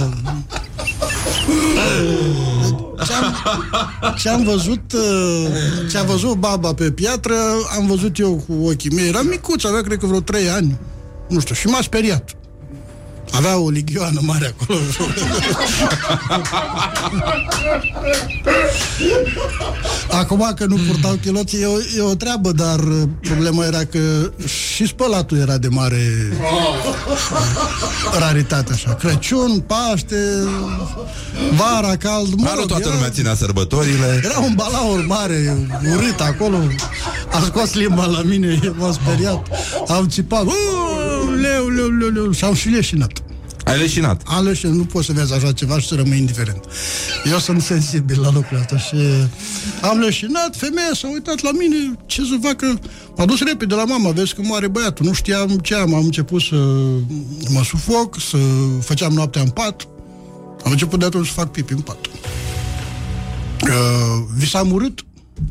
Ce-am, 3.07 3.35
ce-am 4.17 4.45
văzut 4.45 4.93
uh, 4.93 5.47
Ce-a 5.91 6.03
văzut 6.03 6.35
baba 6.35 6.75
pe 6.75 6.91
piatră 6.91 7.35
Am 7.79 7.87
văzut 7.87 8.19
eu 8.19 8.45
cu 8.49 8.67
ochii 8.67 8.91
mei 8.91 9.09
Era 9.09 9.23
micuț, 9.23 9.65
avea 9.65 9.81
cred 9.81 9.99
că 9.99 10.07
vreo 10.07 10.21
3 10.21 10.49
ani 10.49 10.79
Nu 11.29 11.41
știu, 11.41 11.55
și 11.55 11.67
m-a 11.67 11.81
speriat 11.83 12.37
Avea 13.33 13.59
o 13.59 13.69
ligioană 13.71 14.21
mare 14.23 14.55
acolo 14.59 14.79
Acum 20.11 20.53
că 20.57 20.65
nu 20.67 20.77
purtau 20.87 21.15
chiloți 21.23 21.57
e 21.61 21.67
o, 21.67 21.77
e 21.97 22.01
o 22.01 22.15
treabă, 22.15 22.53
dar 22.53 22.79
uh, 22.79 23.03
problema 23.21 23.65
era 23.65 23.85
că 23.85 23.99
și 24.47 24.87
spălatul 24.87 25.39
era 25.39 25.57
de 25.59 25.69
mare 25.69 26.33
raritate 28.19 28.73
așa. 28.73 28.95
Crăciun, 28.95 29.61
Paște, 29.67 30.17
vara 31.57 31.97
cald, 31.97 32.35
mă 32.35 32.43
Mă 32.43 32.53
rog, 32.59 32.67
toată 32.67 32.83
era- 32.87 32.95
lumea 32.95 33.11
ținea 33.11 33.35
sărbătorile. 33.35 34.21
era 34.25 34.39
un 34.39 34.53
balaur 34.55 35.05
mare, 35.07 35.67
urât 35.97 36.21
acolo. 36.21 36.57
A 37.33 37.43
scos 37.45 37.75
limba 37.75 38.05
la 38.05 38.23
mine, 38.23 38.61
m-a 38.79 38.93
speriat. 38.93 39.47
Am 39.89 40.07
țipat. 40.09 40.43
"Uuu, 40.43 41.26
Leu, 41.77 41.89
leu, 41.89 42.09
leu, 42.09 42.23
leu. 42.23 42.33
Și 42.33 42.45
am 42.45 42.55
și 42.55 42.69
leșinat. 42.69 43.23
Ai 43.65 43.79
leșinat. 43.79 44.23
Am 44.25 44.45
leșinat. 44.45 44.75
Nu 44.75 44.85
poți 44.85 45.07
să 45.07 45.13
vezi 45.13 45.35
așa 45.35 45.53
ceva 45.53 45.79
și 45.79 45.87
să 45.87 45.95
rămâi 45.95 46.19
indiferent. 46.19 46.65
Eu 47.31 47.39
sunt 47.39 47.63
sensibil 47.63 48.21
la 48.21 48.31
lucrul 48.33 48.59
ăsta 48.59 48.79
și 48.79 48.97
am 49.83 49.99
leșinat. 49.99 50.57
Femeia 50.57 50.91
s-a 50.95 51.09
uitat 51.13 51.43
la 51.43 51.51
mine. 51.53 51.77
Ce 52.07 52.23
să 52.23 52.39
facă? 52.43 52.79
M-a 53.17 53.25
dus 53.25 53.43
repede 53.43 53.75
la 53.75 53.85
mama. 53.85 54.11
Vezi 54.11 54.35
că 54.35 54.43
moare 54.45 54.69
băiatul. 54.69 55.07
Nu 55.07 55.13
știam 55.13 55.49
ce 55.49 55.75
am. 55.75 55.95
Am 55.95 56.05
început 56.05 56.43
să 56.43 56.57
mă 57.49 57.63
sufoc, 57.65 58.21
să 58.21 58.37
făceam 58.81 59.13
noaptea 59.13 59.43
în 59.43 59.49
pat. 59.49 59.89
Am 60.65 60.71
început 60.71 60.99
de 60.99 61.05
atunci 61.05 61.27
să 61.27 61.33
fac 61.33 61.51
pipi 61.51 61.73
în 61.73 61.81
pat. 61.81 61.99
Uh, 63.63 63.71
vi 64.37 64.49
s-a 64.49 64.63
murit? 64.63 65.01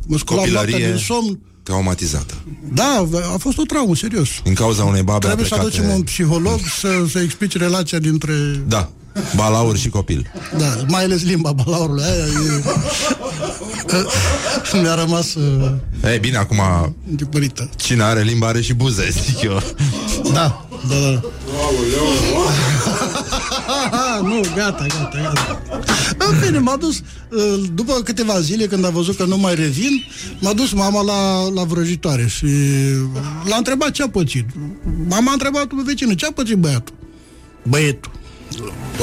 Mă 0.08 0.18
sculam 0.18 0.50
noaptea 0.50 0.62
Copilărie 0.62 0.94
din 0.94 1.04
somn. 1.04 1.40
Traumatizată. 1.66 2.34
Da, 2.74 3.06
a 3.34 3.38
fost 3.38 3.58
o 3.58 3.64
traumă, 3.64 3.96
serios. 3.96 4.30
Din 4.44 4.54
cauza 4.54 4.84
unei 4.84 5.02
babe 5.02 5.26
Trebuie 5.26 5.46
să 5.48 5.54
aplecate... 5.54 5.78
aducem 5.78 5.96
un 5.96 6.04
psiholog 6.04 6.60
să, 6.80 6.88
să 7.10 7.20
explice 7.20 7.58
relația 7.58 8.00
dintre... 8.00 8.34
Da, 8.68 8.90
balaur 9.36 9.78
și 9.78 9.90
copil. 9.90 10.32
Da, 10.58 10.76
mai 10.88 11.04
ales 11.04 11.24
limba 11.24 11.52
balaurului 11.52 12.04
aia 12.04 12.26
e... 12.26 12.64
Mi-a 14.82 14.96
rămas 14.96 15.34
uh, 15.34 15.72
Ei, 16.12 16.20
bine, 16.20 16.38
acum 16.38 16.60
întipărită. 17.10 17.70
cine 17.76 18.04
are 18.04 18.22
limba 18.22 18.48
are 18.48 18.62
și 18.62 18.74
buze, 18.74 19.10
zic 19.26 19.42
eu. 19.42 19.62
Da, 20.34 20.68
da, 20.90 20.96
da. 21.00 21.22
nu, 24.30 24.42
gata, 24.56 24.86
gata, 24.88 25.18
gata. 25.22 25.62
În 26.18 26.38
fine, 26.40 26.60
m-a 26.60 26.76
dus, 26.76 27.02
uh, 27.30 27.64
după 27.74 27.94
câteva 27.94 28.40
zile, 28.40 28.66
când 28.66 28.86
a 28.86 28.90
văzut 28.90 29.18
că 29.18 29.26
nu 29.26 29.38
mai 29.38 29.56
revin, 29.56 30.04
m-a 30.40 30.54
dus 30.54 30.72
mama 30.72 31.02
la, 31.02 31.50
la 31.54 31.64
vrăjitoare 31.64 32.28
și 32.28 32.46
l-a 33.48 33.56
întrebat 33.56 33.92
ce 33.92 34.04
a 34.04 34.10
pățit. 34.10 34.46
Mama 35.08 35.30
a 35.30 35.34
întrebat 35.34 35.66
pe 35.66 35.76
vecină, 35.86 36.14
ce 36.14 36.26
a 36.26 36.32
pățit 36.32 36.58
băiatul? 36.58 36.96
Băietul. 37.64 38.12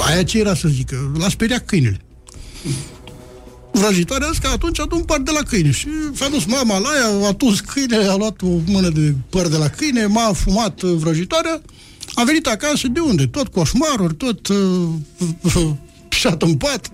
Aia 0.07 0.23
ce 0.23 0.39
era 0.39 0.55
să 0.55 0.69
zică? 0.69 1.13
L-a 1.19 1.29
speriat 1.29 1.67
câinele. 1.67 2.01
Vrăjitoarea 3.73 4.27
a 4.27 4.31
zis 4.31 4.39
că 4.39 4.49
atunci 4.49 4.81
adu 4.81 4.97
un 4.97 5.03
păr 5.03 5.21
de 5.21 5.31
la 5.31 5.41
câine 5.43 5.71
și 5.71 5.89
s-a 6.15 6.29
dus 6.29 6.45
mama 6.45 6.79
la 6.79 6.89
ea, 6.97 7.29
a 7.29 7.35
tuns 7.35 7.61
câinele, 7.61 8.05
a 8.05 8.15
luat 8.15 8.43
o 8.43 8.47
mână 8.67 8.89
de 8.89 9.15
păr 9.31 9.49
de 9.49 9.57
la 9.57 9.69
câine, 9.69 10.07
m-a 10.07 10.33
fumat 10.33 10.83
uh, 10.83 10.93
vrăjitoarea, 10.97 11.61
am 12.15 12.25
venit 12.25 12.47
acasă, 12.47 12.89
de 12.89 13.01
unde? 13.01 13.27
Tot 13.27 13.49
coșmaruri, 13.49 14.15
tot 14.15 14.49
uh, 14.49 14.57
pișat 16.09 16.43
în 16.43 16.55
pat. 16.55 16.91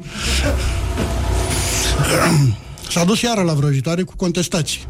S-a 2.91 3.05
dus 3.05 3.21
iară 3.21 3.43
la 3.43 3.53
vrăjitoare 3.53 4.03
cu 4.03 4.17
contestații. 4.17 4.87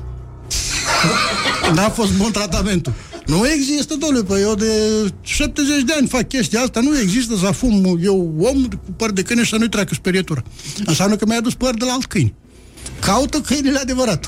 N-a 1.74 1.88
fost 1.88 2.12
bun 2.12 2.30
tratamentul. 2.30 2.92
Nu 3.28 3.48
există, 3.48 3.94
domnule, 3.94 4.22
păi 4.22 4.40
eu 4.40 4.54
de 4.54 4.72
70 5.20 5.82
de 5.82 5.92
ani 5.92 6.08
fac 6.08 6.28
chestia 6.28 6.60
asta, 6.60 6.80
nu 6.80 6.98
există 6.98 7.36
să 7.36 7.50
fum 7.50 7.98
eu 8.02 8.34
om 8.38 8.64
cu 8.64 8.92
păr 8.96 9.10
de 9.10 9.22
câine 9.22 9.42
și 9.42 9.50
să 9.50 9.56
nu-i 9.56 9.68
treacă 9.68 9.94
sperietura. 9.94 10.42
Înseamnă 10.84 11.16
că 11.16 11.26
mi-a 11.26 11.36
adus 11.36 11.54
păr 11.54 11.74
de 11.74 11.84
la 11.84 11.92
alt 11.92 12.06
câine. 12.06 12.34
Caută 13.00 13.40
câinele 13.40 13.78
adevărat. 13.78 14.26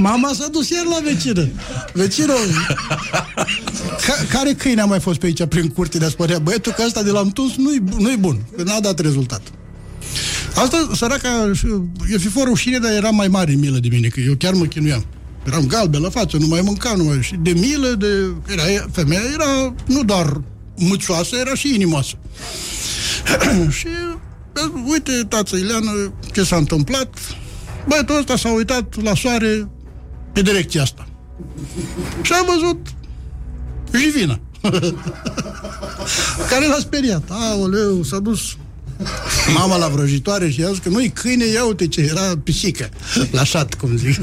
Mama 0.00 0.32
s-a 0.34 0.48
dus 0.48 0.68
ieri 0.68 0.88
la 0.88 0.98
vecină. 1.04 1.48
Vecină, 1.92 2.34
ca, 4.06 4.14
care 4.30 4.52
câine 4.52 4.80
a 4.80 4.84
mai 4.84 5.00
fost 5.00 5.18
pe 5.18 5.26
aici 5.26 5.44
prin 5.44 5.68
curte 5.68 5.98
de-a 5.98 6.08
spărea 6.08 6.38
băietul 6.38 6.72
că 6.72 6.82
ăsta 6.86 7.02
de 7.02 7.10
l-am 7.10 7.28
tuns 7.28 7.56
nu-i, 7.56 7.82
nu-i 7.98 8.16
bun, 8.16 8.38
că 8.56 8.62
n-a 8.62 8.80
dat 8.80 8.98
rezultat. 8.98 9.42
Asta, 10.56 10.90
săraca, 10.94 11.52
eu 12.10 12.18
fi 12.18 12.28
fost 12.28 12.46
rușine, 12.46 12.78
dar 12.78 12.92
era 12.92 13.10
mai 13.10 13.28
mare 13.28 13.52
milă 13.52 13.78
de 13.78 13.88
mine, 13.90 14.08
că 14.08 14.20
eu 14.20 14.34
chiar 14.34 14.52
mă 14.52 14.64
chinuiam. 14.64 15.04
Eram 15.46 15.66
galben 15.66 16.00
la 16.00 16.10
față, 16.10 16.36
nu 16.36 16.46
mai 16.46 16.60
mâncam, 16.60 16.96
nu 16.96 17.04
mai... 17.04 17.18
Și 17.22 17.34
de 17.34 17.50
milă, 17.50 17.88
de... 17.88 18.06
Era, 18.48 18.62
femeia 18.92 19.20
era 19.34 19.74
nu 19.86 20.04
doar 20.04 20.40
mâțoasă, 20.76 21.36
era 21.36 21.54
și 21.54 21.74
inimoasă. 21.74 22.14
și, 23.78 23.86
uite, 24.86 25.12
tață 25.28 25.56
Ileană, 25.56 26.12
ce 26.32 26.42
s-a 26.44 26.56
întâmplat? 26.56 27.18
Băiatul 27.88 28.18
ăsta 28.18 28.36
s-a 28.36 28.48
uitat 28.48 29.02
la 29.02 29.14
soare 29.14 29.68
pe 30.32 30.42
direcția 30.42 30.82
asta. 30.82 31.08
Și 32.22 32.32
a 32.32 32.44
văzut 32.52 32.86
Jivina. 33.98 34.40
care 36.50 36.66
l-a 36.66 36.78
speriat. 36.78 37.22
Aoleu, 37.30 38.02
s-a 38.02 38.18
dus 38.18 38.56
mama 39.54 39.76
la 39.76 39.88
vrăjitoare 39.88 40.50
și 40.50 40.60
i-a 40.60 40.68
zis 40.68 40.78
că 40.78 40.88
nu-i 40.88 41.08
câine, 41.10 41.44
ia 41.44 41.64
uite 41.64 41.86
ce 41.88 42.00
era 42.00 42.32
pisică. 42.44 42.88
La 43.30 43.44
șat, 43.44 43.74
cum 43.74 43.96
zic. 43.96 44.18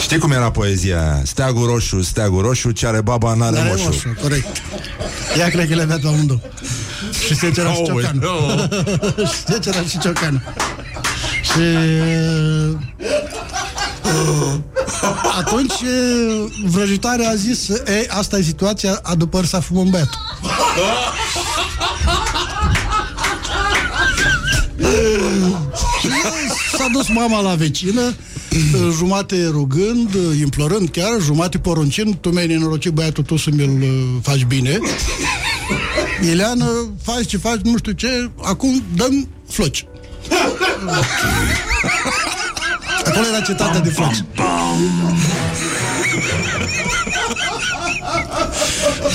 Știi 0.00 0.18
cum 0.18 0.30
era 0.30 0.50
poezia 0.50 1.00
aia? 1.00 1.22
Steagul 1.24 1.66
roșu, 1.66 2.02
steagul 2.02 2.42
roșu, 2.42 2.70
ce 2.70 2.86
are 2.86 3.00
baba 3.00 3.34
n-are 3.34 3.56
N-are 3.56 3.68
moșu. 3.68 3.84
moșu, 3.84 4.16
corect. 4.22 4.62
Ea 5.38 5.48
cred 5.48 5.68
că 5.68 5.74
le 5.74 5.82
avea 5.82 5.98
pe 6.02 6.06
amândouă. 6.06 6.38
Și 7.26 7.34
se 7.34 7.50
cerea 7.50 7.72
și 7.72 7.78
Aoleu. 7.88 8.00
ciocan. 8.00 8.20
și 9.32 9.42
se 9.52 9.58
cerea 9.58 9.82
și 9.82 9.98
ciocan. 9.98 10.54
Și 11.42 11.60
uh, 11.60 12.78
atunci 15.38 15.72
uh, 15.72 16.52
vrăjitoarea 16.64 17.28
a 17.28 17.34
zis 17.34 17.68
Ei, 17.68 18.06
asta 18.08 18.38
e 18.38 18.42
situația, 18.42 18.98
a 19.02 19.14
după 19.14 19.42
să 19.46 19.58
fumăm 19.58 19.90
băiatul. 19.90 20.18
S-a 26.76 26.88
dus 26.92 27.08
mama 27.08 27.40
la 27.40 27.54
vecină, 27.54 28.14
jumate 28.96 29.46
rugând, 29.50 30.16
implorând 30.40 30.88
chiar, 30.88 31.20
jumate 31.20 31.58
poruncind, 31.58 32.14
tu 32.14 32.28
mi-ai 32.28 32.46
nenorocit 32.46 32.92
băiatul 32.92 33.24
tu 33.24 33.36
să 33.36 33.50
mi-l 33.52 33.82
uh, 33.82 33.88
faci 34.22 34.44
bine. 34.44 34.78
Ileana, 36.22 36.66
faci 37.02 37.26
ce 37.26 37.36
faci, 37.36 37.60
nu 37.62 37.76
știu 37.76 37.92
ce, 37.92 38.30
acum 38.42 38.82
dăm 38.94 39.28
floci. 39.48 39.86
Acolo 43.04 43.26
era 43.26 43.40
cetatea 43.40 43.80
de 43.80 43.88
floci. 43.88 44.24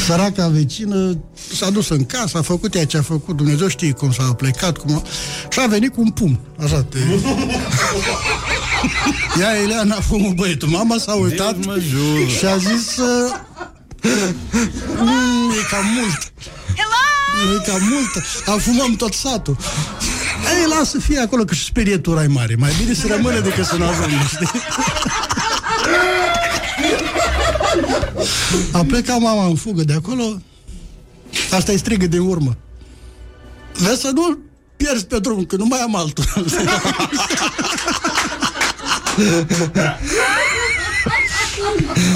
Săraca 0.05 0.47
vecină 0.47 1.17
s-a 1.55 1.69
dus 1.69 1.89
în 1.89 2.05
casă, 2.05 2.37
a 2.37 2.41
făcut 2.41 2.75
ea 2.75 2.85
ce 2.85 2.97
a 2.97 3.01
făcut, 3.01 3.35
Dumnezeu 3.35 3.67
știe 3.67 3.91
cum 3.91 4.11
s-a 4.11 4.23
plecat, 4.23 4.77
cum 4.77 4.95
a... 4.95 5.01
și 5.49 5.59
a 5.59 5.67
venit 5.67 5.93
cu 5.93 6.01
un 6.01 6.09
pum, 6.09 6.39
așa, 6.63 6.83
te... 6.83 6.97
Ia 9.39 9.51
Ileana 9.63 9.95
fumul 9.95 10.33
băietul. 10.33 10.67
Mama 10.67 10.97
s-a 10.97 11.13
uitat 11.13 11.55
și 12.37 12.45
a 12.45 12.57
zis 12.57 12.97
uh, 12.97 13.31
"Mm, 14.97 15.51
E 15.51 15.65
cam 15.69 15.85
mult. 15.95 16.31
E 17.57 17.69
cam 17.71 17.81
mult. 17.89 18.23
Afumăm 18.45 18.95
tot 18.95 19.13
satul. 19.13 19.57
Ei, 20.59 20.77
lasă 20.77 20.99
fie 20.99 21.19
acolo 21.19 21.43
că 21.43 21.53
și 21.53 21.63
sperietura 21.63 22.23
e 22.23 22.27
mare. 22.27 22.55
Mai 22.57 22.71
bine 22.81 22.93
să 22.93 23.07
rămâne 23.07 23.39
decât 23.39 23.65
să 23.65 23.75
nu 23.75 23.85
ajungă 23.87 24.27
știi? 24.27 24.49
A 28.71 28.83
plecat 28.83 29.19
mama 29.19 29.45
în 29.45 29.55
fugă 29.55 29.83
de 29.83 29.93
acolo. 29.93 30.41
Asta 31.51 31.71
e 31.71 31.77
strigă 31.77 32.07
din 32.07 32.19
urmă. 32.19 32.57
Vezi 33.73 34.01
să 34.01 34.11
nu 34.13 34.37
pierzi 34.77 35.05
pe 35.05 35.19
drum 35.19 35.45
Că 35.45 35.55
nu 35.55 35.65
mai 35.65 35.79
am 35.79 35.95
altul. 35.95 36.23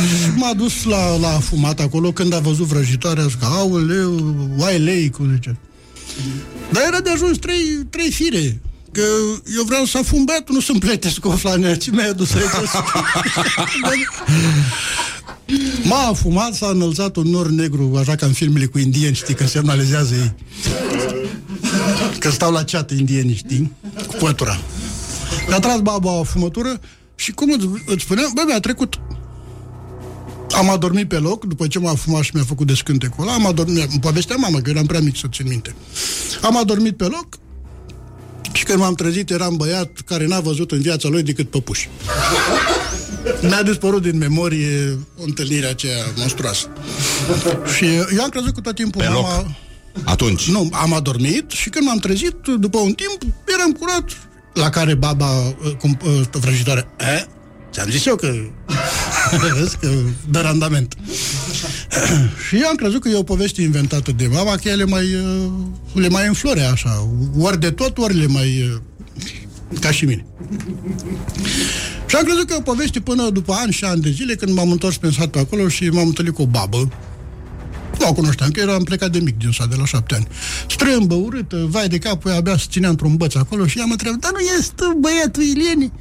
Și 0.07 0.29
m-a 0.35 0.53
dus 0.53 0.83
la, 0.83 1.17
la 1.17 1.27
fumat 1.27 1.79
acolo 1.79 2.11
Când 2.11 2.33
a 2.33 2.39
văzut 2.39 2.65
vrăjitoarea 2.65 3.23
Zic, 3.23 3.43
aoleu, 3.43 4.35
oai 4.57 4.79
lei, 4.79 5.09
cum 5.09 5.31
zice. 5.33 5.57
Dar 6.71 6.83
era 6.87 6.99
de 6.99 7.09
ajuns 7.09 7.37
trei, 7.37 7.85
trei 7.89 8.11
fire 8.11 8.61
Că 8.91 9.01
eu 9.55 9.63
vreau 9.63 9.85
să 9.85 9.97
afum 9.97 10.23
băiatul, 10.23 10.55
nu 10.55 10.61
să-mi 10.61 10.79
plătesc 10.79 11.19
cu 11.19 11.27
o 11.27 11.35
flanelă 11.35 11.75
Ce 11.75 11.91
mi-a 11.91 12.09
adus 12.09 12.33
aici 12.33 12.43
M-a 15.83 16.07
afumat, 16.07 16.53
s-a 16.53 16.67
înălțat 16.67 17.15
un 17.15 17.27
nor 17.27 17.49
negru 17.49 17.95
Așa 17.99 18.15
ca 18.15 18.25
în 18.25 18.31
filmele 18.31 18.65
cu 18.65 18.79
indieni, 18.79 19.15
știi, 19.15 19.33
că 19.33 19.47
semnalizează 19.47 20.15
ei 20.15 20.33
Că 22.19 22.29
stau 22.29 22.51
la 22.51 22.63
ceată 22.63 22.93
indienii, 22.93 23.35
știi? 23.35 23.71
Cu 24.07 24.15
pătura 24.19 24.59
Mi-a 25.47 25.59
tras 25.59 25.79
baba 25.79 26.11
o 26.11 26.23
fumătură 26.23 26.79
și 27.15 27.31
cum 27.31 27.51
îți, 27.51 27.67
îți 27.85 28.03
spuneam, 28.03 28.31
bă, 28.33 28.41
mi-a 28.45 28.59
trecut. 28.59 28.99
Am 30.55 30.69
adormit 30.69 31.07
pe 31.07 31.17
loc, 31.17 31.45
după 31.45 31.67
ce 31.67 31.79
m-a 31.79 31.95
fumat 31.95 32.21
și 32.21 32.31
mi-a 32.33 32.43
făcut 32.43 32.67
descântecul 32.67 33.23
ăla, 33.23 33.33
am 33.33 33.45
adormit, 33.45 33.91
îmi 33.91 33.99
povestea 33.99 34.35
mama, 34.35 34.61
că 34.61 34.69
eram 34.69 34.85
prea 34.85 34.99
mic 34.99 35.17
să 35.17 35.27
țin 35.31 35.45
minte. 35.47 35.75
Am 36.41 36.57
adormit 36.57 36.97
pe 36.97 37.03
loc 37.03 37.27
și 38.51 38.63
când 38.63 38.79
m-am 38.79 38.93
trezit 38.93 39.29
eram 39.29 39.55
băiat 39.55 39.89
care 40.05 40.27
n-a 40.27 40.39
văzut 40.39 40.71
în 40.71 40.81
viața 40.81 41.07
lui 41.07 41.23
decât 41.23 41.49
păpuși. 41.49 41.89
Mi-a 43.41 43.63
dispărut 43.63 44.01
din 44.01 44.17
memorie 44.17 44.97
întâlnirea 45.17 45.69
aceea 45.69 46.03
monstruoasă. 46.17 46.67
Și 47.77 47.85
eu 47.85 48.23
am 48.23 48.29
crezut 48.29 48.53
că 48.53 48.61
tot 48.61 48.75
timpul 48.75 49.01
Pe 49.01 49.07
mama... 49.07 49.35
loc. 49.37 49.45
Atunci. 50.03 50.49
Nu, 50.49 50.69
am 50.71 50.93
adormit 50.93 51.51
și 51.51 51.69
când 51.69 51.85
m-am 51.85 51.97
trezit, 51.97 52.35
după 52.59 52.77
un 52.77 52.93
timp, 52.93 53.33
eram 53.57 53.71
curat. 53.71 54.03
La 54.53 54.69
care 54.69 54.93
baba, 54.93 55.39
uh, 55.47 55.71
cum, 55.79 55.99
uh, 56.05 56.21
vrăjitoare, 56.31 56.87
e? 56.99 57.25
Ți-am 57.71 57.89
zis 57.89 58.05
eu 58.05 58.15
că... 58.15 58.33
Vezi 59.57 59.77
că 59.77 59.89
dă 60.29 60.39
randament. 60.39 60.95
și 62.47 62.55
eu 62.55 62.67
am 62.67 62.75
crezut 62.75 63.01
că 63.01 63.09
e 63.09 63.15
o 63.15 63.23
poveste 63.23 63.61
inventată 63.61 64.11
de 64.11 64.27
mama, 64.27 64.55
că 64.55 64.69
ea 64.69 64.75
le 64.75 64.85
mai, 64.85 65.13
uh, 65.13 65.51
le 65.93 66.09
mai 66.09 66.27
înflore 66.27 66.61
așa. 66.61 67.09
Ori 67.37 67.59
de 67.59 67.71
tot, 67.71 67.97
ori 67.97 68.17
le 68.17 68.27
mai... 68.27 68.81
uh, 69.73 69.79
Ca 69.79 69.91
și 69.91 70.05
mine. 70.05 70.25
Și 72.07 72.15
am 72.15 72.23
crezut 72.23 72.47
că 72.47 72.53
e 72.53 72.57
o 72.57 72.61
poveste 72.61 72.99
până 72.99 73.29
după 73.29 73.53
ani 73.53 73.71
și 73.71 73.83
ani 73.83 74.01
de 74.01 74.09
zile, 74.09 74.35
când 74.35 74.55
m-am 74.55 74.71
întors 74.71 74.97
pe 74.97 75.11
sat 75.11 75.27
pe 75.27 75.39
acolo 75.39 75.67
și 75.67 75.89
m-am 75.89 76.07
întâlnit 76.07 76.33
cu 76.33 76.41
o 76.41 76.45
babă, 76.45 76.89
nu 77.99 78.07
o 78.07 78.13
cunoșteam, 78.13 78.51
că 78.51 78.59
eram 78.59 78.83
plecat 78.83 79.11
de 79.11 79.19
mic 79.19 79.37
din 79.37 79.51
sat, 79.51 79.69
de 79.69 79.75
la 79.75 79.85
șapte 79.85 80.15
ani. 80.15 80.27
Strâmbă, 80.67 81.15
urâtă, 81.15 81.65
vai 81.69 81.87
de 81.87 81.97
capul, 81.97 82.31
ea 82.31 82.37
abia 82.37 82.57
se 82.57 82.65
ținea 82.69 82.89
într-un 82.89 83.15
băț 83.15 83.35
acolo 83.35 83.67
și 83.67 83.79
ea 83.79 83.85
mă 83.85 83.91
întreabă, 83.91 84.17
dar 84.21 84.31
nu 84.31 84.39
ești 84.59 84.73
tu 84.75 84.97
băiatul 84.99 85.43
Ilieni? 85.43 85.91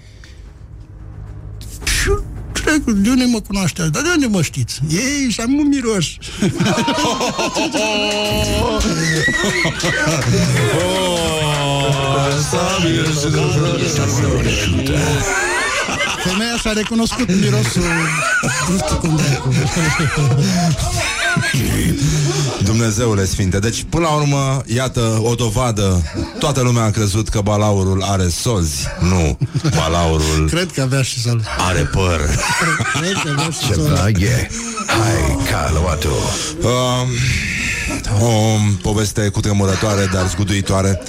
Și 1.84 2.10
eu, 2.56 2.62
trecu, 2.64 2.92
de 2.92 3.10
unde 3.10 3.24
mă 3.24 3.40
cunoaște? 3.40 3.82
Dar 3.82 4.02
de 4.02 4.08
unde 4.14 4.26
mă 4.26 4.42
știți? 4.42 4.80
Ei, 4.88 5.30
și 5.30 5.40
am 5.40 5.58
un 5.58 5.68
miros. 5.68 6.06
Femeia 16.24 16.56
și-a 16.60 16.72
recunoscut 16.72 17.34
mirosul 17.34 17.82
Nu 18.68 18.76
știu 18.76 18.96
cum 18.96 19.16
de 19.16 19.40
Dumnezeule 22.64 23.24
Sfinte. 23.24 23.59
Deci, 23.59 23.84
până 23.88 24.06
la 24.06 24.12
urmă, 24.12 24.62
iată 24.66 25.20
o 25.22 25.34
dovadă. 25.34 26.02
Toată 26.38 26.60
lumea 26.60 26.82
a 26.82 26.90
crezut 26.90 27.28
că 27.28 27.40
balaurul 27.40 28.02
are 28.02 28.28
sozi. 28.28 28.86
Nu, 29.00 29.38
balaurul 29.76 30.48
Cred 30.48 30.72
că 30.72 30.80
avea 30.80 31.02
și 31.02 31.20
sol 31.20 31.44
are 31.59 31.80
păr. 31.80 32.20
Cred 33.00 33.12
că 33.24 33.30
avea 33.30 33.50
și 33.50 33.59
sol 33.59 33.74
Ceva 33.74 34.09
e. 34.09 34.48
Hai, 34.86 35.38
Carloato. 35.50 36.09
Um, 36.62 37.09
o 38.26 38.56
poveste 38.82 39.28
cutremurătoare, 39.28 40.09
dar 40.12 40.28
zguduitoare. 40.28 41.02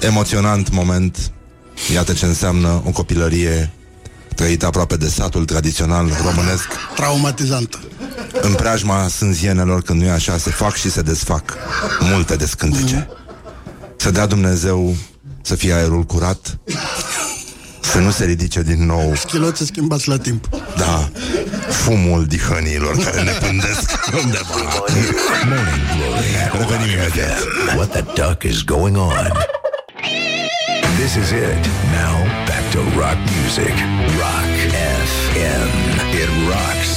Emoționant 0.00 0.70
moment. 0.70 1.30
Iată 1.92 2.12
ce 2.12 2.24
înseamnă 2.24 2.82
o 2.86 2.90
copilărie 2.90 3.72
trăită 4.40 4.66
aproape 4.66 4.96
de 4.96 5.08
satul 5.08 5.44
tradițional 5.44 6.10
românesc 6.22 6.68
Traumatizantă 6.94 7.78
în 8.40 8.54
preajma 8.54 9.08
sânzienelor, 9.08 9.82
când 9.82 10.00
nu 10.00 10.06
e 10.06 10.10
așa, 10.10 10.38
se 10.38 10.50
fac 10.50 10.74
și 10.74 10.90
se 10.90 11.02
desfac 11.02 11.54
multe 12.00 12.36
descântece. 12.36 13.08
Să 13.96 14.10
dea 14.10 14.26
Dumnezeu 14.26 14.96
să 15.42 15.54
fie 15.54 15.72
aerul 15.72 16.02
curat, 16.02 16.58
să 17.80 17.98
nu 17.98 18.10
se 18.10 18.24
ridice 18.24 18.62
din 18.62 18.86
nou, 18.86 19.12
Chiloți 19.26 19.64
schimbați 19.64 20.08
la 20.08 20.18
timp 20.18 20.48
da, 20.76 21.10
fumul 21.68 22.24
dihăniilor 22.24 22.96
care 22.96 23.22
ne 23.22 23.32
pândesc 23.32 23.90
undeva. 24.22 24.54
Morning 25.48 25.84
Glory 25.96 26.36
at 26.44 26.52
Revenim 26.52 26.86
Rock 26.86 27.14
imediat. 27.14 27.38
FM. 27.38 27.76
What 27.76 27.90
the 27.90 28.22
duck 28.22 28.42
is 28.42 28.62
going 28.62 28.96
on? 28.96 29.32
This 30.98 31.14
is 31.14 31.30
it. 31.30 31.64
Now 31.92 32.16
back 32.46 32.49
to 32.70 32.82
rock 32.98 33.18
music. 33.36 33.74
Rock 34.22 34.52
FM. 35.10 35.68
It 36.20 36.30
rocks. 36.48 36.90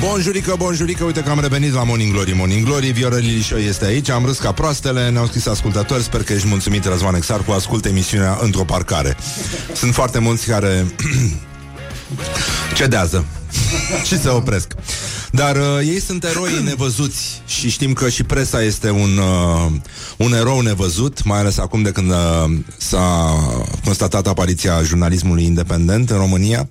Bonjurică, 0.00 0.54
bonjurică, 0.58 1.04
uite 1.04 1.22
că 1.22 1.30
am 1.30 1.40
revenit 1.40 1.72
la 1.72 1.82
Morning 1.82 2.12
Glory 2.12 2.32
Morning 2.32 2.64
Glory, 2.64 2.90
Viorel 2.90 3.18
Lilișoi 3.18 3.64
este 3.66 3.84
aici 3.84 4.10
Am 4.10 4.24
râs 4.24 4.38
ca 4.38 4.52
proastele, 4.52 5.10
ne-au 5.10 5.26
scris 5.26 5.46
ascultători 5.46 6.02
Sper 6.02 6.22
că 6.22 6.32
ești 6.32 6.48
mulțumit, 6.48 6.84
Răzvan 6.84 7.14
Exarcu 7.14 7.50
Ascult 7.50 7.84
emisiunea 7.84 8.38
într-o 8.40 8.64
parcare 8.64 9.16
Sunt 9.74 9.94
foarte 9.94 10.18
mulți 10.18 10.46
care 10.46 10.84
cedează. 12.74 13.24
Și 14.04 14.20
se 14.20 14.28
opresc. 14.28 14.72
Dar 15.30 15.56
uh, 15.56 15.78
ei 15.78 16.00
sunt 16.00 16.24
eroi 16.24 16.62
nevăzuți 16.64 17.42
Și 17.46 17.70
știm 17.70 17.92
că 17.92 18.08
și 18.08 18.22
presa 18.22 18.62
este 18.62 18.90
un, 18.90 19.18
uh, 19.18 19.72
un 20.16 20.32
erou 20.32 20.60
nevăzut 20.60 21.24
Mai 21.24 21.38
ales 21.38 21.58
acum 21.58 21.82
de 21.82 21.90
când 21.90 22.10
uh, 22.10 22.16
s-a 22.76 23.34
constatat 23.84 24.26
apariția 24.26 24.82
jurnalismului 24.82 25.44
independent 25.44 26.10
în 26.10 26.16
România. 26.16 26.68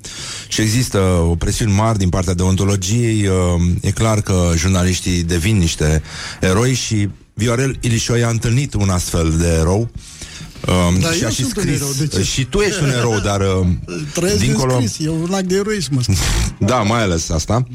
Și 0.47 0.61
există 0.61 0.97
o 1.29 1.35
presiune 1.35 1.73
mare 1.73 1.97
din 1.97 2.09
partea 2.09 2.33
deontologiei. 2.33 3.27
Uh, 3.27 3.33
E 3.81 3.91
clar 3.91 4.21
că 4.21 4.51
jurnaliștii 4.55 5.23
devin 5.23 5.57
niște 5.57 6.03
eroi 6.39 6.73
Și 6.73 7.09
Viorel 7.33 7.77
Ilișoi 7.81 8.23
a 8.23 8.29
întâlnit 8.29 8.73
un 8.73 8.89
astfel 8.89 9.33
de 9.37 9.47
erou 9.47 9.89
Um, 10.67 10.99
Dar 10.99 11.13
și 11.13 11.21
eu 11.21 11.27
a 11.27 11.31
și 11.31 11.41
sunt 11.41 11.55
un 11.55 11.61
scris. 11.61 11.75
erou, 11.75 11.91
de 11.97 12.07
ce? 12.07 12.23
Și 12.23 12.45
tu 12.45 12.59
ești 12.59 12.83
un 12.83 12.89
erou, 12.89 13.19
dar 13.19 13.41
uh, 13.41 13.67
Trăiesc 14.13 14.39
dincolo... 14.39 14.77
din 14.77 14.87
scris, 14.87 15.05
e 15.05 15.09
un 15.09 15.33
act 15.33 15.45
de 15.45 15.55
eroism 15.55 15.97
ăsta. 15.97 16.13
Da, 16.59 16.81
mai 16.81 17.01
ales 17.01 17.29
asta. 17.29 17.67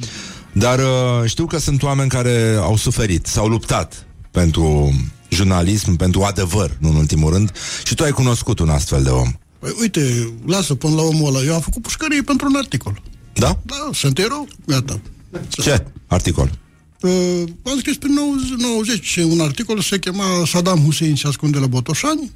Dar 0.53 0.79
uh, 0.79 1.29
știu 1.29 1.47
că 1.47 1.59
sunt 1.59 1.83
oameni 1.83 2.09
care 2.09 2.57
au 2.61 2.77
suferit, 2.77 3.27
s-au 3.27 3.47
luptat 3.49 4.07
pentru 4.31 4.95
jurnalism, 5.29 5.97
pentru 5.97 6.23
adevăr, 6.23 6.77
nu 6.81 6.89
în 6.89 6.95
ultimul 6.95 7.33
rând, 7.33 7.53
și 7.85 7.95
tu 7.95 8.03
ai 8.03 8.11
cunoscut 8.11 8.59
un 8.59 8.69
astfel 8.69 9.03
de 9.03 9.11
om. 9.11 9.33
Păi, 9.59 9.75
uite, 9.81 10.33
lasă 10.47 10.75
până 10.75 10.95
la 10.95 11.03
omul 11.03 11.35
ăla. 11.35 11.45
Eu 11.45 11.55
am 11.55 11.61
făcut 11.61 11.83
pușcărie 11.83 12.23
pentru 12.23 12.47
un 12.47 12.57
articol. 12.57 13.03
Da? 13.33 13.59
Da, 13.63 13.89
sunt 13.93 14.19
erou, 14.19 14.49
gata. 14.67 15.01
Ce 15.51 15.85
articol? 16.07 16.51
Uh, 17.01 17.43
am 17.63 17.79
scris 17.79 17.97
prin 17.97 18.13
90, 18.13 18.51
90 18.59 19.17
un 19.17 19.41
articol, 19.41 19.81
se 19.81 19.99
chema 19.99 20.25
Saddam 20.47 20.79
Hussein 20.79 21.17
se 21.17 21.27
ascunde 21.27 21.59
la 21.59 21.67
Botoșani. 21.67 22.31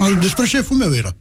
Al- 0.00 0.18
Despre 0.20 0.46
șeful 0.46 0.76
meu 0.76 0.94
era. 0.94 1.16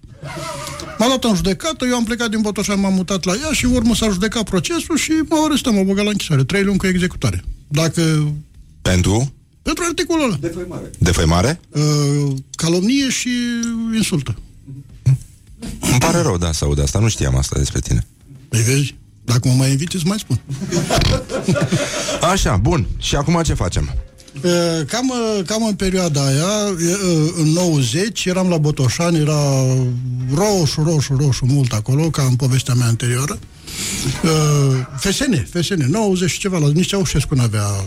M-a 1.00 1.08
luat 1.08 1.24
în 1.24 1.36
judecată, 1.36 1.86
eu 1.86 1.96
am 1.96 2.04
plecat 2.04 2.30
din 2.30 2.42
Botoșani, 2.42 2.82
m-am 2.82 2.94
mutat 2.94 3.24
la 3.24 3.34
ea 3.44 3.52
și 3.52 3.66
în 3.66 3.72
urmă 3.76 3.96
s-a 3.96 4.10
judecat 4.10 4.44
procesul 4.44 4.98
și 4.98 5.12
m-au 5.30 5.46
arestat, 5.46 5.74
m-au 5.74 5.84
băgat 5.84 6.04
la 6.04 6.10
închisoare. 6.10 6.44
Trei 6.44 6.64
luni 6.64 6.78
cu 6.78 6.88
executare. 6.88 7.44
Dacă... 7.68 8.34
Pentru? 8.82 9.34
Pentru 9.62 9.84
articolul 9.88 10.24
ăla. 10.24 10.38
Defăimare. 10.40 10.90
Defăimare? 10.98 11.60
Uh, 11.70 12.34
calomnie 12.56 13.10
și 13.10 13.30
insultă. 13.96 14.36
Îmi 15.80 16.00
pare 16.00 16.22
rău, 16.22 16.38
da, 16.38 16.52
să 16.52 16.66
aud 16.66 16.80
asta. 16.82 17.00
Nu 17.00 17.08
știam 17.08 17.36
asta 17.36 17.56
despre 17.58 17.80
tine. 17.80 18.08
Păi 18.50 18.62
vezi, 18.62 18.96
dacă 19.26 19.48
mă 19.48 19.54
mai 19.54 19.70
inviți, 19.72 19.96
îți 19.96 20.06
mai 20.06 20.20
spun. 20.20 20.40
Așa, 22.32 22.56
bun. 22.58 22.88
Și 22.98 23.16
acum 23.16 23.42
ce 23.44 23.54
facem? 23.54 23.94
Uh, 24.44 24.86
Cam, 24.88 25.10
uh, 25.10 25.46
cam 25.46 25.66
în 25.66 25.74
perioada 25.74 26.26
aia, 26.26 26.72
uh, 26.72 27.34
în 27.38 27.48
90, 27.48 28.26
eram 28.26 28.50
la 28.50 28.58
Botoșani, 28.58 29.18
era 29.18 29.66
roșu, 30.34 30.84
roșu, 30.84 31.16
roșu 31.16 31.46
mult 31.46 31.72
acolo, 31.72 32.10
ca 32.10 32.24
în 32.24 32.36
povestea 32.36 32.74
mea 32.74 32.88
anterioară. 32.88 33.40
Uh, 34.24 34.86
FSN, 34.98 35.48
FSN, 35.52 35.86
90 35.90 36.30
și 36.30 36.40
ceva, 36.40 36.58
la 36.58 36.70
nici 36.70 36.88
Ceaușescu 36.88 37.36
nu 37.36 37.42
avea 37.42 37.86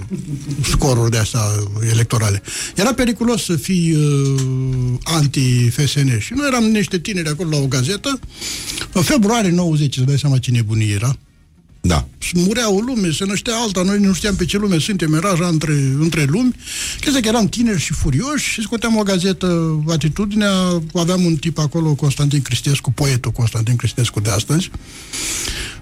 scoruri 0.71 1.11
de 1.11 1.19
astea 1.19 1.41
electorale. 1.91 2.43
Era 2.75 2.95
periculos 2.95 3.45
să 3.45 3.57
fii 3.57 3.95
uh, 3.95 4.41
anti-FSN 5.03 6.19
și 6.19 6.33
noi 6.37 6.47
eram 6.47 6.65
niște 6.65 6.99
tineri 6.99 7.29
acolo 7.29 7.49
la 7.49 7.57
o 7.57 7.67
gazetă. 7.67 8.19
În 8.93 9.03
februarie 9.03 9.51
90, 9.51 9.97
îți 9.97 10.07
dai 10.07 10.19
seama 10.19 10.39
ce 10.39 10.51
nebunie 10.51 10.95
era. 10.95 11.17
Da. 11.85 12.07
Și 12.19 12.33
murea 12.37 12.71
o 12.71 12.81
lume, 12.81 13.11
se 13.11 13.25
năștea 13.25 13.55
alta, 13.57 13.83
noi 13.83 13.99
nu 13.99 14.13
știam 14.13 14.35
pe 14.35 14.45
ce 14.45 14.59
lume 14.59 14.79
suntem, 14.79 15.15
era 15.15 15.29
așa 15.31 15.47
între, 15.47 15.73
între 15.99 16.25
lumi. 16.25 16.55
Chestia 17.01 17.21
că 17.21 17.29
eram 17.29 17.49
tineri 17.49 17.81
și 17.81 17.93
furioși 17.93 18.49
și 18.51 18.63
scoteam 18.63 18.97
o 18.97 19.03
gazetă, 19.03 19.83
Atitudinea, 19.89 20.83
aveam 20.95 21.25
un 21.25 21.37
tip 21.37 21.59
acolo, 21.59 21.95
Constantin 21.95 22.43
Cristescu, 22.43 22.93
poetul 22.93 23.31
Constantin 23.31 23.77
Cristescu 23.77 24.21
de 24.21 24.31
astăzi. 24.31 24.71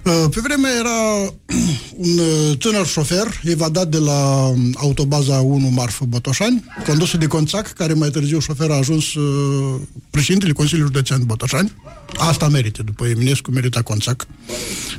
Uh, 0.04 0.24
Pe 0.30 0.40
vremea 0.42 0.70
era 0.78 1.32
un 2.04 2.18
uh, 2.18 2.56
tânăr 2.58 2.86
șofer 2.86 3.40
evadat 3.44 3.88
de 3.88 3.98
la 3.98 4.52
autobaza 4.74 5.40
1 5.40 5.68
Marfă 5.68 6.04
Botoșani, 6.04 6.64
condusă 6.86 7.16
de 7.16 7.26
Conțac, 7.26 7.72
care 7.72 7.92
mai 7.92 8.10
târziu 8.10 8.38
șofer 8.38 8.70
a 8.70 8.74
ajuns 8.74 9.14
uh, 9.14 9.80
președintele 10.10 10.52
Consiliului 10.52 10.92
Județean 10.94 11.26
Botoșani. 11.26 11.72
Asta 12.16 12.48
merită, 12.48 12.82
după 12.82 13.06
Eminescu 13.06 13.50
merita 13.50 13.82
Conțac. 13.82 14.26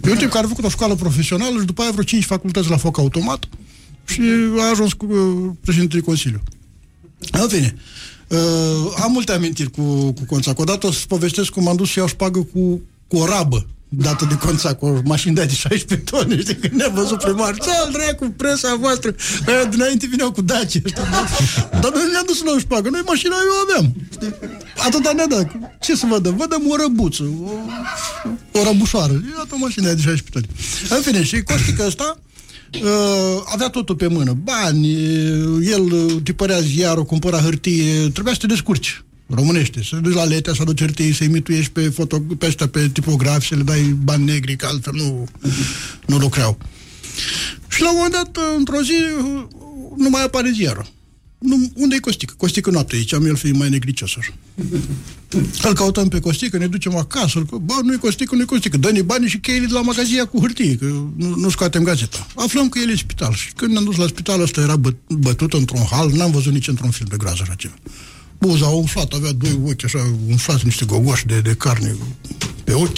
E 0.03 0.09
un 0.11 0.17
tip 0.17 0.29
care 0.29 0.45
a 0.45 0.47
făcut 0.47 0.63
o 0.63 0.69
școală 0.69 0.95
profesională 0.95 1.59
și 1.59 1.65
după 1.65 1.81
aia 1.81 1.91
vreo 1.91 2.03
5 2.03 2.25
facultăți 2.25 2.69
la 2.69 2.77
foc 2.77 2.97
automat 2.97 3.45
și 4.05 4.21
a 4.59 4.69
ajuns 4.69 4.93
cu 4.93 5.05
uh, 5.05 5.51
președintele 5.61 6.01
Consiliului. 6.01 6.45
În 7.31 7.47
fine, 7.47 7.75
uh, 8.27 8.37
am 9.03 9.11
multe 9.11 9.31
amintiri 9.31 9.71
cu, 9.71 10.11
cu 10.11 10.25
Conțac. 10.27 10.59
Odată 10.59 10.87
o 10.87 10.91
să 10.91 11.05
povestesc 11.07 11.49
cum 11.49 11.67
am 11.67 11.75
dus 11.75 11.91
să 11.91 11.99
iau 11.99 12.07
șpagă 12.07 12.39
cu, 12.39 12.81
cu 13.07 13.17
o 13.17 13.25
rabă 13.25 13.67
dată 13.93 14.25
de 14.25 14.37
Conțac, 14.37 14.77
cu 14.77 14.85
o 14.85 14.99
mașină 15.03 15.33
de 15.33 15.39
aia 15.39 15.49
de 15.49 15.55
16 15.55 16.09
tone, 16.09 16.39
știi, 16.39 16.55
când 16.55 16.73
ne-a 16.73 16.89
văzut 16.89 17.17
primar, 17.17 17.53
ce 17.57 17.69
al 17.69 17.91
dracu, 17.91 18.33
presa 18.37 18.75
voastră, 18.75 19.15
aia 19.47 19.65
dinainte 19.65 20.07
vineau 20.07 20.31
cu 20.31 20.41
Dacia, 20.41 20.65
știi, 20.65 20.93
dar 21.71 21.91
noi 21.93 22.07
ne-am 22.11 22.23
dus 22.25 22.43
la 22.43 22.51
o 22.51 22.59
șpagă, 22.59 22.89
noi 22.89 23.01
mașina 23.05 23.35
eu 23.35 23.57
aveam, 23.63 23.93
știi, 24.11 24.33
atâta 24.85 25.11
ne-a 25.11 25.27
dat, 25.27 25.51
ce 25.79 25.95
să 25.95 26.05
vă 26.09 26.19
dăm, 26.19 26.35
vă 26.35 26.45
dăm 26.49 26.61
o 26.69 26.75
răbuță, 26.75 27.23
o, 27.23 28.59
o 28.59 28.63
răbușoară, 28.63 29.13
iată 29.37 29.49
o 29.55 29.57
mașină 29.57 29.83
de 29.83 29.87
aia 29.87 29.97
de 29.97 30.01
16 30.01 30.29
tone. 30.29 30.47
În 30.89 31.01
fine, 31.01 31.23
și 31.23 31.43
Costică 31.43 31.83
ăsta, 31.85 32.19
Uh, 32.83 33.41
avea 33.45 33.69
totul 33.69 33.95
pe 33.95 34.07
mână, 34.07 34.37
bani, 34.43 34.95
uh, 34.95 35.67
el 35.71 35.81
uh, 35.81 36.15
tipărea 36.23 36.59
ziarul, 36.59 37.03
cumpăra 37.03 37.39
hârtie, 37.39 38.09
trebuia 38.13 38.33
să 38.33 38.39
te 38.39 38.45
descurci 38.45 39.03
românește, 39.35 39.83
să 39.83 39.95
duci 39.95 40.13
la 40.13 40.23
letea, 40.23 40.53
să 40.53 40.61
aduci 40.61 40.79
hârtie, 40.79 41.13
să-i 41.13 41.27
mituiești 41.27 41.71
pe, 41.71 41.89
foto, 41.89 42.19
pe, 42.19 42.45
ăștia, 42.45 42.67
pe 42.67 42.89
tipograf, 42.89 43.45
să 43.45 43.55
le 43.55 43.63
dai 43.63 43.81
bani 44.03 44.23
negri, 44.23 44.55
că 44.55 44.65
altfel 44.65 44.93
nu, 44.95 45.27
nu 46.05 46.17
lucrau. 46.17 46.57
Și 47.67 47.81
la 47.81 47.89
un 47.91 47.95
moment 47.95 48.13
dat, 48.13 48.37
într-o 48.57 48.81
zi, 48.81 48.97
uh, 49.17 49.43
nu 49.97 50.09
mai 50.09 50.23
apare 50.23 50.51
ziarul. 50.53 50.91
Nu, 51.41 51.71
unde 51.75 51.95
e 51.95 51.99
Costică? 51.99 52.33
Costică 52.37 52.69
noapte 52.69 52.95
aici, 52.95 53.13
am 53.13 53.25
el 53.25 53.35
fiind 53.35 53.57
mai 53.57 53.69
negricios 53.69 54.13
așa. 54.17 54.33
Îl 55.63 55.73
căutăm 55.73 56.07
pe 56.07 56.19
Costică, 56.19 56.57
ne 56.57 56.67
ducem 56.67 56.95
acasă, 56.95 57.37
îl, 57.37 57.59
bă, 57.59 57.73
nu-i 57.83 57.97
Costică, 57.97 58.35
nu-i 58.35 58.45
Costică, 58.45 58.77
dă-ne 58.77 59.01
banii 59.01 59.29
și 59.29 59.39
cheile 59.39 59.65
de 59.65 59.73
la 59.73 59.81
magazia 59.81 60.25
cu 60.25 60.39
hârtie, 60.39 60.75
că 60.75 60.85
nu, 61.15 61.35
nu 61.35 61.49
scoatem 61.49 61.83
gazeta. 61.83 62.27
Aflăm 62.35 62.69
că 62.69 62.79
el 62.79 62.87
e 62.87 62.91
în 62.91 62.97
spital 62.97 63.33
și 63.33 63.51
când 63.55 63.71
ne-am 63.71 63.83
dus 63.83 63.95
la 63.95 64.07
spital, 64.07 64.41
ăsta 64.41 64.61
era 64.61 64.75
bă, 64.75 64.93
bătut 65.07 65.53
într-un 65.53 65.81
hal, 65.91 66.11
n-am 66.11 66.31
văzut 66.31 66.53
nici 66.53 66.67
într-un 66.67 66.89
film 66.89 67.07
de 67.09 67.17
groază 67.17 67.39
așa 67.41 67.53
ceva. 67.53 67.73
Buza 68.41 68.65
a 68.65 68.69
umflat, 68.69 69.13
avea 69.13 69.31
doi 69.31 69.59
ochi 69.65 69.83
așa, 69.83 69.99
umflați 70.29 70.65
niște 70.65 70.85
gogoși 70.85 71.25
de, 71.25 71.39
de 71.39 71.53
carne 71.53 71.95
pe 72.63 72.73
ochi. 72.73 72.97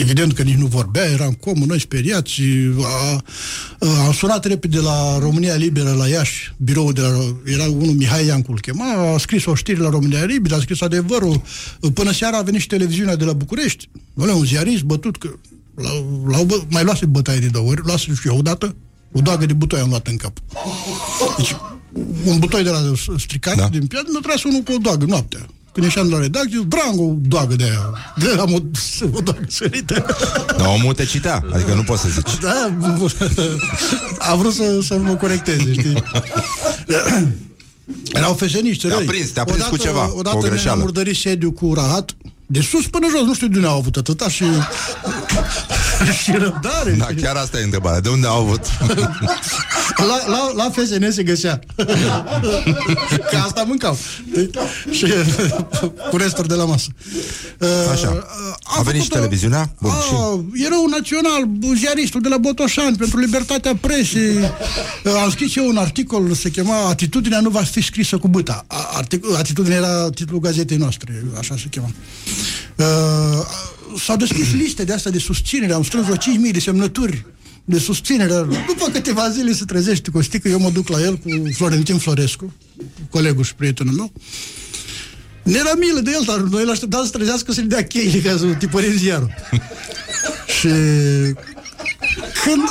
Evident 0.00 0.32
că 0.32 0.42
nici 0.42 0.56
nu 0.56 0.66
vorbea, 0.66 1.04
era 1.04 1.24
în 1.24 1.32
comă, 1.32 1.64
noi 1.64 1.80
speriați. 1.80 2.40
A, 2.82 3.22
a, 3.78 4.04
am 4.06 4.12
sunat 4.12 4.44
repede 4.44 4.78
la 4.78 5.18
România 5.18 5.54
Liberă, 5.54 5.92
la 5.92 6.08
Iași, 6.08 6.54
biroul 6.56 6.92
de 6.92 7.00
la, 7.00 7.36
era 7.44 7.64
unul 7.64 7.94
Mihai 7.94 8.26
Iancu 8.26 8.52
îl 8.52 8.60
chema, 8.60 9.14
a 9.14 9.18
scris 9.18 9.44
o 9.44 9.54
știre 9.54 9.80
la 9.80 9.90
România 9.90 10.24
Liberă, 10.24 10.54
a 10.54 10.60
scris 10.60 10.80
adevărul. 10.80 11.42
Până 11.94 12.12
seara 12.12 12.38
a 12.38 12.42
venit 12.42 12.60
și 12.60 12.66
televiziunea 12.66 13.16
de 13.16 13.24
la 13.24 13.32
București. 13.32 13.88
Doamne, 14.14 14.34
un 14.34 14.44
ziarist 14.44 14.82
bătut, 14.82 15.16
că 15.16 15.28
la, 15.74 15.90
la, 16.28 16.42
bă, 16.42 16.62
mai 16.68 16.84
luase 16.84 17.06
bătaie 17.06 17.38
de 17.38 17.46
două 17.46 17.68
ori, 17.70 17.82
luase 17.84 18.14
și 18.20 18.28
eu 18.28 18.38
odată, 18.38 18.76
o 19.12 19.20
doagă 19.20 19.46
de 19.46 19.52
butoi 19.52 19.80
am 19.80 19.88
luat 19.88 20.06
în 20.06 20.16
cap. 20.16 20.38
Deci, 21.36 21.56
un 22.24 22.38
butoi 22.38 22.62
de 22.62 22.70
la 22.70 22.92
stricat 23.18 23.56
da. 23.56 23.68
din 23.68 23.86
piatră, 23.86 24.08
mi-a 24.12 24.20
tras 24.22 24.42
unul 24.42 24.60
cu 24.60 24.72
o 24.72 24.76
doagă 24.80 25.04
noaptea. 25.08 25.46
Când 25.72 25.86
ieșeam 25.86 26.08
de 26.08 26.14
la 26.14 26.20
redacție, 26.20 26.66
drang 26.68 27.00
o 27.00 27.14
doagă 27.20 27.54
de 27.54 27.64
aia. 27.64 28.14
De 28.16 28.40
am 28.40 28.52
o, 28.52 28.58
o 29.18 29.20
doagă 29.20 29.44
sărită. 29.48 30.06
Dar 30.56 30.66
omul 30.66 30.94
te 30.94 31.04
citea, 31.04 31.44
adică 31.52 31.74
nu 31.74 31.82
poți 31.82 32.02
să 32.02 32.08
zici. 32.08 32.38
Da, 32.40 32.76
a 34.30 34.34
vrut 34.34 34.52
să, 34.54 34.80
să 34.82 34.96
mă 34.98 35.14
corecteze, 35.14 35.72
știi? 35.72 36.02
Erau 38.12 38.34
feseniști 38.34 38.86
Te-a 38.86 38.96
răi. 38.96 39.06
prins, 39.06 39.30
te-a 39.30 39.44
prins 39.44 39.64
cu 39.64 39.76
ceva, 39.76 40.00
cu 40.00 40.14
o 40.14 40.18
Odată 40.18 40.36
ne-am 40.36 40.50
greșeală. 40.50 40.80
murdărit 40.80 41.16
sediu 41.16 41.52
cu 41.52 41.74
rahat, 41.74 42.16
de 42.46 42.60
sus 42.60 42.86
până 42.86 43.06
jos, 43.10 43.26
nu 43.26 43.34
știu 43.34 43.48
de 43.48 43.56
unde 43.56 43.68
au 43.68 43.78
avut 43.78 43.96
atâta 43.96 44.28
și, 44.28 44.44
și 46.22 46.30
răbdare. 46.32 46.90
Da, 46.90 47.06
chiar 47.22 47.36
asta 47.36 47.58
e 47.58 47.62
întrebarea. 47.62 48.00
De 48.00 48.08
unde 48.08 48.26
au 48.26 48.40
avut? 48.40 48.60
La, 49.96 50.26
la, 50.26 50.52
la 50.56 50.70
FSN 50.70 51.10
se 51.10 51.22
găsea. 51.22 51.60
Că 53.30 53.36
asta 53.44 53.62
mâncau. 53.66 53.98
Și 54.90 55.06
cu 56.10 56.16
resturi 56.16 56.48
de 56.48 56.54
la 56.54 56.64
masă. 56.64 56.88
Așa. 57.92 58.26
A 58.78 58.82
venit 58.82 59.02
și 59.02 59.08
televiziunea? 59.08 59.70
Bun, 59.80 59.90
și... 59.90 60.12
A, 60.14 60.44
erou 60.66 60.86
național, 60.86 61.42
ziaristul 61.76 62.20
de 62.20 62.28
la 62.28 62.36
Botoșani 62.36 62.96
pentru 62.96 63.18
libertatea 63.18 63.76
presei. 63.80 64.50
Am 65.22 65.30
scris 65.30 65.56
eu 65.56 65.68
un 65.68 65.76
articol, 65.76 66.34
se 66.34 66.50
chema 66.50 66.88
Atitudinea 66.88 67.40
nu 67.40 67.48
va 67.48 67.62
fi 67.62 67.80
scrisă 67.82 68.18
cu 68.18 68.28
băta. 68.28 68.64
A- 68.66 69.02
artic- 69.02 69.38
Atitudinea 69.38 69.76
era 69.76 70.10
titlul 70.10 70.40
gazetei 70.40 70.76
noastre, 70.76 71.24
așa 71.38 71.54
se 71.58 71.64
chema. 71.70 71.90
Uh, 72.76 72.86
s-au 73.98 74.16
deschis 74.16 74.52
liste 74.52 74.84
de 74.84 74.92
astea 74.92 75.10
de 75.10 75.18
susținere, 75.18 75.72
am 75.72 75.82
strâns 75.82 76.04
vreo 76.04 76.16
5.000 76.16 76.52
de 76.52 76.58
semnături 76.58 77.24
de 77.64 77.78
susținere. 77.78 78.34
După 78.66 78.90
câteva 78.92 79.30
zile 79.30 79.52
se 79.52 79.64
trezește 79.64 80.10
Costică, 80.10 80.48
eu 80.48 80.58
mă 80.58 80.70
duc 80.70 80.88
la 80.88 81.00
el 81.00 81.16
cu 81.16 81.28
Florentin 81.52 81.98
Florescu, 81.98 82.54
colegul 83.10 83.44
și 83.44 83.54
prietenul 83.54 83.94
meu. 83.94 84.12
Ne 85.42 85.58
era 85.58 85.72
milă 85.78 86.00
de 86.00 86.10
el, 86.10 86.22
dar 86.26 86.38
noi 86.38 86.62
îl 86.62 86.70
așteptam 86.70 87.04
să 87.04 87.10
trezească 87.10 87.52
să-i 87.52 87.64
dea 87.64 87.84
cheile 87.84 88.18
ca 88.18 88.36
să 88.36 88.46
tipărim 88.58 88.92
ziarul. 88.92 89.34
și 90.58 90.68
când 92.44 92.68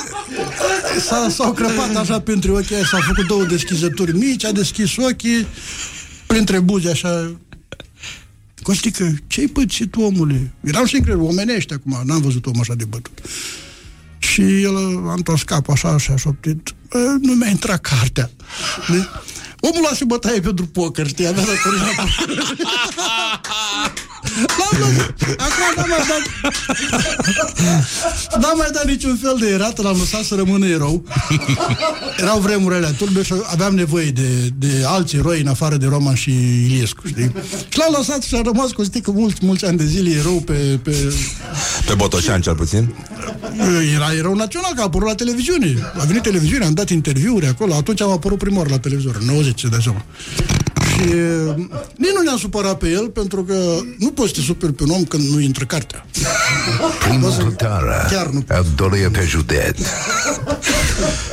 s-a, 1.00 1.28
s-au 1.30 1.52
crăpat 1.52 1.96
așa 1.96 2.20
pentru 2.20 2.54
ochii 2.54 2.74
aia, 2.74 2.84
s-au 2.84 3.00
făcut 3.00 3.26
două 3.26 3.44
deschizături 3.44 4.16
mici, 4.16 4.44
a 4.44 4.52
deschis 4.52 4.96
ochii, 4.96 5.46
printre 6.26 6.60
buze 6.60 6.90
așa, 6.90 7.36
Costică, 8.66 9.14
ce-ai 9.26 9.46
pățit, 9.46 9.94
omule? 9.96 10.52
Eram 10.60 10.86
și 10.86 10.94
în 10.96 11.02
creier, 11.02 11.20
omenește 11.20 11.74
acum, 11.74 12.00
n-am 12.04 12.20
văzut 12.20 12.46
om 12.46 12.60
așa 12.60 12.74
de 12.74 12.84
bătut. 12.84 13.18
Și 14.18 14.62
el 14.62 14.76
a 15.08 15.12
întors 15.12 15.42
capul 15.42 15.72
așa 15.72 15.98
și 15.98 16.10
a 16.10 16.16
șoptit, 16.16 16.74
"Bă, 16.90 17.16
nu 17.20 17.32
mi-a 17.32 17.48
intrat 17.48 17.80
cartea. 17.80 18.30
De- 18.88 19.08
Omul 19.68 19.82
lase 19.82 20.04
bătaie 20.04 20.40
pentru 20.40 20.66
poker, 20.66 21.06
știi, 21.06 21.26
avea 21.26 21.44
datoria. 21.50 21.86
L-am 24.36 24.80
lăsat. 24.80 25.14
Acum 25.36 25.64
n-am 25.76 25.88
mai 25.88 26.04
dat... 26.08 26.22
N-am 28.40 28.56
mai 28.56 28.68
dat 28.72 28.86
niciun 28.86 29.18
fel 29.22 29.36
de 29.40 29.48
erat, 29.48 29.82
l-am 29.82 29.96
lăsat 29.98 30.22
să 30.22 30.34
rămână 30.34 30.66
erou. 30.66 31.04
Erau 32.16 32.38
vremurile 32.38 32.94
turbe 32.96 33.22
și 33.22 33.34
aveam 33.52 33.74
nevoie 33.74 34.10
de, 34.10 34.52
de 34.58 34.84
alți 34.86 35.16
eroi 35.16 35.40
în 35.40 35.46
afară 35.46 35.76
de 35.76 35.86
Roman 35.86 36.14
și 36.14 36.30
Iliescu, 36.30 37.06
știi? 37.06 37.32
Și 37.68 37.78
l-am 37.78 37.94
lăsat 37.96 38.22
și 38.22 38.34
a 38.34 38.40
rămas 38.44 38.70
cu 38.70 38.84
stică 38.84 39.10
mulți, 39.10 39.38
mulți 39.40 39.64
ani 39.64 39.76
de 39.76 39.84
zile 39.84 40.10
erou 40.10 40.40
pe, 40.40 40.78
pe... 40.82 41.14
Pe 41.86 41.94
Botoșan, 41.94 42.40
cel 42.40 42.54
puțin. 42.54 42.94
Era 43.94 44.14
erou 44.14 44.34
național, 44.34 44.72
că 44.74 44.80
a 44.80 44.84
apărut 44.84 45.08
la 45.08 45.14
televiziune. 45.14 45.74
A 45.98 46.04
venit 46.04 46.22
televiziune, 46.22 46.64
am 46.64 46.74
dat 46.74 46.90
interviuri 46.90 47.46
acolo. 47.46 47.74
Atunci 47.74 48.00
am 48.00 48.10
apărut 48.10 48.38
prima 48.38 48.56
oară 48.56 48.68
la 48.70 48.78
televizor, 48.78 49.16
în 49.20 49.26
90, 49.26 49.64
de 49.64 49.78
seama. 49.82 50.04
Și 50.84 51.02
uh, 51.02 51.54
nici 51.96 52.12
nu 52.14 52.22
ne-am 52.24 52.36
supărat 52.36 52.78
pe 52.78 52.88
el, 52.88 53.08
pentru 53.08 53.44
că 53.44 53.54
nu 53.98 54.10
poți 54.10 54.28
să 54.28 54.34
te 54.34 54.40
superi 54.40 54.72
pe 54.72 54.82
un 54.82 54.90
om 54.90 55.04
când 55.04 55.28
nu 55.28 55.40
intră 55.40 55.64
cartea. 55.64 56.06
Primăvara 56.98 58.06
Chiar 58.10 58.26
nu. 58.26 58.44
Adorie 58.48 59.08
pe 59.08 59.24
județ. 59.28 59.78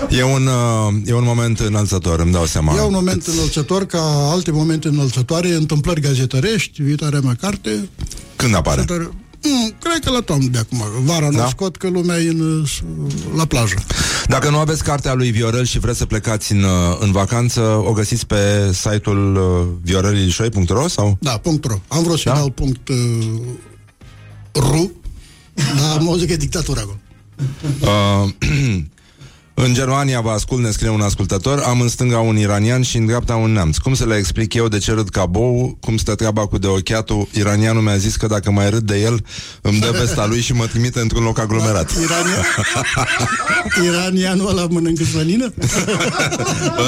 E 0.09 0.23
un, 0.23 0.47
uh, 0.47 0.93
e 1.05 1.13
un 1.13 1.23
moment 1.23 1.59
înălțător, 1.59 2.19
îmi 2.19 2.31
dau 2.31 2.45
seama. 2.45 2.75
E 2.75 2.81
un 2.81 2.93
moment 2.93 3.25
înălțător 3.25 3.85
ca 3.85 4.29
alte 4.31 4.51
momente 4.51 4.87
înălțătoare, 4.87 5.53
întâmplări 5.53 6.01
gazetărești, 6.01 6.81
viitoarea 6.81 7.19
mea 7.19 7.35
carte. 7.39 7.89
Când 8.35 8.55
apare? 8.55 8.77
Viitoare... 8.77 9.09
Mm, 9.43 9.73
cred 9.79 10.03
că 10.03 10.09
la 10.09 10.19
toamnă 10.19 10.47
de 10.47 10.57
acum. 10.57 10.83
Vara 11.03 11.29
nu 11.29 11.37
Da? 11.37 11.47
scot 11.47 11.77
că 11.77 11.89
lumea 11.89 12.17
e 12.19 12.29
în, 12.29 12.65
la 13.35 13.45
plajă. 13.45 13.75
Dacă 14.27 14.49
nu 14.49 14.57
aveți 14.57 14.83
cartea 14.83 15.13
lui 15.13 15.31
Viorel 15.31 15.65
și 15.65 15.79
vreți 15.79 15.97
să 15.97 16.05
plecați 16.05 16.51
în, 16.51 16.63
uh, 16.63 16.97
în 16.99 17.11
vacanță, 17.11 17.61
o 17.61 17.91
găsiți 17.91 18.25
pe 18.27 18.71
site-ul 18.73 19.35
uh, 19.35 19.67
viorelilișoi.ro 19.81 20.87
sau? 20.87 21.17
Da, 21.19 21.31
punct 21.37 21.65
ro. 21.65 21.75
Am 21.87 22.03
vrut 22.03 22.19
să 22.19 22.29
da? 22.29 22.35
dau 22.35 22.49
punct 22.49 22.87
uh, 22.87 22.95
ru, 24.51 24.91
dar 25.53 25.97
am 25.97 26.07
auzit 26.07 26.27
că 26.27 26.33
e 26.33 26.37
dictatura 26.37 26.81
acolo. 26.81 26.97
Uh, 27.79 28.29
în 29.55 29.73
Germania, 29.73 30.21
vă 30.21 30.29
ascult, 30.29 30.63
ne 30.63 30.71
scrie 30.71 30.89
un 30.89 31.01
ascultător, 31.01 31.59
am 31.59 31.81
în 31.81 31.87
stânga 31.87 32.19
un 32.19 32.37
iranian 32.37 32.81
și 32.81 32.97
în 32.97 33.05
dreapta 33.05 33.35
un 33.35 33.51
neamț. 33.51 33.77
Cum 33.77 33.93
să 33.93 34.05
le 34.05 34.15
explic 34.15 34.53
eu 34.53 34.67
de 34.67 34.77
ce 34.77 34.91
râd 34.91 35.09
ca 35.09 35.25
bou, 35.25 35.77
cum 35.79 35.97
stă 35.97 36.15
treaba 36.15 36.47
cu 36.47 36.57
deochiatul? 36.57 37.27
Iranianul 37.33 37.81
mi-a 37.81 37.97
zis 37.97 38.15
că 38.15 38.27
dacă 38.27 38.51
mai 38.51 38.69
râd 38.69 38.83
de 38.83 38.99
el, 38.99 39.25
îmi 39.61 39.79
dă 39.79 39.95
vesta 39.99 40.25
lui 40.25 40.41
și 40.41 40.53
mă 40.53 40.65
trimite 40.65 40.99
într-un 40.99 41.23
loc 41.23 41.39
aglomerat. 41.39 41.91
Irania... 42.03 42.45
Iranianul 43.91 44.49
ăla 44.49 44.67
mănâncă 44.69 45.03
slănină? 45.03 45.53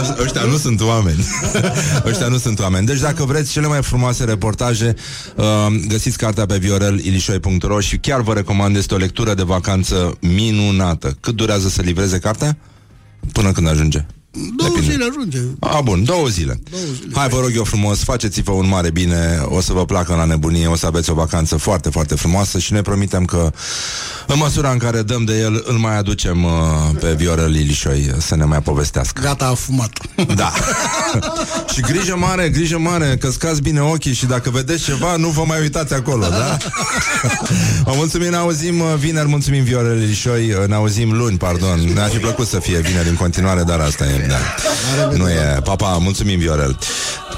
Ăș- 0.01 0.19
Ăștia 0.23 0.41
nu 0.41 0.57
sunt 0.57 0.81
oameni 0.81 1.25
Ăștia 2.09 2.27
nu 2.27 2.37
sunt 2.37 2.59
oameni 2.59 2.85
Deci 2.85 2.99
dacă 2.99 3.23
vreți 3.25 3.51
cele 3.51 3.67
mai 3.67 3.83
frumoase 3.83 4.23
reportaje 4.23 4.95
uh, 5.35 5.45
Găsiți 5.87 6.17
cartea 6.17 6.45
pe 6.45 6.57
viorelilișoi.ro 6.57 7.79
Și 7.79 7.97
chiar 7.97 8.21
vă 8.21 8.33
recomand 8.33 8.75
Este 8.75 8.93
o 8.93 8.97
lectură 8.97 9.33
de 9.33 9.43
vacanță 9.43 10.17
minunată 10.19 11.17
Cât 11.19 11.35
durează 11.35 11.69
să 11.69 11.81
livreze 11.81 12.17
cartea? 12.17 12.54
Până 13.31 13.51
când 13.51 13.67
ajunge 13.67 14.05
Două 14.55 14.69
Depinde. 14.69 14.91
zile 14.91 15.05
ajunge. 15.09 15.39
A, 15.59 15.81
bun, 15.81 16.03
două 16.03 16.27
zile. 16.27 16.59
Două 16.69 16.83
zile. 17.01 17.13
Hai, 17.15 17.27
vă 17.27 17.39
rog 17.39 17.51
eu 17.55 17.63
frumos, 17.63 18.03
faceți-vă 18.03 18.51
un 18.51 18.67
mare 18.67 18.91
bine, 18.91 19.41
o 19.45 19.61
să 19.61 19.73
vă 19.73 19.85
placă 19.85 20.15
la 20.15 20.25
nebunie, 20.25 20.67
o 20.67 20.75
să 20.75 20.85
aveți 20.85 21.09
o 21.09 21.13
vacanță 21.13 21.57
foarte, 21.57 21.89
foarte 21.89 22.15
frumoasă 22.15 22.59
și 22.59 22.73
ne 22.73 22.81
promitem 22.81 23.25
că 23.25 23.51
în 24.27 24.37
măsura 24.37 24.71
în 24.71 24.77
care 24.77 25.01
dăm 25.01 25.23
de 25.23 25.39
el, 25.39 25.63
îl 25.67 25.77
mai 25.77 25.97
aducem 25.97 26.43
uh, 26.43 26.51
pe 26.99 27.13
Viorel 27.13 27.49
Lilișoi 27.49 28.13
să 28.17 28.35
ne 28.35 28.43
mai 28.43 28.61
povestească. 28.61 29.21
Gata, 29.21 29.45
a 29.45 29.53
fumat. 29.53 29.91
Da. 30.35 30.51
și 31.73 31.81
grijă 31.81 32.15
mare, 32.17 32.49
grijă 32.49 32.79
mare, 32.79 33.17
că 33.19 33.31
scați 33.31 33.61
bine 33.61 33.81
ochii 33.81 34.13
și 34.13 34.25
dacă 34.25 34.49
vedeți 34.49 34.83
ceva, 34.83 35.15
nu 35.15 35.29
vă 35.29 35.43
mai 35.47 35.61
uitați 35.61 35.93
acolo, 35.93 36.27
da? 36.29 36.57
Vă 37.85 37.91
mulțumim, 37.95 38.29
ne 38.29 38.35
auzim 38.35 38.79
uh, 38.79 38.93
vineri, 38.97 39.27
mulțumim 39.27 39.63
Viorel 39.63 39.97
Lilișoi, 39.97 40.51
uh, 40.51 40.67
ne 40.67 40.75
auzim 40.75 41.11
luni, 41.17 41.37
pardon. 41.37 41.79
Ne-ar 41.93 42.09
fi 42.09 42.17
plăcut 42.17 42.47
să 42.47 42.59
fie 42.59 42.79
vineri 42.79 43.09
în 43.09 43.15
continuare, 43.15 43.63
dar 43.63 43.79
asta 43.79 44.05
e, 44.05 44.24
da. 44.27 45.15
Nu 45.17 45.29
e. 45.29 45.59
Papa, 45.63 45.97
mulțumim 45.97 46.39
Viorel. 46.39 46.77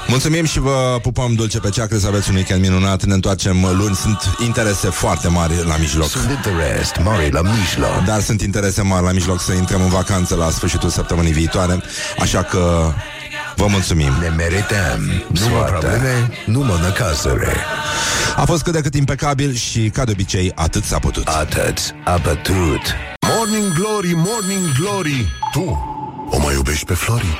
Mulțumim 0.08 0.44
și 0.44 0.58
vă 0.58 0.98
pupăm 1.02 1.34
dulce 1.34 1.58
pe 1.58 1.68
ceacră 1.68 1.98
să 1.98 2.06
aveți 2.06 2.30
un 2.30 2.34
weekend 2.34 2.60
minunat. 2.60 3.04
Ne 3.04 3.14
întoarcem 3.14 3.62
uh, 3.62 3.70
luni. 3.72 3.94
Sunt 3.94 4.18
interese 4.44 4.88
foarte 4.88 5.28
mari 5.28 5.66
la 5.66 5.76
mijloc. 5.76 6.08
Sunt 6.08 6.30
interese 6.30 7.00
mari 7.02 7.30
la 7.30 7.40
mijloc. 7.40 8.04
Dar 8.06 8.20
sunt 8.20 8.40
interese 8.40 8.82
mari 8.82 9.04
la 9.04 9.12
mijloc 9.12 9.40
să 9.40 9.52
intrăm 9.52 9.82
în 9.82 9.88
vacanță 9.88 10.34
la 10.34 10.50
sfârșitul 10.50 10.88
săptămânii 10.88 11.32
viitoare. 11.32 11.82
Așa 12.18 12.42
că 12.42 12.92
vă 13.56 13.66
mulțumim. 13.66 14.12
Ne 14.20 14.28
merităm. 14.28 15.24
Nu 15.28 15.48
mă 15.48 15.62
probleme, 15.62 16.30
nu 16.46 16.60
mă 16.60 16.78
năcazăre. 16.82 17.56
A 18.36 18.44
fost 18.44 18.62
cât 18.62 18.72
de 18.72 18.80
cât 18.80 18.94
impecabil 18.94 19.54
și, 19.54 19.90
ca 19.90 20.04
de 20.04 20.10
obicei, 20.10 20.52
atât 20.54 20.84
s-a 20.84 20.98
putut. 20.98 21.26
Atât 21.26 21.78
a 22.04 22.16
bătut. 22.22 22.94
Morning 23.36 23.72
Glory, 23.74 24.12
Morning 24.14 24.72
Glory 24.80 25.32
Tu 25.52 25.96
o 26.30 26.38
mai 26.38 26.54
iubești 26.54 26.84
pe 26.84 26.94
Flori? 26.94 27.38